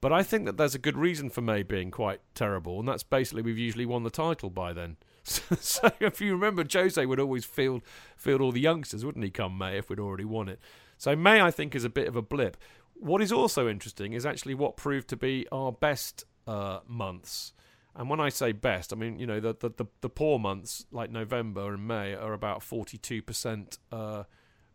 But 0.00 0.12
I 0.12 0.22
think 0.22 0.44
that 0.44 0.56
there's 0.56 0.74
a 0.74 0.78
good 0.78 0.98
reason 0.98 1.30
for 1.30 1.40
May 1.40 1.62
being 1.62 1.90
quite 1.90 2.20
terrible, 2.34 2.78
and 2.78 2.86
that's 2.86 3.02
basically 3.02 3.42
we've 3.42 3.58
usually 3.58 3.86
won 3.86 4.02
the 4.02 4.10
title 4.10 4.50
by 4.50 4.72
then. 4.72 4.96
so 5.60 5.90
if 6.00 6.20
you 6.20 6.32
remember, 6.32 6.64
Jose 6.70 7.04
would 7.04 7.18
always 7.18 7.44
field 7.44 7.82
field 8.16 8.40
all 8.40 8.52
the 8.52 8.60
youngsters, 8.60 9.04
wouldn't 9.04 9.24
he? 9.24 9.30
Come 9.30 9.56
May, 9.56 9.78
if 9.78 9.88
we'd 9.88 9.98
already 9.98 10.24
won 10.24 10.48
it. 10.48 10.60
So 10.98 11.16
May, 11.16 11.40
I 11.40 11.50
think, 11.50 11.74
is 11.74 11.84
a 11.84 11.90
bit 11.90 12.08
of 12.08 12.16
a 12.16 12.22
blip. 12.22 12.56
What 12.94 13.22
is 13.22 13.32
also 13.32 13.68
interesting 13.68 14.12
is 14.12 14.24
actually 14.24 14.54
what 14.54 14.76
proved 14.76 15.08
to 15.08 15.16
be 15.16 15.46
our 15.50 15.72
best 15.72 16.24
uh, 16.46 16.80
months. 16.86 17.52
And 17.96 18.10
when 18.10 18.20
I 18.20 18.28
say 18.28 18.52
best, 18.52 18.92
I 18.92 18.96
mean 18.96 19.18
you 19.18 19.26
know 19.26 19.40
the 19.40 19.54
the, 19.58 19.70
the, 19.70 19.86
the 20.02 20.08
poor 20.10 20.38
months 20.38 20.84
like 20.90 21.10
November 21.10 21.72
and 21.72 21.86
May 21.86 22.14
are 22.14 22.32
about 22.32 22.62
forty 22.62 22.98
two 22.98 23.22
percent 23.22 23.78
uh, 23.90 24.24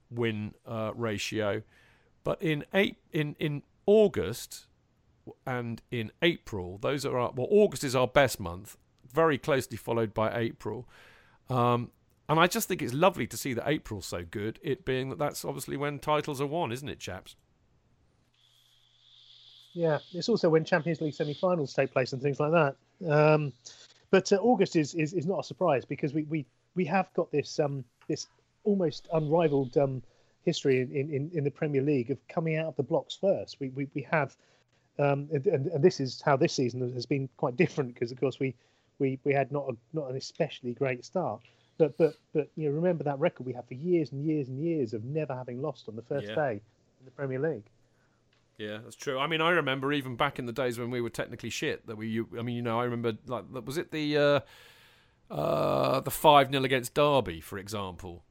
win 0.10 0.54
uh, 0.66 0.92
ratio, 0.96 1.62
but 2.24 2.42
in 2.42 2.66
eight 2.74 2.98
in 3.12 3.36
in 3.40 3.64
August 3.86 4.66
and 5.46 5.82
in 5.92 6.12
April, 6.22 6.80
those 6.82 7.06
are 7.06 7.18
our, 7.18 7.32
well 7.36 7.48
August 7.52 7.84
is 7.84 7.96
our 7.96 8.08
best 8.08 8.40
month, 8.40 8.78
very 9.12 9.38
closely 9.38 9.78
followed 9.78 10.14
by 10.14 10.38
April. 10.38 10.88
Um, 11.50 11.92
and 12.28 12.40
I 12.40 12.46
just 12.46 12.68
think 12.68 12.82
it's 12.82 12.94
lovely 12.94 13.26
to 13.28 13.36
see 13.36 13.54
that 13.54 13.68
April's 13.68 14.06
so 14.06 14.24
good. 14.24 14.60
It 14.62 14.86
being 14.86 15.10
that 15.10 15.18
that's 15.18 15.44
obviously 15.44 15.78
when 15.78 15.98
titles 15.98 16.40
are 16.40 16.46
won, 16.46 16.72
isn't 16.72 16.88
it, 16.88 17.00
chaps? 17.00 17.36
Yeah, 19.74 20.00
it's 20.14 20.30
also 20.30 20.50
when 20.50 20.64
Champions 20.64 21.02
League 21.02 21.14
semi-finals 21.14 21.74
take 21.74 21.92
place 21.92 22.14
and 22.14 22.22
things 22.22 22.40
like 22.40 22.52
that. 22.52 22.76
Um, 23.10 23.54
but 24.12 24.32
uh, 24.32 24.38
August 24.38 24.76
is, 24.76 24.94
is 24.94 25.14
is 25.14 25.26
not 25.26 25.40
a 25.40 25.44
surprise 25.44 25.86
because 25.86 26.14
we 26.14 26.24
we, 26.24 26.46
we 26.76 26.86
have 26.86 27.12
got 27.14 27.32
this 27.32 27.60
um 27.60 27.84
this 28.08 28.28
almost 28.64 29.08
unrivaled 29.14 29.78
um 29.78 30.02
history 30.44 30.82
in, 30.82 31.10
in, 31.12 31.32
in 31.34 31.44
the 31.44 31.52
Premier 31.52 31.82
League 31.82 32.12
of 32.12 32.18
coming 32.28 32.58
out 32.58 32.68
of 32.68 32.76
the 32.76 32.84
blocks 32.84 33.16
first. 33.16 33.60
We 33.60 33.70
we, 33.70 33.88
we 33.94 34.08
have 34.12 34.36
um 34.98 35.30
and, 35.32 35.46
and 35.48 35.68
and 35.68 35.84
this 35.84 36.00
is 36.00 36.22
how 36.22 36.36
this 36.36 36.54
season 36.54 36.92
has 36.94 37.06
been 37.06 37.30
quite 37.38 37.56
different 37.56 37.94
because 37.94 38.12
of 38.12 38.20
course 38.20 38.40
we 38.40 38.56
we 39.00 39.20
we 39.24 39.34
had 39.34 39.52
not 39.52 39.66
a, 39.70 39.76
not 39.94 40.10
an 40.10 40.16
especially 40.18 40.74
great 40.74 41.04
start. 41.06 41.42
But 41.78 41.98
but 41.98 42.16
but 42.34 42.50
you 42.56 42.70
know 42.70 42.76
remember 42.76 43.04
that 43.06 43.20
record 43.20 43.46
we 43.46 43.54
had 43.54 43.68
for 43.68 43.74
years 43.74 44.12
and 44.12 44.26
years 44.26 44.50
and 44.50 44.60
years 44.60 44.94
of 44.94 45.04
never 45.06 45.34
having 45.36 45.62
lost 45.62 45.88
on 45.88 45.96
the 45.96 46.02
first 46.02 46.28
Yeah. 46.28 46.36
day 46.36 46.52
in 47.00 47.06
the 47.06 47.12
Premier 47.12 47.40
League. 47.40 47.64
Yeah, 48.58 48.80
that's 48.84 48.98
true. 48.98 49.18
I 49.18 49.28
mean, 49.28 49.40
I 49.40 49.52
remember 49.52 49.94
even 49.94 50.18
back 50.18 50.38
in 50.38 50.46
the 50.46 50.52
days 50.52 50.78
when 50.78 50.92
we 50.92 51.00
were 51.00 51.10
technically 51.10 51.50
shit 51.50 51.88
that 51.88 51.96
we. 51.96 52.20
I 52.38 52.42
mean, 52.42 52.58
you 52.58 52.62
know, 52.62 52.78
I 52.78 52.84
remember 52.84 53.14
like 53.26 53.46
was 53.66 53.78
it 53.78 53.92
the 53.92 54.18
uh, 54.18 54.40
uh, 55.34 56.02
the 56.02 56.12
five 56.12 56.52
0 56.52 56.64
against 56.66 56.94
Derby, 56.94 57.40
for 57.40 57.58
example, 57.58 58.26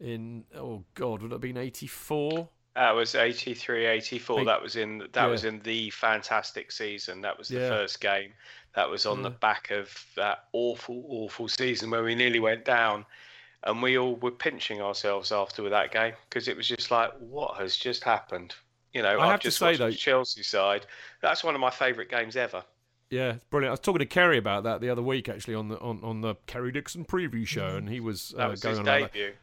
in 0.00 0.44
oh 0.56 0.84
god, 0.94 1.20
would 1.20 1.32
it 1.32 1.34
have 1.34 1.40
been 1.42 1.58
eighty 1.58 1.86
four? 1.86 2.48
Uh, 2.74 2.80
that 2.80 2.90
was 2.92 3.14
83, 3.14 3.86
84. 3.86 4.40
Eight- 4.40 4.44
That 4.46 4.62
was 4.62 4.76
in 4.76 4.98
that 4.98 5.14
Yeah. 5.14 5.26
was 5.26 5.44
in 5.44 5.60
the 5.60 5.90
fantastic 5.90 6.72
season. 6.72 7.20
That 7.20 7.36
was 7.38 7.48
the 7.48 7.60
Yeah. 7.60 7.68
first 7.68 8.00
game. 8.00 8.32
That 8.74 8.88
was 8.88 9.04
on 9.04 9.22
the 9.22 9.30
mm. 9.30 9.40
back 9.40 9.70
of 9.70 10.06
that 10.16 10.48
awful, 10.52 11.04
awful 11.08 11.48
season 11.48 11.90
where 11.90 12.02
we 12.02 12.14
nearly 12.14 12.40
went 12.40 12.64
down, 12.64 13.04
and 13.64 13.82
we 13.82 13.98
all 13.98 14.16
were 14.16 14.30
pinching 14.30 14.80
ourselves 14.80 15.30
after 15.30 15.68
that 15.68 15.92
game 15.92 16.14
because 16.28 16.48
it 16.48 16.56
was 16.56 16.66
just 16.66 16.90
like, 16.90 17.12
what 17.18 17.58
has 17.58 17.76
just 17.76 18.04
happened? 18.04 18.54
You 18.94 19.02
know, 19.02 19.20
I 19.20 19.30
have 19.30 19.40
to 19.40 19.50
say, 19.50 19.76
though- 19.76 19.90
the 19.90 19.96
Chelsea 19.96 20.42
side. 20.42 20.86
That's 21.20 21.44
one 21.44 21.54
of 21.54 21.60
my 21.60 21.70
favourite 21.70 22.10
games 22.10 22.36
ever. 22.36 22.64
Yeah, 23.10 23.36
brilliant. 23.50 23.68
I 23.68 23.72
was 23.72 23.80
talking 23.80 23.98
to 23.98 24.06
Kerry 24.06 24.38
about 24.38 24.64
that 24.64 24.80
the 24.80 24.88
other 24.88 25.02
week, 25.02 25.28
actually, 25.28 25.54
on 25.54 25.68
the 25.68 25.78
on, 25.80 26.00
on 26.02 26.22
the 26.22 26.36
Kerry 26.46 26.72
Dixon 26.72 27.04
preview 27.04 27.46
show, 27.46 27.72
mm. 27.74 27.78
and 27.78 27.88
he 27.90 28.00
was, 28.00 28.30
That 28.30 28.46
uh, 28.46 28.50
was 28.50 28.60
going 28.60 28.72
his 28.72 28.78
on 28.78 28.88
about 28.88 29.12
that. 29.12 29.34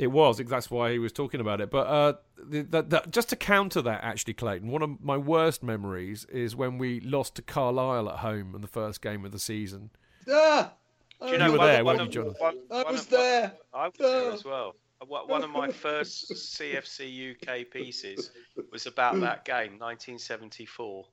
Debut. 0.00 0.04
It 0.04 0.12
was. 0.12 0.38
That's 0.38 0.70
why 0.70 0.92
he 0.92 0.98
was 0.98 1.12
talking 1.12 1.40
about 1.40 1.60
it. 1.60 1.70
But 1.70 1.86
uh, 1.86 2.12
the, 2.42 2.62
the, 2.62 2.82
the, 2.82 3.02
just 3.10 3.28
to 3.30 3.36
counter 3.36 3.82
that, 3.82 4.02
actually, 4.02 4.34
Clayton, 4.34 4.70
one 4.70 4.82
of 4.82 5.00
my 5.02 5.16
worst 5.16 5.62
memories 5.62 6.24
is 6.26 6.56
when 6.56 6.78
we 6.78 7.00
lost 7.00 7.34
to 7.36 7.42
Carlisle 7.42 8.08
at 8.10 8.16
home 8.18 8.54
in 8.54 8.60
the 8.60 8.68
first 8.68 9.02
game 9.02 9.24
of 9.24 9.32
the 9.32 9.38
season. 9.38 9.90
Ah, 10.30 10.72
Do 11.20 11.26
you 11.26 11.32
You 11.32 11.38
know 11.38 11.52
were 11.52 11.58
one 11.58 11.66
there, 11.66 11.80
of- 11.80 11.86
weren't 11.86 11.98
you, 12.00 12.04
of- 12.06 12.10
Jonathan? 12.36 12.40
one- 12.68 12.86
I 12.86 12.90
was 12.90 13.00
of- 13.02 13.10
there. 13.10 13.52
I 13.74 13.84
was 13.88 13.94
there 13.98 14.30
Oh. 14.30 14.32
as 14.32 14.44
well. 14.44 14.74
One 15.06 15.28
one 15.28 15.42
of 15.44 15.48
my 15.50 15.70
first 15.72 16.30
CFC 16.30 17.30
UK 17.34 17.64
pieces 17.70 18.32
was 18.70 18.86
about 18.86 19.18
that 19.20 19.46
game, 19.46 19.78
1974, 19.78 21.06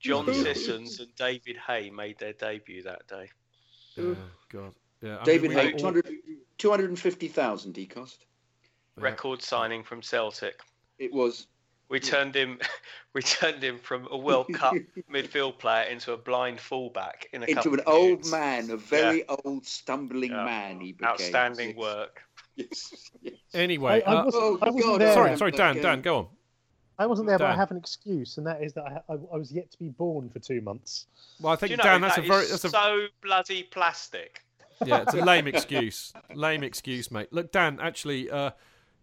John 0.00 0.26
Sissons 0.32 1.00
and 1.00 1.14
David 1.16 1.56
Hay 1.66 1.90
made 1.90 2.18
their 2.18 2.32
debut 2.32 2.82
that 2.84 3.06
day. 3.08 3.28
Oh, 3.98 4.16
God. 4.50 4.72
Yeah, 5.02 5.18
I 5.20 5.24
David 5.24 5.50
mean, 5.50 5.58
we 5.58 5.64
Hay, 5.64 5.72
all- 5.72 5.78
200 5.78 6.06
250,000 6.58 7.76
he 7.76 7.86
cost. 7.86 8.26
Record 8.98 9.42
signing 9.42 9.82
from 9.82 10.00
Celtic. 10.02 10.60
It 10.98 11.12
was. 11.12 11.46
We 11.88 12.00
turned 12.00 12.34
him, 12.34 12.58
we 13.14 13.22
turned 13.22 13.62
him 13.62 13.78
from 13.78 14.08
a 14.10 14.16
World 14.16 14.48
Cup 14.52 14.74
midfield 15.12 15.58
player 15.58 15.84
into 15.84 16.12
a 16.12 16.16
blind 16.16 16.58
fullback 16.58 17.28
in 17.32 17.42
a 17.42 17.46
Into 17.46 17.54
couple 17.54 17.74
an 17.74 17.80
of 17.80 17.86
old 17.86 18.08
years. 18.24 18.30
man, 18.30 18.70
a 18.70 18.76
very 18.76 19.22
old, 19.28 19.64
stumbling 19.66 20.32
Yeah. 20.32 20.44
man 20.44 20.80
he 20.80 20.92
became. 20.92 21.10
Outstanding 21.10 21.68
Yes. 21.68 21.76
work. 21.76 22.22
Yes, 22.56 23.10
yes. 23.20 23.34
Anyway, 23.52 24.02
I, 24.06 24.10
I 24.10 24.14
uh, 24.14 24.24
wasn't, 24.24 24.42
Oh, 24.42 24.58
I 24.62 24.70
wasn't 24.70 24.92
God, 24.92 25.00
there. 25.02 25.12
sorry, 25.12 25.36
sorry, 25.36 25.50
Dan, 25.52 25.76
Dan, 25.76 26.00
go 26.00 26.16
on. 26.16 26.26
I 26.98 27.04
wasn't 27.04 27.28
there, 27.28 27.38
but 27.38 27.48
I 27.50 27.54
have 27.54 27.70
an 27.70 27.76
excuse, 27.76 28.38
and 28.38 28.46
that 28.46 28.62
is 28.62 28.72
that 28.72 28.84
I, 28.84 29.12
I, 29.12 29.16
I 29.34 29.36
was 29.36 29.52
yet 29.52 29.70
to 29.72 29.78
be 29.78 29.90
born 29.90 30.30
for 30.30 30.38
two 30.38 30.62
months. 30.62 31.06
Well, 31.38 31.52
I 31.52 31.56
think 31.56 31.72
you 31.72 31.76
know, 31.76 31.82
Dan, 31.82 32.00
that's 32.00 32.16
that 32.16 32.24
a 32.24 32.28
very, 32.28 32.44
is 32.44 32.50
that's 32.52 32.64
a 32.64 32.70
so 32.70 33.06
bloody 33.22 33.62
plastic. 33.64 34.42
Yeah, 34.84 35.02
it's 35.02 35.14
a 35.14 35.24
lame 35.24 35.46
excuse. 35.54 36.12
Lame 36.34 36.62
excuse, 36.62 37.10
mate. 37.10 37.32
Look, 37.32 37.52
Dan, 37.52 37.78
actually, 37.80 38.30
uh, 38.30 38.50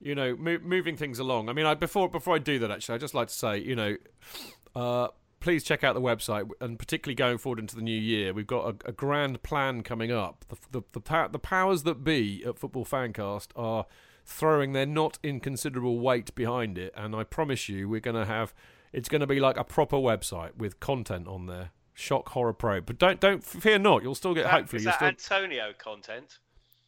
you 0.01 0.15
know, 0.15 0.35
mo- 0.35 0.59
moving 0.61 0.97
things 0.97 1.19
along. 1.19 1.49
I 1.49 1.53
mean, 1.53 1.65
I, 1.65 1.73
before 1.73 2.09
before 2.09 2.35
I 2.35 2.39
do 2.39 2.59
that, 2.59 2.71
actually, 2.71 2.95
I'd 2.95 3.01
just 3.01 3.13
like 3.13 3.29
to 3.29 3.33
say, 3.33 3.57
you 3.59 3.75
know, 3.75 3.95
uh, 4.75 5.07
please 5.39 5.63
check 5.63 5.83
out 5.83 5.93
the 5.95 6.01
website, 6.01 6.49
and 6.61 6.77
particularly 6.77 7.15
going 7.15 7.37
forward 7.37 7.59
into 7.59 7.75
the 7.75 7.81
new 7.81 7.99
year, 7.99 8.33
we've 8.33 8.47
got 8.47 8.65
a, 8.85 8.89
a 8.89 8.91
grand 8.91 9.43
plan 9.43 9.81
coming 9.83 10.11
up. 10.11 10.45
The 10.49 10.79
the 10.79 10.81
the, 10.93 11.01
pow- 11.01 11.27
the 11.27 11.39
powers 11.39 11.83
that 11.83 12.03
be 12.03 12.43
at 12.45 12.59
Football 12.59 12.85
Fancast 12.85 13.47
are 13.55 13.85
throwing 14.25 14.71
their 14.71 14.85
not 14.85 15.19
inconsiderable 15.21 15.99
weight 15.99 16.33
behind 16.35 16.77
it, 16.77 16.93
and 16.95 17.15
I 17.15 17.23
promise 17.23 17.67
you, 17.69 17.89
we're 17.89 17.99
going 17.99 18.15
to 18.15 18.25
have. 18.25 18.53
It's 18.93 19.09
going 19.09 19.21
to 19.21 19.27
be 19.27 19.39
like 19.39 19.57
a 19.57 19.63
proper 19.63 19.97
website 19.97 20.55
with 20.55 20.79
content 20.79 21.27
on 21.27 21.47
there. 21.47 21.71
Shock 21.93 22.29
horror 22.29 22.53
pro, 22.53 22.81
but 22.81 22.97
don't 22.97 23.19
don't 23.19 23.43
fear 23.43 23.77
not. 23.77 24.01
You'll 24.03 24.15
still 24.15 24.33
get 24.33 24.43
That- 24.43 24.51
hopefully 24.51 24.77
is 24.77 24.83
you'll 24.85 24.95
that 24.99 25.21
still 25.21 25.37
Antonio 25.37 25.73
content? 25.77 26.39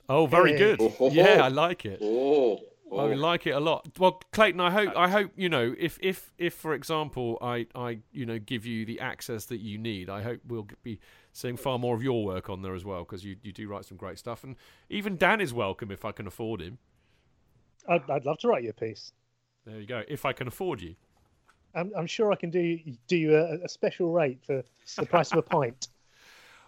Oh, 0.10 0.26
very 0.26 0.52
Yeah. 0.52 0.58
good. 0.58 0.82
Oh, 0.82 0.90
ho, 0.90 1.10
ho. 1.10 1.16
Yeah, 1.16 1.44
I 1.44 1.48
like 1.48 1.86
it. 1.86 2.00
Oh, 2.02 2.58
I 2.92 3.04
oh. 3.04 3.08
like 3.08 3.48
it 3.48 3.52
a 3.52 3.60
lot. 3.60 3.88
Well, 3.98 4.22
Clayton, 4.32 4.60
I 4.60 4.70
hope 4.72 4.96
I 4.96 5.10
hope 5.10 5.32
you 5.36 5.50
know 5.50 5.76
if 5.78 5.98
if 6.02 6.32
if 6.38 6.54
for 6.54 6.74
example 6.74 7.38
I 7.42 7.68
I 7.76 8.00
you 8.12 8.26
know 8.26 8.40
give 8.40 8.66
you 8.66 8.86
the 8.86 9.00
access 9.00 9.46
that 9.46 9.58
you 9.58 9.78
need, 9.78 10.10
I 10.10 10.22
hope 10.22 10.42
we'll 10.48 10.68
be 10.84 11.00
seeing 11.34 11.58
far 11.58 11.78
more 11.80 11.96
of 11.96 12.04
your 12.04 12.24
work 12.24 12.50
on 12.50 12.62
there 12.62 12.76
as 12.76 12.86
well 12.86 13.00
because 13.00 13.26
you 13.26 13.38
you 13.42 13.52
do 13.52 13.68
write 13.68 13.86
some 13.86 13.98
great 13.98 14.18
stuff 14.20 14.44
and 14.44 14.56
even 14.90 15.18
Dan 15.18 15.42
is 15.42 15.54
welcome 15.54 15.92
if 15.92 16.06
I 16.06 16.12
can 16.12 16.28
afford 16.28 16.62
him. 16.62 16.78
I'd, 17.88 18.10
I'd 18.10 18.26
love 18.26 18.38
to 18.40 18.48
write 18.48 18.64
you 18.64 18.70
a 18.70 18.74
piece. 18.74 19.12
There 19.66 19.80
you 19.80 19.88
go. 19.88 20.04
If 20.08 20.26
I 20.26 20.34
can 20.34 20.48
afford 20.48 20.82
you. 20.82 20.96
I'm, 21.76 21.92
I'm 21.98 22.08
sure 22.08 22.32
I 22.32 22.36
can 22.36 22.50
do 22.50 22.80
do 23.08 23.18
you 23.18 23.36
a, 23.36 23.64
a 23.64 23.70
special 23.70 24.12
rate 24.12 24.40
for 24.46 24.64
the 24.98 25.06
price 25.06 25.32
of 25.32 25.40
a 25.40 25.42
pint. 25.42 25.88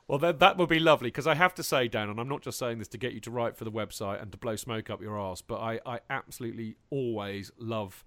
Well, 0.08 0.20
then 0.20 0.38
that 0.38 0.56
would 0.56 0.70
be 0.70 0.80
lovely 0.80 1.10
because 1.10 1.28
I 1.28 1.36
have 1.36 1.54
to 1.56 1.64
say, 1.64 1.90
Dan, 1.90 2.10
and 2.10 2.18
I'm 2.18 2.30
not 2.30 2.42
just 2.42 2.58
saying 2.58 2.80
this 2.80 2.88
to 2.90 2.98
get 2.98 3.12
you 3.12 3.20
to 3.20 3.30
write 3.30 3.58
for 3.58 3.66
the 3.66 3.72
website 3.72 4.22
and 4.22 4.32
to 4.32 4.38
blow 4.38 4.56
smoke 4.56 4.90
up 4.90 5.02
your 5.02 5.20
arse, 5.20 5.42
but 5.42 5.60
I, 5.60 5.82
I 5.86 6.00
absolutely 6.10 6.78
always 6.90 7.52
love 7.58 8.06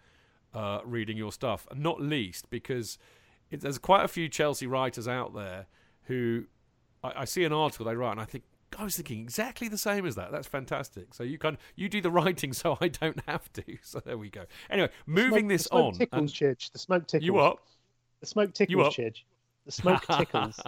uh, 0.54 0.80
reading 0.86 1.18
your 1.18 1.30
stuff, 1.30 1.66
and 1.70 1.82
not 1.82 2.00
least 2.00 2.48
because 2.48 2.96
it, 3.50 3.60
there's 3.60 3.76
quite 3.76 4.02
a 4.02 4.08
few 4.08 4.30
Chelsea 4.30 4.66
writers 4.66 5.06
out 5.06 5.34
there 5.34 5.66
who 6.04 6.44
I, 7.04 7.12
I 7.16 7.24
see 7.26 7.44
an 7.44 7.52
article 7.52 7.84
they 7.84 7.96
write 7.96 8.12
and 8.12 8.20
I 8.20 8.24
think. 8.24 8.44
I 8.78 8.84
was 8.84 8.96
thinking 8.96 9.20
exactly 9.20 9.68
the 9.68 9.78
same 9.78 10.06
as 10.06 10.14
that. 10.14 10.30
That's 10.32 10.46
fantastic. 10.46 11.12
So 11.14 11.22
you 11.24 11.38
can 11.38 11.58
you 11.76 11.88
do 11.88 12.00
the 12.00 12.10
writing, 12.18 12.52
so 12.52 12.78
I 12.80 12.88
don't 12.88 13.20
have 13.26 13.52
to. 13.54 13.64
So 13.82 14.00
there 14.00 14.16
we 14.18 14.30
go. 14.30 14.44
Anyway, 14.70 14.90
moving 15.06 15.30
Smoke- 15.44 15.48
this 15.48 15.62
the 15.64 15.68
smoke 15.68 15.84
on. 15.84 15.92
Tickles, 15.94 16.20
and- 16.20 16.30
Chidge. 16.58 16.72
The 16.72 16.78
smoke 16.78 17.06
tickles. 17.06 17.26
you 17.26 17.32
what? 17.32 17.58
The 18.20 18.26
smoke 18.26 18.54
tickles? 18.54 18.94
Chidge. 18.96 19.22
The 19.66 19.72
smoke 19.72 20.06
tickles. 20.06 20.58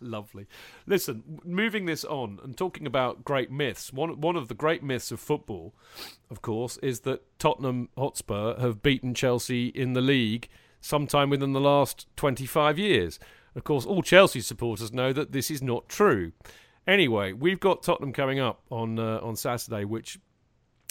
Lovely. 0.00 0.46
Listen, 0.86 1.40
moving 1.44 1.86
this 1.86 2.04
on 2.04 2.40
and 2.42 2.56
talking 2.56 2.86
about 2.86 3.24
great 3.24 3.50
myths. 3.50 3.92
One 3.92 4.20
one 4.20 4.36
of 4.36 4.48
the 4.48 4.54
great 4.54 4.82
myths 4.82 5.12
of 5.12 5.20
football, 5.20 5.74
of 6.30 6.42
course, 6.42 6.76
is 6.78 7.00
that 7.00 7.22
Tottenham 7.38 7.90
Hotspur 7.96 8.58
have 8.60 8.82
beaten 8.82 9.14
Chelsea 9.14 9.68
in 9.68 9.92
the 9.92 10.00
league 10.00 10.48
sometime 10.80 11.30
within 11.30 11.52
the 11.52 11.60
last 11.60 12.06
25 12.16 12.78
years. 12.78 13.18
Of 13.54 13.62
course, 13.64 13.86
all 13.86 14.02
Chelsea 14.02 14.40
supporters 14.40 14.92
know 14.92 15.12
that 15.12 15.30
this 15.32 15.50
is 15.50 15.62
not 15.62 15.88
true. 15.88 16.32
Anyway, 16.86 17.32
we've 17.32 17.60
got 17.60 17.82
Tottenham 17.82 18.12
coming 18.12 18.40
up 18.40 18.60
on 18.70 18.98
uh, 18.98 19.20
on 19.22 19.36
Saturday, 19.36 19.84
which 19.84 20.18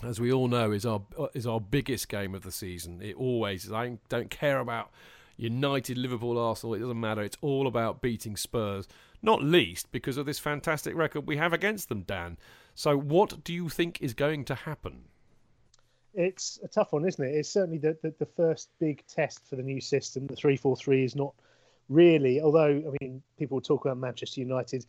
as 0.04 0.20
we 0.20 0.32
all 0.32 0.48
know, 0.48 0.72
is 0.72 0.86
our 0.86 1.02
is 1.34 1.46
our 1.46 1.62
biggest 1.62 2.10
game 2.10 2.36
of 2.36 2.44
the 2.44 2.52
season. 2.52 3.02
It 3.02 3.16
always 3.16 3.66
is. 3.66 3.72
I 3.72 3.98
don't 4.10 4.30
care 4.30 4.60
about 4.60 4.92
United, 5.38 5.98
Liverpool, 5.98 6.38
Arsenal. 6.38 6.74
It 6.74 6.80
doesn't 6.80 7.00
matter. 7.00 7.22
It's 7.22 7.38
all 7.42 7.68
about 7.68 8.02
beating 8.02 8.36
Spurs, 8.36 8.88
not 9.22 9.44
least 9.44 9.92
because 9.92 10.18
of 10.18 10.26
this 10.26 10.40
fantastic 10.40 10.96
record 10.96 11.28
we 11.28 11.38
have 11.38 11.54
against 11.54 11.90
them, 11.90 12.02
Dan. 12.02 12.38
So, 12.76 12.98
what 12.98 13.44
do 13.44 13.54
you 13.54 13.70
think 13.70 14.02
is 14.02 14.14
going 14.14 14.46
to 14.46 14.56
happen? 14.56 15.06
it's 16.14 16.60
a 16.64 16.68
tough 16.68 16.94
one, 16.94 17.06
isn't 17.08 17.24
it? 17.24 17.36
It's 17.36 17.50
certainly 17.50 17.80
the, 17.80 17.98
the, 18.02 18.14
the 18.20 18.26
first 18.26 18.70
big 18.80 19.04
test 19.08 19.48
for 19.50 19.56
the 19.56 19.64
new 19.64 19.82
system. 19.82 20.28
The 20.28 20.36
three 20.36 20.58
four 20.58 20.76
three 20.76 21.04
is 21.04 21.16
not 21.16 21.34
really, 21.90 22.42
although 22.42 22.70
I 22.70 23.04
mean, 23.04 23.22
people 23.38 23.60
talk 23.62 23.86
about 23.86 23.98
Manchester 23.98 24.42
United. 24.42 24.86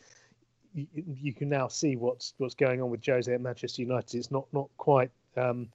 You, 0.75 0.87
you 0.95 1.33
can 1.33 1.49
now 1.49 1.69
see 1.69 1.97
what's 1.97 2.35
what's 2.39 2.55
going 2.55 2.83
on 2.83 2.91
with 2.91 3.05
Jose 3.07 3.33
at 3.33 3.41
Manchester 3.41 3.83
United. 3.83 4.17
It's 4.17 4.31
not 4.31 4.47
not 4.53 4.69
quite 4.77 5.11
um, 5.37 5.69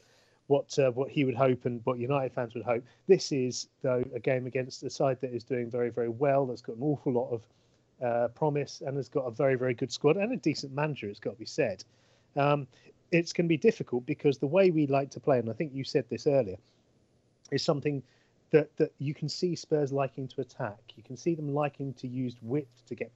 what 0.48 0.78
uh, 0.80 0.92
what 0.92 1.10
he 1.10 1.24
would 1.24 1.36
hope 1.36 1.66
and 1.66 1.82
what 1.86 2.00
United 2.00 2.34
fans 2.34 2.54
would 2.54 2.64
hope. 2.64 2.84
This 3.08 3.32
is 3.32 3.68
though 3.82 4.04
a 4.14 4.20
game 4.20 4.46
against 4.46 4.84
a 4.84 4.90
side 4.90 5.22
that 5.22 5.34
is 5.34 5.44
doing 5.44 5.70
very 5.70 5.90
very 5.90 6.10
well. 6.10 6.46
That's 6.46 6.62
got 6.62 6.76
an 6.76 6.84
awful 6.84 7.14
lot 7.14 7.30
of 7.30 7.42
uh, 8.04 8.28
promise 8.30 8.82
and 8.86 8.98
has 8.98 9.10
got 9.10 9.22
a 9.22 9.32
very 9.32 9.56
very 9.56 9.74
good 9.74 9.92
squad 9.92 10.18
and 10.18 10.34
a 10.34 10.38
decent 10.38 10.74
manager. 10.74 11.08
It's 11.08 11.20
got 11.20 11.32
to 11.32 11.40
be 11.40 11.46
said. 11.46 11.84
Um, 12.36 12.68
it's 13.12 13.34
going 13.34 13.46
to 13.46 13.50
be 13.50 13.58
difficult 13.58 14.06
because 14.06 14.38
the 14.38 14.48
way 14.48 14.70
we 14.70 14.86
like 14.86 15.10
to 15.12 15.20
play, 15.20 15.40
and 15.40 15.50
I 15.50 15.54
think 15.54 15.74
you 15.74 15.84
said 15.84 16.06
this 16.10 16.28
earlier, 16.28 16.58
is 17.52 17.64
something 17.64 18.04
that 18.52 18.76
that 18.78 18.92
you 19.00 19.14
can 19.14 19.30
see 19.30 19.56
Spurs 19.56 19.92
liking 19.92 20.28
to 20.30 20.42
attack. 20.42 20.80
You 20.96 21.04
can 21.04 21.16
see 21.16 21.36
them 21.36 21.54
liking 21.54 21.94
to 21.96 22.08
use 22.08 22.36
width 22.42 22.86
to 22.88 22.96
get 22.96 23.12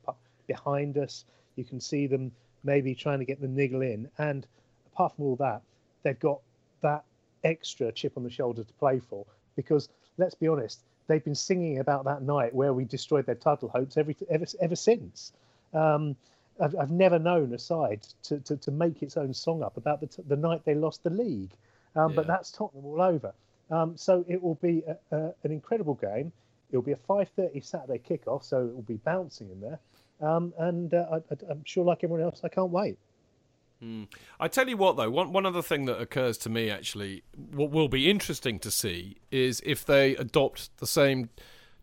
behind 0.47 0.97
us. 0.97 1.25
You 1.55 1.63
can 1.63 1.79
see 1.79 2.07
them 2.07 2.31
maybe 2.63 2.95
trying 2.95 3.19
to 3.19 3.25
get 3.25 3.41
the 3.41 3.47
niggle 3.47 3.81
in. 3.81 4.09
And 4.17 4.45
apart 4.93 5.15
from 5.15 5.25
all 5.25 5.35
that, 5.37 5.61
they've 6.03 6.19
got 6.19 6.39
that 6.81 7.03
extra 7.43 7.91
chip 7.91 8.13
on 8.17 8.23
the 8.23 8.29
shoulder 8.29 8.63
to 8.63 8.73
play 8.73 8.99
for. 8.99 9.25
Because 9.55 9.89
let's 10.17 10.35
be 10.35 10.47
honest, 10.47 10.81
they've 11.07 11.23
been 11.23 11.35
singing 11.35 11.79
about 11.79 12.05
that 12.05 12.21
night 12.21 12.53
where 12.53 12.73
we 12.73 12.85
destroyed 12.85 13.25
their 13.25 13.35
title 13.35 13.69
hopes 13.69 13.97
every 13.97 14.15
ever 14.29 14.45
ever 14.61 14.75
since. 14.75 15.33
Um, 15.73 16.15
I've, 16.61 16.75
I've 16.75 16.91
never 16.91 17.17
known 17.19 17.53
a 17.53 17.59
side 17.59 18.03
to, 18.23 18.39
to, 18.41 18.57
to 18.57 18.71
make 18.71 19.01
its 19.01 19.17
own 19.17 19.33
song 19.33 19.63
up 19.63 19.75
about 19.77 20.01
the, 20.01 20.07
t- 20.07 20.23
the 20.27 20.35
night 20.35 20.61
they 20.65 20.75
lost 20.75 21.03
the 21.03 21.09
league. 21.09 21.51
Um, 21.95 22.13
But 22.13 22.27
Yeah. 22.27 22.33
that's 22.35 22.51
Tottenham 22.51 22.85
all 22.85 23.01
over. 23.01 23.33
Um, 23.71 23.97
so 23.97 24.23
it 24.27 24.41
will 24.41 24.55
be 24.55 24.83
a, 24.87 24.97
a, 25.15 25.33
an 25.43 25.51
incredible 25.51 25.95
game. 25.95 26.31
It 26.71 26.75
will 26.77 26.83
be 26.83 26.91
a 26.91 26.95
5.30 26.97 27.63
Saturday 27.63 27.99
kickoff, 27.99 28.43
so 28.43 28.65
it 28.67 28.73
will 28.75 28.83
be 28.83 28.97
bouncing 28.97 29.49
in 29.49 29.61
there. 29.61 29.79
Um, 30.23 30.53
and 30.57 30.93
uh, 30.93 31.05
I, 31.11 31.35
I'm 31.49 31.63
sure, 31.65 31.83
like 31.83 32.03
everyone 32.03 32.23
else, 32.23 32.41
I 32.43 32.47
can't 32.47 32.71
wait. 32.71 32.97
I 34.39 34.47
tell 34.47 34.69
you 34.69 34.77
what, 34.77 34.95
though, 34.95 35.09
one 35.09 35.33
one 35.33 35.45
other 35.45 35.61
thing 35.61 35.85
that 35.85 35.99
occurs 35.99 36.37
to 36.39 36.49
me 36.49 36.69
actually, 36.69 37.23
what 37.51 37.71
will 37.71 37.89
be 37.89 38.09
interesting 38.09 38.57
to 38.59 38.71
see 38.71 39.17
is 39.29 39.61
if 39.65 39.85
they 39.85 40.15
adopt 40.15 40.77
the 40.77 40.87
same 40.87 41.29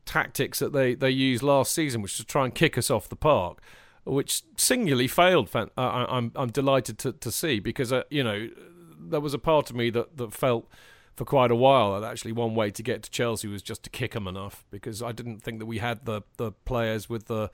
tactics 0.06 0.60
that 0.60 0.72
they, 0.72 0.94
they 0.94 1.10
used 1.10 1.42
last 1.42 1.74
season, 1.74 2.00
which 2.00 2.12
is 2.12 2.18
to 2.18 2.24
try 2.24 2.44
and 2.44 2.54
kick 2.54 2.78
us 2.78 2.90
off 2.90 3.08
the 3.08 3.16
park, 3.16 3.60
which 4.04 4.42
singularly 4.56 5.08
failed. 5.08 5.50
I, 5.54 5.66
I'm 6.08 6.32
I'm 6.34 6.50
delighted 6.50 6.98
to, 7.00 7.12
to 7.12 7.30
see 7.30 7.60
because 7.60 7.92
uh, 7.92 8.04
you 8.08 8.24
know 8.24 8.48
there 8.98 9.20
was 9.20 9.34
a 9.34 9.38
part 9.38 9.68
of 9.68 9.76
me 9.76 9.90
that, 9.90 10.16
that 10.16 10.32
felt 10.32 10.68
for 11.16 11.26
quite 11.26 11.50
a 11.50 11.54
while 11.54 12.00
that 12.00 12.10
actually 12.10 12.32
one 12.32 12.54
way 12.54 12.70
to 12.70 12.82
get 12.82 13.02
to 13.02 13.10
Chelsea 13.10 13.48
was 13.48 13.62
just 13.62 13.82
to 13.82 13.90
kick 13.90 14.12
them 14.12 14.26
enough 14.26 14.64
because 14.70 15.02
I 15.02 15.12
didn't 15.12 15.40
think 15.42 15.58
that 15.58 15.66
we 15.66 15.78
had 15.78 16.06
the 16.06 16.22
the 16.38 16.52
players 16.52 17.10
with 17.10 17.26
the 17.26 17.50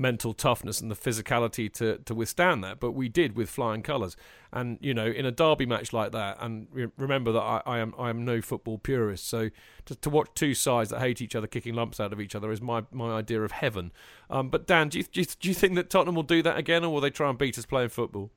mental 0.00 0.32
toughness 0.32 0.80
and 0.80 0.90
the 0.90 0.96
physicality 0.96 1.72
to, 1.74 1.98
to 1.98 2.14
withstand 2.14 2.64
that, 2.64 2.80
but 2.80 2.92
we 2.92 3.08
did 3.08 3.36
with 3.36 3.50
flying 3.50 3.82
colours. 3.82 4.16
And 4.52 4.78
you 4.80 4.94
know, 4.94 5.06
in 5.06 5.26
a 5.26 5.30
derby 5.30 5.66
match 5.66 5.92
like 5.92 6.12
that, 6.12 6.38
and 6.40 6.66
remember 6.96 7.30
that 7.32 7.40
I, 7.40 7.62
I 7.66 7.78
am 7.78 7.94
I 7.98 8.10
am 8.10 8.24
no 8.24 8.40
football 8.40 8.78
purist, 8.78 9.28
so 9.28 9.50
to, 9.84 9.94
to 9.94 10.10
watch 10.10 10.28
two 10.34 10.54
sides 10.54 10.90
that 10.90 11.00
hate 11.00 11.20
each 11.20 11.36
other 11.36 11.46
kicking 11.46 11.74
lumps 11.74 12.00
out 12.00 12.12
of 12.12 12.20
each 12.20 12.34
other 12.34 12.50
is 12.50 12.60
my, 12.60 12.82
my 12.90 13.12
idea 13.18 13.42
of 13.42 13.52
heaven. 13.52 13.92
Um, 14.28 14.48
but 14.48 14.66
Dan, 14.66 14.88
do 14.88 14.98
you, 14.98 15.04
do 15.04 15.20
you 15.20 15.26
do 15.38 15.48
you 15.48 15.54
think 15.54 15.74
that 15.76 15.90
Tottenham 15.90 16.16
will 16.16 16.22
do 16.24 16.42
that 16.42 16.56
again, 16.56 16.84
or 16.84 16.92
will 16.92 17.00
they 17.00 17.10
try 17.10 17.28
and 17.28 17.38
beat 17.38 17.58
us 17.58 17.66
playing 17.66 17.90
football? 17.90 18.30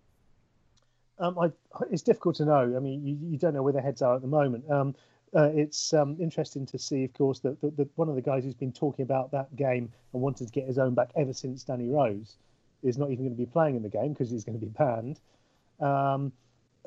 Um, 1.19 1.37
I, 1.39 1.51
it's 1.89 2.01
difficult 2.01 2.35
to 2.37 2.45
know. 2.45 2.75
I 2.75 2.79
mean, 2.79 3.05
you, 3.05 3.17
you 3.31 3.37
don't 3.37 3.53
know 3.53 3.63
where 3.63 3.73
their 3.73 3.81
heads 3.81 4.01
are 4.01 4.15
at 4.15 4.21
the 4.21 4.27
moment. 4.27 4.69
Um, 4.69 4.95
uh, 5.35 5.49
it's 5.53 5.93
um, 5.93 6.17
interesting 6.19 6.65
to 6.67 6.77
see, 6.77 7.03
of 7.03 7.13
course, 7.13 7.39
that, 7.39 7.59
that, 7.61 7.75
that 7.77 7.87
one 7.95 8.09
of 8.09 8.15
the 8.15 8.21
guys 8.21 8.43
who's 8.43 8.53
been 8.53 8.71
talking 8.71 9.03
about 9.03 9.31
that 9.31 9.55
game 9.55 9.91
and 10.13 10.21
wanted 10.21 10.47
to 10.47 10.53
get 10.53 10.67
his 10.67 10.77
own 10.77 10.93
back 10.93 11.09
ever 11.15 11.33
since 11.33 11.63
Danny 11.63 11.89
Rose 11.89 12.35
is 12.83 12.97
not 12.97 13.11
even 13.11 13.25
going 13.25 13.35
to 13.35 13.41
be 13.41 13.45
playing 13.45 13.75
in 13.75 13.83
the 13.83 13.89
game 13.89 14.13
because 14.13 14.29
he's 14.29 14.43
going 14.43 14.59
to 14.59 14.65
be 14.65 14.71
banned. 14.71 15.19
Um, 15.79 16.31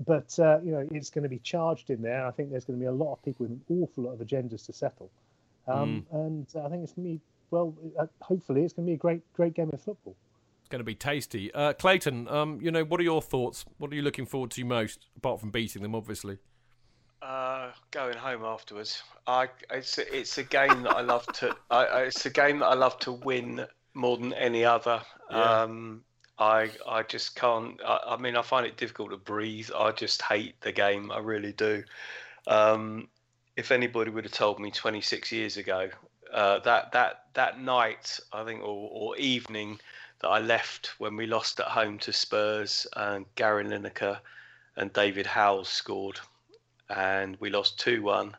but 0.06 0.38
uh, 0.38 0.60
you 0.62 0.72
know, 0.72 0.86
it's 0.90 1.10
going 1.10 1.22
to 1.22 1.28
be 1.28 1.38
charged 1.38 1.90
in 1.90 2.02
there. 2.02 2.26
I 2.26 2.30
think 2.30 2.50
there's 2.50 2.64
going 2.64 2.78
to 2.78 2.82
be 2.82 2.86
a 2.86 2.92
lot 2.92 3.14
of 3.14 3.22
people 3.24 3.46
with 3.46 3.52
an 3.52 3.62
awful 3.80 4.04
lot 4.04 4.12
of 4.12 4.18
agendas 4.20 4.66
to 4.66 4.72
settle, 4.72 5.10
um, 5.66 6.06
and 6.12 6.46
I 6.62 6.68
think 6.68 6.82
it's 6.82 6.92
going 6.92 7.08
to 7.08 7.14
be 7.14 7.20
well, 7.50 7.74
uh, 7.98 8.06
hopefully 8.20 8.62
it's 8.62 8.72
going 8.72 8.86
to 8.86 8.90
be 8.90 8.94
a 8.94 8.98
great, 8.98 9.22
great 9.32 9.54
game 9.54 9.70
of 9.72 9.80
football. 9.80 10.16
It's 10.60 10.68
going 10.68 10.80
to 10.80 10.84
be 10.84 10.94
tasty. 10.94 11.52
Uh, 11.54 11.72
Clayton, 11.72 12.28
um, 12.28 12.58
you 12.60 12.70
know, 12.70 12.84
what 12.84 13.00
are 13.00 13.04
your 13.04 13.22
thoughts? 13.22 13.64
What 13.78 13.92
are 13.92 13.94
you 13.94 14.02
looking 14.02 14.26
forward 14.26 14.50
to 14.52 14.64
most, 14.64 15.06
apart 15.16 15.40
from 15.40 15.50
beating 15.50 15.82
them, 15.82 15.94
obviously? 15.94 16.38
Uh, 17.22 17.70
going 17.90 18.16
home 18.16 18.44
afterwards. 18.44 19.02
I 19.26 19.48
it's 19.70 19.98
a, 19.98 20.16
it's 20.16 20.38
a 20.38 20.42
game 20.42 20.82
that 20.82 20.96
I 20.96 21.00
love 21.00 21.26
to. 21.34 21.56
I, 21.70 22.02
it's 22.02 22.24
a 22.26 22.30
game 22.30 22.60
that 22.60 22.66
I 22.66 22.74
love 22.74 22.98
to 23.00 23.12
win 23.12 23.66
more 23.94 24.16
than 24.16 24.32
any 24.34 24.64
other. 24.64 25.00
Yeah. 25.30 25.62
Um, 25.62 26.04
I 26.38 26.70
I 26.86 27.02
just 27.02 27.34
can't. 27.34 27.80
I, 27.84 28.00
I, 28.08 28.16
mean, 28.18 28.36
I 28.36 28.42
find 28.42 28.66
it 28.66 28.76
difficult 28.76 29.10
to 29.10 29.16
breathe. 29.16 29.70
I 29.76 29.92
just 29.92 30.22
hate 30.22 30.60
the 30.60 30.72
game. 30.72 31.10
I 31.10 31.18
really 31.18 31.52
do. 31.52 31.82
Um, 32.46 33.08
if 33.56 33.72
anybody 33.72 34.10
would 34.10 34.24
have 34.24 34.32
told 34.32 34.60
me 34.60 34.70
26 34.70 35.32
years 35.32 35.56
ago 35.56 35.88
uh, 36.32 36.58
that 36.60 36.92
that 36.92 37.24
that 37.34 37.60
night, 37.60 38.18
I 38.32 38.44
think, 38.44 38.60
or, 38.60 38.90
or, 38.92 39.16
evening 39.16 39.78
that 40.20 40.28
I 40.28 40.40
left 40.40 40.94
when 40.98 41.16
we 41.16 41.26
lost 41.26 41.60
at 41.60 41.66
home 41.66 41.98
to 42.00 42.12
Spurs, 42.12 42.86
and 42.96 43.26
Gary 43.34 43.64
Lineker 43.64 44.18
and 44.76 44.92
David 44.92 45.26
Howells 45.26 45.68
scored, 45.68 46.20
and 46.90 47.36
we 47.40 47.50
lost 47.50 47.78
two 47.78 48.02
one. 48.02 48.36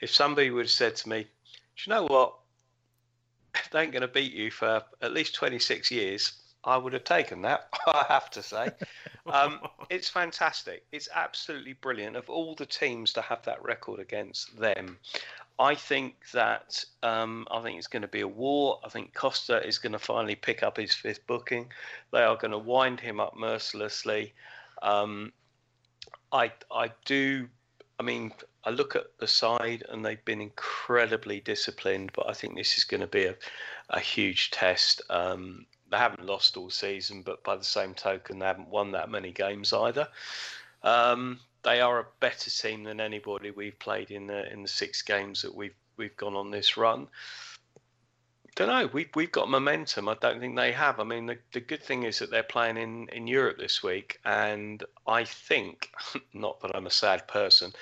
If 0.00 0.10
somebody 0.10 0.50
would 0.50 0.66
have 0.66 0.70
said 0.70 0.96
to 0.96 1.08
me, 1.08 1.22
"Do 1.22 1.28
you 1.86 1.94
know 1.94 2.04
what? 2.04 2.34
They 3.70 3.82
ain't 3.82 3.92
going 3.92 4.02
to 4.02 4.08
beat 4.08 4.32
you 4.32 4.50
for 4.50 4.82
at 5.00 5.12
least 5.12 5.34
26 5.34 5.90
years," 5.90 6.32
I 6.64 6.76
would 6.76 6.92
have 6.92 7.04
taken 7.04 7.42
that. 7.42 7.68
I 7.86 8.04
have 8.08 8.30
to 8.30 8.42
say, 8.42 8.70
um, 9.26 9.60
it's 9.90 10.08
fantastic. 10.08 10.84
It's 10.92 11.08
absolutely 11.14 11.74
brilliant. 11.74 12.16
Of 12.16 12.28
all 12.30 12.54
the 12.54 12.66
teams 12.66 13.12
to 13.14 13.22
have 13.22 13.42
that 13.44 13.62
record 13.62 14.00
against 14.00 14.56
them, 14.58 14.98
I 15.58 15.74
think 15.74 16.30
that 16.32 16.84
um, 17.02 17.46
I 17.50 17.60
think 17.62 17.78
it's 17.78 17.86
going 17.86 18.02
to 18.02 18.08
be 18.08 18.22
a 18.22 18.28
war. 18.28 18.80
I 18.84 18.88
think 18.88 19.14
Costa 19.14 19.64
is 19.66 19.78
going 19.78 19.92
to 19.92 19.98
finally 19.98 20.34
pick 20.34 20.62
up 20.62 20.76
his 20.76 20.94
fifth 20.94 21.26
booking. 21.26 21.70
They 22.12 22.22
are 22.22 22.36
going 22.36 22.50
to 22.50 22.58
wind 22.58 23.00
him 23.00 23.20
up 23.20 23.36
mercilessly. 23.36 24.34
Um, 24.82 25.32
I 26.32 26.52
I 26.72 26.90
do. 27.04 27.48
I 27.98 28.02
mean, 28.02 28.32
I 28.64 28.70
look 28.70 28.96
at 28.96 29.06
the 29.18 29.26
side 29.26 29.84
and 29.88 30.04
they've 30.04 30.24
been 30.24 30.40
incredibly 30.40 31.40
disciplined, 31.40 32.10
but 32.14 32.28
I 32.28 32.32
think 32.32 32.56
this 32.56 32.76
is 32.76 32.84
going 32.84 33.02
to 33.02 33.06
be 33.06 33.26
a, 33.26 33.36
a 33.90 34.00
huge 34.00 34.50
test. 34.50 35.02
Um, 35.10 35.66
they 35.90 35.96
haven't 35.96 36.26
lost 36.26 36.56
all 36.56 36.70
season, 36.70 37.22
but 37.22 37.44
by 37.44 37.56
the 37.56 37.64
same 37.64 37.94
token, 37.94 38.38
they 38.38 38.46
haven't 38.46 38.68
won 38.68 38.92
that 38.92 39.10
many 39.10 39.30
games 39.30 39.72
either. 39.72 40.08
Um, 40.82 41.38
they 41.62 41.80
are 41.80 42.00
a 42.00 42.06
better 42.20 42.50
team 42.50 42.84
than 42.84 43.00
anybody 43.00 43.50
we've 43.50 43.78
played 43.78 44.10
in 44.10 44.26
the 44.26 44.52
in 44.52 44.62
the 44.62 44.68
six 44.68 45.02
games 45.02 45.42
that 45.42 45.54
we've 45.54 45.74
we've 45.96 46.16
gone 46.16 46.34
on 46.34 46.50
this 46.50 46.76
run. 46.76 47.08
Don't 48.56 48.68
know. 48.68 48.88
We've 48.92 49.10
we've 49.16 49.32
got 49.32 49.50
momentum. 49.50 50.08
I 50.08 50.14
don't 50.14 50.38
think 50.38 50.56
they 50.56 50.70
have. 50.72 51.00
I 51.00 51.04
mean, 51.04 51.26
the, 51.26 51.38
the 51.52 51.60
good 51.60 51.82
thing 51.82 52.04
is 52.04 52.20
that 52.20 52.30
they're 52.30 52.44
playing 52.44 52.76
in, 52.76 53.08
in 53.08 53.26
Europe 53.26 53.58
this 53.58 53.82
week, 53.82 54.20
and 54.24 54.84
I 55.08 55.24
think, 55.24 55.90
not 56.34 56.60
that 56.60 56.74
I'm 56.76 56.86
a 56.86 56.90
sad 56.90 57.26
person, 57.26 57.72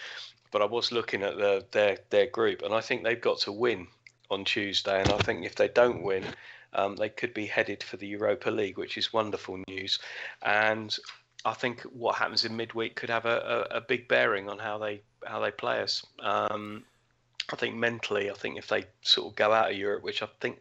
but 0.51 0.63
I 0.63 0.65
was 0.65 0.91
looking 0.91 1.23
at 1.23 1.37
the, 1.37 1.67
their 1.73 1.99
their 2.09 2.27
group, 2.27 2.63
and 2.63 2.73
I 2.75 2.81
think 2.81 3.05
they've 3.05 3.21
got 3.21 3.39
to 3.41 3.53
win 3.53 3.87
on 4.31 4.45
Tuesday. 4.45 5.03
And 5.03 5.11
I 5.11 5.19
think 5.19 5.45
if 5.45 5.57
they 5.57 5.69
don't 5.69 6.03
win, 6.03 6.25
um, 6.73 6.97
they 6.97 7.11
could 7.11 7.35
be 7.35 7.47
headed 7.47 7.83
for 7.83 7.99
the 7.99 8.07
Europa 8.07 8.51
League, 8.51 8.79
which 8.79 8.97
is 8.97 9.13
wonderful 9.13 9.63
news. 9.69 9.99
And 10.41 10.97
I 11.45 11.53
think 11.53 11.83
what 11.83 12.17
happens 12.17 12.45
in 12.45 12.57
midweek 12.57 12.97
could 12.97 13.11
have 13.11 13.27
a, 13.27 13.67
a, 13.71 13.77
a 13.77 13.81
big 13.83 14.09
bearing 14.09 14.49
on 14.49 14.59
how 14.59 14.79
they 14.79 15.03
how 15.27 15.41
they 15.41 15.51
play 15.51 15.83
us. 15.83 16.05
Um, 16.21 16.85
I 17.51 17.57
think 17.57 17.77
mentally, 17.77 18.31
I 18.31 18.35
think 18.35 18.59
if 18.59 18.69
they 18.69 18.85
sort 19.03 19.29
of 19.29 19.37
go 19.37 19.53
out 19.53 19.71
of 19.71 19.77
Europe, 19.77 20.03
which 20.03 20.23
I 20.23 20.29
think, 20.41 20.61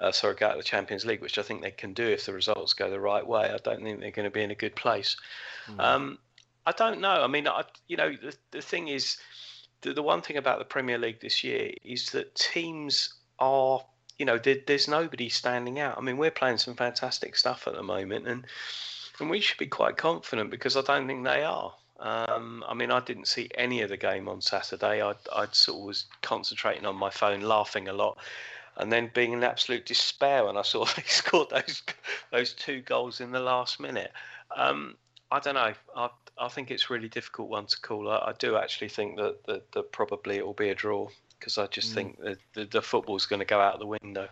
uh, 0.00 0.12
sorry, 0.12 0.34
go 0.34 0.46
out 0.46 0.52
of 0.52 0.58
the 0.58 0.64
Champions 0.64 1.04
League, 1.04 1.20
which 1.20 1.38
I 1.38 1.42
think 1.42 1.62
they 1.62 1.70
can 1.70 1.92
do 1.92 2.06
if 2.06 2.26
the 2.26 2.32
results 2.32 2.72
go 2.74 2.90
the 2.90 3.00
right 3.00 3.26
way, 3.26 3.50
I 3.50 3.58
don't 3.58 3.82
think 3.82 4.00
they're 4.00 4.10
going 4.10 4.24
to 4.24 4.30
be 4.30 4.42
in 4.42 4.50
a 4.50 4.56
good 4.56 4.76
place. 4.76 5.16
Mm. 5.68 5.80
Um, 5.80 6.18
I 6.66 6.72
don't 6.72 7.00
know. 7.00 7.22
I 7.22 7.26
mean, 7.26 7.48
I, 7.48 7.64
you 7.88 7.96
know, 7.96 8.12
the, 8.12 8.34
the 8.50 8.62
thing 8.62 8.88
is, 8.88 9.16
the, 9.80 9.92
the 9.92 10.02
one 10.02 10.22
thing 10.22 10.36
about 10.36 10.58
the 10.58 10.64
Premier 10.64 10.98
League 10.98 11.20
this 11.20 11.42
year 11.42 11.72
is 11.84 12.10
that 12.10 12.34
teams 12.34 13.14
are 13.38 13.80
you 14.18 14.26
know, 14.26 14.38
there, 14.38 14.58
there's 14.66 14.86
nobody 14.86 15.28
standing 15.28 15.80
out. 15.80 15.98
I 15.98 16.00
mean, 16.00 16.16
we're 16.16 16.30
playing 16.30 16.58
some 16.58 16.74
fantastic 16.74 17.34
stuff 17.34 17.66
at 17.66 17.74
the 17.74 17.82
moment, 17.82 18.28
and 18.28 18.46
and 19.18 19.28
we 19.28 19.40
should 19.40 19.58
be 19.58 19.66
quite 19.66 19.96
confident 19.96 20.50
because 20.50 20.76
I 20.76 20.82
don't 20.82 21.06
think 21.06 21.24
they 21.24 21.42
are. 21.42 21.74
Um, 22.02 22.64
I 22.68 22.74
mean, 22.74 22.90
I 22.90 22.98
didn't 22.98 23.28
see 23.28 23.48
any 23.54 23.80
of 23.82 23.88
the 23.88 23.96
game 23.96 24.28
on 24.28 24.40
Saturday. 24.40 25.00
I 25.00 25.14
I 25.32 25.46
sort 25.52 25.78
of 25.78 25.84
was 25.86 26.06
concentrating 26.20 26.84
on 26.84 26.96
my 26.96 27.10
phone, 27.10 27.42
laughing 27.42 27.86
a 27.88 27.92
lot, 27.92 28.18
and 28.76 28.90
then 28.90 29.10
being 29.14 29.32
in 29.32 29.44
absolute 29.44 29.86
despair 29.86 30.44
when 30.44 30.56
I 30.56 30.62
saw 30.62 30.84
they 30.96 31.02
scored 31.02 31.50
those 31.50 31.82
those 32.32 32.52
two 32.54 32.80
goals 32.82 33.20
in 33.20 33.30
the 33.30 33.40
last 33.40 33.78
minute. 33.78 34.12
Um, 34.56 34.96
I 35.30 35.38
don't 35.38 35.54
know. 35.54 35.72
I 35.96 36.10
I 36.38 36.48
think 36.48 36.72
it's 36.72 36.90
really 36.90 37.08
difficult 37.08 37.48
one 37.48 37.66
to 37.66 37.80
call. 37.80 38.08
I, 38.10 38.16
I 38.16 38.32
do 38.38 38.56
actually 38.56 38.88
think 38.88 39.16
that, 39.16 39.44
that, 39.46 39.70
that 39.72 39.92
probably 39.92 40.38
it 40.38 40.46
will 40.46 40.54
be 40.54 40.70
a 40.70 40.74
draw 40.74 41.08
because 41.38 41.56
I 41.56 41.66
just 41.68 41.92
mm. 41.92 41.94
think 41.94 42.18
the, 42.18 42.38
the, 42.54 42.64
the 42.64 42.82
football's 42.82 43.26
going 43.26 43.40
to 43.40 43.46
go 43.46 43.60
out 43.60 43.78
the 43.78 43.86
window. 43.86 44.28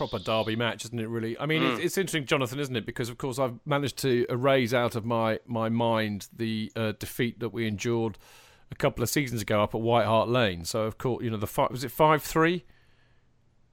Proper 0.00 0.18
derby 0.18 0.56
match, 0.56 0.86
isn't 0.86 0.98
it? 0.98 1.10
Really, 1.10 1.38
I 1.38 1.44
mean, 1.44 1.60
mm. 1.60 1.72
it's, 1.74 1.84
it's, 1.84 1.98
interesting, 1.98 2.24
Jonathan, 2.24 2.58
isn't 2.58 2.74
it? 2.74 2.86
Because 2.86 3.10
of 3.10 3.18
course 3.18 3.38
I've 3.38 3.58
managed 3.66 3.98
to 3.98 4.24
erase 4.30 4.72
out 4.72 4.96
of 4.96 5.04
my 5.04 5.40
my 5.46 5.68
mind 5.68 6.28
the 6.34 6.72
uh, 6.74 6.92
defeat 6.98 7.38
that 7.40 7.50
we 7.50 7.66
endured 7.66 8.16
a 8.72 8.74
couple 8.76 9.02
of 9.02 9.10
seasons 9.10 9.42
ago 9.42 9.62
up 9.62 9.74
at 9.74 9.80
White 9.82 10.06
Hart 10.06 10.30
Lane. 10.30 10.64
So 10.64 10.84
of 10.84 10.96
course, 10.96 11.22
you 11.22 11.30
know, 11.30 11.36
the 11.36 11.46
five, 11.46 11.70
was 11.70 11.84
it 11.84 11.90
five 11.90 12.22
three? 12.22 12.64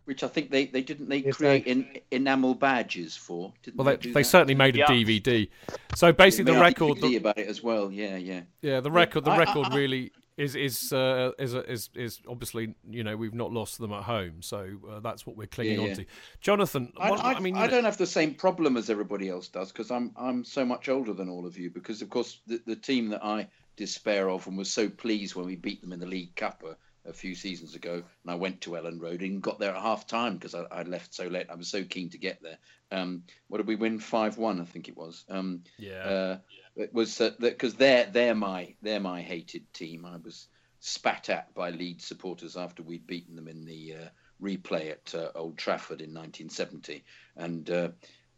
Which 0.03 0.21
I 0.21 0.27
think 0.27 0.51
they, 0.51 0.65
they 0.65 0.81
didn't 0.81 1.07
they 1.07 1.21
create 1.21 1.65
in, 1.65 1.87
enamel 2.11 2.55
badges 2.55 3.15
for. 3.15 3.53
well, 3.75 3.85
they, 3.85 3.95
they, 3.95 4.11
they 4.11 4.23
certainly 4.23 4.55
made 4.55 4.75
a 4.75 4.79
yeah. 4.79 4.87
DVD. 4.87 5.47
So 5.95 6.11
basically, 6.11 6.53
the 6.53 6.59
record 6.59 6.99
the, 6.99 7.15
about 7.15 7.37
it 7.37 7.47
as 7.47 7.63
well. 7.63 7.89
Yeah, 7.89 8.17
yeah. 8.17 8.41
Yeah, 8.61 8.81
the 8.81 8.91
record 8.91 9.23
the 9.23 9.31
record 9.31 9.67
I, 9.67 9.69
I, 9.69 9.75
really 9.77 10.11
is 10.37 10.55
is 10.55 10.93
uh, 10.93 11.31
is 11.39 11.55
is 11.55 11.89
is 11.95 12.21
obviously 12.27 12.75
you 12.89 13.03
know 13.03 13.17
we've 13.17 13.33
not 13.33 13.51
lost 13.51 13.79
them 13.79 13.91
at 13.91 14.03
home, 14.03 14.41
so 14.41 14.69
uh, 14.89 14.99
that's 14.99 15.25
what 15.25 15.35
we're 15.35 15.47
clinging 15.47 15.79
yeah, 15.79 15.85
yeah. 15.85 15.91
on 15.91 15.95
to. 15.97 16.05
Jonathan, 16.41 16.93
I, 16.97 17.09
what, 17.09 17.19
I, 17.25 17.33
I 17.33 17.39
mean, 17.39 17.57
I 17.57 17.65
don't 17.65 17.85
have 17.85 17.97
the 17.97 18.05
same 18.05 18.35
problem 18.35 18.77
as 18.77 18.89
everybody 18.89 19.29
else 19.29 19.47
does 19.47 19.71
because 19.71 19.89
I'm 19.89 20.11
I'm 20.15 20.43
so 20.43 20.63
much 20.63 20.89
older 20.89 21.13
than 21.13 21.27
all 21.27 21.45
of 21.47 21.57
you. 21.57 21.71
Because 21.71 22.03
of 22.03 22.09
course 22.09 22.39
the, 22.45 22.61
the 22.67 22.75
team 22.75 23.09
that 23.09 23.25
I 23.25 23.47
despair 23.77 24.29
of 24.29 24.45
and 24.47 24.57
was 24.57 24.71
so 24.71 24.89
pleased 24.89 25.35
when 25.35 25.47
we 25.47 25.55
beat 25.55 25.81
them 25.81 25.91
in 25.93 25.99
the 25.99 26.05
League 26.05 26.35
Cup 26.35 26.63
a, 26.63 27.09
a 27.09 27.13
few 27.13 27.33
seasons 27.33 27.73
ago, 27.73 27.93
and 27.93 28.31
I 28.31 28.35
went 28.35 28.61
to 28.61 28.71
Elland 28.71 29.01
Road 29.01 29.21
and 29.21 29.41
got 29.41 29.59
there 29.59 29.73
at 29.73 29.81
half 29.81 30.05
time 30.05 30.35
because 30.35 30.53
I, 30.53 30.63
I, 30.71 30.83
left 30.83 31.15
so 31.15 31.27
late. 31.27 31.47
I 31.49 31.55
was 31.55 31.67
so 31.67 31.83
keen 31.83 32.09
to 32.09 32.17
get 32.17 32.41
there. 32.43 32.57
Um, 32.91 33.23
what 33.47 33.57
did 33.57 33.67
we 33.67 33.75
win? 33.75 33.99
Five 33.99 34.37
one, 34.37 34.61
I 34.61 34.65
think 34.65 34.87
it 34.87 34.97
was. 34.97 35.25
Um, 35.29 35.63
yeah. 35.79 36.03
Uh, 36.03 36.37
it 36.77 36.93
was 36.93 37.21
because 37.39 37.73
uh, 37.73 37.77
they're 37.77 38.05
they're 38.05 38.35
my 38.35 38.75
they're 38.81 38.99
my 38.99 39.21
hated 39.21 39.71
team. 39.73 40.05
I 40.05 40.17
was 40.17 40.47
spat 40.79 41.29
at 41.29 41.53
by 41.53 41.71
Leeds 41.71 42.05
supporters 42.05 42.55
after 42.55 42.83
we'd 42.83 43.07
beaten 43.07 43.35
them 43.35 43.47
in 43.47 43.65
the 43.65 43.95
uh, 43.95 44.07
replay 44.41 44.91
at 44.91 45.15
uh, 45.15 45.31
Old 45.35 45.57
Trafford 45.57 46.01
in 46.01 46.13
1970, 46.13 47.03
and 47.35 47.69
uh, 47.69 47.89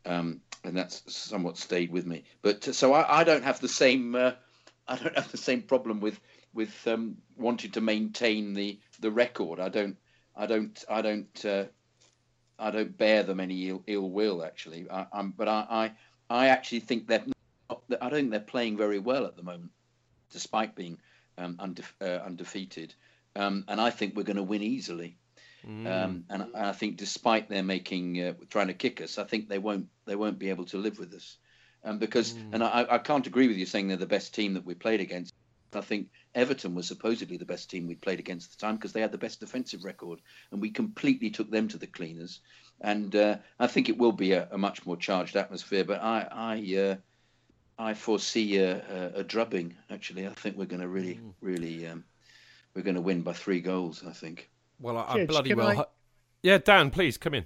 um, 0.05 0.41
and 0.63 0.75
that's 0.75 1.03
somewhat 1.13 1.57
stayed 1.57 1.91
with 1.91 2.05
me. 2.05 2.23
But 2.41 2.67
uh, 2.67 2.73
so 2.73 2.93
I, 2.93 3.19
I 3.19 3.23
don't 3.23 3.43
have 3.43 3.59
the 3.59 3.67
same 3.67 4.15
uh, 4.15 4.31
I 4.87 4.95
don't 4.95 5.15
have 5.15 5.31
the 5.31 5.37
same 5.37 5.63
problem 5.63 5.99
with 5.99 6.19
with 6.53 6.87
um, 6.87 7.17
wanting 7.37 7.71
to 7.71 7.81
maintain 7.81 8.53
the 8.53 8.79
the 9.01 9.11
record. 9.11 9.59
I 9.59 9.69
don't 9.69 9.97
I 10.35 10.45
don't 10.45 10.83
I 10.89 11.01
don't 11.01 11.45
I 12.57 12.71
don't 12.71 12.97
bear 12.97 13.23
them 13.23 13.39
any 13.39 13.69
ill, 13.69 13.83
ill 13.87 14.09
will 14.09 14.43
actually. 14.43 14.89
I, 14.89 15.05
but 15.35 15.47
I, 15.47 15.65
I 15.69 15.91
I 16.29 16.47
actually 16.47 16.81
think 16.81 17.07
they're 17.07 17.23
I 17.69 18.09
don't 18.09 18.11
think 18.11 18.31
they're 18.31 18.39
playing 18.39 18.77
very 18.77 18.99
well 18.99 19.25
at 19.25 19.35
the 19.35 19.43
moment, 19.43 19.71
despite 20.31 20.75
being 20.75 20.99
um, 21.37 21.57
uh, 22.01 22.05
undefeated. 22.05 22.93
Um, 23.35 23.65
and 23.67 23.79
I 23.79 23.89
think 23.89 24.15
we're 24.15 24.23
going 24.23 24.37
to 24.37 24.43
win 24.43 24.63
easily. 24.63 25.17
Mm. 25.67 25.87
Um, 25.87 26.23
and, 26.29 26.43
and, 26.43 26.55
I 26.55 26.71
think, 26.71 26.97
despite 26.97 27.49
their 27.49 27.63
making 27.63 28.21
uh, 28.21 28.33
trying 28.49 28.67
to 28.67 28.73
kick 28.73 29.01
us, 29.01 29.17
I 29.17 29.23
think 29.25 29.49
they 29.49 29.59
won't 29.59 29.87
they 30.05 30.15
won't 30.15 30.39
be 30.39 30.49
able 30.49 30.65
to 30.65 30.77
live 30.77 30.99
with 30.99 31.13
us. 31.13 31.37
Um, 31.83 31.97
because, 31.97 32.33
mm. 32.33 32.53
and 32.53 32.63
I, 32.63 32.85
I 32.89 32.97
can't 32.97 33.27
agree 33.27 33.47
with 33.47 33.57
you 33.57 33.65
saying 33.65 33.87
they're 33.87 33.97
the 33.97 34.05
best 34.05 34.33
team 34.33 34.53
that 34.55 34.65
we 34.65 34.73
played 34.73 34.99
against. 34.99 35.33
I 35.73 35.81
think 35.81 36.09
Everton 36.33 36.75
was 36.75 36.87
supposedly 36.87 37.37
the 37.37 37.45
best 37.45 37.69
team 37.69 37.87
we 37.87 37.95
played 37.95 38.19
against 38.19 38.51
at 38.51 38.57
the 38.57 38.65
time 38.65 38.75
because 38.75 38.91
they 38.91 39.01
had 39.01 39.11
the 39.11 39.17
best 39.17 39.39
defensive 39.39 39.83
record, 39.83 40.19
and 40.51 40.61
we 40.61 40.71
completely 40.71 41.29
took 41.29 41.51
them 41.51 41.67
to 41.69 41.77
the 41.77 41.87
cleaners. 41.87 42.39
And 42.81 43.15
uh, 43.15 43.37
I 43.59 43.67
think 43.67 43.87
it 43.87 43.97
will 43.97 44.11
be 44.11 44.31
a, 44.31 44.47
a, 44.51 44.57
much 44.57 44.85
more 44.85 44.97
charged 44.97 45.35
atmosphere. 45.35 45.83
But 45.83 46.01
I, 46.01 46.27
I, 46.31 46.75
uh, 46.77 46.95
I 47.79 47.93
foresee 47.93 48.57
a, 48.57 48.75
a, 48.75 49.19
a, 49.19 49.23
drubbing. 49.23 49.73
Actually, 49.89 50.27
I 50.27 50.31
think 50.31 50.57
we're 50.57 50.65
going 50.65 50.81
to 50.81 50.89
really, 50.89 51.15
mm. 51.15 51.33
really, 51.39 51.87
um, 51.87 52.03
we're 52.75 52.81
going 52.81 52.95
to 52.95 53.01
win 53.01 53.21
by 53.21 53.33
three 53.33 53.61
goals. 53.61 54.03
I 54.05 54.11
think. 54.11 54.49
Well, 54.79 54.97
I, 54.97 55.13
I 55.13 55.25
bloody 55.25 55.53
well. 55.53 55.81
I... 55.81 55.85
Yeah, 56.43 56.57
Dan, 56.57 56.89
please 56.91 57.17
come 57.17 57.33
in. 57.33 57.45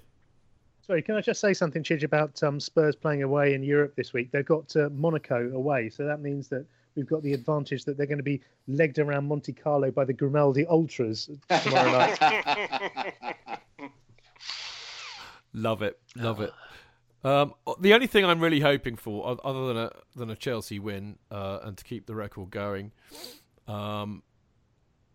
Sorry, 0.86 1.00
can 1.00 1.14
I 1.14 1.22
just 1.22 1.40
say 1.40 1.54
something, 1.54 1.82
Chidge, 1.82 2.02
about 2.02 2.42
um, 2.42 2.60
Spurs 2.60 2.94
playing 2.94 3.22
away 3.22 3.54
in 3.54 3.62
Europe 3.62 3.94
this 3.96 4.12
week? 4.12 4.30
They've 4.32 4.44
got 4.44 4.76
uh, 4.76 4.90
Monaco 4.92 5.50
away, 5.54 5.88
so 5.88 6.04
that 6.04 6.20
means 6.20 6.48
that 6.48 6.66
we've 6.94 7.06
got 7.06 7.22
the 7.22 7.32
advantage 7.32 7.84
that 7.84 7.96
they're 7.96 8.04
going 8.04 8.18
to 8.18 8.24
be 8.24 8.42
legged 8.68 8.98
around 8.98 9.26
Monte 9.26 9.54
Carlo 9.54 9.90
by 9.90 10.04
the 10.04 10.12
Grimaldi 10.12 10.66
Ultras 10.66 11.30
tomorrow 11.62 11.90
night. 11.90 13.38
Love 15.54 15.82
it, 15.82 15.98
love 16.16 16.40
it. 16.40 16.52
Um, 17.24 17.54
the 17.80 17.94
only 17.94 18.06
thing 18.06 18.24
I'm 18.24 18.40
really 18.40 18.60
hoping 18.60 18.96
for, 18.96 19.38
other 19.42 19.66
than 19.68 19.76
a 19.78 19.90
than 20.14 20.30
a 20.30 20.36
Chelsea 20.36 20.78
win 20.78 21.18
uh, 21.30 21.60
and 21.62 21.76
to 21.78 21.84
keep 21.84 22.06
the 22.06 22.14
record 22.14 22.50
going, 22.50 22.92
um, 23.66 24.22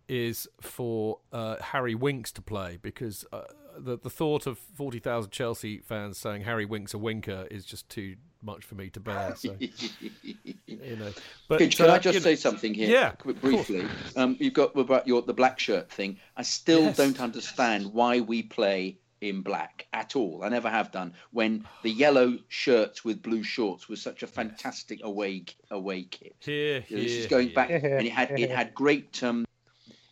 is 0.08 0.48
for 0.60 1.20
uh, 1.32 1.58
Harry 1.62 1.94
Winks 1.96 2.32
to 2.34 2.42
play 2.42 2.80
because 2.82 3.26
uh, 3.32 3.42
the 3.78 3.98
the 3.98 4.10
thought 4.10 4.48
of 4.48 4.58
forty 4.58 5.00
thousand 5.00 5.32
Chelsea 5.32 5.80
fans 5.80 6.18
saying 6.18 6.42
Harry 6.42 6.66
Winks 6.66 6.94
a 6.94 6.98
winker 6.98 7.48
is 7.52 7.64
just 7.64 7.88
too 7.90 8.16
much 8.42 8.64
for 8.66 8.76
me 8.76 8.90
to 8.90 9.00
bear. 9.00 9.36
So 9.36 9.56
you 9.60 10.96
know, 10.96 11.12
but 11.48 11.60
can 11.60 11.86
uh, 11.90 11.94
I 11.94 12.00
just 12.00 12.24
say 12.24 12.32
know- 12.32 12.36
something 12.36 12.74
here? 12.74 12.90
Yeah, 12.90 13.12
briefly. 13.42 13.86
Um, 14.16 14.36
you've 14.40 14.54
got 14.54 14.76
about 14.78 15.08
your 15.08 15.22
the 15.22 15.34
black 15.34 15.60
shirt 15.60 15.92
thing. 15.92 16.18
I 16.36 16.42
still 16.42 16.84
Yes. 16.84 16.98
don't 16.98 17.20
understand 17.20 17.94
why 17.94 18.22
we 18.22 18.42
play 18.44 18.98
in 19.22 19.42
black 19.42 19.88
at 19.94 20.16
all. 20.16 20.42
I 20.44 20.50
never 20.50 20.70
have 20.70 20.92
done. 20.92 21.14
When 21.32 21.66
the 21.84 21.90
yellow 21.92 22.38
shirts 22.48 23.04
with 23.04 23.22
blue 23.22 23.44
shorts 23.44 23.90
was 23.90 24.02
such 24.02 24.24
a 24.24 24.28
fantastic 24.28 25.00
away 25.04 25.46
away 25.72 26.04
kit. 26.04 26.36
Yeah, 26.46 26.80
You 26.88 26.98
know, 26.98 27.04
this 27.04 27.12
is 27.14 27.28
going 27.28 27.48
here. 27.48 27.56
back, 27.56 27.70
and 27.72 27.84
it 28.08 28.12
had 28.12 28.32
it 28.40 28.50
had 28.50 28.74
great 28.74 29.22
um, 29.24 29.46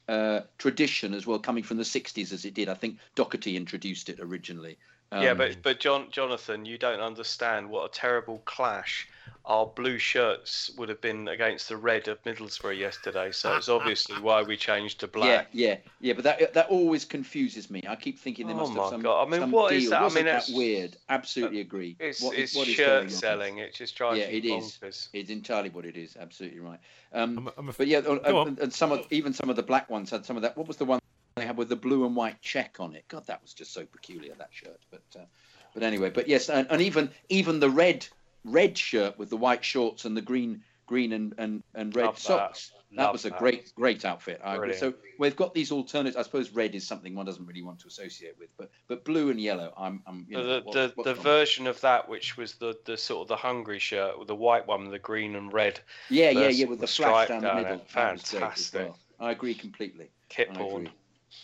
uh, 0.08 0.42
tradition 0.58 1.14
as 1.14 1.26
well, 1.28 1.40
coming 1.40 1.64
from 1.64 1.78
the 1.78 1.84
'60s 1.84 2.32
as 2.34 2.46
it 2.46 2.54
did. 2.54 2.70
I 2.70 2.74
think 2.74 2.98
Docherty 3.16 3.56
introduced 3.56 4.10
it 4.10 4.20
originally. 4.20 4.78
yeah, 5.12 5.32
Um, 5.32 5.38
but 5.38 5.62
but 5.62 5.80
John 5.80 6.08
Jonathan, 6.12 6.66
you 6.66 6.78
don't 6.78 7.00
understand 7.02 7.70
what 7.70 7.86
a 7.86 7.94
terrible 7.94 8.40
clash 8.46 9.08
our 9.45 9.66
blue 9.66 9.98
shirts 9.98 10.70
would 10.78 10.90
have 10.90 10.99
been 10.99 11.28
against 11.30 11.70
the 11.70 11.78
red 11.78 12.08
of 12.10 12.22
Middlesbrough 12.24 12.78
yesterday. 12.78 13.32
So 13.32 13.56
it's 13.56 13.70
obviously 13.70 14.16
why 14.22 14.41
we 14.44 14.58
changed 14.58 14.99
to 14.99 15.08
black. 15.08 15.48
Yeah, 15.54 15.68
yeah, 15.70 15.78
yeah, 16.02 16.14
but 16.14 16.24
that 16.26 16.54
that 16.54 16.70
always 16.70 17.06
confuses 17.06 17.70
me. 17.70 17.82
I 17.88 17.95
keep 17.95 18.20
thinking 18.20 18.48
they 18.48 18.54
Oh 18.54 18.58
must 18.58 18.74
my 18.74 18.82
have 18.84 18.90
some. 18.91 19.02
God, 19.02 19.26
I 19.28 19.30
mean, 19.32 19.40
some 19.40 19.52
what 19.52 19.72
is 19.74 19.84
deal. 19.84 19.91
that? 19.91 19.99
I 20.02 20.04
Wasn't 20.04 20.26
mean, 20.26 20.34
that 20.36 20.49
weird. 20.54 20.98
Absolutely 21.10 21.62
agree. 21.62 21.95
It's 21.99 22.22
What 22.22 22.36
is- 22.36 22.44
it's 22.52 22.56
what 22.56 22.68
is 22.68 22.74
shirt 22.76 22.99
going 23.04 23.10
selling. 23.10 23.58
It 23.60 23.74
just 23.74 23.95
drives 23.95 24.20
Yeah, 24.20 24.30
you 24.30 24.38
it 24.40 24.45
is. 24.45 24.78
bonkers. 24.82 25.10
It's 25.14 25.30
entirely 25.30 25.70
what 25.70 25.86
it 25.86 25.95
is. 25.95 26.18
Absolutely 26.20 26.60
right. 26.60 26.80
Um, 27.14 27.38
I'm 27.38 27.48
a- 27.48 27.54
I'm 27.58 27.70
a- 27.70 27.74
but 27.74 27.88
yeah, 27.88 27.99
uh, 27.99 28.16
Go 28.18 28.38
on. 28.40 28.48
and, 28.49 28.60
and 28.60 28.74
some 28.74 28.91
of 28.91 29.06
even 29.12 29.34
some 29.34 29.49
of 29.49 29.56
the 29.56 29.64
black 29.64 29.90
ones 29.90 30.10
had 30.10 30.26
some 30.26 30.36
of 30.36 30.41
that. 30.44 30.58
What 30.58 30.68
was 30.68 30.78
the 30.78 30.86
one 30.86 30.99
they 31.38 31.45
had 31.45 31.56
with 31.58 31.70
the 31.70 31.76
blue 31.76 32.06
and 32.06 32.16
white 32.16 32.41
check 32.41 32.78
on 32.80 32.95
it? 32.95 33.06
God, 33.08 33.26
that 33.28 33.41
was 33.41 33.54
just 33.54 33.72
so 33.74 33.86
peculiar 33.86 34.34
that 34.36 34.49
shirt. 34.52 34.80
But 34.91 35.04
uh, 35.16 35.26
but 35.74 35.84
anyway, 35.84 36.10
but 36.10 36.28
yes, 36.28 36.49
and, 36.49 36.68
and 36.70 36.82
even 36.82 37.12
even 37.30 37.60
the 37.60 37.70
red 37.70 38.06
red 38.48 38.78
shirt 38.78 39.18
with 39.19 39.30
the 39.30 39.38
white 39.38 39.64
shorts 39.64 40.06
and 40.06 40.15
the 40.15 40.22
green 40.22 40.64
green 40.86 41.11
and 41.14 41.34
and, 41.38 41.64
and 41.76 41.95
red 41.95 42.06
Love 42.06 42.19
socks. 42.19 42.72
That 42.95 43.03
Love 43.03 43.14
was 43.14 43.26
a 43.26 43.30
that. 43.32 43.40
great 43.40 43.74
great 43.76 44.06
outfit. 44.06 44.40
I 44.44 44.56
agree. 44.56 44.74
So 44.74 44.94
we've 45.19 45.36
got 45.36 45.53
these 45.53 45.74
alternatives. 45.74 46.15
I 46.15 46.22
suppose 46.22 46.52
red 46.52 46.74
is 46.74 46.88
something 46.88 47.14
one 47.14 47.26
doesn't 47.26 47.45
really 47.45 47.61
want 47.61 47.80
to 47.82 47.88
associate 47.88 48.36
with, 48.40 48.48
but 48.57 48.72
but 48.88 49.03
blue 49.03 49.30
and 49.30 49.40
yellow. 49.41 49.74
I'm 49.78 50.02
I'm 50.07 50.26
you 50.30 50.38
know, 50.38 50.45
the 50.45 50.61
what- 50.65 50.74
the, 50.95 51.03
the 51.03 51.14
version 51.14 51.68
of 51.68 51.82
that 51.82 52.07
which 52.07 52.38
was 52.38 52.53
the, 52.56 52.78
the 52.86 52.95
sort 52.95 53.24
of 53.24 53.28
the 53.28 53.36
hungry 53.36 53.80
shirt 53.80 54.18
with 54.18 54.30
the 54.30 54.36
white 54.36 54.65
one 54.68 54.84
with 54.84 54.91
the 54.91 54.99
green 54.99 55.36
and 55.36 55.52
red 55.52 55.82
Yeah, 56.10 56.30
yeah, 56.30 56.48
yeah, 56.48 56.65
with 56.68 56.80
the, 56.80 56.88
stripe 56.88 57.28
flash 57.28 57.28
down 57.28 57.41
the 57.41 57.53
middle. 57.61 57.74
it. 57.80 57.90
That 57.94 58.14
was 58.14 58.22
great 58.32 58.34
as 58.36 58.40
Fantastic. 58.40 58.82
well. 58.88 58.98
I 59.19 59.32
agree 59.32 59.53
completely. 59.56 60.10
kit 60.30 60.48
I 60.52 60.56
porn. 60.56 60.82
agree. 60.84 60.94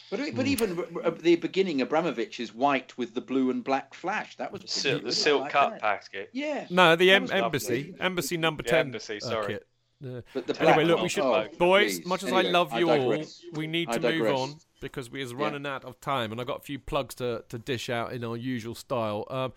But 0.09 0.19
but 0.35 0.47
even 0.47 0.77
r- 0.79 0.85
r- 1.05 1.11
the 1.11 1.35
beginning, 1.35 1.81
Abramovich 1.81 2.39
is 2.39 2.53
white 2.53 2.97
with 2.97 3.13
the 3.13 3.21
blue 3.21 3.49
and 3.49 3.63
black 3.63 3.93
flash. 3.93 4.35
That 4.37 4.51
was 4.51 4.61
The, 4.61 4.67
pretty 4.67 4.79
sil- 4.81 5.05
the 5.07 5.11
silk 5.11 5.41
like 5.43 5.51
cut 5.51 5.69
that. 5.71 5.81
packet. 5.81 6.29
Yeah. 6.33 6.67
No, 6.69 6.95
the 6.95 7.11
em- 7.11 7.29
embassy, 7.31 7.85
lovely. 7.91 7.95
embassy 7.99 8.37
number 8.37 8.63
The 8.63 8.69
ten. 8.69 8.79
embassy, 8.87 9.17
uh, 9.17 9.19
sorry. 9.25 9.47
kit. 9.53 9.67
Yeah. 9.99 10.21
But 10.33 10.47
the 10.47 10.61
Anyway, 10.61 10.83
look, 10.83 11.01
we 11.01 11.07
should, 11.09 11.23
oh, 11.23 11.47
boys. 11.57 11.99
please. 11.99 12.05
Much 12.05 12.23
as 12.23 12.29
Anyway, 12.29 12.47
I 12.47 12.51
love 12.51 12.73
I 12.73 12.79
you 12.79 12.89
all, 12.89 13.23
we 13.53 13.67
need 13.67 13.89
to 13.91 13.99
move 14.01 14.27
on 14.27 14.55
because 14.81 15.09
we 15.09 15.21
is 15.21 15.33
running 15.33 15.65
out 15.65 15.85
of 15.85 15.99
time, 16.01 16.31
and 16.33 16.41
I've 16.41 16.47
got 16.47 16.59
a 16.59 16.63
few 16.63 16.77
plugs 16.79 17.15
to, 17.15 17.43
to 17.47 17.57
dish 17.57 17.89
out 17.89 18.11
in 18.11 18.23
our 18.25 18.35
usual 18.35 18.75
style. 18.75 19.25
Um, 19.29 19.53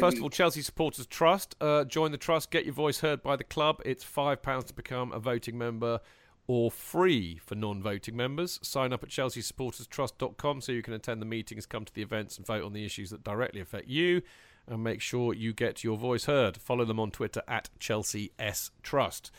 first 0.00 0.16
of 0.16 0.22
all, 0.22 0.30
Chelsea 0.30 0.62
Supporters 0.62 1.06
Trust. 1.06 1.56
Uh, 1.60 1.84
join 1.84 2.10
the 2.10 2.16
trust, 2.16 2.50
get 2.50 2.64
your 2.64 2.72
voice 2.74 3.00
heard 3.00 3.22
by 3.22 3.36
the 3.36 3.44
club. 3.44 3.82
It's 3.84 4.02
five 4.02 4.40
pounds 4.42 4.64
to 4.66 4.72
become 4.74 5.12
a 5.12 5.18
voting 5.18 5.58
member, 5.58 6.00
or 6.46 6.70
free 6.70 7.38
for 7.38 7.54
non-voting 7.54 8.16
members. 8.16 8.58
Sign 8.62 8.92
up 8.92 9.02
at 9.02 9.08
chelseasupporterstrust.com 9.08 10.60
so 10.60 10.72
you 10.72 10.82
can 10.82 10.94
attend 10.94 11.22
the 11.22 11.26
meetings, 11.26 11.66
come 11.66 11.84
to 11.84 11.94
the 11.94 12.02
events, 12.02 12.36
and 12.36 12.46
vote 12.46 12.64
on 12.64 12.72
the 12.72 12.84
issues 12.84 13.10
that 13.10 13.24
directly 13.24 13.60
affect 13.60 13.88
you. 13.88 14.22
And 14.66 14.84
make 14.84 15.00
sure 15.00 15.34
you 15.34 15.52
get 15.52 15.82
your 15.82 15.96
voice 15.96 16.26
heard. 16.26 16.56
Follow 16.56 16.84
them 16.84 17.00
on 17.00 17.10
Twitter 17.10 17.42
at 17.48 17.68
Chelsea 17.80 18.32
S 18.38 18.70
Trust. 18.82 19.32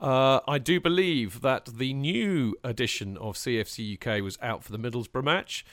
Uh, 0.00 0.38
I 0.46 0.58
do 0.58 0.80
believe 0.80 1.40
that 1.40 1.64
the 1.64 1.92
new 1.92 2.54
edition 2.62 3.16
of 3.16 3.34
CFC 3.34 3.94
UK 4.00 4.22
was 4.22 4.38
out 4.40 4.62
for 4.62 4.70
the 4.70 4.78
Middlesbrough 4.78 5.24
match. 5.24 5.64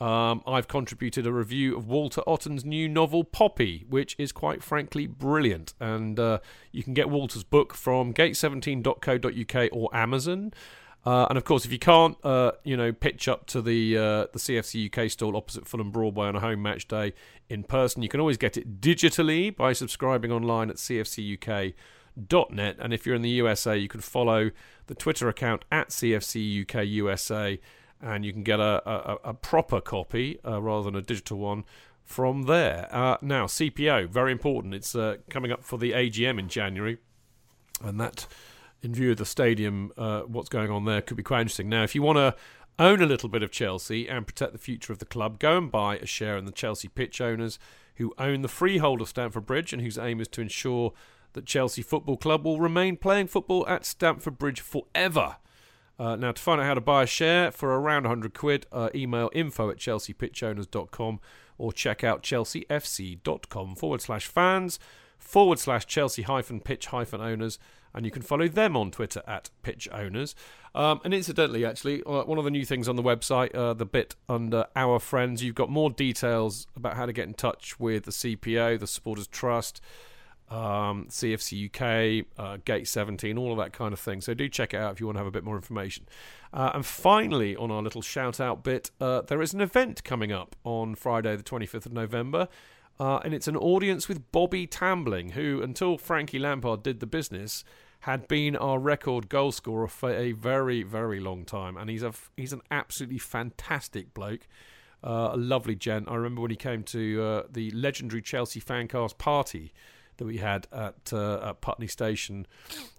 Um, 0.00 0.42
I've 0.46 0.66
contributed 0.66 1.26
a 1.26 1.32
review 1.32 1.76
of 1.76 1.86
Walter 1.86 2.22
Otton's 2.26 2.64
new 2.64 2.88
novel 2.88 3.22
Poppy, 3.22 3.84
which 3.88 4.16
is 4.18 4.32
quite 4.32 4.62
frankly 4.62 5.06
brilliant. 5.06 5.74
And 5.78 6.18
uh, 6.18 6.40
you 6.72 6.82
can 6.82 6.92
get 6.92 7.08
Walter's 7.08 7.44
book 7.44 7.72
from 7.74 8.12
gate17.co.uk 8.12 9.68
or 9.72 9.94
Amazon. 9.94 10.52
Uh, 11.04 11.26
and 11.28 11.36
of 11.36 11.44
course, 11.44 11.64
if 11.64 11.72
you 11.72 11.78
can't, 11.80 12.16
uh, 12.24 12.52
you 12.62 12.76
know, 12.76 12.92
pitch 12.92 13.26
up 13.26 13.46
to 13.46 13.60
the 13.60 13.98
uh, 13.98 14.26
the 14.32 14.38
CFC 14.38 14.86
UK 14.86 15.10
stall 15.10 15.36
opposite 15.36 15.66
Fulham 15.66 15.90
Broadway 15.90 16.28
on 16.28 16.36
a 16.36 16.40
home 16.40 16.62
match 16.62 16.86
day 16.86 17.12
in 17.48 17.64
person, 17.64 18.02
you 18.02 18.08
can 18.08 18.20
always 18.20 18.36
get 18.36 18.56
it 18.56 18.80
digitally 18.80 19.54
by 19.54 19.72
subscribing 19.72 20.30
online 20.30 20.70
at 20.70 20.76
cfcuk.net. 20.76 21.74
And 22.78 22.94
if 22.94 23.04
you're 23.04 23.16
in 23.16 23.22
the 23.22 23.30
USA, 23.30 23.76
you 23.76 23.88
can 23.88 24.00
follow 24.00 24.52
the 24.86 24.94
Twitter 24.94 25.28
account 25.28 25.64
at 25.72 25.88
CFC 25.88 26.62
UK 26.62 26.86
USA, 26.86 27.58
and 28.02 28.24
you 28.24 28.32
can 28.32 28.42
get 28.42 28.60
a, 28.60 28.82
a, 28.88 29.18
a 29.24 29.34
proper 29.34 29.80
copy 29.80 30.38
uh, 30.44 30.60
rather 30.60 30.84
than 30.84 30.96
a 30.96 31.02
digital 31.02 31.38
one 31.38 31.64
from 32.04 32.42
there. 32.42 32.88
Uh, 32.90 33.16
now, 33.22 33.46
CPO, 33.46 34.08
very 34.08 34.32
important. 34.32 34.74
It's 34.74 34.94
uh, 34.94 35.16
coming 35.30 35.52
up 35.52 35.64
for 35.64 35.78
the 35.78 35.92
AGM 35.92 36.38
in 36.38 36.48
January, 36.48 36.98
and 37.82 38.00
that 38.00 38.26
in 38.82 38.92
view 38.94 39.12
of 39.12 39.16
the 39.16 39.24
stadium, 39.24 39.92
uh, 39.96 40.22
what's 40.22 40.48
going 40.48 40.70
on 40.70 40.84
there 40.84 41.00
could 41.00 41.16
be 41.16 41.22
quite 41.22 41.42
interesting. 41.42 41.68
Now, 41.68 41.84
if 41.84 41.94
you 41.94 42.02
want 42.02 42.18
to 42.18 42.34
own 42.78 43.00
a 43.00 43.06
little 43.06 43.28
bit 43.28 43.42
of 43.42 43.52
Chelsea 43.52 44.08
and 44.08 44.26
protect 44.26 44.52
the 44.52 44.58
future 44.58 44.92
of 44.92 44.98
the 44.98 45.04
club, 45.04 45.38
go 45.38 45.56
and 45.56 45.70
buy 45.70 45.96
a 45.96 46.06
share 46.06 46.36
in 46.36 46.44
the 46.44 46.52
Chelsea 46.52 46.88
pitch 46.88 47.20
owners 47.20 47.58
who 47.96 48.12
own 48.18 48.42
the 48.42 48.48
freehold 48.48 49.00
of 49.00 49.08
Stamford 49.08 49.46
Bridge 49.46 49.72
and 49.72 49.82
whose 49.82 49.98
aim 49.98 50.20
is 50.20 50.28
to 50.28 50.40
ensure 50.40 50.92
that 51.34 51.46
Chelsea 51.46 51.82
Football 51.82 52.16
Club 52.16 52.44
will 52.44 52.60
remain 52.60 52.96
playing 52.96 53.28
football 53.28 53.66
at 53.68 53.86
Stamford 53.86 54.38
Bridge 54.38 54.60
forever. 54.60 55.36
Uh, 55.98 56.16
now, 56.16 56.32
to 56.32 56.42
find 56.42 56.60
out 56.60 56.66
how 56.66 56.74
to 56.74 56.80
buy 56.80 57.04
a 57.04 57.06
share 57.06 57.50
for 57.50 57.78
around 57.78 58.04
100 58.04 58.34
quid, 58.34 58.66
uh, 58.72 58.88
email 58.94 59.30
info 59.32 59.70
at 59.70 59.76
chelseapitchowners.com 59.76 61.20
or 61.58 61.72
check 61.72 62.02
out 62.02 62.22
chelseafc.com 62.22 63.76
forward 63.76 64.00
slash 64.00 64.26
fans 64.26 64.78
forward 65.22 65.58
slash 65.58 65.86
Chelsea 65.86 66.22
hyphen 66.22 66.60
pitch 66.60 66.86
hyphen 66.86 67.20
owners, 67.20 67.58
and 67.94 68.04
you 68.04 68.10
can 68.10 68.22
follow 68.22 68.48
them 68.48 68.76
on 68.76 68.90
Twitter 68.90 69.22
at 69.26 69.50
pitch 69.62 69.88
owners. 69.92 70.34
Um, 70.74 71.00
and 71.04 71.14
incidentally, 71.14 71.64
actually, 71.64 72.02
uh, 72.04 72.24
one 72.24 72.38
of 72.38 72.44
the 72.44 72.50
new 72.50 72.64
things 72.64 72.88
on 72.88 72.96
the 72.96 73.02
website, 73.02 73.54
uh, 73.54 73.74
the 73.74 73.86
bit 73.86 74.16
under 74.28 74.66
our 74.74 74.98
friends, 74.98 75.42
you've 75.42 75.54
got 75.54 75.70
more 75.70 75.90
details 75.90 76.66
about 76.74 76.96
how 76.96 77.06
to 77.06 77.12
get 77.12 77.28
in 77.28 77.34
touch 77.34 77.78
with 77.78 78.04
the 78.04 78.10
CPO, 78.10 78.80
the 78.80 78.86
Supporters 78.86 79.26
Trust, 79.26 79.80
um, 80.52 81.06
CFC 81.08 81.66
UK, 81.68 82.26
uh, 82.38 82.58
Gate 82.64 82.86
17, 82.86 83.38
all 83.38 83.52
of 83.52 83.58
that 83.58 83.72
kind 83.72 83.92
of 83.92 83.98
thing. 83.98 84.20
So 84.20 84.34
do 84.34 84.48
check 84.48 84.74
it 84.74 84.76
out 84.76 84.92
if 84.92 85.00
you 85.00 85.06
want 85.06 85.16
to 85.16 85.20
have 85.20 85.26
a 85.26 85.32
bit 85.32 85.44
more 85.44 85.56
information. 85.56 86.06
Uh, 86.52 86.72
and 86.74 86.84
finally, 86.84 87.56
on 87.56 87.70
our 87.70 87.82
little 87.82 88.02
shout 88.02 88.38
out 88.38 88.62
bit, 88.62 88.90
uh, 89.00 89.22
there 89.22 89.40
is 89.40 89.54
an 89.54 89.62
event 89.62 90.04
coming 90.04 90.30
up 90.30 90.54
on 90.64 90.94
Friday, 90.94 91.34
the 91.36 91.42
25th 91.42 91.86
of 91.86 91.92
November. 91.92 92.48
Uh, 93.00 93.16
and 93.24 93.32
it's 93.32 93.48
an 93.48 93.56
audience 93.56 94.08
with 94.08 94.30
Bobby 94.30 94.66
Tambling, 94.66 95.30
who, 95.30 95.62
until 95.62 95.96
Frankie 95.96 96.38
Lampard 96.38 96.82
did 96.82 97.00
the 97.00 97.06
business, 97.06 97.64
had 98.00 98.28
been 98.28 98.54
our 98.54 98.78
record 98.78 99.30
goal 99.30 99.52
scorer 99.52 99.88
for 99.88 100.10
a 100.10 100.32
very, 100.32 100.82
very 100.82 101.18
long 101.18 101.46
time. 101.46 101.78
And 101.78 101.88
he's 101.88 102.02
a 102.02 102.12
he's 102.36 102.52
an 102.52 102.60
absolutely 102.70 103.18
fantastic 103.18 104.12
bloke, 104.12 104.46
uh, 105.02 105.30
a 105.32 105.36
lovely 105.36 105.74
gent. 105.74 106.08
I 106.10 106.16
remember 106.16 106.42
when 106.42 106.50
he 106.50 106.56
came 106.56 106.82
to 106.84 107.22
uh, 107.22 107.42
the 107.50 107.70
legendary 107.70 108.20
Chelsea 108.20 108.60
Fancast 108.60 109.16
party 109.16 109.72
that 110.22 110.28
we 110.28 110.38
had 110.38 110.68
at, 110.72 111.12
uh, 111.12 111.48
at 111.48 111.60
Putney 111.60 111.88
Station. 111.88 112.46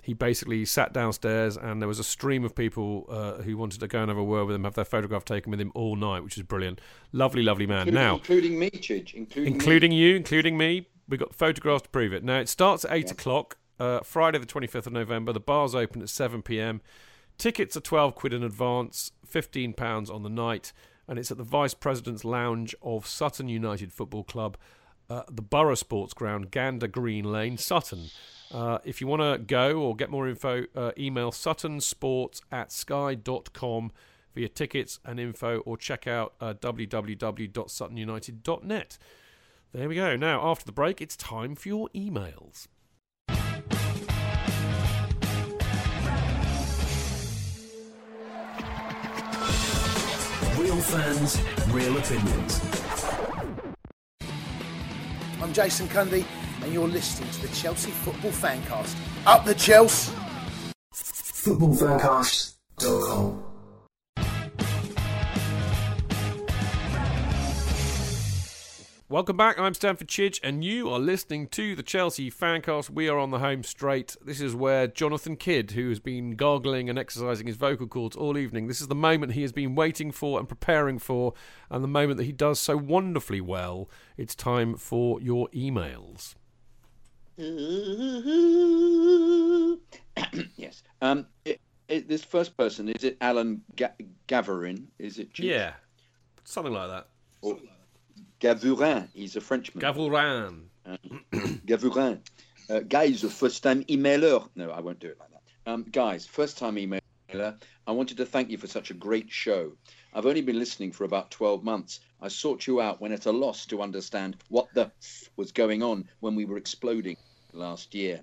He 0.02 0.14
basically 0.14 0.66
sat 0.66 0.92
downstairs, 0.92 1.56
and 1.56 1.82
there 1.82 1.88
was 1.88 2.00
a 2.00 2.04
stream 2.04 2.44
of 2.44 2.54
people 2.54 3.06
uh, 3.10 3.42
who 3.44 3.56
wanted 3.56 3.80
to 3.80 3.88
go 3.88 4.02
and 4.02 4.10
have 4.10 4.18
a 4.18 4.24
word 4.24 4.46
with 4.46 4.56
him, 4.56 4.66
have 4.66 4.76
their 4.76 4.84
photograph 4.84 5.24
taken 5.24 5.52
with 5.52 5.62
him 5.62 5.72
all 5.74 5.96
night, 5.96 6.22
which 6.24 6.38
is 6.38 6.44
brilliant. 6.44 6.82
Lovely, 7.14 7.42
lovely 7.42 7.66
man. 7.66 7.88
Including, 7.88 7.94
now, 7.94 8.16
including 8.16 8.60
me, 8.60 8.70
Chidge, 8.72 9.14
including, 9.14 9.54
including 9.54 9.92
me. 9.92 9.98
you, 9.98 10.16
including 10.16 10.58
me. 10.58 10.88
We've 11.08 11.20
got 11.20 11.34
photographs 11.34 11.84
to 11.84 11.90
prove 11.90 12.12
it. 12.12 12.24
Now, 12.24 12.40
it 12.40 12.50
starts 12.50 12.84
at 12.84 12.92
8 12.92 13.12
o'clock, 13.12 13.58
uh, 13.80 14.02
Friday, 14.02 14.40
the 14.40 14.46
25th 14.46 14.88
of 14.88 14.94
November. 14.94 15.32
The 15.32 15.40
bar's 15.40 15.74
open 15.74 16.02
at 16.02 16.10
7 16.10 16.42
pm. 16.42 16.82
Tickets 17.38 17.78
are 17.78 17.82
12 17.82 18.16
quid 18.16 18.34
in 18.34 18.44
advance, 18.44 19.12
£15 19.26 20.14
on 20.14 20.24
the 20.24 20.30
night, 20.30 20.74
and 21.08 21.18
it's 21.18 21.32
at 21.32 21.38
the 21.38 21.44
Vice 21.44 21.74
President's 21.74 22.24
Lounge 22.24 22.76
of 22.82 23.08
Sutton 23.08 23.48
United 23.48 23.92
Football 23.92 24.24
Club, 24.24 24.58
uh, 25.14 25.24
the 25.30 25.42
Borough 25.42 25.76
Sports 25.76 26.14
Ground, 26.14 26.52
Gander 26.52 26.88
Green 26.88 27.26
Lane, 27.26 27.58
Sutton. 27.58 28.10
Uh, 28.52 28.80
if 28.84 29.00
you 29.00 29.08
want 29.08 29.22
to 29.22 29.38
go 29.38 29.80
or 29.80 29.96
get 29.96 30.10
more 30.10 30.28
info, 30.28 30.66
uh, 30.76 30.92
email 30.98 31.32
suttonsports 31.32 32.42
at 32.52 32.72
sky.com 32.72 33.92
for 34.32 34.40
your 34.40 34.50
tickets 34.50 35.00
and 35.06 35.20
info, 35.20 35.60
or 35.60 35.78
check 35.78 36.08
out 36.08 36.34
uh, 36.42 36.56
www.suttonunited.net. 36.56 38.98
There 39.72 39.88
we 39.90 39.96
go. 39.96 40.16
Now, 40.16 40.50
after 40.50 40.66
the 40.66 40.72
break, 40.72 41.00
it's 41.02 41.16
time 41.16 41.54
for 41.56 41.68
your 41.68 41.90
emails. 41.90 42.68
Real 50.58 50.82
fans, 50.82 51.40
real 51.72 51.98
opinions. 51.98 53.03
I'm 55.44 55.52
Jason 55.52 55.90
Cundy, 55.90 56.26
and 56.62 56.72
you're 56.72 56.88
listening 56.88 57.30
to 57.32 57.42
the 57.42 57.54
Chelsea 57.54 57.92
Football 57.92 58.32
Fancast. 58.32 58.96
Up 59.28 59.44
the 59.44 59.54
Chelsea! 59.54 60.14
Football 60.94 61.76
Footballfancast.com. 61.76 63.53
Welcome 69.14 69.38
back. 69.38 69.60
I'm 69.60 69.76
Stamford 69.76 70.08
Chidge, 70.08 70.40
and 70.42 70.64
you 70.64 70.90
are 70.90 70.98
listening 70.98 71.46
to 71.50 71.76
the 71.76 71.84
Chelsea 71.84 72.32
Fancast. 72.32 72.90
We 72.90 73.08
are 73.08 73.20
on 73.20 73.30
the 73.30 73.38
home 73.38 73.64
straight. 73.64 74.18
This 74.26 74.42
is 74.42 74.56
where 74.56 74.88
Jonathan 74.88 75.36
Kidd, 75.36 75.74
who 75.74 75.90
has 75.90 76.00
been 76.00 76.32
gargling 76.32 76.90
and 76.90 76.98
exercising 76.98 77.46
his 77.46 77.56
vocal 77.56 77.86
cords 77.86 78.16
all 78.16 78.40
evening, 78.40 78.66
this 78.66 78.82
is 78.82 78.88
the 78.88 78.96
moment 78.96 79.34
he 79.34 79.44
has 79.44 79.52
been 79.52 79.76
waiting 79.76 80.12
for 80.12 80.40
and 80.40 80.50
preparing 80.50 80.98
for, 80.98 81.36
and 81.70 81.84
the 81.84 81.88
moment 81.88 82.18
that 82.18 82.24
he 82.24 82.32
does 82.32 82.60
so 82.60 82.76
wonderfully 82.76 83.40
well. 83.40 83.88
It's 84.18 84.34
time 84.34 84.78
for 84.78 85.22
your 85.22 85.48
emails. 85.50 86.34
yes. 90.58 90.82
Um, 91.04 91.28
it, 91.46 91.62
it, 91.88 92.08
this 92.08 92.24
first 92.24 92.58
person 92.58 92.90
is 92.90 93.04
it 93.04 93.18
Alan 93.22 93.62
Ga- 93.76 93.94
Gaverin? 94.28 94.88
Is 94.98 95.20
it? 95.20 95.36
Chief? 95.36 95.46
Yeah, 95.46 95.74
something 96.46 96.74
like 96.74 96.90
that. 96.90 97.10
Or 97.44 97.60
Gavurin. 98.44 99.08
He's 99.14 99.38
a 99.38 99.42
Frenchman. 99.42 99.82
Gavurin. 99.82 100.64
Uh, 100.86 100.98
Gavurin. 101.66 102.20
Uh, 102.70 102.80
guys, 102.82 103.22
first 103.22 103.64
time 103.64 103.84
emailer. 103.86 104.50
No, 104.56 104.70
I 104.70 104.82
won't 104.82 105.00
do 105.00 105.08
it 105.08 105.18
like 105.18 105.30
that. 105.30 105.72
Um, 105.72 105.86
guys, 105.90 106.26
first 106.26 106.58
time 106.58 106.76
emailer. 106.76 107.00
I 107.88 107.92
wanted 107.92 108.18
to 108.18 108.26
thank 108.26 108.50
you 108.50 108.58
for 108.58 108.68
such 108.68 108.92
a 108.92 108.94
great 108.94 109.32
show. 109.32 109.72
I've 110.14 110.26
only 110.26 110.42
been 110.42 110.60
listening 110.60 110.92
for 110.92 111.06
about 111.06 111.32
12 111.32 111.64
months. 111.64 112.02
I 112.22 112.28
sought 112.28 112.68
you 112.68 112.82
out 112.82 113.00
when 113.00 113.14
at 113.14 113.26
a 113.26 113.32
loss 113.32 113.66
to 113.68 113.82
understand 113.82 114.38
what 114.50 114.68
the 114.74 114.92
f- 115.02 115.30
was 115.38 115.52
going 115.54 115.82
on 115.82 116.08
when 116.20 116.36
we 116.36 116.46
were 116.46 116.58
exploding 116.58 117.16
last 117.54 117.96
year. 117.96 118.22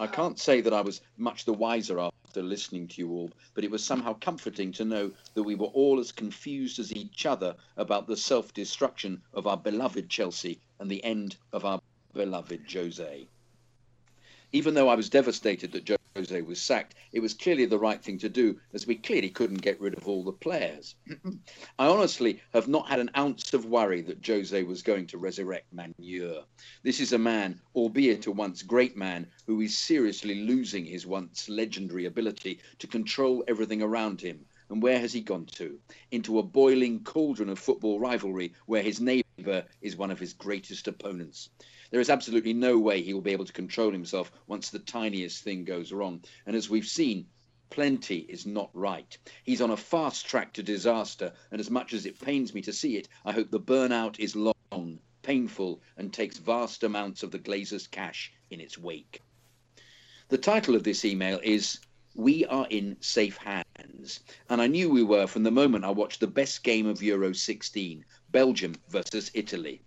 I 0.00 0.06
can't 0.06 0.38
say 0.38 0.62
that 0.62 0.72
I 0.72 0.80
was 0.80 1.02
much 1.18 1.44
the 1.44 1.52
wiser 1.52 2.00
after 2.30 2.42
listening 2.44 2.86
to 2.86 3.00
you 3.00 3.10
all, 3.10 3.28
but 3.54 3.64
it 3.64 3.70
was 3.72 3.82
somehow 3.82 4.14
comforting 4.20 4.70
to 4.70 4.84
know 4.84 5.10
that 5.34 5.42
we 5.42 5.56
were 5.56 5.66
all 5.66 5.98
as 5.98 6.12
confused 6.12 6.78
as 6.78 6.92
each 6.92 7.26
other 7.26 7.56
about 7.76 8.06
the 8.06 8.16
self 8.16 8.54
destruction 8.54 9.20
of 9.34 9.48
our 9.48 9.56
beloved 9.56 10.08
Chelsea 10.08 10.60
and 10.78 10.88
the 10.88 11.02
end 11.02 11.34
of 11.52 11.64
our 11.64 11.80
beloved 12.14 12.60
Jose. 12.72 13.26
Even 14.52 14.74
though 14.74 14.88
I 14.88 14.94
was 14.94 15.10
devastated 15.10 15.72
that 15.72 15.84
Jose 16.16 16.42
was 16.42 16.60
sacked, 16.60 16.96
it 17.12 17.20
was 17.20 17.34
clearly 17.34 17.66
the 17.66 17.78
right 17.78 18.02
thing 18.02 18.18
to 18.18 18.28
do, 18.28 18.58
as 18.74 18.84
we 18.84 18.96
clearly 18.96 19.30
couldn't 19.30 19.62
get 19.62 19.80
rid 19.80 19.96
of 19.96 20.08
all 20.08 20.24
the 20.24 20.32
players. 20.32 20.96
I 21.78 21.86
honestly 21.86 22.42
have 22.52 22.66
not 22.66 22.88
had 22.88 22.98
an 22.98 23.12
ounce 23.16 23.54
of 23.54 23.64
worry 23.64 24.02
that 24.02 24.26
Jose 24.26 24.60
was 24.64 24.82
going 24.82 25.06
to 25.06 25.18
resurrect 25.18 25.72
Manure. 25.72 26.42
This 26.82 26.98
is 26.98 27.12
a 27.12 27.18
man, 27.18 27.60
albeit 27.76 28.26
a 28.26 28.32
once 28.32 28.64
great 28.64 28.96
man, 28.96 29.28
who 29.46 29.60
is 29.60 29.78
seriously 29.78 30.46
losing 30.46 30.84
his 30.84 31.06
once 31.06 31.48
legendary 31.48 32.06
ability 32.06 32.58
to 32.80 32.88
control 32.88 33.44
everything 33.46 33.80
around 33.80 34.20
him. 34.20 34.44
And 34.68 34.82
where 34.82 34.98
has 34.98 35.12
he 35.12 35.20
gone 35.20 35.46
to? 35.52 35.78
Into 36.10 36.40
a 36.40 36.42
boiling 36.42 37.04
cauldron 37.04 37.50
of 37.50 37.58
football 37.58 38.00
rivalry 38.00 38.54
where 38.66 38.82
his 38.82 39.00
neighbour 39.00 39.64
is 39.80 39.96
one 39.96 40.10
of 40.10 40.18
his 40.18 40.32
greatest 40.32 40.88
opponents. 40.88 41.50
There 41.90 42.00
is 42.00 42.10
absolutely 42.10 42.52
no 42.52 42.78
way 42.78 43.02
he 43.02 43.14
will 43.14 43.20
be 43.20 43.32
able 43.32 43.44
to 43.44 43.52
control 43.52 43.90
himself 43.90 44.30
once 44.46 44.70
the 44.70 44.78
tiniest 44.78 45.42
thing 45.42 45.64
goes 45.64 45.92
wrong. 45.92 46.22
And 46.46 46.54
as 46.54 46.70
we've 46.70 46.86
seen, 46.86 47.26
plenty 47.68 48.18
is 48.28 48.46
not 48.46 48.70
right. 48.74 49.16
He's 49.44 49.60
on 49.60 49.70
a 49.70 49.76
fast 49.76 50.26
track 50.26 50.52
to 50.52 50.62
disaster, 50.62 51.32
and 51.50 51.60
as 51.60 51.70
much 51.70 51.92
as 51.92 52.06
it 52.06 52.20
pains 52.20 52.54
me 52.54 52.62
to 52.62 52.72
see 52.72 52.96
it, 52.96 53.08
I 53.24 53.32
hope 53.32 53.50
the 53.50 53.58
burnout 53.58 54.20
is 54.20 54.36
long, 54.36 55.00
painful, 55.22 55.82
and 55.96 56.12
takes 56.12 56.38
vast 56.38 56.84
amounts 56.84 57.22
of 57.22 57.32
the 57.32 57.38
Glazers' 57.38 57.90
cash 57.90 58.32
in 58.50 58.60
its 58.60 58.78
wake. 58.78 59.22
The 60.28 60.38
title 60.38 60.76
of 60.76 60.84
this 60.84 61.04
email 61.04 61.40
is 61.42 61.80
We 62.14 62.44
Are 62.46 62.68
in 62.70 62.96
Safe 63.00 63.36
Hands, 63.36 64.20
and 64.48 64.62
I 64.62 64.68
knew 64.68 64.90
we 64.90 65.02
were 65.02 65.26
from 65.26 65.42
the 65.42 65.50
moment 65.50 65.84
I 65.84 65.90
watched 65.90 66.20
the 66.20 66.26
best 66.28 66.62
game 66.62 66.86
of 66.86 67.02
Euro 67.02 67.32
16, 67.32 68.04
Belgium 68.30 68.74
versus 68.88 69.30
Italy. 69.34 69.82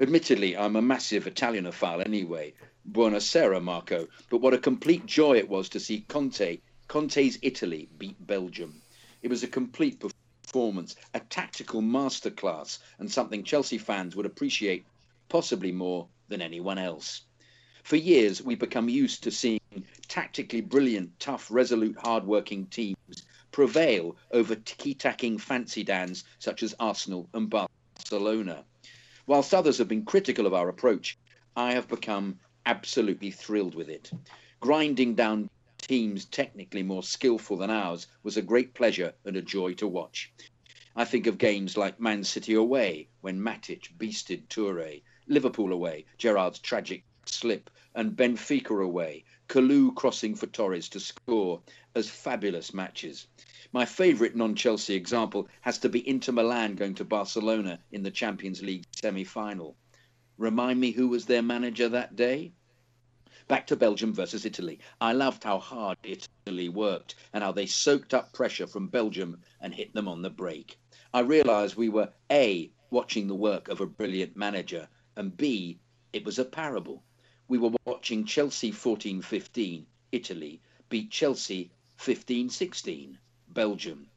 Admittedly, 0.00 0.56
I'm 0.56 0.76
a 0.76 0.82
massive 0.82 1.24
Italianophile 1.24 2.06
anyway. 2.06 2.54
Buonasera, 2.92 3.60
Marco. 3.60 4.06
But 4.30 4.40
what 4.40 4.54
a 4.54 4.58
complete 4.58 5.04
joy 5.06 5.38
it 5.38 5.48
was 5.48 5.68
to 5.70 5.80
see 5.80 6.02
Conte, 6.02 6.60
Conte's 6.86 7.36
Italy, 7.42 7.88
beat 7.98 8.24
Belgium. 8.24 8.80
It 9.22 9.28
was 9.28 9.42
a 9.42 9.48
complete 9.48 10.00
performance, 10.44 10.94
a 11.14 11.20
tactical 11.20 11.82
masterclass, 11.82 12.78
and 13.00 13.10
something 13.10 13.42
Chelsea 13.42 13.76
fans 13.76 14.14
would 14.14 14.24
appreciate 14.24 14.86
possibly 15.28 15.72
more 15.72 16.06
than 16.28 16.42
anyone 16.42 16.78
else. 16.78 17.22
For 17.82 17.96
years, 17.96 18.40
we've 18.40 18.60
become 18.60 18.88
used 18.88 19.24
to 19.24 19.32
seeing 19.32 19.58
tactically 20.06 20.60
brilliant, 20.60 21.18
tough, 21.18 21.50
resolute, 21.50 21.96
hard-working 21.98 22.66
teams 22.66 23.24
prevail 23.50 24.16
over 24.30 24.54
tiki-tacking 24.54 25.38
fancy 25.38 25.82
dans 25.82 26.22
such 26.38 26.62
as 26.62 26.76
Arsenal 26.78 27.28
and 27.34 27.50
Barcelona. 27.50 28.64
Whilst 29.28 29.52
others 29.52 29.76
have 29.76 29.88
been 29.88 30.06
critical 30.06 30.46
of 30.46 30.54
our 30.54 30.70
approach, 30.70 31.18
I 31.54 31.74
have 31.74 31.86
become 31.86 32.40
absolutely 32.64 33.30
thrilled 33.30 33.74
with 33.74 33.90
it. 33.90 34.10
Grinding 34.58 35.14
down 35.14 35.50
teams 35.76 36.24
technically 36.24 36.82
more 36.82 37.02
skillful 37.02 37.58
than 37.58 37.68
ours 37.68 38.06
was 38.22 38.38
a 38.38 38.42
great 38.42 38.72
pleasure 38.72 39.12
and 39.26 39.36
a 39.36 39.42
joy 39.42 39.74
to 39.74 39.86
watch. 39.86 40.32
I 40.96 41.04
think 41.04 41.26
of 41.26 41.36
games 41.36 41.76
like 41.76 42.00
Man 42.00 42.24
City 42.24 42.54
away, 42.54 43.08
when 43.20 43.38
Matic 43.38 43.98
beasted 43.98 44.48
Toure, 44.48 45.02
Liverpool 45.26 45.74
away, 45.74 46.06
Gerrard's 46.16 46.58
tragic 46.58 47.04
slip, 47.26 47.68
and 47.94 48.16
Benfica 48.16 48.82
away, 48.82 49.24
Kalou 49.46 49.94
crossing 49.94 50.36
for 50.36 50.46
Torres 50.46 50.88
to 50.88 51.00
score, 51.00 51.60
as 51.94 52.08
fabulous 52.08 52.72
matches. 52.72 53.26
My 53.70 53.84
favourite 53.84 54.34
non 54.34 54.54
Chelsea 54.54 54.94
example 54.94 55.46
has 55.60 55.76
to 55.80 55.90
be 55.90 56.08
Inter 56.08 56.32
Milan 56.32 56.74
going 56.74 56.94
to 56.94 57.04
Barcelona 57.04 57.80
in 57.92 58.02
the 58.02 58.10
Champions 58.10 58.62
League 58.62 58.86
semi 58.92 59.24
final. 59.24 59.76
Remind 60.38 60.80
me 60.80 60.92
who 60.92 61.08
was 61.08 61.26
their 61.26 61.42
manager 61.42 61.86
that 61.90 62.16
day? 62.16 62.52
Back 63.46 63.66
to 63.66 63.76
Belgium 63.76 64.14
versus 64.14 64.46
Italy. 64.46 64.78
I 65.02 65.12
loved 65.12 65.44
how 65.44 65.58
hard 65.58 65.98
Italy 66.02 66.70
worked 66.70 67.14
and 67.34 67.44
how 67.44 67.52
they 67.52 67.66
soaked 67.66 68.14
up 68.14 68.32
pressure 68.32 68.66
from 68.66 68.88
Belgium 68.88 69.42
and 69.60 69.74
hit 69.74 69.92
them 69.92 70.08
on 70.08 70.22
the 70.22 70.30
break. 70.30 70.78
I 71.12 71.20
realised 71.20 71.76
we 71.76 71.90
were 71.90 72.14
A, 72.30 72.72
watching 72.88 73.26
the 73.26 73.34
work 73.34 73.68
of 73.68 73.82
a 73.82 73.86
brilliant 73.86 74.34
manager, 74.34 74.88
and 75.14 75.36
B, 75.36 75.78
it 76.14 76.24
was 76.24 76.38
a 76.38 76.44
parable. 76.46 77.02
We 77.48 77.58
were 77.58 77.72
watching 77.84 78.24
Chelsea 78.24 78.70
14 78.70 79.20
15, 79.20 79.86
Italy, 80.10 80.62
beat 80.88 81.10
Chelsea 81.10 81.70
15 81.98 82.48
16. 82.48 83.18
Belgium. 83.52 84.08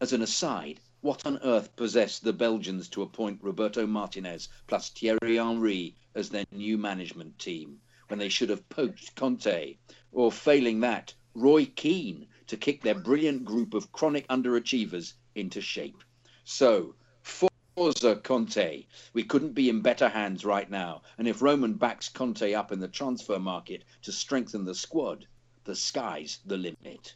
As 0.00 0.12
an 0.12 0.22
aside, 0.22 0.80
what 1.00 1.24
on 1.26 1.38
earth 1.42 1.74
possessed 1.76 2.24
the 2.24 2.32
Belgians 2.32 2.88
to 2.88 3.02
appoint 3.02 3.42
Roberto 3.42 3.86
Martinez 3.86 4.48
plus 4.66 4.90
Thierry 4.90 5.36
Henry 5.36 5.96
as 6.14 6.28
their 6.28 6.44
new 6.52 6.76
management 6.76 7.38
team 7.38 7.80
when 8.08 8.18
they 8.18 8.28
should 8.28 8.48
have 8.48 8.68
poached 8.68 9.14
Conte, 9.14 9.76
or 10.12 10.32
failing 10.32 10.80
that, 10.80 11.14
Roy 11.34 11.66
Keane 11.66 12.26
to 12.46 12.56
kick 12.56 12.82
their 12.82 12.94
brilliant 12.94 13.44
group 13.44 13.74
of 13.74 13.92
chronic 13.92 14.26
underachievers 14.28 15.12
into 15.34 15.60
shape? 15.60 16.02
So, 16.44 16.94
Forza 17.22 18.16
Conte. 18.16 18.86
We 19.12 19.22
couldn't 19.22 19.52
be 19.52 19.68
in 19.68 19.82
better 19.82 20.08
hands 20.08 20.44
right 20.44 20.68
now, 20.68 21.02
and 21.16 21.28
if 21.28 21.40
Roman 21.40 21.74
backs 21.74 22.08
Conte 22.08 22.52
up 22.52 22.72
in 22.72 22.80
the 22.80 22.88
transfer 22.88 23.38
market 23.38 23.84
to 24.02 24.10
strengthen 24.10 24.64
the 24.64 24.74
squad, 24.74 25.28
the 25.62 25.76
sky's 25.76 26.40
the 26.44 26.56
limit. 26.56 27.14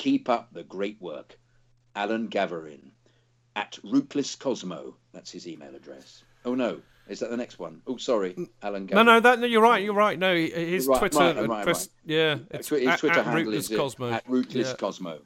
Keep 0.00 0.30
up 0.30 0.48
the 0.52 0.62
great 0.64 0.96
work. 1.00 1.38
Alan 1.94 2.28
Gaverin 2.28 2.90
at 3.54 3.78
Rootless 3.84 4.34
Cosmo. 4.34 4.96
That's 5.12 5.30
his 5.30 5.46
email 5.46 5.74
address. 5.74 6.24
Oh 6.46 6.54
no, 6.54 6.80
is 7.06 7.20
that 7.20 7.28
the 7.30 7.36
next 7.36 7.58
one? 7.58 7.82
Oh, 7.86 7.98
sorry, 7.98 8.34
Alan. 8.62 8.86
No, 8.86 9.02
no, 9.02 9.20
that 9.20 9.40
no, 9.40 9.46
you're 9.46 9.60
right. 9.62 9.84
You're 9.84 9.92
right. 9.92 10.18
No, 10.18 10.34
his 10.34 10.86
Right, 10.86 10.98
Twitter, 11.00 11.18
right, 11.18 11.36
uh, 11.36 11.46
right, 11.46 11.88
yeah, 12.06 12.38
Uh, 12.40 12.56
it's 12.56 12.68
his 12.70 12.96
Twitter 12.98 13.18
at 13.18 13.26
handle 13.26 13.34
Rootless 13.44 13.66
is 13.70 13.72
uh, 13.72 13.76
Cosmo. 13.76 14.10
at 14.10 14.24
Rootless 14.26 14.68
Yeah. 14.70 14.76
Cosmo. 14.76 15.18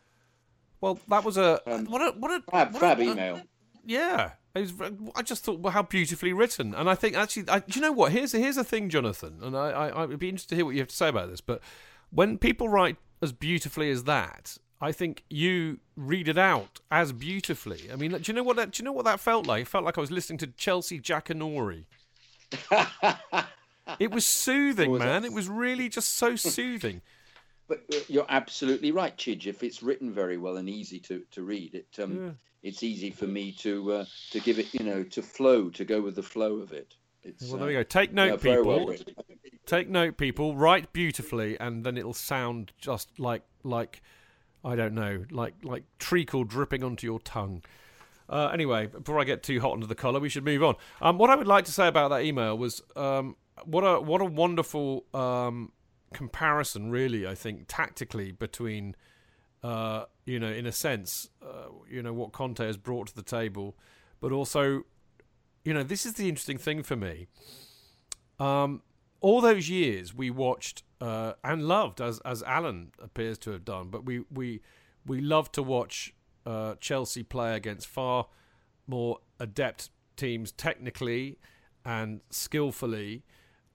Well, 0.81 0.99
that 1.09 1.23
was 1.25 1.37
a 1.37 1.61
Um, 1.73 1.85
what 1.87 2.03
a 2.03 2.19
what 2.19 2.31
a 2.33 2.43
Fab, 2.51 2.73
what 2.73 2.81
fab 2.81 2.99
a- 2.99 3.03
email. 3.03 3.41
Yeah, 3.87 4.33
it 4.57 4.61
was, 4.63 4.73
I 5.15 5.23
just 5.23 5.45
thought, 5.45 5.61
well, 5.61 5.73
how 5.73 5.83
beautifully 5.83 6.33
written, 6.33 6.75
and 6.75 6.91
I 6.91 6.95
think 6.97 7.15
actually, 7.15 7.49
I, 7.49 7.61
do 7.61 7.79
you 7.79 7.81
know 7.83 7.93
what? 7.93 8.11
Here's 8.11 8.33
here's 8.33 8.57
the 8.57 8.65
thing, 8.65 8.89
Jonathan, 8.89 9.39
and 9.41 9.57
I, 9.57 9.71
I 9.71 10.03
I'd 10.03 10.19
be 10.19 10.29
interested 10.31 10.49
to 10.49 10.55
hear 10.57 10.65
what 10.65 10.75
you 10.75 10.81
have 10.81 10.89
to 10.89 10.97
say 10.97 11.09
about 11.09 11.31
this. 11.31 11.41
But 11.43 11.61
when 12.11 12.39
people 12.39 12.69
write 12.69 12.97
as 13.23 13.31
beautifully 13.33 13.91
as 13.91 14.05
that, 14.05 14.57
I 14.81 14.93
think 14.93 15.25
you 15.31 15.79
read 15.97 16.29
it 16.29 16.39
out 16.39 16.81
as 16.91 17.13
beautifully. 17.13 17.89
I 17.93 17.97
mean, 17.97 18.11
do 18.13 18.21
you 18.25 18.35
know 18.35 18.43
what 18.43 18.57
that? 18.57 18.73
Do 18.73 18.83
you 18.83 18.85
know 18.85 18.93
what 18.93 19.05
that 19.05 19.21
felt 19.21 19.47
like? 19.47 19.63
It 19.63 19.69
felt 19.69 19.85
like 19.85 19.97
I 19.97 20.01
was 20.01 20.11
listening 20.11 20.39
to 20.39 20.47
Chelsea 20.49 21.01
Jackanory. 21.01 21.85
it 23.99 24.11
was 24.11 24.27
soothing, 24.27 24.91
Was 24.91 25.01
man. 25.01 25.25
It 25.25 25.33
was 25.33 25.49
really 25.49 25.89
just 25.89 26.15
so 26.17 26.37
soothing. 26.37 27.03
But 27.67 27.83
uh, 27.95 27.99
you're 28.09 28.27
absolutely 28.29 28.93
right, 28.93 29.17
Chidge. 29.17 29.47
If 29.47 29.63
it's 29.63 29.83
written 29.83 30.13
very 30.13 30.37
well 30.37 30.59
and 30.59 30.69
easy 30.69 31.01
to, 31.01 31.23
to 31.31 31.43
read, 31.43 31.75
it 31.75 31.87
um, 31.99 32.27
Yeah. 32.27 32.31
it's 32.63 32.83
easy 32.83 33.11
for 33.11 33.27
me 33.27 33.53
to 33.53 33.91
uh, 33.91 34.05
to 34.33 34.41
give 34.41 34.59
it, 34.59 34.75
you 34.75 34.85
know, 34.85 35.03
to 35.03 35.23
flow, 35.23 35.71
to 35.71 35.83
go 35.83 36.03
with 36.03 36.15
the 36.15 36.23
flow 36.23 36.57
of 36.57 36.75
it. 36.75 36.95
It's, 37.23 37.49
Well, 37.49 37.61
there 37.61 37.69
we 37.69 37.77
uh, 37.77 37.81
go. 37.81 37.85
Take 37.85 38.13
note, 38.13 38.33
yeah, 38.33 38.37
very 38.37 38.63
well 38.63 38.89
people. 38.89 39.25
Take 39.65 39.89
note, 39.89 40.19
people. 40.19 40.55
Write 40.55 40.93
beautifully, 40.93 41.59
and 41.59 41.85
then 41.85 41.97
it'll 41.97 42.13
sound 42.13 42.73
just 42.77 43.19
like 43.19 43.45
like 43.63 44.03
I 44.65 44.77
don't 44.77 44.95
know, 44.95 45.25
like 45.31 45.55
like 45.63 45.85
treacle 45.99 46.45
dripping 46.45 46.83
onto 46.83 47.07
your 47.07 47.21
tongue. 47.21 47.63
Uh, 48.29 48.49
anyway, 48.53 48.87
before 48.87 49.21
I 49.21 49.25
get 49.25 49.43
too 49.43 49.61
hot 49.61 49.73
under 49.73 49.87
the 49.87 49.95
collar, 49.95 50.19
we 50.19 50.31
should 50.31 50.45
move 50.45 50.63
on. 50.63 50.77
Um, 51.03 51.19
what 51.19 51.29
I 51.29 51.37
would 51.37 51.47
like 51.47 51.67
to 51.67 51.73
say 51.73 51.87
about 51.87 52.09
that 52.09 52.23
email 52.23 52.57
was 52.57 52.83
um, 52.97 53.37
what 53.65 53.83
a 53.83 54.01
what 54.01 54.21
a 54.23 54.25
wonderful 54.25 55.05
um, 55.13 55.73
comparison, 56.15 56.91
really. 56.91 57.27
I 57.27 57.35
think 57.35 57.65
tactically 57.69 58.33
between, 58.33 58.97
uh, 59.63 60.05
you 60.25 60.41
know, 60.41 60.51
in 60.51 60.65
a 60.67 60.73
sense, 60.73 61.29
uh, 61.43 61.69
you 61.91 62.03
know 62.03 62.15
what 62.15 62.33
Conte 62.33 62.65
has 62.65 62.79
brought 62.79 63.09
to 63.09 63.15
the 63.15 63.23
table, 63.23 63.77
but 64.21 64.33
also, 64.33 64.85
you 65.65 65.75
know, 65.75 65.83
this 65.83 66.07
is 66.07 66.15
the 66.15 66.29
interesting 66.29 66.59
thing 66.59 66.83
for 66.83 66.97
me. 66.97 67.27
All 69.25 69.41
those 69.41 69.71
years 69.71 70.15
we 70.15 70.29
watched 70.29 70.83
uh, 71.01 71.33
and 71.43 71.67
loved, 71.67 71.99
as 72.03 72.19
as 72.27 72.43
Alan 72.43 72.93
appears 73.03 73.39
to 73.39 73.53
have 73.53 73.65
done, 73.65 73.89
but 73.89 74.05
we 74.05 74.25
we 74.31 74.61
we 75.07 75.23
loved 75.23 75.55
to 75.55 75.63
watch 75.63 76.13
uh, 76.45 76.75
Chelsea 76.79 77.23
play 77.23 77.57
against 77.57 77.87
far 77.87 78.27
more 78.87 79.21
adept 79.41 79.89
teams 80.19 80.53
technically 80.53 81.39
and 81.87 82.21
skillfully, 82.29 83.23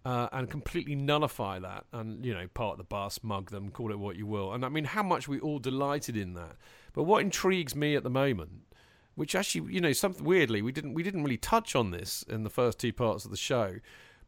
uh, 0.06 0.28
and 0.32 0.52
completely 0.52 0.94
nullify 0.94 1.58
that, 1.58 1.86
and 1.92 2.24
you 2.24 2.32
know, 2.32 2.48
part 2.54 2.78
the 2.78 2.84
bus, 2.84 3.24
mug 3.24 3.50
them, 3.50 3.72
call 3.72 3.92
it 3.92 3.98
what 3.98 4.18
you 4.18 4.28
will, 4.28 4.54
and 4.54 4.64
I 4.64 4.70
mean 4.70 4.86
how 4.86 5.02
much 5.02 5.28
we 5.28 5.40
all 5.40 5.58
delighted 5.58 6.16
in 6.16 6.36
that. 6.36 6.58
But 6.94 7.06
what 7.06 7.24
intrigues 7.24 7.76
me 7.76 7.96
at 7.96 8.04
the 8.04 8.10
moment, 8.12 8.52
which 9.16 9.34
actually, 9.34 9.74
you 9.74 9.82
know, 9.82 9.94
something 9.94 10.24
weirdly 10.24 10.62
we 10.62 10.72
didn't 10.72 10.94
we 10.94 11.02
didn't 11.02 11.24
really 11.24 11.38
touch 11.38 11.76
on 11.76 11.90
this 11.90 12.24
in 12.30 12.44
the 12.44 12.52
first 12.52 12.78
two 12.78 12.94
parts 12.94 13.26
of 13.26 13.32
the 13.32 13.38
show, 13.38 13.78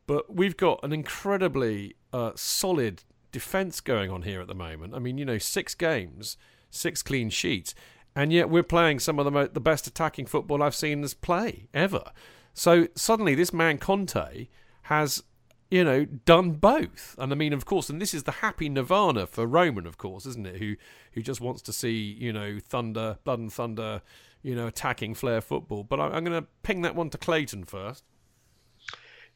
but 0.08 0.34
we've 0.36 0.58
got 0.58 0.80
an 0.84 0.92
incredibly 0.92 1.96
uh, 2.12 2.32
solid 2.36 3.04
defence 3.32 3.80
going 3.82 4.12
on 4.12 4.24
here 4.24 4.42
at 4.42 4.48
the 4.48 4.56
moment. 4.56 4.94
I 4.94 5.00
mean, 5.00 5.18
you 5.18 5.26
know, 5.26 5.38
six 5.38 5.76
games, 5.76 6.38
six 6.70 7.02
clean 7.02 7.30
sheets, 7.30 7.74
and 8.16 8.34
yet 8.34 8.50
we're 8.50 8.64
playing 8.64 9.00
some 9.00 9.20
of 9.20 9.26
the 9.26 9.32
mo- 9.32 9.48
the 9.48 9.62
best 9.62 9.88
attacking 9.88 10.26
football 10.26 10.62
I've 10.62 10.76
seen 10.76 11.04
us 11.04 11.14
play 11.14 11.68
ever. 11.74 12.12
So 12.54 12.88
suddenly, 12.96 13.36
this 13.36 13.54
man 13.54 13.78
Conte 13.78 14.48
has, 14.84 15.24
you 15.70 15.84
know, 15.84 16.06
done 16.06 16.52
both. 16.52 17.16
And 17.18 17.32
I 17.32 17.36
mean, 17.36 17.54
of 17.54 17.66
course, 17.66 17.90
and 17.90 18.02
this 18.02 18.14
is 18.14 18.24
the 18.24 18.32
happy 18.32 18.68
nirvana 18.68 19.28
for 19.28 19.46
Roman, 19.48 19.88
of 19.88 19.98
course, 19.98 20.26
isn't 20.26 20.46
it? 20.46 20.58
Who 20.58 20.76
who 21.14 21.22
just 21.22 21.40
wants 21.40 21.62
to 21.64 21.74
see, 21.74 22.18
you 22.20 22.34
know, 22.34 22.60
thunder, 22.60 23.18
blood 23.24 23.40
and 23.40 23.52
thunder, 23.52 24.02
you 24.44 24.56
know, 24.56 24.68
attacking 24.68 25.16
flair 25.16 25.40
football. 25.40 25.84
But 25.84 26.00
I, 26.00 26.08
I'm 26.08 26.26
going 26.26 26.42
to 26.42 26.48
ping 26.64 26.82
that 26.82 26.96
one 26.96 27.10
to 27.12 27.18
Clayton 27.18 27.64
first. 27.66 28.04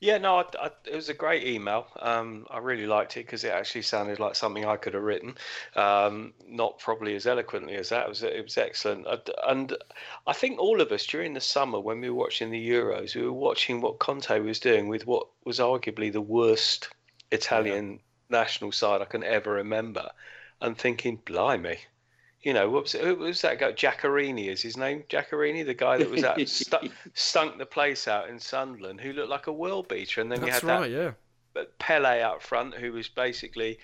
Yeah, 0.05 0.19
no, 0.19 0.35
I, 0.37 0.45
I, 0.61 0.69
it 0.85 0.93
was 0.93 1.09
a 1.09 1.15
great 1.15 1.47
email. 1.47 1.87
Um, 1.99 2.45
I 2.51 2.59
really 2.59 2.85
liked 2.85 3.17
it 3.17 3.25
because 3.25 3.43
it 3.43 3.51
actually 3.51 3.81
sounded 3.81 4.19
like 4.19 4.35
something 4.35 4.63
I 4.63 4.77
could 4.77 4.93
have 4.93 5.01
written. 5.01 5.33
Um, 5.75 6.31
not 6.47 6.77
probably 6.77 7.15
as 7.15 7.25
eloquently 7.25 7.73
as 7.73 7.89
that. 7.89 8.05
It 8.05 8.09
was, 8.09 8.21
it 8.21 8.43
was 8.43 8.55
excellent. 8.55 9.07
And- 9.07 9.31
And 9.47 9.77
I 10.27 10.33
think 10.33 10.59
all 10.59 10.79
of 10.79 10.91
us 10.91 11.07
during 11.07 11.33
the 11.33 11.41
summer 11.41 11.79
when 11.79 12.01
we 12.01 12.11
were 12.11 12.19
watching 12.19 12.51
the 12.51 12.69
Euros, 12.69 13.15
we 13.15 13.23
were 13.23 13.33
watching 13.33 13.81
what 13.81 13.97
Conte 13.97 14.39
was 14.41 14.59
doing 14.59 14.87
with 14.89 15.07
what 15.07 15.25
was 15.43 15.57
arguably 15.57 16.13
the 16.13 16.21
worst 16.21 16.89
Italian 17.31 17.99
national 18.29 18.73
side 18.73 19.01
I 19.01 19.05
can 19.05 19.23
ever 19.23 19.53
remember, 19.53 20.11
and 20.61 20.77
thinking, 20.77 21.19
blimey. 21.25 21.79
You 22.45 22.53
know, 22.53 22.69
what 22.69 22.83
was, 22.83 22.93
it, 22.93 23.03
who 23.03 23.15
was 23.15 23.41
that 23.41 23.59
guy? 23.59 23.71
Giaccherini 23.71 24.49
is 24.49 24.61
his 24.61 24.77
name? 24.77 25.03
Giaccherini, 25.09 25.65
the 25.65 25.73
guy 25.73 25.97
that 25.97 26.09
was 26.09 26.23
out 26.23 26.39
stu- 26.47 26.91
stunk 27.15 27.57
the 27.57 27.65
place 27.65 28.07
out 28.07 28.29
in 28.29 28.39
Sunderland, 28.39 29.01
who 29.01 29.13
looked 29.13 29.29
like 29.29 29.47
a 29.47 29.51
world 29.51 29.87
beater, 29.87 30.21
and 30.21 30.31
then 30.31 30.41
That's 30.41 30.61
you 30.61 30.69
had 30.69 30.79
right, 30.79 30.91
that 30.91 30.95
yeah. 30.95 31.11
but 31.55 31.77
Pellè 31.79 32.23
up 32.23 32.43
front, 32.43 32.75
who 32.75 32.91
was 32.93 33.07
basically 33.09 33.79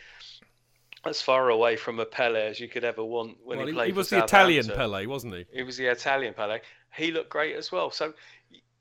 as 1.06 1.24
far 1.24 1.50
away 1.50 1.76
from 1.76 2.00
a 2.00 2.06
Pele 2.06 2.40
as 2.40 2.60
you 2.60 2.68
could 2.68 2.84
ever 2.84 3.04
want 3.04 3.38
when 3.44 3.58
Well, 3.58 3.66
he 3.66 3.72
he, 3.74 3.76
played 3.76 3.88
he 3.88 3.94
was 3.94 4.10
the 4.12 4.24
Italian 4.24 4.68
Pele, 4.68 5.08
wasn't 5.08 5.34
he? 5.34 5.46
He 5.52 5.64
was 5.64 5.76
the 5.78 5.88
Italian 5.88 6.36
Pele. 6.36 6.60
He 6.96 7.12
looked 7.12 7.32
great 7.32 7.56
as 7.56 7.72
well. 7.72 7.90
So, 7.90 8.14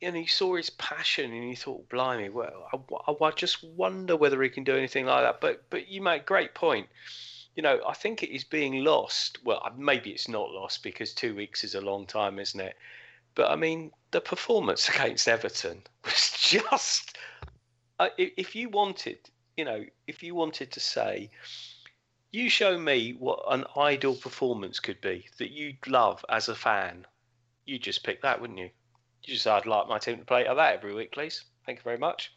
and 0.02 0.15
he 0.15 0.27
saw 0.27 0.57
his 0.57 0.69
passion, 0.69 1.32
and 1.32 1.44
he 1.48 1.55
thought, 1.55 1.89
"Blimey, 1.89 2.28
well, 2.28 2.69
I, 2.70 3.12
I- 3.12 3.27
I 3.28 3.31
just 3.31 3.65
wonder 3.65 4.15
whether 4.15 4.43
he 4.43 4.51
can 4.51 4.65
do 4.65 4.77
anything 4.77 5.07
like 5.07 5.23
that." 5.24 5.40
But, 5.40 5.65
but 5.70 5.89
you 5.89 6.02
make 6.02 6.27
great 6.27 6.52
point. 6.55 6.89
You 7.61 7.62
know, 7.62 7.81
I 7.87 7.93
think 7.93 8.23
it 8.23 8.35
is 8.35 8.43
being 8.43 8.85
lost. 8.85 9.37
Well, 9.45 9.61
maybe 9.77 10.12
it's 10.12 10.31
not 10.31 10.51
lost 10.51 10.82
because 10.82 11.12
two 11.12 11.35
weeks 11.35 11.62
is 11.62 11.74
a 11.74 11.81
long 11.82 12.07
time, 12.07 12.39
isn't 12.39 12.59
it? 12.59 12.74
But 13.35 13.51
I 13.51 13.57
mean, 13.57 13.91
the 14.12 14.23
performance 14.23 14.89
against 14.95 15.28
Everton 15.28 15.82
was 16.07 16.32
just. 16.41 17.19
Uh, 17.99 18.09
if 18.16 18.57
you 18.57 18.70
wanted, 18.70 19.19
you 19.59 19.66
know, 19.66 19.85
if 20.07 20.23
you 20.23 20.35
wanted 20.35 20.73
to 20.73 20.81
say, 20.81 21.31
you 22.32 22.49
show 22.49 22.78
me 22.78 23.11
what 23.19 23.41
an 23.51 23.66
ideal 23.77 24.15
performance 24.15 24.81
could 24.81 25.03
be 25.03 25.27
that 25.37 25.51
you'd 25.51 25.87
love 25.87 26.24
as 26.31 26.49
a 26.49 26.55
fan, 26.55 27.05
you 27.66 27.78
just 27.78 28.05
pick 28.05 28.23
that, 28.23 28.41
wouldn't 28.41 28.59
you? 28.59 28.70
You 29.24 29.35
just 29.35 29.45
say, 29.45 29.51
I'd 29.51 29.66
like 29.66 29.87
my 29.87 29.99
team 29.99 30.16
to 30.16 30.24
play 30.24 30.49
like 30.49 30.57
that 30.57 30.77
every 30.77 30.95
week, 30.95 31.12
please. 31.12 31.45
Thank 31.66 31.81
you 31.81 31.85
very 31.85 31.99
much. 31.99 32.32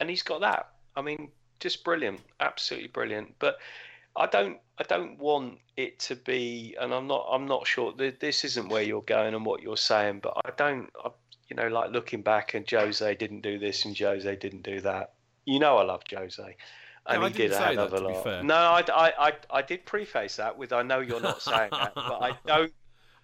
And 0.00 0.08
he's 0.08 0.22
got 0.22 0.40
that. 0.40 0.70
I 0.96 1.02
mean, 1.02 1.30
just 1.60 1.84
brilliant, 1.84 2.20
absolutely 2.40 2.88
brilliant. 2.88 3.34
But 3.38 3.58
I 4.16 4.26
don't, 4.26 4.58
I 4.78 4.84
don't 4.84 5.18
want 5.18 5.58
it 5.76 5.98
to 6.00 6.16
be, 6.16 6.76
and 6.80 6.92
I'm 6.92 7.06
not, 7.06 7.26
I'm 7.30 7.46
not 7.46 7.66
sure. 7.66 7.92
th- 7.92 8.18
This 8.18 8.44
isn't 8.44 8.68
where 8.68 8.82
you're 8.82 9.02
going 9.02 9.34
and 9.34 9.44
what 9.44 9.62
you're 9.62 9.76
saying, 9.76 10.20
but 10.22 10.34
I 10.44 10.50
don't, 10.56 10.90
I, 11.04 11.10
you 11.48 11.56
know, 11.56 11.68
like 11.68 11.90
looking 11.92 12.22
back 12.22 12.54
and 12.54 12.68
Jose 12.68 13.14
didn't 13.16 13.42
do 13.42 13.58
this 13.58 13.84
and 13.84 13.98
Jose 13.98 14.36
didn't 14.36 14.62
do 14.62 14.80
that. 14.80 15.12
You 15.44 15.58
know, 15.58 15.76
I 15.76 15.84
love 15.84 16.02
Jose. 16.10 16.56
And 17.08 17.20
No, 17.20 17.28
he 17.28 17.32
did 17.32 17.52
a 17.52 17.54
say 17.54 17.76
that, 17.76 17.92
a 17.92 17.98
lot. 17.98 18.42
No, 18.42 18.54
I, 18.54 18.82
I, 18.92 19.12
I, 19.28 19.32
I 19.50 19.62
did 19.62 19.86
preface 19.86 20.36
that 20.36 20.56
with 20.56 20.72
I 20.72 20.82
know 20.82 21.00
you're 21.00 21.20
not 21.20 21.40
saying 21.40 21.70
that, 21.70 21.94
but 21.94 22.20
I 22.20 22.32
don't 22.46 22.72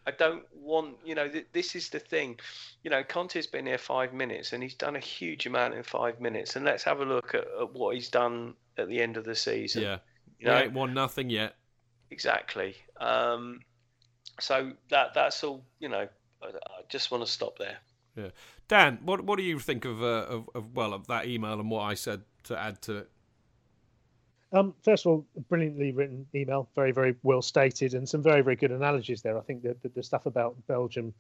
I 0.07 0.11
don't 0.11 0.45
want, 0.53 0.97
you 1.05 1.15
know, 1.15 1.29
th- 1.29 1.47
this 1.53 1.75
is 1.77 1.89
the 1.91 2.01
thing. 2.01 2.41
You 2.83 2.91
know, 2.91 3.05
Conte's 3.05 3.47
been 3.47 3.67
here 3.67 3.79
five 3.79 4.13
minutes 4.13 4.53
and 4.53 4.63
he's 4.63 4.75
done 4.75 4.97
a 4.97 5.01
huge 5.01 5.47
amount 5.47 5.75
in 5.75 5.83
five 5.83 6.21
minutes. 6.21 6.57
And 6.57 6.65
let's 6.65 6.83
have 6.85 7.01
a 7.01 7.05
look 7.05 7.35
at, 7.35 7.47
at 7.61 7.73
what 7.73 7.95
he's 7.95 8.09
done 8.09 8.55
at 8.79 8.89
the 8.89 9.01
end 9.01 9.17
of 9.17 9.25
the 9.25 9.35
season. 9.35 9.83
Yeah. 9.83 9.99
You 10.39 10.47
know, 10.47 10.57
we 10.57 10.63
ain't 10.63 10.73
won 10.73 10.93
nothing 10.95 11.31
yet. 11.31 11.55
exactly. 12.11 12.77
Um, 13.01 13.61
so 14.41 14.73
that 14.91 15.15
that's 15.15 15.43
all, 15.45 15.65
you 15.81 15.89
know, 15.89 16.09
I, 16.43 16.47
I 16.47 16.83
just 16.89 17.11
want 17.11 17.25
to 17.25 17.31
stop 17.31 17.59
there. 17.59 17.79
Yeah. 18.17 18.29
Dan, 18.69 18.99
what 19.05 19.25
what 19.25 19.37
do 19.37 19.43
you 19.43 19.59
think 19.59 19.85
of, 19.85 20.03
uh, 20.03 20.27
of 20.29 20.49
of 20.55 20.75
well 20.77 20.93
of 20.93 21.07
that 21.09 21.27
email 21.27 21.55
and 21.61 21.71
what 21.71 21.83
I 21.83 21.95
said 21.95 22.23
to 22.45 22.59
add 22.59 22.83
to 22.83 22.97
it? 22.99 23.11
Um, 24.53 24.75
first 24.83 25.07
of 25.07 25.13
all, 25.13 25.27
brilliantly 25.49 25.93
written 25.93 26.27
email, 26.35 26.69
very, 26.75 26.93
very 26.93 27.17
well 27.23 27.41
stated, 27.41 27.95
and 27.95 28.07
some 28.07 28.23
very, 28.23 28.43
very 28.43 28.57
good 28.57 28.71
analogies 28.71 29.23
there. 29.23 29.39
I 29.39 29.41
think 29.41 29.63
that 29.63 29.83
the, 29.83 29.89
the 29.89 30.03
stuff 30.03 30.27
about 30.27 30.55
Belgium 30.67 31.15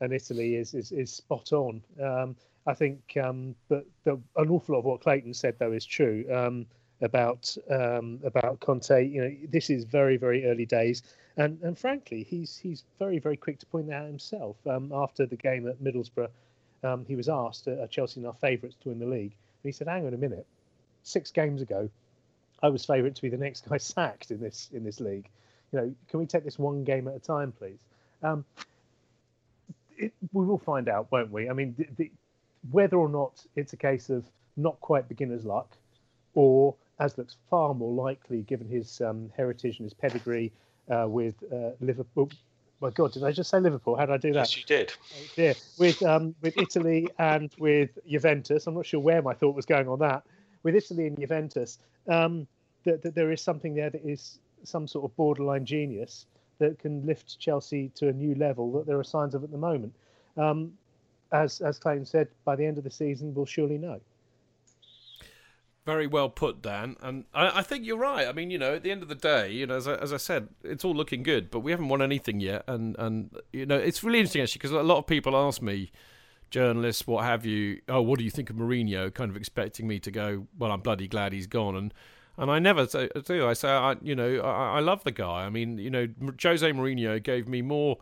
and 0.00 0.12
Italy 0.12 0.56
is 0.56 0.74
is, 0.74 0.90
is 0.90 1.12
spot 1.12 1.52
on. 1.52 1.82
Um, 2.02 2.36
I 2.66 2.74
think 2.74 3.16
um, 3.22 3.54
that, 3.68 3.84
that 4.04 4.18
an 4.36 4.48
awful 4.50 4.74
lot 4.74 4.80
of 4.80 4.84
what 4.84 5.00
Clayton 5.00 5.34
said 5.34 5.56
though 5.58 5.72
is 5.72 5.84
true 5.84 6.24
um, 6.32 6.66
about 7.02 7.54
um, 7.70 8.20
about 8.24 8.60
Conte. 8.60 9.06
You 9.06 9.22
know, 9.22 9.36
this 9.50 9.68
is 9.68 9.84
very, 9.84 10.16
very 10.16 10.46
early 10.46 10.64
days, 10.64 11.02
and 11.36 11.60
and 11.62 11.78
frankly, 11.78 12.22
he's 12.22 12.56
he's 12.56 12.84
very, 12.98 13.18
very 13.18 13.36
quick 13.36 13.58
to 13.58 13.66
point 13.66 13.88
that 13.88 14.02
out 14.02 14.06
himself. 14.06 14.56
Um, 14.66 14.92
after 14.94 15.26
the 15.26 15.36
game 15.36 15.68
at 15.68 15.82
Middlesbrough, 15.82 16.30
um, 16.84 17.04
he 17.06 17.16
was 17.16 17.28
asked, 17.28 17.68
"Are 17.68 17.86
Chelsea 17.86 18.20
now 18.20 18.32
favourites 18.32 18.76
to 18.80 18.88
win 18.88 18.98
the 18.98 19.06
league?" 19.06 19.34
And 19.62 19.64
he 19.64 19.72
said, 19.72 19.88
"Hang 19.88 20.06
on 20.06 20.14
a 20.14 20.18
minute, 20.18 20.46
six 21.02 21.30
games 21.30 21.60
ago." 21.60 21.90
I 22.62 22.68
was 22.68 22.84
favourite 22.84 23.14
to 23.16 23.22
be 23.22 23.28
the 23.28 23.36
next 23.36 23.68
guy 23.68 23.76
sacked 23.78 24.30
in 24.30 24.40
this 24.40 24.70
in 24.72 24.84
this 24.84 25.00
league. 25.00 25.28
You 25.72 25.78
know, 25.78 25.94
can 26.08 26.20
we 26.20 26.26
take 26.26 26.44
this 26.44 26.58
one 26.58 26.84
game 26.84 27.08
at 27.08 27.14
a 27.14 27.18
time, 27.18 27.52
please? 27.52 27.80
Um, 28.22 28.44
it, 29.96 30.12
we 30.32 30.44
will 30.44 30.58
find 30.58 30.88
out, 30.88 31.10
won't 31.10 31.30
we? 31.30 31.48
I 31.48 31.52
mean, 31.52 31.74
the, 31.78 31.86
the, 31.96 32.10
whether 32.70 32.96
or 32.96 33.08
not 33.08 33.44
it's 33.56 33.72
a 33.72 33.76
case 33.76 34.10
of 34.10 34.24
not 34.56 34.78
quite 34.80 35.08
beginner's 35.08 35.44
luck, 35.44 35.76
or 36.34 36.74
as 36.98 37.18
looks 37.18 37.36
far 37.50 37.74
more 37.74 37.92
likely 37.92 38.42
given 38.42 38.68
his 38.68 39.00
um, 39.00 39.30
heritage 39.36 39.78
and 39.78 39.86
his 39.86 39.94
pedigree 39.94 40.52
uh, 40.90 41.06
with 41.08 41.34
uh, 41.52 41.70
Liverpool. 41.80 42.30
My 42.80 42.90
God, 42.90 43.12
did 43.12 43.22
I 43.22 43.32
just 43.32 43.48
say 43.48 43.60
Liverpool? 43.60 43.96
How 43.96 44.06
did 44.06 44.14
I 44.14 44.16
do 44.18 44.32
that? 44.32 44.40
Yes, 44.40 44.56
you 44.56 44.64
did. 44.64 44.92
Yeah, 45.36 45.52
with 45.78 46.02
um, 46.02 46.34
with 46.42 46.58
Italy 46.58 47.08
and 47.18 47.50
with 47.58 47.96
Juventus. 48.08 48.66
I'm 48.66 48.74
not 48.74 48.86
sure 48.86 49.00
where 49.00 49.22
my 49.22 49.34
thought 49.34 49.54
was 49.54 49.66
going 49.66 49.88
on 49.88 50.00
that. 50.00 50.24
With 50.64 50.74
Italy 50.74 51.06
and 51.06 51.18
Juventus, 51.18 51.78
um, 52.08 52.46
that, 52.84 53.02
that 53.02 53.14
there 53.14 53.32
is 53.32 53.40
something 53.40 53.74
there 53.74 53.90
that 53.90 54.04
is 54.04 54.38
some 54.64 54.86
sort 54.86 55.04
of 55.04 55.16
borderline 55.16 55.64
genius 55.64 56.26
that 56.58 56.78
can 56.78 57.04
lift 57.04 57.38
Chelsea 57.38 57.90
to 57.96 58.08
a 58.08 58.12
new 58.12 58.34
level 58.36 58.72
that 58.72 58.86
there 58.86 58.98
are 58.98 59.04
signs 59.04 59.34
of 59.34 59.42
at 59.42 59.50
the 59.50 59.58
moment. 59.58 59.92
Um, 60.36 60.72
as 61.32 61.60
as 61.60 61.78
Clayton 61.78 62.06
said, 62.06 62.28
by 62.44 62.56
the 62.56 62.64
end 62.64 62.78
of 62.78 62.84
the 62.84 62.90
season, 62.90 63.34
we'll 63.34 63.46
surely 63.46 63.78
know. 63.78 64.00
Very 65.84 66.06
well 66.06 66.28
put, 66.28 66.62
Dan. 66.62 66.96
And 67.02 67.24
I, 67.34 67.58
I, 67.58 67.62
think 67.62 67.84
you're 67.84 67.96
right. 67.96 68.28
I 68.28 68.32
mean, 68.32 68.52
you 68.52 68.58
know, 68.58 68.76
at 68.76 68.84
the 68.84 68.92
end 68.92 69.02
of 69.02 69.08
the 69.08 69.16
day, 69.16 69.50
you 69.50 69.66
know, 69.66 69.74
as 69.74 69.88
I, 69.88 69.94
as 69.96 70.12
I 70.12 70.16
said, 70.16 70.48
it's 70.62 70.84
all 70.84 70.94
looking 70.94 71.24
good, 71.24 71.50
but 71.50 71.60
we 71.60 71.72
haven't 71.72 71.88
won 71.88 72.00
anything 72.00 72.38
yet. 72.38 72.62
And, 72.68 72.94
and 73.00 73.36
you 73.52 73.66
know, 73.66 73.78
it's 73.78 74.04
really 74.04 74.20
interesting, 74.20 74.42
actually, 74.42 74.60
because 74.60 74.70
a 74.70 74.80
lot 74.84 74.98
of 74.98 75.08
people 75.08 75.36
ask 75.36 75.60
me, 75.60 75.90
journalists, 76.50 77.04
what 77.04 77.24
have 77.24 77.44
you, 77.44 77.80
oh, 77.88 78.00
what 78.00 78.20
do 78.20 78.24
you 78.24 78.30
think 78.30 78.48
of 78.48 78.54
Mourinho? 78.54 79.12
Kind 79.12 79.32
of 79.32 79.36
expecting 79.36 79.88
me 79.88 79.98
to 79.98 80.12
go, 80.12 80.46
well, 80.56 80.70
I'm 80.70 80.82
bloody 80.82 81.08
glad 81.08 81.32
he's 81.32 81.48
gone. 81.48 81.74
And 81.74 81.92
and 82.36 82.50
I 82.50 82.58
never 82.58 82.86
say, 82.86 83.08
do. 83.24 83.46
I 83.46 83.52
say, 83.52 83.68
I, 83.68 83.96
you 84.02 84.14
know, 84.14 84.40
I, 84.40 84.78
I 84.78 84.80
love 84.80 85.04
the 85.04 85.12
guy. 85.12 85.44
I 85.44 85.50
mean, 85.50 85.78
you 85.78 85.90
know, 85.90 86.08
Jose 86.42 86.70
Mourinho 86.72 87.22
gave 87.22 87.46
me 87.48 87.62
more 87.62 87.98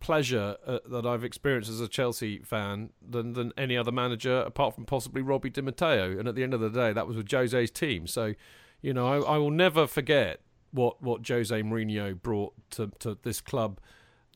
pleasure 0.00 0.56
uh, 0.66 0.80
that 0.86 1.06
I've 1.06 1.24
experienced 1.24 1.70
as 1.70 1.80
a 1.80 1.88
Chelsea 1.88 2.38
fan 2.40 2.90
than 3.00 3.32
than 3.32 3.52
any 3.56 3.76
other 3.76 3.90
manager, 3.90 4.36
apart 4.38 4.74
from 4.74 4.84
possibly 4.84 5.22
Robbie 5.22 5.50
Di 5.50 5.62
Matteo. 5.62 6.18
And 6.18 6.28
at 6.28 6.34
the 6.34 6.42
end 6.42 6.54
of 6.54 6.60
the 6.60 6.70
day, 6.70 6.92
that 6.92 7.06
was 7.06 7.16
with 7.16 7.30
Jose's 7.30 7.70
team. 7.70 8.06
So, 8.06 8.34
you 8.82 8.92
know, 8.92 9.06
I, 9.06 9.34
I 9.34 9.38
will 9.38 9.50
never 9.50 9.86
forget 9.86 10.40
what 10.70 11.02
what 11.02 11.26
Jose 11.26 11.62
Mourinho 11.62 12.20
brought 12.20 12.52
to 12.70 12.92
to 13.00 13.18
this 13.22 13.40
club 13.40 13.80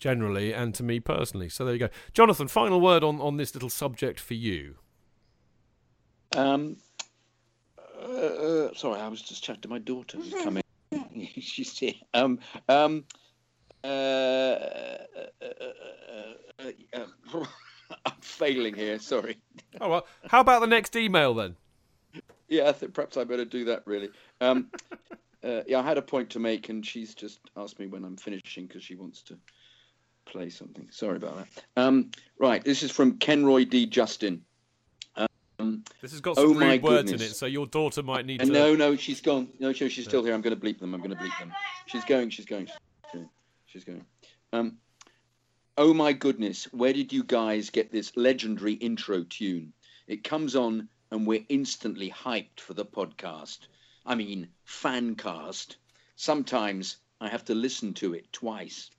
generally 0.00 0.52
and 0.52 0.74
to 0.74 0.82
me 0.82 1.00
personally. 1.00 1.48
So 1.48 1.64
there 1.64 1.74
you 1.74 1.80
go, 1.80 1.88
Jonathan. 2.12 2.48
Final 2.48 2.80
word 2.80 3.04
on 3.04 3.20
on 3.20 3.36
this 3.36 3.54
little 3.54 3.70
subject 3.70 4.18
for 4.18 4.34
you. 4.34 4.76
Um. 6.34 6.78
Uh, 8.00 8.04
uh 8.04 8.74
sorry, 8.74 9.00
I 9.00 9.08
was 9.08 9.22
just 9.22 9.42
chatting 9.42 9.62
to 9.62 9.68
my 9.68 9.78
daughter 9.78 10.18
who's 10.18 10.34
coming. 10.42 10.62
She's 11.40 11.76
here. 11.78 11.94
Um. 12.14 12.38
Um. 12.68 13.04
Uh, 13.82 13.86
uh, 13.86 14.98
uh, 16.94 17.04
I'm 18.06 18.12
failing 18.20 18.74
here. 18.74 18.98
Sorry. 18.98 19.38
Oh 19.80 19.88
well. 19.88 20.06
How 20.28 20.40
about 20.40 20.60
the 20.60 20.66
next 20.66 20.94
email 20.96 21.34
then? 21.34 21.56
Yeah, 22.48 22.68
I 22.68 22.72
think 22.72 22.94
perhaps 22.94 23.16
I 23.16 23.24
better 23.24 23.44
do 23.44 23.64
that. 23.66 23.82
Really. 23.86 24.10
Um, 24.40 24.70
yeah, 25.42 25.80
I 25.80 25.82
had 25.82 25.98
a 25.98 26.02
point 26.02 26.30
to 26.30 26.38
make, 26.38 26.68
and 26.68 26.84
she's 26.84 27.14
just 27.14 27.40
asked 27.56 27.78
me 27.78 27.86
when 27.86 28.04
I'm 28.04 28.16
finishing 28.16 28.66
because 28.66 28.82
she 28.82 28.94
wants 28.94 29.22
to 29.24 29.38
play 30.26 30.50
something. 30.50 30.88
Sorry 30.90 31.16
about 31.16 31.36
that. 31.36 31.64
Um, 31.76 32.10
right, 32.38 32.64
this 32.64 32.82
is 32.82 32.90
from 32.90 33.18
Kenroy 33.18 33.68
D. 33.68 33.86
Justin. 33.86 34.42
Um, 35.60 35.82
this 36.00 36.12
has 36.12 36.20
got 36.20 36.36
some 36.36 36.44
oh 36.44 36.54
rude 36.54 36.82
words 36.82 37.10
in 37.10 37.20
it, 37.20 37.34
so 37.34 37.46
your 37.46 37.66
daughter 37.66 38.02
might 38.02 38.24
need 38.24 38.40
to. 38.40 38.46
No, 38.46 38.76
no, 38.76 38.94
she's 38.94 39.20
gone. 39.20 39.48
No, 39.58 39.72
she's 39.72 40.04
still 40.04 40.22
here. 40.22 40.32
I'm 40.32 40.40
going 40.40 40.58
to 40.58 40.60
bleep 40.60 40.78
them. 40.78 40.94
I'm 40.94 41.00
going 41.00 41.16
to 41.16 41.16
bleep 41.16 41.36
them. 41.38 41.52
She's 41.86 42.04
going. 42.04 42.30
She's 42.30 42.46
going. 42.46 42.68
She's 43.66 43.84
going. 43.84 44.04
Um, 44.52 44.78
oh 45.76 45.92
my 45.92 46.12
goodness, 46.12 46.64
where 46.72 46.92
did 46.92 47.12
you 47.12 47.24
guys 47.24 47.70
get 47.70 47.92
this 47.92 48.16
legendary 48.16 48.74
intro 48.74 49.24
tune? 49.24 49.72
It 50.06 50.24
comes 50.24 50.56
on 50.56 50.88
and 51.10 51.26
we're 51.26 51.44
instantly 51.48 52.10
hyped 52.10 52.60
for 52.60 52.74
the 52.74 52.86
podcast. 52.86 53.58
I 54.06 54.14
mean, 54.14 54.48
fancast. 54.66 55.76
Sometimes 56.16 56.96
I 57.20 57.28
have 57.28 57.44
to 57.46 57.54
listen 57.54 57.94
to 57.94 58.14
it 58.14 58.32
twice. 58.32 58.90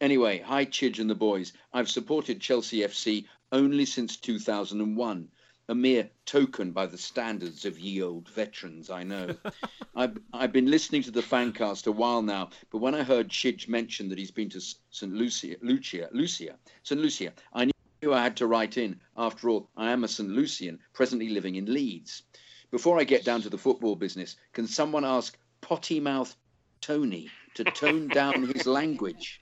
Anyway, 0.00 0.38
hi 0.38 0.64
Chidge 0.64 0.98
and 0.98 1.10
the 1.10 1.14
boys. 1.14 1.52
I've 1.72 1.90
supported 1.90 2.40
Chelsea 2.40 2.80
FC 2.80 3.24
only 3.50 3.84
since 3.84 4.16
2001 4.16 5.28
a 5.68 5.74
mere 5.74 6.10
token 6.26 6.72
by 6.72 6.84
the 6.84 6.98
standards 6.98 7.64
of 7.64 7.78
ye 7.78 8.02
old 8.02 8.28
veterans, 8.28 8.90
I 8.90 9.02
know. 9.02 9.34
I've, 9.96 10.18
I've 10.32 10.52
been 10.52 10.70
listening 10.70 11.02
to 11.04 11.10
the 11.10 11.22
fancast 11.22 11.86
a 11.86 11.92
while 11.92 12.20
now, 12.20 12.50
but 12.70 12.78
when 12.78 12.94
I 12.94 13.02
heard 13.02 13.30
Chidge 13.30 13.66
mention 13.66 14.08
that 14.10 14.18
he's 14.18 14.30
been 14.30 14.50
to 14.50 14.60
St. 14.60 15.12
Lucia, 15.12 15.56
Lucia, 15.62 16.10
Lucia, 16.12 16.58
St. 16.82 17.00
Lucia, 17.00 17.32
I 17.54 17.70
knew 18.02 18.12
I 18.12 18.22
had 18.22 18.36
to 18.38 18.46
write 18.46 18.76
in. 18.76 19.00
After 19.16 19.48
all, 19.48 19.70
I 19.76 19.90
am 19.90 20.04
a 20.04 20.08
St. 20.08 20.28
Lucian, 20.28 20.78
presently 20.92 21.30
living 21.30 21.54
in 21.54 21.72
Leeds. 21.72 22.24
Before 22.70 23.00
I 23.00 23.04
get 23.04 23.24
down 23.24 23.40
to 23.42 23.48
the 23.48 23.56
football 23.56 23.96
business, 23.96 24.36
can 24.52 24.66
someone 24.66 25.04
ask 25.04 25.38
potty 25.62 25.98
mouth 25.98 26.36
Tony 26.82 27.30
to 27.54 27.64
tone 27.64 28.08
down 28.08 28.42
his 28.48 28.66
language? 28.66 29.40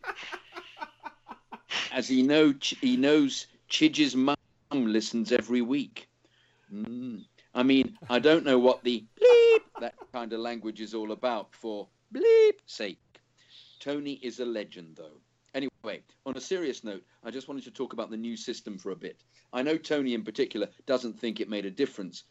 As 1.90 2.06
he, 2.06 2.22
know, 2.22 2.54
he 2.80 2.96
knows 2.96 3.46
Chidge's 3.68 4.14
mum 4.14 4.36
listens 4.70 5.32
every 5.32 5.62
week. 5.62 6.08
Mm. 6.72 7.24
I 7.54 7.62
mean, 7.62 7.98
I 8.08 8.18
don't 8.18 8.44
know 8.44 8.58
what 8.58 8.82
the 8.82 9.04
bleep, 9.20 9.60
that 9.80 9.94
kind 10.12 10.32
of 10.32 10.40
language 10.40 10.80
is 10.80 10.94
all 10.94 11.12
about 11.12 11.54
for 11.54 11.88
bleep 12.14 12.58
sake. 12.66 12.98
Tony 13.78 14.14
is 14.22 14.40
a 14.40 14.44
legend, 14.44 14.96
though. 14.96 15.20
Anyway, 15.54 16.02
on 16.24 16.36
a 16.36 16.40
serious 16.40 16.82
note, 16.82 17.02
I 17.22 17.30
just 17.30 17.46
wanted 17.46 17.64
to 17.64 17.70
talk 17.70 17.92
about 17.92 18.10
the 18.10 18.16
new 18.16 18.36
system 18.36 18.78
for 18.78 18.92
a 18.92 18.96
bit. 18.96 19.22
I 19.52 19.62
know 19.62 19.76
Tony 19.76 20.14
in 20.14 20.24
particular 20.24 20.68
doesn't 20.86 21.20
think 21.20 21.40
it 21.40 21.50
made 21.50 21.66
a 21.66 21.70
difference, 21.70 22.24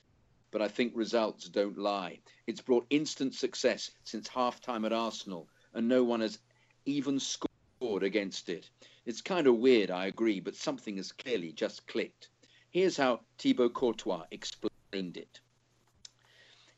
but 0.49 0.61
I 0.61 0.67
think 0.67 0.93
results 0.95 1.47
don't 1.47 1.77
lie. 1.77 2.19
It's 2.47 2.61
brought 2.61 2.87
instant 2.89 3.35
success 3.35 3.91
since 4.05 4.27
halftime 4.27 4.85
at 4.87 4.93
Arsenal, 4.93 5.47
and 5.75 5.87
no 5.87 6.03
one 6.03 6.21
has 6.21 6.39
even 6.85 7.19
scored 7.19 8.03
against 8.03 8.49
it. 8.49 8.69
It's 9.05 9.21
kind 9.21 9.45
of 9.45 9.57
weird, 9.57 9.91
I 9.91 10.07
agree, 10.07 10.39
but 10.39 10.55
something 10.55 10.97
has 10.97 11.11
clearly 11.11 11.51
just 11.51 11.85
clicked. 11.85 12.29
Here's 12.71 12.95
how 12.95 13.19
Thibaut 13.37 13.73
Courtois 13.73 14.27
explained 14.31 15.17
it. 15.17 15.41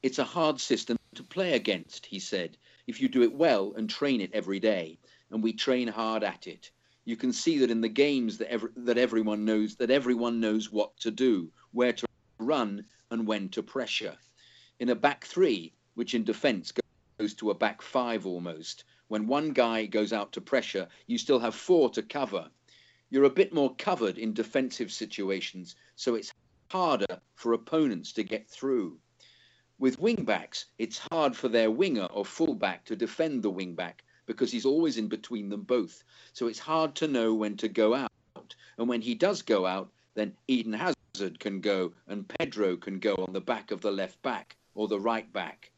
It's 0.01 0.17
a 0.17 0.23
hard 0.23 0.59
system 0.59 0.97
to 1.13 1.23
play 1.23 1.53
against, 1.53 2.07
he 2.07 2.17
said, 2.17 2.57
if 2.87 2.99
you 2.99 3.07
do 3.07 3.21
it 3.21 3.31
well 3.31 3.73
and 3.77 3.87
train 3.87 4.19
it 4.19 4.33
every 4.33 4.59
day. 4.59 4.97
And 5.29 5.43
we 5.43 5.53
train 5.53 5.87
hard 5.87 6.23
at 6.23 6.47
it. 6.47 6.71
You 7.05 7.15
can 7.15 7.31
see 7.31 7.59
that 7.59 7.69
in 7.69 7.81
the 7.81 7.89
games 7.89 8.39
that, 8.39 8.49
every, 8.49 8.69
that 8.75 8.97
everyone 8.97 9.45
knows 9.45 9.75
that 9.75 9.91
everyone 9.91 10.39
knows 10.39 10.71
what 10.71 10.97
to 11.01 11.11
do, 11.11 11.51
where 11.73 11.93
to 11.93 12.07
run, 12.39 12.85
and 13.11 13.27
when 13.27 13.49
to 13.49 13.61
pressure. 13.61 14.17
In 14.79 14.89
a 14.89 14.95
back 14.95 15.25
three, 15.25 15.73
which 15.93 16.15
in 16.15 16.23
defence 16.23 16.73
goes 17.19 17.35
to 17.35 17.51
a 17.51 17.55
back 17.55 17.83
five 17.83 18.25
almost, 18.25 18.83
when 19.09 19.27
one 19.27 19.51
guy 19.51 19.85
goes 19.85 20.11
out 20.11 20.31
to 20.31 20.41
pressure, 20.41 20.87
you 21.05 21.19
still 21.19 21.39
have 21.39 21.53
four 21.53 21.91
to 21.91 22.01
cover 22.01 22.49
you're 23.13 23.25
a 23.25 23.29
bit 23.29 23.53
more 23.53 23.75
covered 23.75 24.17
in 24.17 24.33
defensive 24.33 24.91
situations, 24.91 25.75
so 25.95 26.15
it's 26.15 26.33
harder 26.71 27.21
for 27.35 27.53
opponents 27.53 28.11
to 28.13 28.23
get 28.23 28.49
through. 28.49 28.97
With 29.77 30.01
wingbacks, 30.01 30.65
it's 30.79 30.97
hard 31.11 31.35
for 31.35 31.47
their 31.47 31.69
winger 31.69 32.05
or 32.05 32.25
fullback 32.25 32.85
to 32.85 32.95
defend 32.95 33.43
the 33.43 33.51
wingback 33.51 33.99
because 34.25 34.51
he's 34.51 34.65
always 34.65 34.97
in 34.97 35.09
between 35.09 35.47
them 35.49 35.61
both. 35.61 36.03
So 36.33 36.47
it's 36.47 36.57
hard 36.57 36.95
to 36.95 37.07
know 37.07 37.35
when 37.35 37.55
to 37.57 37.67
go 37.67 37.93
out. 37.93 38.09
And 38.79 38.89
when 38.89 39.01
he 39.01 39.13
does 39.13 39.43
go 39.43 39.67
out, 39.67 39.91
then 40.15 40.35
Eden 40.47 40.73
Hazard 40.73 41.39
can 41.39 41.61
go 41.61 41.93
and 42.07 42.27
Pedro 42.27 42.77
can 42.77 42.97
go 42.97 43.13
on 43.13 43.31
the 43.31 43.41
back 43.41 43.69
of 43.69 43.81
the 43.81 43.91
left 43.91 44.19
back 44.23 44.55
or 44.73 44.87
the 44.87 44.99
right 44.99 45.31
back. 45.31 45.69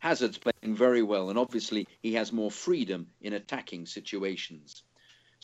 Hazard's 0.00 0.38
playing 0.38 0.74
very 0.74 1.04
well, 1.04 1.30
and 1.30 1.38
obviously 1.38 1.86
he 2.02 2.14
has 2.14 2.32
more 2.32 2.50
freedom 2.50 3.06
in 3.20 3.32
attacking 3.32 3.86
situations. 3.86 4.82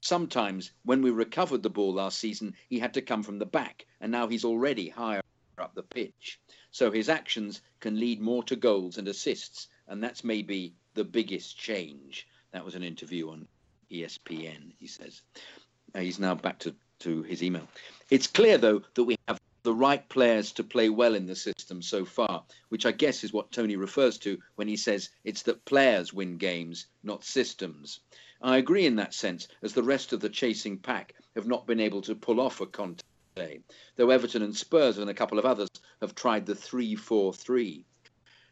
Sometimes, 0.02 0.70
when 0.84 1.02
we 1.02 1.10
recovered 1.10 1.62
the 1.62 1.70
ball 1.70 1.92
last 1.94 2.18
season, 2.18 2.54
he 2.68 2.78
had 2.78 2.94
to 2.94 3.02
come 3.02 3.22
from 3.22 3.38
the 3.38 3.46
back, 3.46 3.86
and 4.00 4.10
now 4.10 4.26
he's 4.28 4.44
already 4.44 4.88
higher 4.88 5.22
up 5.58 5.74
the 5.74 5.82
pitch. 5.82 6.40
So 6.70 6.90
his 6.90 7.08
actions 7.08 7.60
can 7.80 8.00
lead 8.00 8.20
more 8.20 8.42
to 8.44 8.56
goals 8.56 8.96
and 8.96 9.06
assists, 9.08 9.68
and 9.86 10.02
that's 10.02 10.24
maybe 10.24 10.74
the 10.94 11.04
biggest 11.04 11.58
change. 11.58 12.26
That 12.52 12.64
was 12.64 12.74
an 12.74 12.82
interview 12.82 13.30
on 13.30 13.46
ESPN, 13.90 14.72
he 14.78 14.86
says. 14.86 15.22
Uh, 15.94 16.00
he's 16.00 16.18
now 16.18 16.34
back 16.34 16.58
to, 16.60 16.74
to 17.00 17.22
his 17.22 17.42
email. 17.42 17.68
It's 18.08 18.26
clear, 18.26 18.56
though, 18.56 18.82
that 18.94 19.04
we 19.04 19.16
have 19.28 19.40
the 19.62 19.74
right 19.74 20.08
players 20.08 20.52
to 20.52 20.64
play 20.64 20.88
well 20.88 21.14
in 21.14 21.26
the 21.26 21.36
system 21.36 21.82
so 21.82 22.04
far, 22.04 22.44
which 22.70 22.86
I 22.86 22.92
guess 22.92 23.24
is 23.24 23.32
what 23.32 23.52
Tony 23.52 23.76
refers 23.76 24.16
to 24.18 24.38
when 24.56 24.68
he 24.68 24.76
says 24.76 25.10
it's 25.24 25.42
that 25.42 25.64
players 25.66 26.14
win 26.14 26.38
games, 26.38 26.86
not 27.02 27.24
systems. 27.24 28.00
I 28.42 28.56
agree 28.56 28.86
in 28.86 28.96
that 28.96 29.12
sense, 29.12 29.48
as 29.60 29.74
the 29.74 29.82
rest 29.82 30.14
of 30.14 30.20
the 30.20 30.30
chasing 30.30 30.78
pack 30.78 31.14
have 31.34 31.46
not 31.46 31.66
been 31.66 31.78
able 31.78 32.00
to 32.02 32.14
pull 32.14 32.40
off 32.40 32.62
a 32.62 32.66
Conte, 32.66 33.02
though 33.96 34.10
Everton 34.10 34.40
and 34.40 34.56
Spurs 34.56 34.96
and 34.96 35.10
a 35.10 35.14
couple 35.14 35.38
of 35.38 35.44
others 35.44 35.68
have 36.00 36.14
tried 36.14 36.46
the 36.46 36.54
3 36.54 36.94
4 36.94 37.34
3. 37.34 37.84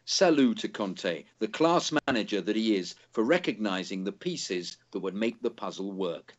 Salut 0.05 0.59
to 0.59 0.69
Conte, 0.69 1.25
the 1.39 1.49
class 1.49 1.91
manager 2.07 2.43
that 2.43 2.57
he 2.57 2.77
is, 2.77 2.97
for 3.13 3.25
recognising 3.25 4.05
the 4.05 4.13
pieces 4.13 4.77
that 4.91 5.01
would 5.01 5.15
make 5.15 5.41
the 5.41 5.51
puzzle 5.51 5.93
work. 5.93 6.37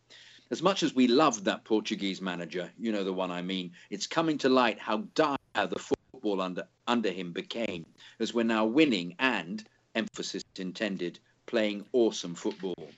As 0.52 0.62
much 0.62 0.84
as 0.84 0.94
we 0.94 1.08
loved 1.08 1.46
that 1.46 1.66
Portuguese 1.66 2.22
manager, 2.22 2.72
you 2.78 2.92
know 2.92 3.04
the 3.04 3.14
one 3.14 3.32
I 3.32 3.42
mean, 3.42 3.72
it's 3.90 4.06
coming 4.06 4.38
to 4.40 4.50
light 4.50 4.78
how 4.78 4.98
dire 5.16 5.38
the 5.56 5.80
football 5.80 6.42
under, 6.42 6.68
under 6.86 7.12
him 7.12 7.32
became, 7.32 7.86
as 8.20 8.32
we're 8.32 8.44
now 8.44 8.66
winning 8.66 9.16
and, 9.18 9.64
emphasis 9.96 10.44
intended, 10.56 11.20
playing 11.48 11.86
awesome 11.94 12.36
football. 12.36 12.90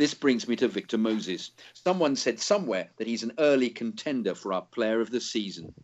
This 0.00 0.14
brings 0.14 0.48
me 0.48 0.56
to 0.56 0.66
Victor 0.66 0.96
Moses. 0.96 1.50
Someone 1.74 2.16
said 2.16 2.40
somewhere 2.40 2.90
that 2.96 3.06
he's 3.06 3.22
an 3.22 3.34
early 3.36 3.68
contender 3.68 4.34
for 4.34 4.50
our 4.54 4.62
player 4.62 5.02
of 5.02 5.10
the 5.10 5.20
season. 5.20 5.74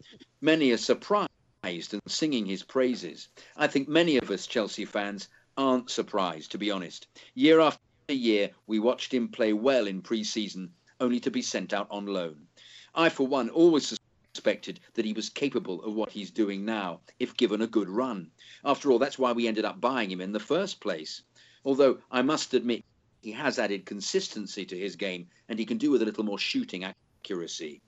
Many 0.40 0.70
are 0.70 0.78
surprised 0.78 1.28
and 1.62 2.00
singing 2.08 2.46
his 2.46 2.62
praises. 2.62 3.28
I 3.58 3.66
think 3.66 3.88
many 3.88 4.16
of 4.16 4.30
us 4.30 4.46
Chelsea 4.46 4.86
fans 4.86 5.28
aren't 5.58 5.90
surprised, 5.90 6.50
to 6.52 6.56
be 6.56 6.70
honest. 6.70 7.08
Year 7.34 7.60
after 7.60 7.78
year, 8.08 8.52
we 8.66 8.78
watched 8.78 9.12
him 9.12 9.28
play 9.28 9.52
well 9.52 9.86
in 9.86 10.00
pre 10.00 10.24
season, 10.24 10.72
only 10.98 11.20
to 11.20 11.30
be 11.30 11.42
sent 11.42 11.74
out 11.74 11.88
on 11.90 12.06
loan. 12.06 12.46
I, 12.94 13.10
for 13.10 13.26
one, 13.26 13.50
always 13.50 13.98
suspected 14.32 14.80
that 14.94 15.04
he 15.04 15.12
was 15.12 15.28
capable 15.28 15.84
of 15.84 15.92
what 15.92 16.10
he's 16.10 16.30
doing 16.30 16.64
now 16.64 17.00
if 17.18 17.36
given 17.36 17.60
a 17.60 17.66
good 17.66 17.90
run. 17.90 18.30
After 18.64 18.90
all, 18.90 18.98
that's 18.98 19.18
why 19.18 19.32
we 19.32 19.46
ended 19.46 19.66
up 19.66 19.78
buying 19.78 20.10
him 20.10 20.22
in 20.22 20.32
the 20.32 20.40
first 20.40 20.80
place. 20.80 21.20
Although 21.66 21.98
I 22.10 22.22
must 22.22 22.54
admit, 22.54 22.82
he 23.26 23.32
has 23.32 23.58
added 23.58 23.84
consistency 23.84 24.64
to 24.64 24.78
his 24.78 24.94
game 24.94 25.26
and 25.48 25.58
he 25.58 25.66
can 25.66 25.78
do 25.78 25.90
with 25.90 26.00
a 26.00 26.04
little 26.04 26.22
more 26.22 26.38
shooting 26.38 26.84
accuracy. 26.84 27.82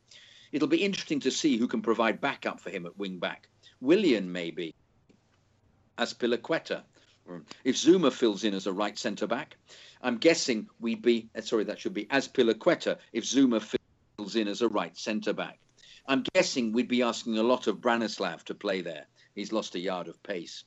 It'll 0.50 0.66
be 0.66 0.82
interesting 0.82 1.20
to 1.20 1.30
see 1.30 1.56
who 1.56 1.68
can 1.68 1.80
provide 1.80 2.20
backup 2.20 2.58
for 2.58 2.70
him 2.70 2.86
at 2.86 2.98
wing 2.98 3.20
back. 3.20 3.46
Willian, 3.80 4.32
maybe. 4.32 4.74
Azpilicueta. 5.96 6.82
If 7.62 7.76
Zouma 7.76 8.12
fills 8.12 8.42
in 8.42 8.52
as 8.52 8.66
a 8.66 8.72
right 8.72 8.98
centre 8.98 9.28
back, 9.28 9.56
I'm 10.02 10.18
guessing 10.18 10.68
we'd 10.80 11.02
be, 11.02 11.28
uh, 11.36 11.40
sorry, 11.40 11.62
that 11.64 11.78
should 11.78 11.94
be 11.94 12.06
Azpilicueta 12.06 12.98
if 13.12 13.22
Zouma 13.22 13.62
fills 14.18 14.34
in 14.34 14.48
as 14.48 14.62
a 14.62 14.68
right 14.68 14.96
centre 14.98 15.34
back. 15.34 15.60
I'm 16.08 16.24
guessing 16.34 16.72
we'd 16.72 16.88
be 16.88 17.02
asking 17.02 17.38
a 17.38 17.44
lot 17.44 17.68
of 17.68 17.80
Branislav 17.80 18.42
to 18.46 18.56
play 18.56 18.80
there. 18.80 19.06
He's 19.36 19.52
lost 19.52 19.76
a 19.76 19.78
yard 19.78 20.08
of 20.08 20.20
pace. 20.24 20.64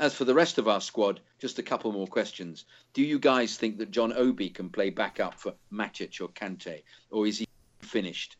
As 0.00 0.14
for 0.14 0.24
the 0.24 0.32
rest 0.32 0.56
of 0.56 0.66
our 0.66 0.80
squad, 0.80 1.20
just 1.38 1.58
a 1.58 1.62
couple 1.62 1.92
more 1.92 2.06
questions. 2.06 2.64
Do 2.94 3.02
you 3.02 3.18
guys 3.18 3.58
think 3.58 3.76
that 3.76 3.90
John 3.90 4.14
Obi 4.14 4.48
can 4.48 4.70
play 4.70 4.88
back 4.88 5.20
up 5.20 5.38
for 5.38 5.52
Matic 5.70 6.22
or 6.22 6.28
Kante, 6.28 6.84
or 7.10 7.26
is 7.26 7.36
he 7.36 7.46
finished? 7.82 8.38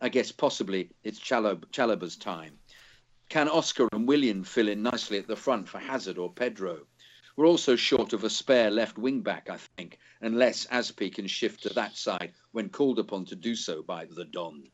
I 0.00 0.08
guess 0.08 0.32
possibly 0.32 0.88
it's 1.04 1.20
Chalab- 1.20 1.66
Chalobah's 1.66 2.16
time. 2.16 2.58
Can 3.28 3.50
Oscar 3.50 3.88
and 3.92 4.08
Willian 4.08 4.42
fill 4.42 4.68
in 4.68 4.82
nicely 4.82 5.18
at 5.18 5.26
the 5.26 5.36
front 5.36 5.68
for 5.68 5.78
Hazard 5.78 6.16
or 6.16 6.32
Pedro? 6.32 6.86
We're 7.36 7.46
also 7.46 7.76
short 7.76 8.14
of 8.14 8.24
a 8.24 8.30
spare 8.30 8.70
left 8.70 8.96
wing 8.96 9.20
back, 9.20 9.50
I 9.50 9.58
think, 9.76 9.98
unless 10.22 10.66
Azpi 10.68 11.14
can 11.14 11.26
shift 11.26 11.64
to 11.64 11.74
that 11.74 11.94
side 11.94 12.32
when 12.52 12.70
called 12.70 12.98
upon 12.98 13.26
to 13.26 13.36
do 13.36 13.54
so 13.54 13.82
by 13.82 14.06
the 14.06 14.24
Don. 14.24 14.64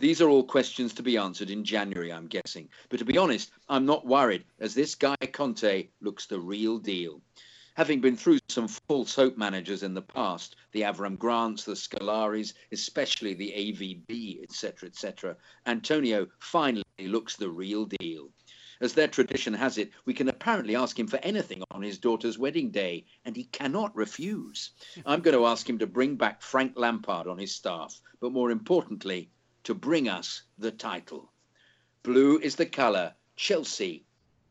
These 0.00 0.20
are 0.20 0.28
all 0.28 0.44
questions 0.44 0.94
to 0.94 1.02
be 1.02 1.16
answered 1.16 1.50
in 1.50 1.64
January, 1.64 2.12
I'm 2.12 2.28
guessing. 2.28 2.68
But 2.88 3.00
to 3.00 3.04
be 3.04 3.18
honest, 3.18 3.50
I'm 3.68 3.84
not 3.84 4.06
worried, 4.06 4.44
as 4.60 4.72
this 4.72 4.94
guy 4.94 5.16
Conte 5.32 5.88
looks 6.00 6.26
the 6.26 6.38
real 6.38 6.78
deal. 6.78 7.20
Having 7.74 8.02
been 8.02 8.16
through 8.16 8.38
some 8.48 8.68
false 8.68 9.16
hope 9.16 9.36
managers 9.36 9.82
in 9.82 9.94
the 9.94 10.02
past, 10.02 10.54
the 10.70 10.82
Avram 10.82 11.18
Grants, 11.18 11.64
the 11.64 11.74
Scolaris, 11.74 12.54
especially 12.70 13.34
the 13.34 13.50
AVB, 13.50 14.44
etc., 14.44 14.88
etc., 14.88 15.36
Antonio 15.66 16.28
finally 16.38 16.84
looks 17.00 17.34
the 17.34 17.50
real 17.50 17.84
deal. 17.84 18.30
As 18.80 18.92
their 18.92 19.08
tradition 19.08 19.52
has 19.54 19.78
it, 19.78 19.90
we 20.04 20.14
can 20.14 20.28
apparently 20.28 20.76
ask 20.76 20.96
him 20.96 21.08
for 21.08 21.18
anything 21.24 21.64
on 21.72 21.82
his 21.82 21.98
daughter's 21.98 22.38
wedding 22.38 22.70
day, 22.70 23.04
and 23.24 23.34
he 23.34 23.44
cannot 23.46 23.96
refuse. 23.96 24.70
I'm 25.04 25.22
going 25.22 25.36
to 25.36 25.46
ask 25.46 25.68
him 25.68 25.78
to 25.78 25.88
bring 25.88 26.14
back 26.14 26.40
Frank 26.40 26.74
Lampard 26.76 27.26
on 27.26 27.38
his 27.38 27.52
staff, 27.52 28.00
but 28.20 28.30
more 28.30 28.52
importantly, 28.52 29.32
to 29.68 29.74
bring 29.74 30.08
us 30.08 30.44
the 30.56 30.70
title. 30.70 31.30
Blue 32.02 32.38
is 32.38 32.56
the 32.56 32.64
colour, 32.64 33.12
Chelsea. 33.36 34.06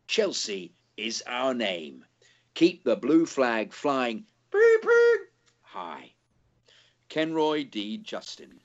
Chelsea 0.06 0.76
is 0.95 1.23
our 1.26 1.56
name. 1.56 2.06
Keep 2.53 2.84
the 2.84 2.95
blue 2.95 3.26
flag 3.26 3.73
flying 3.73 4.26
high. 5.64 6.11
Kenroy 7.10 7.64
D. 7.64 7.98
Justin. 7.98 8.60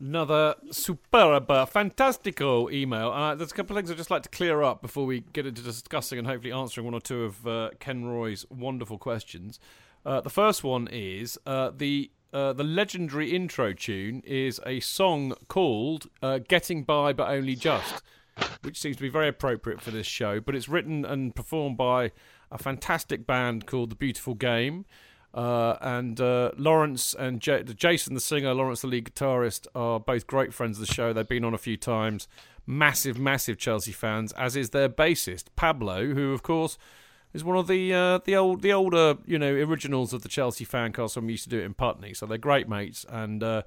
Another 0.00 0.56
superb, 0.72 1.48
uh, 1.52 1.66
fantastico 1.66 2.72
email. 2.72 3.12
Uh, 3.12 3.36
there's 3.36 3.52
a 3.52 3.54
couple 3.54 3.76
of 3.76 3.80
things 3.80 3.92
I'd 3.92 3.96
just 3.96 4.10
like 4.10 4.24
to 4.24 4.28
clear 4.28 4.64
up 4.64 4.82
before 4.82 5.06
we 5.06 5.20
get 5.20 5.46
into 5.46 5.62
discussing 5.62 6.18
and 6.18 6.26
hopefully 6.26 6.52
answering 6.52 6.84
one 6.84 6.94
or 6.94 7.00
two 7.00 7.22
of 7.22 7.46
uh, 7.46 7.70
Kenroy's 7.78 8.44
wonderful 8.50 8.98
questions. 8.98 9.60
Uh, 10.04 10.20
the 10.20 10.30
first 10.30 10.64
one 10.64 10.88
is 10.90 11.38
uh, 11.46 11.70
the 11.76 12.10
uh, 12.36 12.52
the 12.52 12.64
legendary 12.64 13.34
intro 13.34 13.72
tune 13.72 14.22
is 14.26 14.60
a 14.66 14.80
song 14.80 15.32
called 15.48 16.08
"Getting 16.48 16.84
By 16.84 17.14
But 17.14 17.30
Only 17.30 17.56
Just," 17.56 18.02
which 18.62 18.78
seems 18.78 18.96
to 18.96 19.02
be 19.02 19.08
very 19.08 19.28
appropriate 19.28 19.80
for 19.80 19.90
this 19.90 20.06
show. 20.06 20.38
But 20.40 20.54
it's 20.54 20.68
written 20.68 21.06
and 21.06 21.34
performed 21.34 21.78
by 21.78 22.12
a 22.50 22.58
fantastic 22.58 23.26
band 23.26 23.66
called 23.66 23.90
The 23.90 23.96
Beautiful 23.96 24.34
Game. 24.34 24.84
Uh, 25.32 25.76
and 25.80 26.20
uh, 26.20 26.50
Lawrence 26.56 27.14
and 27.14 27.40
J- 27.40 27.62
Jason, 27.62 28.14
the 28.14 28.20
singer, 28.20 28.54
Lawrence, 28.54 28.80
the 28.80 28.86
lead 28.86 29.04
guitarist, 29.06 29.66
are 29.74 30.00
both 30.00 30.26
great 30.26 30.54
friends 30.54 30.78
of 30.78 30.86
the 30.86 30.92
show. 30.92 31.12
They've 31.12 31.28
been 31.28 31.44
on 31.44 31.54
a 31.54 31.58
few 31.58 31.76
times. 31.76 32.28
Massive, 32.66 33.18
massive 33.18 33.58
Chelsea 33.58 33.92
fans, 33.92 34.32
as 34.32 34.56
is 34.56 34.70
their 34.70 34.88
bassist 34.88 35.44
Pablo, 35.54 36.14
who, 36.14 36.32
of 36.32 36.42
course, 36.42 36.78
is 37.36 37.44
one 37.44 37.56
of 37.56 37.68
the 37.68 37.94
uh, 37.94 38.18
the 38.24 38.36
old 38.36 38.62
the 38.62 38.72
older 38.72 39.16
you 39.26 39.38
know 39.38 39.52
originals 39.52 40.12
of 40.12 40.22
the 40.22 40.28
Chelsea 40.28 40.64
fan 40.64 40.92
fancast 40.92 41.16
when 41.16 41.26
we 41.26 41.32
used 41.32 41.44
to 41.44 41.50
do 41.50 41.60
it 41.60 41.64
in 41.64 41.74
Putney. 41.74 42.14
So 42.14 42.26
they're 42.26 42.38
great 42.38 42.68
mates. 42.68 43.06
And 43.08 43.42
uh, 43.42 43.62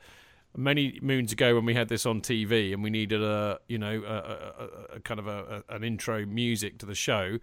many 0.56 1.00
moons 1.02 1.32
ago, 1.32 1.56
when 1.56 1.66
we 1.66 1.74
had 1.74 1.88
this 1.88 2.06
on 2.06 2.22
TV 2.22 2.74
and 2.74 2.84
we 2.84 2.90
needed 2.90 3.24
a 3.24 3.60
you 3.68 3.78
know 3.78 4.04
a, 4.06 4.14
a, 4.14 4.96
a 4.96 5.00
kind 5.00 5.20
of 5.20 5.28
a, 5.28 5.64
an 5.70 5.84
intro 5.84 6.26
music 6.26 6.78
to 6.80 6.86
the 6.86 6.96
show 6.96 7.40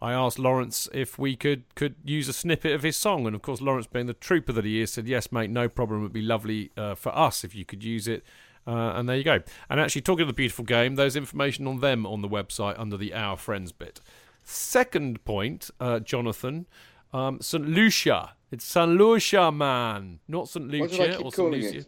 I 0.00 0.12
asked 0.12 0.38
Lawrence 0.38 0.88
if 0.92 1.18
we 1.18 1.36
could 1.36 1.74
could 1.74 1.96
use 2.04 2.28
a 2.28 2.32
snippet 2.32 2.72
of 2.72 2.82
his 2.82 2.96
song, 2.96 3.26
and 3.26 3.34
of 3.34 3.42
course 3.42 3.60
Lawrence, 3.60 3.86
being 3.86 4.06
the 4.06 4.14
trooper 4.14 4.52
that 4.52 4.64
he 4.64 4.80
is, 4.80 4.92
said, 4.92 5.08
"Yes, 5.08 5.32
mate, 5.32 5.50
no 5.50 5.68
problem. 5.68 6.02
It'd 6.02 6.12
be 6.12 6.22
lovely 6.22 6.70
uh, 6.76 6.94
for 6.94 7.16
us 7.16 7.44
if 7.44 7.54
you 7.54 7.64
could 7.64 7.82
use 7.82 8.06
it." 8.06 8.22
Uh, 8.66 8.92
and 8.96 9.08
there 9.08 9.16
you 9.16 9.24
go. 9.24 9.40
And 9.70 9.80
actually, 9.80 10.02
talking 10.02 10.22
of 10.22 10.28
the 10.28 10.34
beautiful 10.34 10.64
game, 10.64 10.96
there's 10.96 11.16
information 11.16 11.66
on 11.66 11.80
them 11.80 12.04
on 12.04 12.20
the 12.20 12.28
website 12.28 12.78
under 12.78 12.96
the 12.96 13.14
Our 13.14 13.36
Friends 13.36 13.72
bit. 13.72 14.00
Second 14.48 15.24
point, 15.24 15.70
uh, 15.80 15.98
Jonathan, 15.98 16.66
um, 17.12 17.40
St. 17.40 17.68
Lucia. 17.68 18.34
It's 18.52 18.64
St. 18.64 18.92
Lucia, 18.92 19.50
man, 19.50 20.20
not 20.28 20.48
St. 20.48 20.68
Lucia 20.68 21.20
or 21.20 21.32
St. 21.32 21.50
Lucia. 21.50 21.84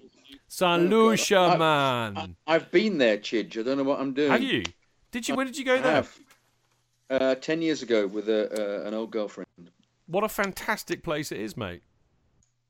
St. 0.49 0.91
Lucia, 0.91 1.57
man. 1.57 2.35
I, 2.49 2.53
have 2.53 2.73
been 2.73 2.99
there, 2.99 3.17
Chidge. 3.17 3.61
I 3.61 3.63
don't 3.63 3.79
know 3.79 3.85
what 3.85 4.01
I'm 4.01 4.13
doing. 4.13 4.33
Have 4.33 4.43
you? 4.43 4.65
Did 5.13 5.29
you? 5.29 5.37
Where 5.37 5.47
did 5.47 5.57
you 5.57 5.65
go 5.65 5.81
there? 5.81 6.05
Uh, 7.09 7.37
ten 7.37 7.63
years 7.63 7.83
ago 7.83 8.09
with 8.09 8.29
a, 8.29 8.51
uh, 8.51 8.89
an 8.89 8.93
old 8.93 9.13
girlfriend. 9.13 9.71
What 10.07 10.25
a 10.25 10.29
fantastic 10.29 11.05
place 11.05 11.31
it 11.31 11.41
is, 11.41 11.57
mate. 11.57 11.83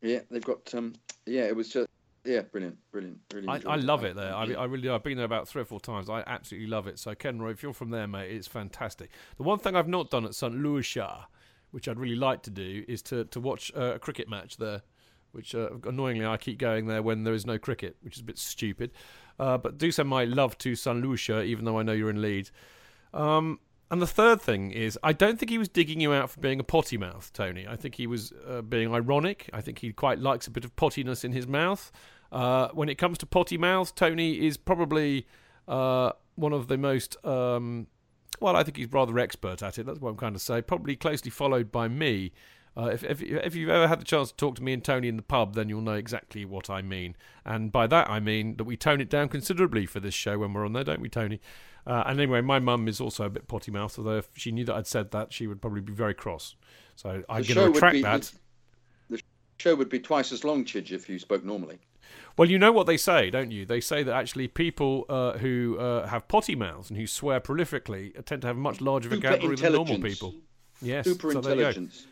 Yeah, 0.02 0.20
they've 0.30 0.44
got. 0.44 0.74
Um, 0.74 0.96
yeah, 1.24 1.44
it 1.44 1.56
was 1.56 1.70
just. 1.70 1.88
Yeah, 2.28 2.42
brilliant, 2.42 2.76
brilliant, 2.92 3.26
brilliant. 3.30 3.66
I, 3.66 3.72
I 3.72 3.76
love 3.76 4.04
it 4.04 4.14
there. 4.14 4.34
I, 4.34 4.44
I 4.52 4.64
really, 4.64 4.90
I've 4.90 5.02
been 5.02 5.16
there 5.16 5.24
about 5.24 5.48
three 5.48 5.62
or 5.62 5.64
four 5.64 5.80
times. 5.80 6.10
I 6.10 6.22
absolutely 6.26 6.68
love 6.68 6.86
it. 6.86 6.98
So, 6.98 7.14
Kenroy, 7.14 7.52
if 7.52 7.62
you're 7.62 7.72
from 7.72 7.88
there, 7.90 8.06
mate, 8.06 8.30
it's 8.30 8.46
fantastic. 8.46 9.10
The 9.38 9.44
one 9.44 9.58
thing 9.58 9.74
I've 9.74 9.88
not 9.88 10.10
done 10.10 10.26
at 10.26 10.34
St. 10.34 10.54
Lucia, 10.54 11.26
which 11.70 11.88
I'd 11.88 11.98
really 11.98 12.16
like 12.16 12.42
to 12.42 12.50
do, 12.50 12.84
is 12.86 13.00
to 13.02 13.24
to 13.24 13.40
watch 13.40 13.72
uh, 13.74 13.94
a 13.94 13.98
cricket 13.98 14.28
match 14.28 14.58
there. 14.58 14.82
Which 15.32 15.54
uh, 15.54 15.70
annoyingly 15.86 16.26
I 16.26 16.36
keep 16.36 16.58
going 16.58 16.86
there 16.86 17.02
when 17.02 17.24
there 17.24 17.34
is 17.34 17.46
no 17.46 17.58
cricket, 17.58 17.96
which 18.02 18.16
is 18.16 18.20
a 18.20 18.24
bit 18.24 18.38
stupid. 18.38 18.92
Uh, 19.38 19.56
but 19.56 19.78
do 19.78 19.90
send 19.90 20.08
my 20.08 20.24
love 20.24 20.56
to 20.58 20.74
St. 20.74 21.02
Lucia, 21.02 21.42
even 21.42 21.64
though 21.64 21.78
I 21.78 21.82
know 21.82 21.92
you're 21.92 22.10
in 22.10 22.20
Leeds. 22.20 22.50
Um, 23.14 23.60
and 23.90 24.02
the 24.02 24.06
third 24.06 24.40
thing 24.40 24.70
is, 24.70 24.98
I 25.02 25.12
don't 25.12 25.38
think 25.38 25.50
he 25.50 25.58
was 25.58 25.68
digging 25.68 26.00
you 26.00 26.12
out 26.12 26.30
for 26.30 26.40
being 26.40 26.60
a 26.60 26.64
potty 26.64 26.98
mouth, 26.98 27.30
Tony. 27.32 27.66
I 27.66 27.76
think 27.76 27.94
he 27.94 28.06
was 28.06 28.32
uh, 28.46 28.60
being 28.60 28.92
ironic. 28.92 29.48
I 29.52 29.62
think 29.62 29.78
he 29.78 29.92
quite 29.92 30.18
likes 30.18 30.46
a 30.46 30.50
bit 30.50 30.64
of 30.64 30.76
pottiness 30.76 31.24
in 31.24 31.32
his 31.32 31.46
mouth. 31.46 31.90
Uh, 32.30 32.68
when 32.72 32.88
it 32.88 32.96
comes 32.96 33.18
to 33.18 33.26
potty 33.26 33.56
mouth, 33.56 33.94
Tony 33.94 34.46
is 34.46 34.56
probably 34.56 35.26
uh, 35.66 36.12
one 36.34 36.52
of 36.52 36.68
the 36.68 36.76
most. 36.76 37.22
Um, 37.24 37.86
well, 38.40 38.56
I 38.56 38.62
think 38.62 38.76
he's 38.76 38.92
rather 38.92 39.18
expert 39.18 39.62
at 39.62 39.78
it. 39.78 39.86
That's 39.86 40.00
what 40.00 40.10
I'm 40.10 40.16
kind 40.16 40.36
of 40.36 40.42
say. 40.42 40.62
Probably 40.62 40.96
closely 40.96 41.30
followed 41.30 41.72
by 41.72 41.88
me. 41.88 42.32
Uh, 42.76 42.90
if, 42.92 43.02
if, 43.02 43.20
if 43.20 43.56
you've 43.56 43.70
ever 43.70 43.88
had 43.88 44.00
the 44.00 44.04
chance 44.04 44.30
to 44.30 44.36
talk 44.36 44.54
to 44.54 44.62
me 44.62 44.72
and 44.72 44.84
Tony 44.84 45.08
in 45.08 45.16
the 45.16 45.22
pub, 45.22 45.54
then 45.54 45.68
you'll 45.68 45.80
know 45.80 45.94
exactly 45.94 46.44
what 46.44 46.70
I 46.70 46.80
mean. 46.80 47.16
And 47.44 47.72
by 47.72 47.88
that 47.88 48.08
I 48.08 48.20
mean 48.20 48.56
that 48.56 48.64
we 48.64 48.76
tone 48.76 49.00
it 49.00 49.10
down 49.10 49.28
considerably 49.28 49.84
for 49.84 49.98
this 49.98 50.14
show 50.14 50.38
when 50.38 50.52
we're 50.52 50.64
on 50.64 50.74
there, 50.74 50.84
don't 50.84 51.00
we, 51.00 51.08
Tony? 51.08 51.40
Uh, 51.84 52.04
and 52.06 52.20
anyway, 52.20 52.40
my 52.40 52.60
mum 52.60 52.86
is 52.86 53.00
also 53.00 53.24
a 53.24 53.30
bit 53.30 53.48
potty 53.48 53.72
mouthed, 53.72 53.98
although 53.98 54.18
if 54.18 54.28
she 54.34 54.52
knew 54.52 54.64
that 54.64 54.76
I'd 54.76 54.86
said 54.86 55.10
that, 55.10 55.32
she 55.32 55.48
would 55.48 55.60
probably 55.60 55.80
be 55.80 55.92
very 55.92 56.14
cross. 56.14 56.54
So 56.94 57.24
I'm 57.28 57.42
going 57.42 57.54
to 57.54 57.70
retract 57.70 58.02
that. 58.02 58.32
The, 59.08 59.16
the 59.16 59.22
show 59.56 59.74
would 59.74 59.88
be 59.88 59.98
twice 59.98 60.30
as 60.30 60.44
long, 60.44 60.64
Chidge, 60.64 60.92
if 60.92 61.08
you 61.08 61.18
spoke 61.18 61.44
normally. 61.44 61.80
Well, 62.36 62.48
you 62.48 62.58
know 62.58 62.72
what 62.72 62.86
they 62.86 62.96
say, 62.96 63.30
don't 63.30 63.50
you? 63.50 63.66
They 63.66 63.80
say 63.80 64.02
that 64.02 64.14
actually 64.14 64.48
people 64.48 65.06
uh, 65.08 65.38
who 65.38 65.76
uh, 65.78 66.06
have 66.06 66.28
potty 66.28 66.54
mouths 66.54 66.90
and 66.90 66.98
who 66.98 67.06
swear 67.06 67.40
prolifically 67.40 68.12
tend 68.24 68.42
to 68.42 68.48
have 68.48 68.56
much 68.56 68.80
larger 68.80 69.08
vocabulary 69.08 69.56
than 69.56 69.72
normal 69.72 69.98
people. 69.98 70.34
Yes, 70.80 71.04
super 71.04 71.32
so 71.32 71.38
intelligence. 71.38 72.06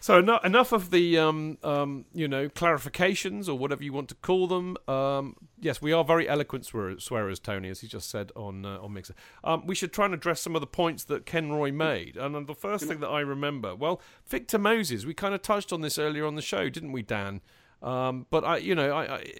So 0.00 0.18
enough, 0.18 0.44
enough 0.44 0.72
of 0.72 0.90
the 0.90 1.18
um, 1.18 1.58
um, 1.64 2.04
you 2.12 2.28
know 2.28 2.48
clarifications 2.48 3.48
or 3.48 3.54
whatever 3.54 3.82
you 3.82 3.92
want 3.92 4.08
to 4.10 4.14
call 4.14 4.46
them. 4.46 4.76
Um, 4.86 5.36
yes, 5.58 5.82
we 5.82 5.92
are 5.92 6.04
very 6.04 6.28
eloquent 6.28 6.66
swearers, 6.66 7.02
swearers, 7.02 7.38
Tony, 7.38 7.68
as 7.70 7.80
he 7.80 7.88
just 7.88 8.10
said 8.10 8.30
on 8.36 8.64
uh, 8.64 8.78
on 8.80 8.92
Mixlr. 8.92 9.12
Um, 9.42 9.66
we 9.66 9.74
should 9.74 9.92
try 9.92 10.04
and 10.04 10.14
address 10.14 10.40
some 10.40 10.54
of 10.54 10.60
the 10.60 10.66
points 10.66 11.04
that 11.04 11.26
Kenroy 11.26 11.72
made. 11.72 12.16
And 12.16 12.46
the 12.46 12.54
first 12.54 12.84
thing 12.84 13.00
that 13.00 13.08
I 13.08 13.20
remember, 13.20 13.74
well, 13.74 14.00
Victor 14.26 14.58
Moses. 14.58 15.04
We 15.04 15.14
kind 15.14 15.34
of 15.34 15.42
touched 15.42 15.72
on 15.72 15.80
this 15.80 15.98
earlier 15.98 16.26
on 16.26 16.34
the 16.34 16.42
show, 16.42 16.68
didn't 16.68 16.92
we, 16.92 17.02
Dan? 17.02 17.40
Um, 17.82 18.26
but 18.30 18.44
I, 18.44 18.56
you 18.58 18.74
know, 18.74 18.92
I, 18.92 19.32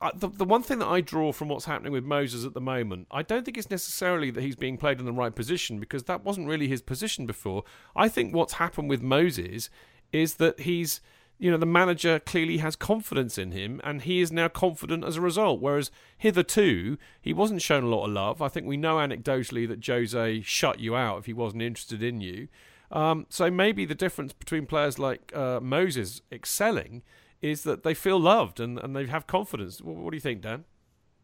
I 0.00 0.12
the, 0.14 0.28
the 0.28 0.44
one 0.44 0.62
thing 0.62 0.78
that 0.78 0.88
I 0.88 1.00
draw 1.00 1.32
from 1.32 1.48
what's 1.48 1.64
happening 1.64 1.92
with 1.92 2.04
Moses 2.04 2.44
at 2.44 2.54
the 2.54 2.60
moment, 2.60 3.06
I 3.10 3.22
don't 3.22 3.44
think 3.44 3.58
it's 3.58 3.70
necessarily 3.70 4.30
that 4.30 4.42
he's 4.42 4.56
being 4.56 4.78
played 4.78 4.98
in 5.00 5.06
the 5.06 5.12
right 5.12 5.34
position 5.34 5.78
because 5.78 6.04
that 6.04 6.24
wasn't 6.24 6.48
really 6.48 6.68
his 6.68 6.82
position 6.82 7.26
before. 7.26 7.64
I 7.94 8.08
think 8.08 8.34
what's 8.34 8.54
happened 8.54 8.88
with 8.88 9.02
Moses 9.02 9.70
is 10.12 10.34
that 10.34 10.60
he's 10.60 11.00
you 11.38 11.52
know, 11.52 11.56
the 11.56 11.66
manager 11.66 12.18
clearly 12.18 12.58
has 12.58 12.74
confidence 12.74 13.38
in 13.38 13.52
him, 13.52 13.80
and 13.84 14.02
he 14.02 14.20
is 14.20 14.32
now 14.32 14.48
confident 14.48 15.04
as 15.04 15.16
a 15.16 15.20
result. 15.20 15.60
Whereas 15.60 15.90
hitherto, 16.16 16.98
he 17.20 17.32
wasn't 17.32 17.62
shown 17.62 17.84
a 17.84 17.88
lot 17.88 18.06
of 18.06 18.10
love. 18.10 18.42
I 18.42 18.48
think 18.48 18.66
we 18.66 18.76
know 18.76 18.96
anecdotally 18.96 19.68
that 19.68 19.86
Jose 19.86 20.40
shut 20.42 20.80
you 20.80 20.96
out 20.96 21.18
if 21.18 21.26
he 21.26 21.32
wasn't 21.32 21.62
interested 21.62 22.02
in 22.02 22.20
you. 22.20 22.48
Um, 22.90 23.26
so 23.28 23.50
maybe 23.50 23.84
the 23.84 23.94
difference 23.94 24.32
between 24.32 24.66
players 24.66 24.98
like 24.98 25.34
uh, 25.36 25.60
Moses 25.60 26.22
excelling 26.32 27.02
is 27.40 27.62
that 27.62 27.82
they 27.82 27.94
feel 27.94 28.18
loved 28.18 28.60
and, 28.60 28.78
and 28.78 28.94
they 28.94 29.06
have 29.06 29.26
confidence. 29.26 29.80
What, 29.80 29.96
what 29.96 30.10
do 30.10 30.16
you 30.16 30.20
think, 30.20 30.42
Dan? 30.42 30.64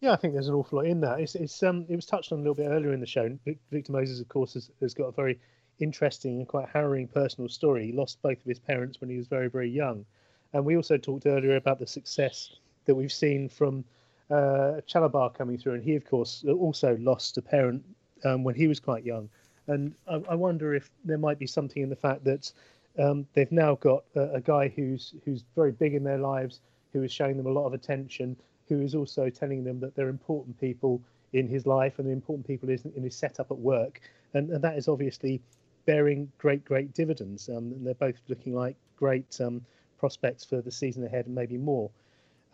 Yeah, 0.01 0.12
I 0.12 0.16
think 0.16 0.35
there's 0.35 0.49
an 0.49 0.55
awful 0.55 0.78
lot 0.78 0.86
in 0.86 1.01
that. 1.01 1.20
It's, 1.20 1.35
it's 1.35 1.62
um, 1.62 1.86
it 1.89 1.97
was 1.97 2.07
touched 2.07 2.32
on 2.32 2.39
a 2.39 2.43
little 2.43 2.55
bit 2.55 2.69
earlier 2.69 2.93
in 2.93 3.01
the 3.01 3.07
show. 3.07 3.39
Victor 3.70 3.93
Moses, 3.93 4.20
of 4.20 4.28
course, 4.28 4.55
has, 4.55 4.70
has 4.81 4.93
got 4.93 5.07
a 5.07 5.12
very 5.12 5.39
interesting 5.81 6.39
and 6.39 6.49
quite 6.49 6.69
harrowing 6.69 7.09
personal 7.09 7.49
story. 7.49 7.86
He 7.86 7.93
lost 7.93 8.20
both 8.23 8.39
of 8.39 8.45
his 8.45 8.59
parents 8.59 9.01
when 9.01 9.11
he 9.11 9.16
was 9.16 9.27
very, 9.27 9.49
very 9.49 9.70
young. 9.70 10.05
And 10.53 10.65
we 10.65 10.77
also 10.77 10.97
talked 10.97 11.27
earlier 11.27 11.57
about 11.57 11.78
the 11.78 11.86
success 11.86 12.51
that 12.85 12.95
we've 12.95 13.12
seen 13.12 13.49
from 13.49 13.85
uh, 14.31 14.81
Chalobah 14.86 15.35
coming 15.35 15.59
through. 15.59 15.74
And 15.74 15.82
he, 15.82 15.97
of 15.97 16.05
course, 16.05 16.45
also 16.47 16.97
lost 16.99 17.39
a 17.39 17.43
parent 17.43 17.82
um, 18.24 18.45
when 18.45 18.55
he 18.55 18.66
was 18.69 18.81
quite 18.81 19.05
young. 19.05 19.28
And 19.66 19.95
I, 20.07 20.20
I, 20.28 20.35
wonder 20.35 20.74
if 20.74 20.91
there 21.05 21.16
might 21.16 21.39
be 21.39 21.47
something 21.47 21.82
in 21.82 21.89
the 21.89 21.97
fact 21.97 22.24
that 22.24 22.53
um, 22.99 23.27
they've 23.35 23.51
now 23.53 23.75
got 23.77 24.05
a, 24.15 24.35
a, 24.35 24.41
guy 24.41 24.69
who's 24.69 25.15
who's 25.25 25.45
very 25.55 25.73
big 25.73 25.95
in 25.95 26.05
their 26.05 26.19
lives, 26.19 26.61
who 26.93 27.03
is 27.03 27.12
showing 27.12 27.37
them 27.37 27.47
a 27.47 27.51
lot 27.51 27.66
of 27.66 27.73
attention, 27.73 28.37
who 28.69 28.81
is 28.81 28.95
also 28.95 29.29
telling 29.29 29.65
them 29.65 29.81
that 29.81 29.95
they're 29.95 30.09
important 30.09 30.59
people 30.61 31.01
in 31.33 31.49
his 31.49 31.66
life 31.66 31.99
and 31.99 32.07
the 32.07 32.12
important 32.12 32.47
people 32.47 32.69
is 32.71 32.85
in 32.85 33.03
his 33.03 33.16
setup 33.16 33.51
at 33.51 33.59
work. 33.59 34.01
And, 34.35 34.51
and 34.51 34.62
that 34.62 34.79
is 34.79 34.89
obviously 34.89 35.43
bearing 35.87 36.31
great, 36.39 36.65
great 36.65 36.95
dividends. 36.95 37.49
Um, 37.49 37.73
and 37.73 37.87
they're 37.87 37.95
both 37.95 38.16
looking 38.29 38.55
like 38.55 38.77
great 38.97 39.41
um, 39.41 39.61
prospects 39.99 40.45
for 40.45 40.61
the 40.61 40.71
season 40.71 41.05
ahead 41.05 41.27
and 41.27 41.35
maybe 41.35 41.59
more. 41.59 41.91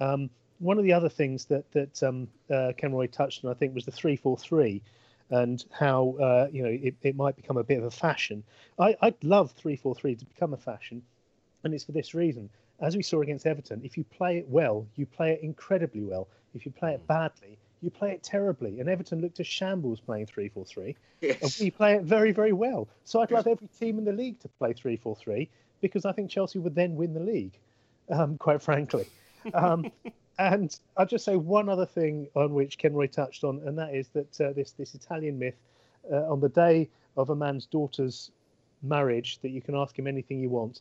Um, 0.01 0.31
one 0.59 0.79
of 0.79 0.85
the 0.85 0.93
other 0.93 1.09
things 1.09 1.47
that 1.47 1.71
that 1.73 2.03
um, 2.03 2.29
uh, 2.51 2.73
Kenroy 2.79 3.11
touched 3.11 3.45
on, 3.45 3.51
I 3.51 3.55
think, 3.55 3.75
was 3.75 3.85
the 3.85 3.91
three 3.91 4.17
four 4.17 4.37
three, 4.37 4.83
and 5.31 5.65
how 5.71 6.17
uh, 6.21 6.49
you 6.53 6.63
know 6.63 6.69
it, 6.69 6.95
it 7.03 7.17
might 7.17 7.37
become 7.37 7.57
a 7.57 7.65
bit 7.65 7.79
of 7.79 7.85
a 7.85 7.91
fashion. 7.91 8.43
I, 8.79 8.97
I'd 9.01 9.23
love 9.23 9.53
three 9.53 9.77
four 9.77 9.95
three 9.95 10.15
to 10.15 10.25
become 10.25 10.53
a 10.53 10.59
fashion, 10.59 11.03
and 11.65 11.75
it's 11.75 11.85
for 11.85 11.93
this 11.93 12.15
reason. 12.15 12.51
As 12.81 12.97
we 12.97 13.03
saw 13.03 13.21
against 13.21 13.47
Everton, 13.47 13.83
if 13.85 13.99
you 13.99 14.05
play 14.05 14.39
it 14.39 14.49
well, 14.49 14.87
you 14.97 15.05
play 15.05 15.33
it 15.33 15.41
incredibly 15.43 16.01
well. 16.01 16.29
If 16.55 16.65
you 16.65 16.73
play 16.73 16.95
it 16.95 17.07
badly, 17.07 17.59
you 17.83 17.91
play 17.91 18.13
it 18.13 18.23
terribly. 18.23 18.81
And 18.81 18.89
Everton 18.89 19.21
looked 19.21 19.39
a 19.41 19.45
shambles 19.45 20.01
playing 20.01 20.27
3 20.27 20.49
4 20.49 20.65
3. 20.65 20.97
And 21.43 21.57
we 21.61 21.71
play 21.71 21.95
it 21.97 22.03
very, 22.03 22.33
very 22.33 22.53
well. 22.53 22.89
So 23.05 23.21
I'd 23.21 23.31
love 23.31 23.47
every 23.47 23.69
team 23.79 23.99
in 23.99 24.05
the 24.05 24.13
league 24.13 24.41
to 24.41 24.49
play 24.49 24.73
3 24.73 24.97
4 24.97 25.17
3 25.17 25.49
because 25.81 26.05
I 26.05 26.13
think 26.13 26.31
Chelsea 26.31 26.59
would 26.59 26.75
then 26.75 26.97
win 26.97 27.15
the 27.15 27.21
league, 27.21 27.59
um, 28.11 28.37
quite 28.39 28.63
frankly. 28.63 29.07
Um, 29.55 29.91
and 30.41 30.79
I'll 30.97 31.07
just 31.07 31.25
say 31.25 31.37
one 31.37 31.69
other 31.69 31.85
thing 31.85 32.27
on 32.35 32.55
which 32.55 32.79
Kenroy 32.79 33.11
touched 33.13 33.45
on, 33.45 33.61
and 33.67 33.79
that 33.79 33.95
is 33.95 34.09
that 34.09 34.41
uh, 34.41 34.53
this, 34.53 34.73
this 34.73 34.95
Italian 34.95 35.39
myth 35.39 35.57
uh, 36.11 36.31
on 36.31 36.41
the 36.41 36.49
day 36.49 36.89
of 37.17 37.29
a 37.29 37.37
man's 37.37 37.67
daughter's 37.67 38.31
marriage 38.83 39.39
that 39.43 39.51
you 39.51 39.61
can 39.61 39.75
ask 39.75 39.99
him 39.99 40.07
anything 40.07 40.41
you 40.41 40.49
want. 40.49 40.81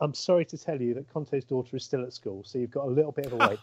I'm 0.00 0.12
sorry 0.12 0.44
to 0.44 0.58
tell 0.58 0.80
you 0.80 0.92
that 0.94 1.12
Conte's 1.12 1.44
daughter 1.44 1.74
is 1.76 1.84
still 1.84 2.04
at 2.04 2.12
school, 2.12 2.42
so 2.44 2.58
you've 2.58 2.70
got 2.70 2.84
a 2.84 2.90
little 2.90 3.12
bit 3.12 3.26
of 3.26 3.32
a 3.32 3.36
wait. 3.36 3.58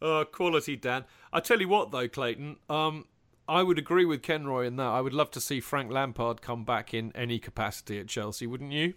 Uh, 0.00 0.24
quality, 0.32 0.74
Dan. 0.74 1.04
I 1.32 1.40
tell 1.40 1.60
you 1.60 1.68
what, 1.68 1.92
though, 1.92 2.08
Clayton. 2.08 2.56
Um, 2.70 3.04
I 3.46 3.62
would 3.62 3.78
agree 3.78 4.06
with 4.06 4.22
Kenroy 4.22 4.66
in 4.66 4.76
that. 4.76 4.86
I 4.86 5.02
would 5.02 5.12
love 5.12 5.30
to 5.32 5.40
see 5.40 5.60
Frank 5.60 5.92
Lampard 5.92 6.40
come 6.40 6.64
back 6.64 6.94
in 6.94 7.12
any 7.14 7.38
capacity 7.38 8.00
at 8.00 8.08
Chelsea, 8.08 8.46
wouldn't 8.46 8.72
you? 8.72 8.94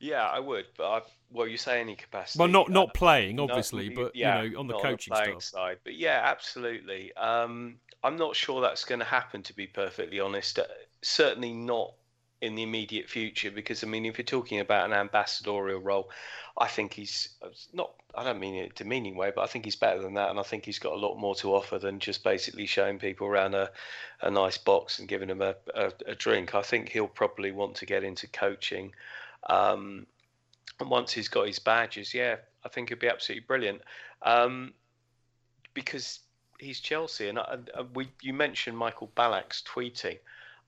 Yeah, 0.00 0.26
I 0.26 0.40
would. 0.40 0.66
But 0.76 0.90
I, 0.90 1.00
well, 1.30 1.46
you 1.46 1.58
say 1.58 1.80
any 1.80 1.94
capacity. 1.94 2.38
Well, 2.38 2.48
not 2.48 2.70
not 2.70 2.88
uh, 2.88 2.92
playing, 2.92 3.38
obviously, 3.38 3.90
but 3.90 4.16
yeah, 4.16 4.42
you 4.42 4.50
know, 4.50 4.60
on 4.60 4.66
the 4.66 4.78
coaching 4.78 5.12
on 5.12 5.34
the 5.34 5.40
side. 5.40 5.78
But 5.84 5.96
yeah, 5.96 6.22
absolutely. 6.24 7.14
Um, 7.14 7.76
I'm 8.02 8.16
not 8.16 8.34
sure 8.34 8.62
that's 8.62 8.84
going 8.84 9.00
to 9.00 9.04
happen. 9.04 9.42
To 9.42 9.54
be 9.54 9.66
perfectly 9.66 10.18
honest, 10.18 10.58
uh, 10.58 10.64
certainly 11.02 11.52
not 11.52 11.92
in 12.40 12.54
the 12.54 12.62
immediate 12.62 13.08
future 13.08 13.50
because 13.50 13.84
I 13.84 13.86
mean 13.86 14.06
if 14.06 14.16
you're 14.16 14.24
talking 14.24 14.60
about 14.60 14.86
an 14.86 14.94
ambassadorial 14.94 15.80
role 15.80 16.10
I 16.56 16.68
think 16.68 16.94
he's 16.94 17.36
not 17.74 17.92
I 18.14 18.24
don't 18.24 18.40
mean 18.40 18.54
it 18.54 18.58
in 18.58 18.70
a 18.70 18.74
demeaning 18.74 19.14
way 19.14 19.30
but 19.34 19.42
I 19.42 19.46
think 19.46 19.66
he's 19.66 19.76
better 19.76 20.00
than 20.00 20.14
that 20.14 20.30
and 20.30 20.40
I 20.40 20.42
think 20.42 20.64
he's 20.64 20.78
got 20.78 20.94
a 20.94 20.96
lot 20.96 21.18
more 21.18 21.34
to 21.36 21.54
offer 21.54 21.78
than 21.78 21.98
just 21.98 22.24
basically 22.24 22.64
showing 22.64 22.98
people 22.98 23.26
around 23.26 23.54
a, 23.54 23.70
a 24.22 24.30
nice 24.30 24.56
box 24.56 24.98
and 24.98 25.08
giving 25.08 25.28
them 25.28 25.42
a, 25.42 25.54
a, 25.74 25.92
a 26.06 26.14
drink 26.14 26.54
I 26.54 26.62
think 26.62 26.88
he'll 26.88 27.08
probably 27.08 27.52
want 27.52 27.74
to 27.76 27.86
get 27.86 28.04
into 28.04 28.26
coaching 28.26 28.92
um, 29.48 30.06
and 30.78 30.90
once 30.90 31.12
he's 31.12 31.28
got 31.28 31.46
his 31.46 31.58
badges 31.58 32.12
yeah 32.14 32.36
I 32.64 32.68
think 32.68 32.88
it'd 32.90 33.00
be 33.00 33.08
absolutely 33.08 33.46
brilliant 33.46 33.80
um, 34.22 34.74
because 35.74 36.20
he's 36.58 36.80
Chelsea 36.80 37.28
and, 37.28 37.38
I, 37.38 37.58
and 37.74 37.94
we 37.94 38.08
you 38.20 38.34
mentioned 38.34 38.76
Michael 38.76 39.10
Ballack's 39.16 39.62
tweeting 39.62 40.18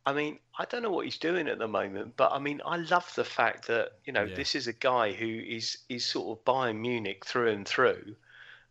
I 0.05 0.13
mean, 0.13 0.39
I 0.59 0.65
don't 0.65 0.83
know 0.83 0.91
what 0.91 1.05
he's 1.05 1.19
doing 1.19 1.47
at 1.47 1.59
the 1.59 1.69
moment, 1.69 2.17
but 2.17 2.33
I 2.33 2.41
mean, 2.41 2.61
I 2.67 2.77
love 2.77 3.13
the 3.15 3.25
fact 3.25 3.69
that 3.69 3.93
you 4.05 4.13
know 4.13 4.25
yeah. 4.25 4.35
this 4.35 4.55
is 4.55 4.67
a 4.67 4.73
guy 4.73 5.13
who 5.13 5.27
is 5.27 5.79
is 5.89 6.05
sort 6.05 6.37
of 6.37 6.45
Bayern 6.45 6.79
Munich 6.79 7.25
through 7.25 7.51
and 7.51 7.67
through, 7.67 8.17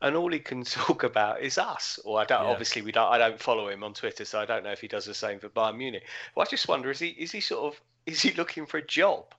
and 0.01 0.15
all 0.17 0.31
he 0.31 0.39
can 0.39 0.63
talk 0.65 1.03
about 1.03 1.41
is 1.41 1.57
us. 1.57 1.99
Or 2.03 2.19
I 2.19 2.25
don't. 2.25 2.43
Yeah. 2.43 2.49
Obviously, 2.49 2.81
we 2.81 2.91
don't. 2.91 3.09
I 3.09 3.17
don't 3.17 3.39
follow 3.39 3.69
him 3.69 3.83
on 3.83 3.93
Twitter, 3.93 4.25
so 4.25 4.39
I 4.39 4.45
don't 4.45 4.63
know 4.63 4.71
if 4.71 4.81
he 4.81 4.89
does 4.89 5.05
the 5.05 5.13
same 5.13 5.39
for 5.39 5.47
Bayern 5.47 5.77
Munich. 5.77 6.03
But 6.35 6.41
I 6.41 6.49
just 6.49 6.67
wonder: 6.67 6.91
is 6.91 6.99
he 6.99 7.09
is 7.09 7.31
he 7.31 7.39
sort 7.39 7.73
of 7.73 7.81
is 8.05 8.21
he 8.21 8.31
looking 8.31 8.65
for 8.65 8.77
a 8.77 8.85
job? 8.85 9.33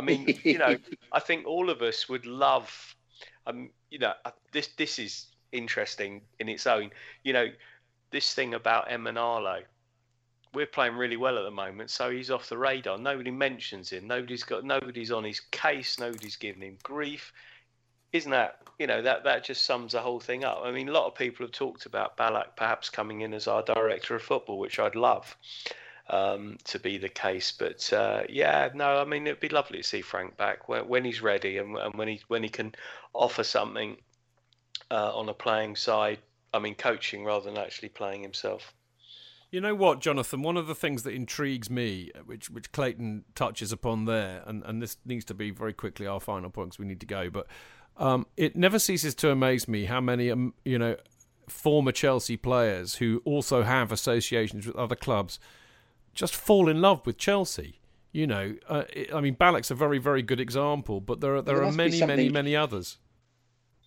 I 0.00 0.02
mean, 0.02 0.38
you 0.44 0.56
know, 0.56 0.76
I 1.12 1.20
think 1.20 1.46
all 1.46 1.68
of 1.68 1.82
us 1.82 2.08
would 2.08 2.24
love. 2.24 2.96
Um, 3.46 3.70
you 3.90 3.98
know, 3.98 4.12
uh, 4.24 4.30
this 4.52 4.68
this 4.78 4.98
is 4.98 5.26
interesting 5.52 6.22
in 6.38 6.48
its 6.48 6.66
own. 6.66 6.90
You 7.22 7.34
know, 7.34 7.46
this 8.10 8.32
thing 8.32 8.54
about 8.54 8.88
Emenalo 8.88 9.62
we're 10.52 10.66
playing 10.66 10.96
really 10.96 11.16
well 11.16 11.38
at 11.38 11.44
the 11.44 11.50
moment, 11.50 11.90
so 11.90 12.10
he's 12.10 12.30
off 12.30 12.48
the 12.48 12.58
radar. 12.58 12.98
Nobody 12.98 13.30
mentions 13.30 13.90
him. 13.90 14.06
Nobody's 14.06 14.42
got 14.42 14.64
nobody's 14.64 15.12
on 15.12 15.22
his 15.22 15.38
case. 15.38 15.98
Nobody's 16.00 16.36
giving 16.36 16.62
him 16.62 16.78
grief. 16.82 17.32
Isn't 18.12 18.32
that 18.32 18.62
you 18.78 18.88
know 18.88 19.02
that 19.02 19.22
that 19.24 19.44
just 19.44 19.64
sums 19.64 19.92
the 19.92 20.00
whole 20.00 20.18
thing 20.18 20.44
up? 20.44 20.62
I 20.64 20.72
mean, 20.72 20.88
a 20.88 20.92
lot 20.92 21.06
of 21.06 21.14
people 21.14 21.46
have 21.46 21.52
talked 21.52 21.86
about 21.86 22.16
Ballack 22.16 22.56
perhaps 22.56 22.90
coming 22.90 23.20
in 23.20 23.32
as 23.32 23.46
our 23.46 23.62
director 23.62 24.16
of 24.16 24.22
football, 24.22 24.58
which 24.58 24.80
I'd 24.80 24.96
love 24.96 25.36
um, 26.10 26.58
to 26.64 26.78
be 26.78 26.98
the 26.98 27.08
case. 27.08 27.52
But 27.56 27.90
uh, 27.92 28.24
yeah, 28.28 28.68
no, 28.74 28.98
I 28.98 29.04
mean 29.04 29.26
it'd 29.26 29.40
be 29.40 29.48
lovely 29.48 29.78
to 29.78 29.84
see 29.84 30.02
Frank 30.02 30.36
back 30.36 30.68
when, 30.68 31.04
he's 31.04 31.22
ready 31.22 31.56
and, 31.58 31.76
and, 31.76 31.94
when 31.94 32.08
he 32.08 32.20
when 32.28 32.42
he 32.42 32.48
can 32.48 32.74
offer 33.14 33.44
something 33.44 33.96
uh, 34.90 35.16
on 35.16 35.28
a 35.28 35.34
playing 35.34 35.76
side. 35.76 36.18
I 36.52 36.58
mean, 36.58 36.74
coaching 36.74 37.24
rather 37.24 37.48
than 37.48 37.58
actually 37.58 37.90
playing 37.90 38.22
himself. 38.22 38.74
You 39.52 39.60
know 39.60 39.74
what, 39.74 40.00
Jonathan? 40.00 40.42
One 40.42 40.56
of 40.56 40.66
the 40.66 40.74
things 40.74 41.04
that 41.04 41.10
intrigues 41.10 41.70
me, 41.70 42.10
which 42.24 42.50
which 42.50 42.72
Clayton 42.72 43.24
touches 43.34 43.72
upon 43.72 44.04
there, 44.04 44.42
and, 44.46 44.62
and 44.64 44.82
this 44.82 44.96
needs 45.04 45.24
to 45.26 45.34
be 45.34 45.50
very 45.50 45.72
quickly 45.72 46.06
our 46.06 46.20
final 46.20 46.50
point 46.50 46.70
because 46.70 46.78
we 46.78 46.86
need 46.86 47.00
to 47.00 47.06
go, 47.06 47.30
but 47.30 47.46
um, 47.96 48.26
it 48.36 48.56
never 48.56 48.78
ceases 48.78 49.14
to 49.16 49.30
amaze 49.30 49.68
me 49.68 49.84
how 49.84 50.00
many 50.00 50.30
um, 50.30 50.54
you 50.64 50.78
know 50.78 50.96
former 51.48 51.92
Chelsea 51.92 52.36
players 52.36 52.96
who 52.96 53.22
also 53.24 53.62
have 53.62 53.90
associations 53.90 54.66
with 54.66 54.76
other 54.76 54.94
clubs 54.96 55.38
just 56.14 56.34
fall 56.34 56.68
in 56.68 56.80
love 56.80 57.06
with 57.06 57.18
Chelsea. 57.18 57.80
You 58.12 58.26
know, 58.26 58.56
uh, 58.68 58.84
it, 58.92 59.14
I 59.14 59.20
mean, 59.20 59.36
Ballack's 59.36 59.70
a 59.70 59.74
very 59.74 59.98
very 59.98 60.22
good 60.22 60.40
example, 60.40 61.00
but 61.00 61.20
there 61.20 61.36
are 61.36 61.42
there, 61.42 61.56
there 61.56 61.64
are 61.64 61.72
many 61.72 62.04
many 62.04 62.28
many 62.28 62.56
others. 62.56 62.98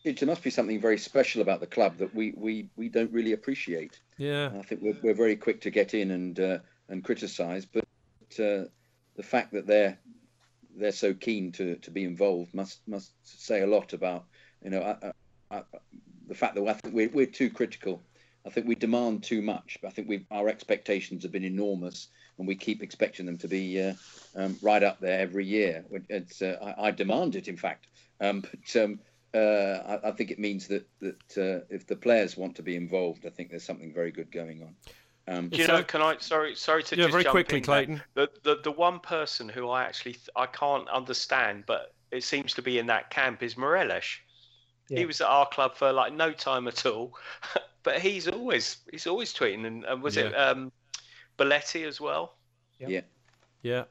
It 0.04 0.22
must 0.26 0.44
be 0.44 0.50
something 0.50 0.82
very 0.82 0.98
special 0.98 1.42
about 1.42 1.62
the 1.62 1.68
club 1.68 1.98
that 2.00 2.14
we, 2.14 2.34
we, 2.36 2.68
we 2.76 2.90
don't 2.90 3.12
really 3.14 3.32
appreciate. 3.32 4.02
Yeah, 4.18 4.52
I 4.60 4.62
think 4.62 4.82
we're, 4.82 4.98
we're 5.02 5.14
very 5.14 5.38
quick 5.38 5.62
to 5.62 5.70
get 5.70 5.94
in 5.94 6.12
and 6.12 6.40
uh, 6.40 6.58
and 6.90 7.04
criticise, 7.04 7.66
but 7.66 7.86
uh, 8.40 8.66
the 9.16 9.24
fact 9.24 9.54
that 9.54 9.68
they're 9.68 9.98
they're 10.76 10.92
so 10.92 11.14
keen 11.14 11.52
to, 11.54 11.76
to 11.76 11.92
be 11.92 12.04
involved 12.04 12.54
must 12.54 12.88
must 12.88 13.12
say 13.24 13.62
a 13.62 13.68
lot 13.68 13.94
about 13.94 14.26
you 14.64 14.70
know 14.70 14.82
uh, 14.82 14.98
uh, 15.02 15.12
uh 15.52 15.80
the 16.28 16.36
fact 16.36 16.56
that 16.56 16.66
I 16.66 16.74
think 16.74 16.96
we're, 16.96 17.10
we're 17.10 17.26
too 17.26 17.50
critical. 17.50 18.02
I 18.46 18.50
think 18.50 18.68
we 18.68 18.76
demand 18.76 19.24
too 19.24 19.42
much. 19.42 19.78
I 19.86 19.90
think 19.90 20.10
we 20.10 20.26
our 20.32 20.50
expectations 20.50 21.24
have 21.24 21.32
been 21.32 21.46
enormous, 21.46 22.08
and 22.38 22.48
we 22.48 22.56
keep 22.56 22.84
expecting 22.84 23.26
them 23.26 23.38
to 23.38 23.48
be 23.48 23.82
uh, 23.82 23.94
um, 24.36 24.58
right 24.62 24.84
up 24.84 25.00
there 25.00 25.20
every 25.20 25.46
year. 25.46 25.86
It's, 26.10 26.42
I, 26.42 26.76
I, 26.78 26.92
demand 26.92 27.36
it, 27.36 27.48
in 27.48 27.58
fact. 27.58 27.88
Um, 28.20 28.42
but 28.42 28.82
um, 28.82 29.00
uh, 29.34 29.38
I, 30.04 30.10
I, 30.10 30.12
think 30.12 30.32
it 30.32 30.40
means 30.40 30.68
that 30.68 30.88
that 31.00 31.38
uh, 31.38 31.66
if 31.70 31.88
the 31.88 31.96
players 31.96 32.38
want 32.38 32.56
to 32.58 32.64
be 32.64 32.76
involved, 32.76 33.26
I 33.26 33.30
think 33.30 33.50
there's 33.50 33.64
something 33.64 33.94
very 33.94 34.12
good 34.12 34.32
going 34.32 34.62
on. 34.62 34.76
Um, 35.28 35.50
you 35.54 35.68
know, 35.68 35.84
can 35.84 36.02
I? 36.02 36.18
Sorry, 36.20 36.54
sorry 36.56 36.84
to 36.84 36.96
yeah, 36.96 37.04
just 37.04 37.12
very 37.12 37.24
jump 37.24 37.32
quickly, 37.32 37.60
in 37.60 37.64
Clayton. 37.64 38.02
The, 38.14 38.30
the 38.44 38.60
the 38.64 38.72
one 38.72 39.00
person 39.00 39.48
who 39.48 39.70
I 39.70 39.84
actually 39.84 40.18
I 40.36 40.48
can't 40.48 40.88
understand, 40.90 41.64
but 41.66 41.94
it 42.12 42.24
seems 42.24 42.54
to 42.56 42.62
be 42.62 42.78
in 42.78 42.88
that 42.88 43.10
camp 43.10 43.42
is 43.42 43.58
Morelos. 43.58 44.18
Yeah. 44.90 45.00
He 45.00 45.06
was 45.06 45.22
at 45.22 45.28
our 45.28 45.48
club 45.48 45.76
for 45.76 45.94
like 45.94 46.14
no 46.14 46.34
time 46.34 46.68
at 46.68 46.86
all, 46.86 47.14
but 47.84 48.00
he's 48.00 48.28
always 48.28 48.78
he's 48.92 49.08
always 49.08 49.34
tweeting 49.34 49.66
and, 49.66 49.84
and 49.86 50.02
was 50.02 50.16
yeah. 50.16 50.24
it 50.24 50.34
um, 50.34 50.72
Belletti 51.38 51.86
as 51.86 52.00
well? 52.02 52.36
Yeah. 52.80 52.88
Yeah. 52.90 53.84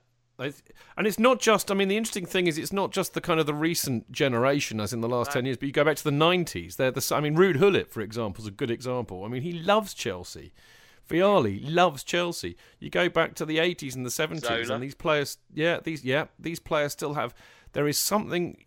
and 0.96 1.06
it's 1.06 1.18
not 1.18 1.40
just. 1.40 1.70
I 1.70 1.74
mean, 1.74 1.88
the 1.88 1.96
interesting 1.96 2.26
thing 2.26 2.46
is, 2.46 2.58
it's 2.58 2.72
not 2.72 2.90
just 2.90 3.14
the 3.14 3.20
kind 3.20 3.38
of 3.38 3.46
the 3.46 3.54
recent 3.54 4.10
generation, 4.10 4.80
as 4.80 4.92
in 4.92 5.00
the 5.00 5.08
last 5.08 5.30
ten 5.30 5.44
years. 5.44 5.56
But 5.56 5.66
you 5.66 5.72
go 5.72 5.84
back 5.84 5.96
to 5.96 6.04
the 6.04 6.10
'90s. 6.10 6.76
They're 6.76 6.90
the. 6.90 7.12
I 7.14 7.20
mean, 7.20 7.36
Ruud 7.36 7.58
Gullit, 7.58 7.92
for 7.92 8.00
example, 8.00 8.42
is 8.42 8.48
a 8.48 8.52
good 8.52 8.70
example. 8.70 9.24
I 9.24 9.28
mean, 9.28 9.42
he 9.42 9.52
loves 9.52 9.94
Chelsea. 9.94 10.52
Vialli 11.08 11.60
loves 11.62 12.04
Chelsea. 12.04 12.56
You 12.78 12.90
go 12.90 13.08
back 13.08 13.34
to 13.34 13.44
the 13.44 13.58
80s 13.58 13.96
and 13.96 14.06
the 14.06 14.10
70s, 14.10 14.40
Zola. 14.40 14.74
and 14.74 14.82
these 14.82 14.94
players, 14.94 15.38
yeah, 15.52 15.80
these, 15.82 16.04
yeah, 16.04 16.26
these 16.38 16.60
players 16.60 16.92
still 16.92 17.14
have. 17.14 17.34
There 17.72 17.88
is 17.88 17.98
something 17.98 18.58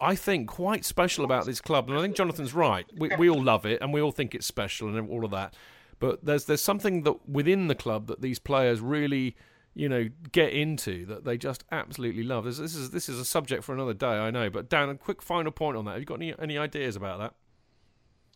I 0.00 0.14
think 0.14 0.48
quite 0.48 0.84
special 0.84 1.24
about 1.24 1.46
this 1.46 1.60
club, 1.60 1.88
and 1.88 1.98
I 1.98 2.02
think 2.02 2.14
Jonathan's 2.14 2.54
right. 2.54 2.86
We, 2.96 3.10
we 3.18 3.28
all 3.28 3.42
love 3.42 3.66
it, 3.66 3.80
and 3.80 3.92
we 3.92 4.00
all 4.00 4.12
think 4.12 4.34
it's 4.34 4.46
special, 4.46 4.88
and 4.88 5.10
all 5.10 5.24
of 5.24 5.30
that. 5.32 5.54
But 5.98 6.24
there's 6.24 6.44
there's 6.46 6.62
something 6.62 7.02
that 7.02 7.28
within 7.28 7.68
the 7.68 7.74
club 7.74 8.06
that 8.06 8.20
these 8.20 8.38
players 8.38 8.80
really, 8.80 9.36
you 9.74 9.88
know, 9.88 10.08
get 10.30 10.52
into 10.52 11.06
that 11.06 11.24
they 11.24 11.38
just 11.38 11.64
absolutely 11.70 12.22
love. 12.22 12.44
This, 12.44 12.58
this 12.58 12.74
is 12.74 12.90
this 12.90 13.08
is 13.08 13.18
a 13.18 13.24
subject 13.24 13.64
for 13.64 13.74
another 13.74 13.94
day, 13.94 14.06
I 14.06 14.30
know. 14.30 14.50
But 14.50 14.68
Dan, 14.68 14.88
a 14.88 14.94
quick 14.96 15.22
final 15.22 15.52
point 15.52 15.76
on 15.76 15.84
that. 15.84 15.92
Have 15.92 16.00
you 16.00 16.06
got 16.06 16.16
any 16.16 16.34
any 16.38 16.58
ideas 16.58 16.96
about 16.96 17.18
that? 17.18 17.34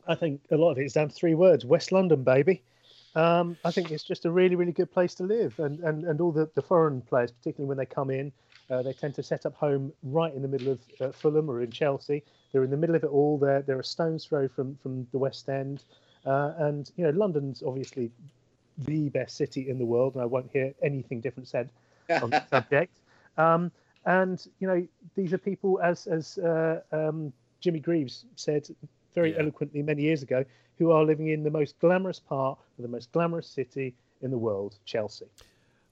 I 0.09 0.15
think 0.15 0.43
a 0.51 0.57
lot 0.57 0.71
of 0.71 0.79
it 0.79 0.85
is 0.85 0.93
down 0.93 1.09
to 1.09 1.15
three 1.15 1.35
words: 1.35 1.65
West 1.65 1.93
London, 1.93 2.23
baby. 2.23 2.63
Um, 3.17 3.57
I 3.65 3.71
think 3.71 3.91
it's 3.91 4.05
just 4.05 4.27
a 4.27 4.31
really, 4.31 4.57
really 4.57 4.73
good 4.73 4.93
place 4.93 5.15
to 5.17 5.23
live, 5.23 5.59
and 5.59 5.81
and, 5.81 6.05
and 6.05 6.21
all 6.21 6.33
the, 6.33 6.51
the 6.55 6.63
foreign 6.63 7.01
players, 7.01 7.33
particularly 7.33 7.69
when 7.69 7.79
they 7.79 7.87
come 7.87 8.11
in, 8.11 8.31
uh, 8.71 8.83
they 8.83 8.93
tend 8.93 9.15
to 9.15 9.23
set 9.23 9.47
up 9.47 9.55
home 9.55 9.93
right 10.03 10.35
in 10.35 10.43
the 10.43 10.49
middle 10.49 10.73
of 10.73 10.81
uh, 11.01 11.13
Fulham 11.13 11.49
or 11.49 11.63
in 11.63 11.71
Chelsea. 11.71 12.23
They're 12.53 12.65
in 12.65 12.71
the 12.71 12.77
middle 12.77 12.97
of 12.97 13.05
it 13.05 13.11
all. 13.11 13.39
They're 13.39 13.63
they're 13.63 13.81
a 13.81 13.85
stone's 13.85 14.25
throw 14.25 14.49
from 14.49 14.77
from 14.83 15.07
the 15.13 15.19
West 15.19 15.49
End, 15.49 15.85
uh, 16.25 16.53
and 16.59 16.91
you 16.97 17.05
know 17.05 17.11
London's 17.11 17.63
obviously 17.63 18.11
the 18.79 19.09
best 19.11 19.37
city 19.37 19.69
in 19.69 19.79
the 19.79 19.85
world, 19.87 20.15
and 20.15 20.23
I 20.23 20.27
won't 20.27 20.51
hear 20.53 20.75
anything 20.83 21.21
different 21.21 21.49
said 21.49 21.71
on 22.23 22.31
the 22.31 22.43
subject. 22.51 22.99
Um, 23.37 23.71
and 24.05 24.47
you 24.59 24.67
know 24.67 24.87
these 25.15 25.33
are 25.33 25.39
people, 25.39 25.81
as 25.81 26.07
as 26.07 26.39
uh, 26.39 26.81
um, 26.93 27.33
Jimmy 27.61 27.81
Greaves 27.81 28.25
said 28.37 28.69
very 29.15 29.33
Yeah. 29.33 29.41
eloquently 29.41 29.83
many 29.83 30.03
years 30.03 30.23
ago, 30.23 30.45
who 30.79 30.91
are 30.91 31.05
living 31.05 31.29
in 31.29 31.43
the 31.43 31.51
most 31.51 31.79
glamorous 31.79 32.21
part 32.21 32.59
of 32.79 32.83
the 32.83 32.89
most 32.89 33.11
glamorous 33.13 33.49
city 33.49 33.95
in 34.23 34.31
the 34.31 34.39
world, 34.39 34.77
Chelsea. 34.85 35.27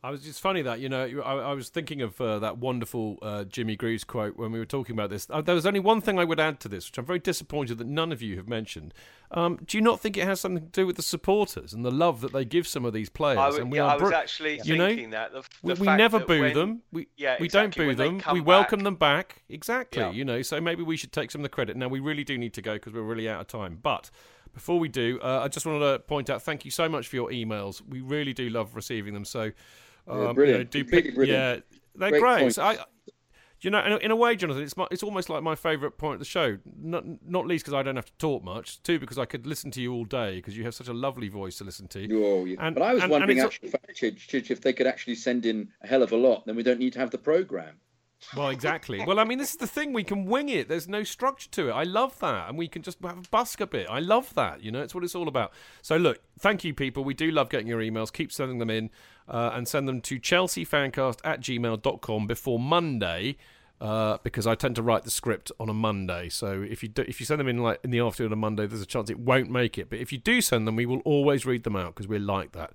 I 0.04 0.10
was 0.10 0.20
just 0.20 0.42
funny 0.42 0.60
that 0.60 0.80
you 0.80 0.90
know 0.90 1.02
I, 1.24 1.36
I 1.36 1.52
was 1.54 1.70
thinking 1.70 2.02
of 2.02 2.20
uh, 2.20 2.38
that 2.40 2.58
wonderful 2.58 3.18
uh, 3.22 3.44
Jimmy 3.44 3.74
Greaves 3.74 4.04
quote 4.04 4.36
when 4.36 4.52
we 4.52 4.58
were 4.58 4.66
talking 4.66 4.94
about 4.94 5.08
this. 5.08 5.26
Uh, 5.30 5.40
there 5.40 5.54
was 5.54 5.64
only 5.64 5.80
one 5.80 6.02
thing 6.02 6.18
I 6.18 6.24
would 6.24 6.38
add 6.38 6.60
to 6.60 6.68
this, 6.68 6.86
which 6.90 6.98
I'm 6.98 7.06
very 7.06 7.18
disappointed 7.20 7.78
that 7.78 7.86
none 7.86 8.12
of 8.12 8.20
you 8.20 8.36
have 8.36 8.46
mentioned. 8.46 8.92
Um, 9.30 9.58
do 9.64 9.78
you 9.78 9.82
not 9.82 10.00
think 10.00 10.18
it 10.18 10.24
has 10.26 10.40
something 10.42 10.62
to 10.62 10.70
do 10.70 10.86
with 10.86 10.96
the 10.96 11.02
supporters 11.02 11.72
and 11.72 11.86
the 11.86 11.90
love 11.90 12.20
that 12.20 12.34
they 12.34 12.44
give 12.44 12.66
some 12.66 12.84
of 12.84 12.92
these 12.92 13.08
players? 13.08 13.38
I, 13.38 13.48
would- 13.48 13.60
and 13.62 13.72
we 13.72 13.78
yeah, 13.78 13.84
are 13.84 13.98
I 13.98 14.02
was 14.02 14.12
actually 14.12 14.60
you 14.62 14.76
know, 14.76 14.88
thinking 14.88 15.10
that. 15.10 15.32
The, 15.32 15.42
we, 15.62 15.72
the 15.72 15.80
we 15.80 15.86
fact 15.86 15.98
never 15.98 16.18
that 16.18 16.28
boo 16.28 16.40
when- 16.40 16.54
them. 16.54 16.82
We 16.92 17.08
yeah, 17.16 17.36
we 17.40 17.46
exactly, 17.46 17.86
don't 17.86 17.96
boo 17.96 18.20
them. 18.20 18.34
We 18.34 18.42
welcome 18.42 18.80
back- 18.80 18.84
them 18.84 18.94
back. 18.96 19.42
Exactly. 19.48 20.02
Yeah. 20.02 20.10
You 20.10 20.26
know, 20.26 20.42
so 20.42 20.60
maybe 20.60 20.82
we 20.82 20.98
should 20.98 21.12
take 21.12 21.30
some 21.30 21.40
of 21.40 21.44
the 21.44 21.48
credit. 21.48 21.78
Now 21.78 21.88
we 21.88 22.00
really 22.00 22.24
do 22.24 22.36
need 22.36 22.52
to 22.54 22.62
go 22.62 22.74
because 22.74 22.92
we're 22.92 23.00
really 23.00 23.26
out 23.26 23.40
of 23.40 23.46
time. 23.46 23.78
But 23.82 24.10
before 24.52 24.78
we 24.78 24.88
do, 24.88 25.18
uh, 25.22 25.40
I 25.42 25.48
just 25.48 25.64
wanted 25.64 25.80
to 25.92 25.98
point 26.00 26.28
out 26.28 26.42
thank 26.42 26.66
you 26.66 26.70
so 26.70 26.90
much 26.90 27.08
for 27.08 27.16
your 27.16 27.30
emails. 27.30 27.80
We 27.88 28.02
really 28.02 28.34
do 28.34 28.50
love 28.50 28.76
receiving 28.76 29.14
them. 29.14 29.24
So, 29.24 29.50
um, 30.08 30.18
you 30.18 30.24
know, 30.24 30.34
brilliant. 30.34 30.70
do 30.70 30.80
Completely 30.80 31.10
pick, 31.10 31.14
brilliant. 31.16 31.64
yeah, 31.66 31.78
they're 31.96 32.10
Great 32.10 32.20
great. 32.20 32.54
So 32.54 32.62
I, 32.62 32.78
you 33.60 33.70
know, 33.70 33.82
in 33.82 33.92
a, 33.92 33.96
in 33.96 34.10
a 34.10 34.16
way, 34.16 34.36
Jonathan, 34.36 34.62
it's 34.62 34.76
my, 34.76 34.86
it's 34.90 35.02
almost 35.02 35.30
like 35.30 35.42
my 35.42 35.54
favourite 35.54 35.96
point 35.96 36.14
of 36.14 36.18
the 36.18 36.26
show. 36.26 36.58
Not 36.78 37.04
not 37.26 37.46
least 37.46 37.64
because 37.64 37.72
I 37.74 37.82
don't 37.82 37.96
have 37.96 38.04
to 38.04 38.12
talk 38.18 38.44
much. 38.44 38.82
Two, 38.82 38.98
because 38.98 39.16
I 39.18 39.24
could 39.24 39.46
listen 39.46 39.70
to 39.70 39.80
you 39.80 39.92
all 39.94 40.04
day 40.04 40.36
because 40.36 40.54
you 40.56 40.64
have 40.64 40.74
such 40.74 40.88
a 40.88 40.92
lovely 40.92 41.28
voice 41.28 41.56
to 41.58 41.64
listen 41.64 41.88
to. 41.88 42.00
Oh, 42.22 42.44
yeah. 42.44 42.56
And- 42.60 42.74
but 42.74 42.82
I 42.82 42.92
was 42.92 43.02
and- 43.02 43.12
and 43.12 43.20
wondering 43.20 43.38
it's- 43.38 43.54
actually, 43.54 43.68
if, 43.70 43.96
Chidge, 44.16 44.28
Chidge, 44.28 44.50
if 44.50 44.60
they 44.60 44.74
could 44.74 44.86
actually 44.86 45.14
send 45.14 45.46
in 45.46 45.68
a 45.82 45.86
hell 45.86 46.02
of 46.02 46.12
a 46.12 46.16
lot, 46.16 46.44
then 46.44 46.56
we 46.56 46.62
don't 46.62 46.78
need 46.78 46.92
to 46.92 46.98
have 46.98 47.10
the 47.10 47.16
program. 47.18 47.76
Well, 48.36 48.48
exactly. 48.48 49.04
Well, 49.04 49.18
I 49.18 49.24
mean, 49.24 49.38
this 49.38 49.50
is 49.50 49.56
the 49.56 49.66
thing. 49.66 49.92
We 49.92 50.04
can 50.04 50.24
wing 50.24 50.48
it. 50.48 50.68
There's 50.68 50.88
no 50.88 51.02
structure 51.04 51.48
to 51.50 51.68
it. 51.68 51.72
I 51.72 51.84
love 51.84 52.18
that. 52.20 52.48
And 52.48 52.58
we 52.58 52.68
can 52.68 52.82
just 52.82 52.98
have 53.02 53.18
a 53.18 53.28
busk 53.30 53.60
a 53.60 53.66
bit. 53.66 53.86
I 53.88 54.00
love 54.00 54.32
that. 54.34 54.62
You 54.62 54.72
know, 54.72 54.82
it's 54.82 54.94
what 54.94 55.04
it's 55.04 55.14
all 55.14 55.28
about. 55.28 55.52
So, 55.82 55.96
look, 55.96 56.20
thank 56.38 56.64
you, 56.64 56.74
people. 56.74 57.04
We 57.04 57.14
do 57.14 57.30
love 57.30 57.50
getting 57.50 57.66
your 57.66 57.80
emails. 57.80 58.12
Keep 58.12 58.32
sending 58.32 58.58
them 58.58 58.70
in 58.70 58.90
uh, 59.28 59.50
and 59.54 59.68
send 59.68 59.88
them 59.88 60.00
to 60.02 60.18
chelseafancast 60.18 61.18
at 61.24 61.40
gmail.com 61.40 62.26
before 62.26 62.58
Monday. 62.58 63.36
Uh, 63.84 64.16
because 64.22 64.46
I 64.46 64.54
tend 64.54 64.76
to 64.76 64.82
write 64.82 65.04
the 65.04 65.10
script 65.10 65.52
on 65.60 65.68
a 65.68 65.74
Monday, 65.74 66.30
so 66.30 66.62
if 66.62 66.82
you 66.82 66.88
do, 66.88 67.04
if 67.06 67.20
you 67.20 67.26
send 67.26 67.38
them 67.38 67.48
in 67.48 67.58
like 67.58 67.80
in 67.84 67.90
the 67.90 67.98
afternoon 67.98 68.32
on 68.32 68.38
Monday, 68.38 68.66
there's 68.66 68.80
a 68.80 68.86
chance 68.86 69.10
it 69.10 69.18
won't 69.18 69.50
make 69.50 69.76
it. 69.76 69.90
But 69.90 69.98
if 69.98 70.10
you 70.10 70.16
do 70.16 70.40
send 70.40 70.66
them, 70.66 70.74
we 70.74 70.86
will 70.86 71.00
always 71.00 71.44
read 71.44 71.64
them 71.64 71.76
out 71.76 71.94
because 71.94 72.08
we're 72.08 72.18
like 72.18 72.52
that. 72.52 72.72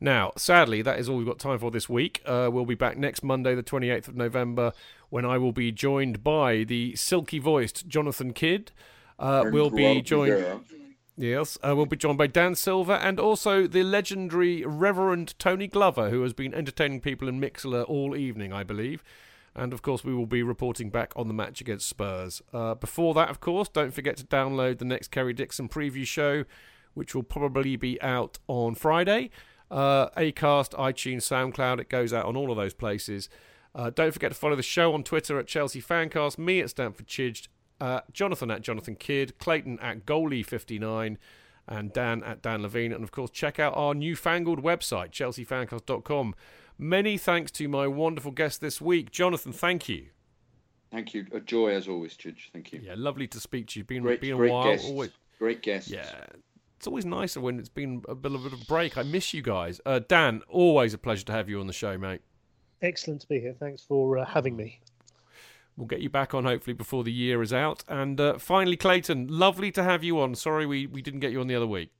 Now, 0.00 0.32
sadly, 0.36 0.82
that 0.82 0.98
is 0.98 1.08
all 1.08 1.16
we've 1.16 1.28
got 1.28 1.38
time 1.38 1.60
for 1.60 1.70
this 1.70 1.88
week. 1.88 2.22
Uh, 2.26 2.50
we'll 2.52 2.64
be 2.64 2.74
back 2.74 2.98
next 2.98 3.22
Monday, 3.22 3.54
the 3.54 3.62
28th 3.62 4.08
of 4.08 4.16
November, 4.16 4.72
when 5.10 5.24
I 5.24 5.38
will 5.38 5.52
be 5.52 5.70
joined 5.70 6.24
by 6.24 6.64
the 6.64 6.96
silky 6.96 7.38
voiced 7.38 7.86
Jonathan 7.86 8.32
Kidd. 8.32 8.72
Uh, 9.16 9.44
we'll 9.52 9.70
be 9.70 10.02
joined. 10.02 10.64
Yes, 11.16 11.56
uh, 11.62 11.76
we'll 11.76 11.86
be 11.86 11.96
joined 11.96 12.18
by 12.18 12.26
Dan 12.26 12.56
Silver 12.56 12.94
and 12.94 13.20
also 13.20 13.68
the 13.68 13.84
legendary 13.84 14.64
Reverend 14.64 15.38
Tony 15.38 15.68
Glover, 15.68 16.10
who 16.10 16.22
has 16.22 16.32
been 16.32 16.52
entertaining 16.52 17.00
people 17.00 17.28
in 17.28 17.40
Mixlr 17.40 17.88
all 17.88 18.16
evening, 18.16 18.52
I 18.52 18.64
believe. 18.64 19.04
And 19.58 19.72
of 19.72 19.82
course, 19.82 20.04
we 20.04 20.14
will 20.14 20.26
be 20.26 20.42
reporting 20.42 20.88
back 20.88 21.12
on 21.16 21.26
the 21.26 21.34
match 21.34 21.60
against 21.60 21.88
Spurs. 21.88 22.40
Uh, 22.52 22.74
before 22.74 23.12
that, 23.14 23.28
of 23.28 23.40
course, 23.40 23.68
don't 23.68 23.92
forget 23.92 24.16
to 24.18 24.24
download 24.24 24.78
the 24.78 24.84
next 24.84 25.10
Kerry 25.10 25.32
Dixon 25.32 25.68
preview 25.68 26.06
show, 26.06 26.44
which 26.94 27.14
will 27.14 27.24
probably 27.24 27.76
be 27.76 28.00
out 28.00 28.38
on 28.46 28.74
Friday. 28.76 29.30
Uh, 29.70 30.08
Acast, 30.10 30.70
iTunes, 30.78 31.22
SoundCloud, 31.22 31.80
it 31.80 31.88
goes 31.88 32.12
out 32.12 32.24
on 32.24 32.36
all 32.36 32.50
of 32.50 32.56
those 32.56 32.72
places. 32.72 33.28
Uh, 33.74 33.90
don't 33.90 34.12
forget 34.12 34.30
to 34.30 34.36
follow 34.36 34.56
the 34.56 34.62
show 34.62 34.94
on 34.94 35.02
Twitter 35.02 35.38
at 35.38 35.46
Chelsea 35.46 35.82
Fancast, 35.82 36.38
me 36.38 36.60
at 36.60 36.70
Stamford 36.70 37.06
Chidged, 37.06 37.48
uh, 37.80 38.00
Jonathan 38.12 38.50
at 38.50 38.62
Jonathan 38.62 38.96
Kidd, 38.96 39.38
Clayton 39.38 39.78
at 39.80 40.06
Goalie59, 40.06 41.16
and 41.68 41.92
Dan 41.92 42.22
at 42.24 42.42
Dan 42.42 42.62
Levene. 42.62 42.94
And 42.94 43.04
of 43.04 43.12
course, 43.12 43.30
check 43.30 43.58
out 43.58 43.76
our 43.76 43.94
newfangled 43.94 44.62
website, 44.62 45.10
chelseafancast.com. 45.10 46.34
Many 46.78 47.18
thanks 47.18 47.50
to 47.52 47.68
my 47.68 47.86
wonderful 47.88 48.30
guest 48.30 48.60
this 48.60 48.80
week. 48.80 49.10
Jonathan, 49.10 49.52
thank 49.52 49.88
you. 49.88 50.06
Thank 50.92 51.12
you. 51.12 51.26
A 51.32 51.40
joy 51.40 51.70
as 51.74 51.88
always, 51.88 52.16
Chidge. 52.16 52.50
Thank 52.52 52.72
you. 52.72 52.80
Yeah, 52.82 52.94
lovely 52.96 53.26
to 53.28 53.40
speak 53.40 53.66
to 53.68 53.80
you. 53.80 53.84
Been, 53.84 54.02
Great, 54.02 54.20
been 54.20 54.34
a 54.34 54.36
great 54.36 54.52
while. 54.52 54.64
guest. 54.72 54.86
Always, 54.86 55.10
Great 55.38 55.62
guest. 55.62 55.88
yeah. 55.88 56.24
It's 56.76 56.86
always 56.86 57.04
nicer 57.04 57.40
when 57.40 57.58
it's 57.58 57.68
been 57.68 58.02
a 58.08 58.14
bit, 58.14 58.32
a 58.32 58.38
bit 58.38 58.52
of 58.52 58.62
a 58.62 58.64
break. 58.66 58.96
I 58.96 59.02
miss 59.02 59.34
you 59.34 59.42
guys. 59.42 59.80
Uh, 59.84 59.98
Dan, 60.06 60.42
always 60.48 60.94
a 60.94 60.98
pleasure 60.98 61.24
to 61.26 61.32
have 61.32 61.48
you 61.48 61.58
on 61.60 61.66
the 61.66 61.72
show, 61.72 61.98
mate. 61.98 62.20
Excellent 62.80 63.20
to 63.22 63.26
be 63.28 63.40
here. 63.40 63.54
Thanks 63.58 63.82
for 63.82 64.16
uh, 64.18 64.24
having 64.24 64.56
me. 64.56 64.80
We'll 65.76 65.88
get 65.88 66.00
you 66.00 66.08
back 66.08 66.34
on 66.34 66.44
hopefully 66.44 66.74
before 66.74 67.02
the 67.04 67.12
year 67.12 67.42
is 67.42 67.52
out. 67.52 67.82
And 67.88 68.20
uh, 68.20 68.38
finally, 68.38 68.76
Clayton, 68.76 69.26
lovely 69.28 69.72
to 69.72 69.82
have 69.82 70.04
you 70.04 70.20
on. 70.20 70.36
Sorry 70.36 70.64
we, 70.66 70.86
we 70.86 71.02
didn't 71.02 71.20
get 71.20 71.32
you 71.32 71.40
on 71.40 71.48
the 71.48 71.56
other 71.56 71.66
week. 71.66 71.90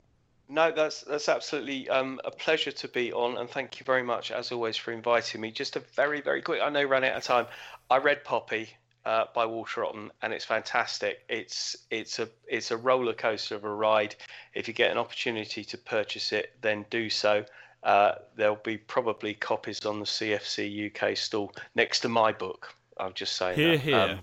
No, 0.51 0.71
that's 0.71 1.01
that's 1.01 1.29
absolutely 1.29 1.87
um, 1.89 2.19
a 2.25 2.31
pleasure 2.31 2.71
to 2.71 2.87
be 2.87 3.13
on, 3.13 3.37
and 3.37 3.47
thank 3.47 3.79
you 3.79 3.83
very 3.83 4.01
much, 4.01 4.31
as 4.31 4.51
always, 4.51 4.75
for 4.75 4.91
inviting 4.91 5.41
me. 5.41 5.51
Just 5.51 5.75
a 5.75 5.79
very, 5.79 6.21
very 6.21 6.41
quick. 6.41 6.59
I 6.61 6.69
know, 6.69 6.83
ran 6.85 7.03
out 7.03 7.15
of 7.15 7.23
time. 7.23 7.45
I 7.91 7.97
read 7.97 8.23
Poppy 8.23 8.69
uh, 9.05 9.25
by 9.35 9.45
Walter 9.45 9.81
Otton, 9.81 10.09
and 10.23 10.33
it's 10.33 10.45
fantastic. 10.45 11.19
It's 11.29 11.77
it's 11.91 12.17
a 12.17 12.27
it's 12.47 12.71
a 12.71 12.77
roller 12.77 13.13
coaster 13.13 13.55
of 13.55 13.63
a 13.63 13.71
ride. 13.71 14.15
If 14.55 14.67
you 14.67 14.73
get 14.73 14.89
an 14.91 14.97
opportunity 14.97 15.63
to 15.63 15.77
purchase 15.77 16.31
it, 16.31 16.53
then 16.61 16.83
do 16.89 17.11
so. 17.11 17.45
Uh, 17.83 18.13
there'll 18.35 18.55
be 18.55 18.77
probably 18.77 19.35
copies 19.35 19.85
on 19.85 19.99
the 19.99 20.05
CFC 20.05 20.91
UK 20.91 21.15
stall 21.15 21.53
next 21.75 21.99
to 21.99 22.09
my 22.09 22.31
book. 22.31 22.73
I'm 22.97 23.13
just 23.13 23.37
saying. 23.37 23.55
Here, 23.55 23.71
that. 23.73 23.79
here. 23.81 23.95
Um, 23.95 24.19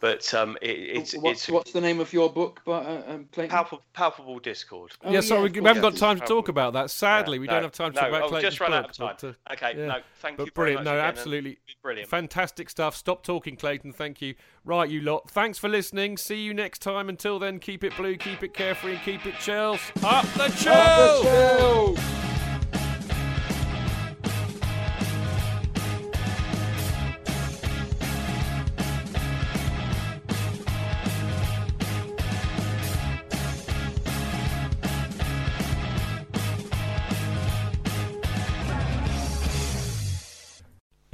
but 0.00 0.32
um, 0.34 0.56
it, 0.62 0.68
it's 0.70 1.14
what's, 1.16 1.40
it's 1.42 1.48
what's 1.50 1.72
the 1.72 1.80
name 1.80 2.00
of 2.00 2.12
your 2.12 2.32
book, 2.32 2.60
but, 2.64 2.86
uh, 2.86 3.02
um, 3.08 3.28
Clayton? 3.32 3.50
palpable, 3.50 3.82
palpable 3.92 4.38
discord. 4.38 4.92
Oh, 5.02 5.10
yeah, 5.10 5.20
sorry, 5.20 5.46
of 5.46 5.52
we, 5.54 5.60
course, 5.60 5.66
haven't 5.74 5.82
got 5.82 5.96
time 5.96 6.16
to 6.16 6.20
talk 6.20 6.46
Palpable. 6.46 6.50
about 6.50 6.72
that. 6.74 6.90
Sadly, 6.90 7.36
Yeah, 7.36 7.40
we 7.40 7.46
no, 7.48 7.52
don't 7.54 7.62
have 7.64 7.72
time 7.72 7.92
to 7.92 7.96
no, 7.96 8.00
talk 8.02 8.08
about 8.10 8.22
I've 8.24 8.28
Clayton's 8.30 8.52
just 8.54 8.60
run 8.60 8.74
out 8.74 8.84
of 8.90 8.92
time. 8.96 9.16
but, 9.20 9.28
uh, 9.28 9.52
Okay, 9.54 9.78
yeah. 9.78 9.86
no, 9.86 9.96
thank 10.20 10.36
but 10.36 10.46
you 10.46 10.52
very 10.54 10.74
brilliant. 10.74 10.84
much 10.84 10.92
No, 10.92 10.98
again, 10.98 11.04
absolutely 11.08 11.58
brilliant. 11.82 12.08
fantastic 12.10 12.70
stuff. 12.70 12.94
Stop 12.96 13.22
talking, 13.24 13.56
Clayton. 13.56 13.92
Thank 13.92 14.22
you. 14.22 14.34
Right, 14.64 14.88
you 14.88 15.00
lot. 15.00 15.30
Thanks 15.30 15.58
for 15.58 15.68
listening. 15.68 16.16
See 16.16 16.42
you 16.42 16.54
next 16.54 16.80
time. 16.80 17.08
Until 17.08 17.38
then, 17.38 17.58
keep 17.58 17.82
it 17.82 17.96
blue, 17.96 18.16
keep 18.16 18.42
it 18.42 18.54
carefree, 18.54 18.92
and 18.92 19.02
keep 19.02 19.26
it 19.26 19.34
chills. 19.40 19.80
Up 20.04 20.26
the 20.34 20.48
chill. 20.50 22.27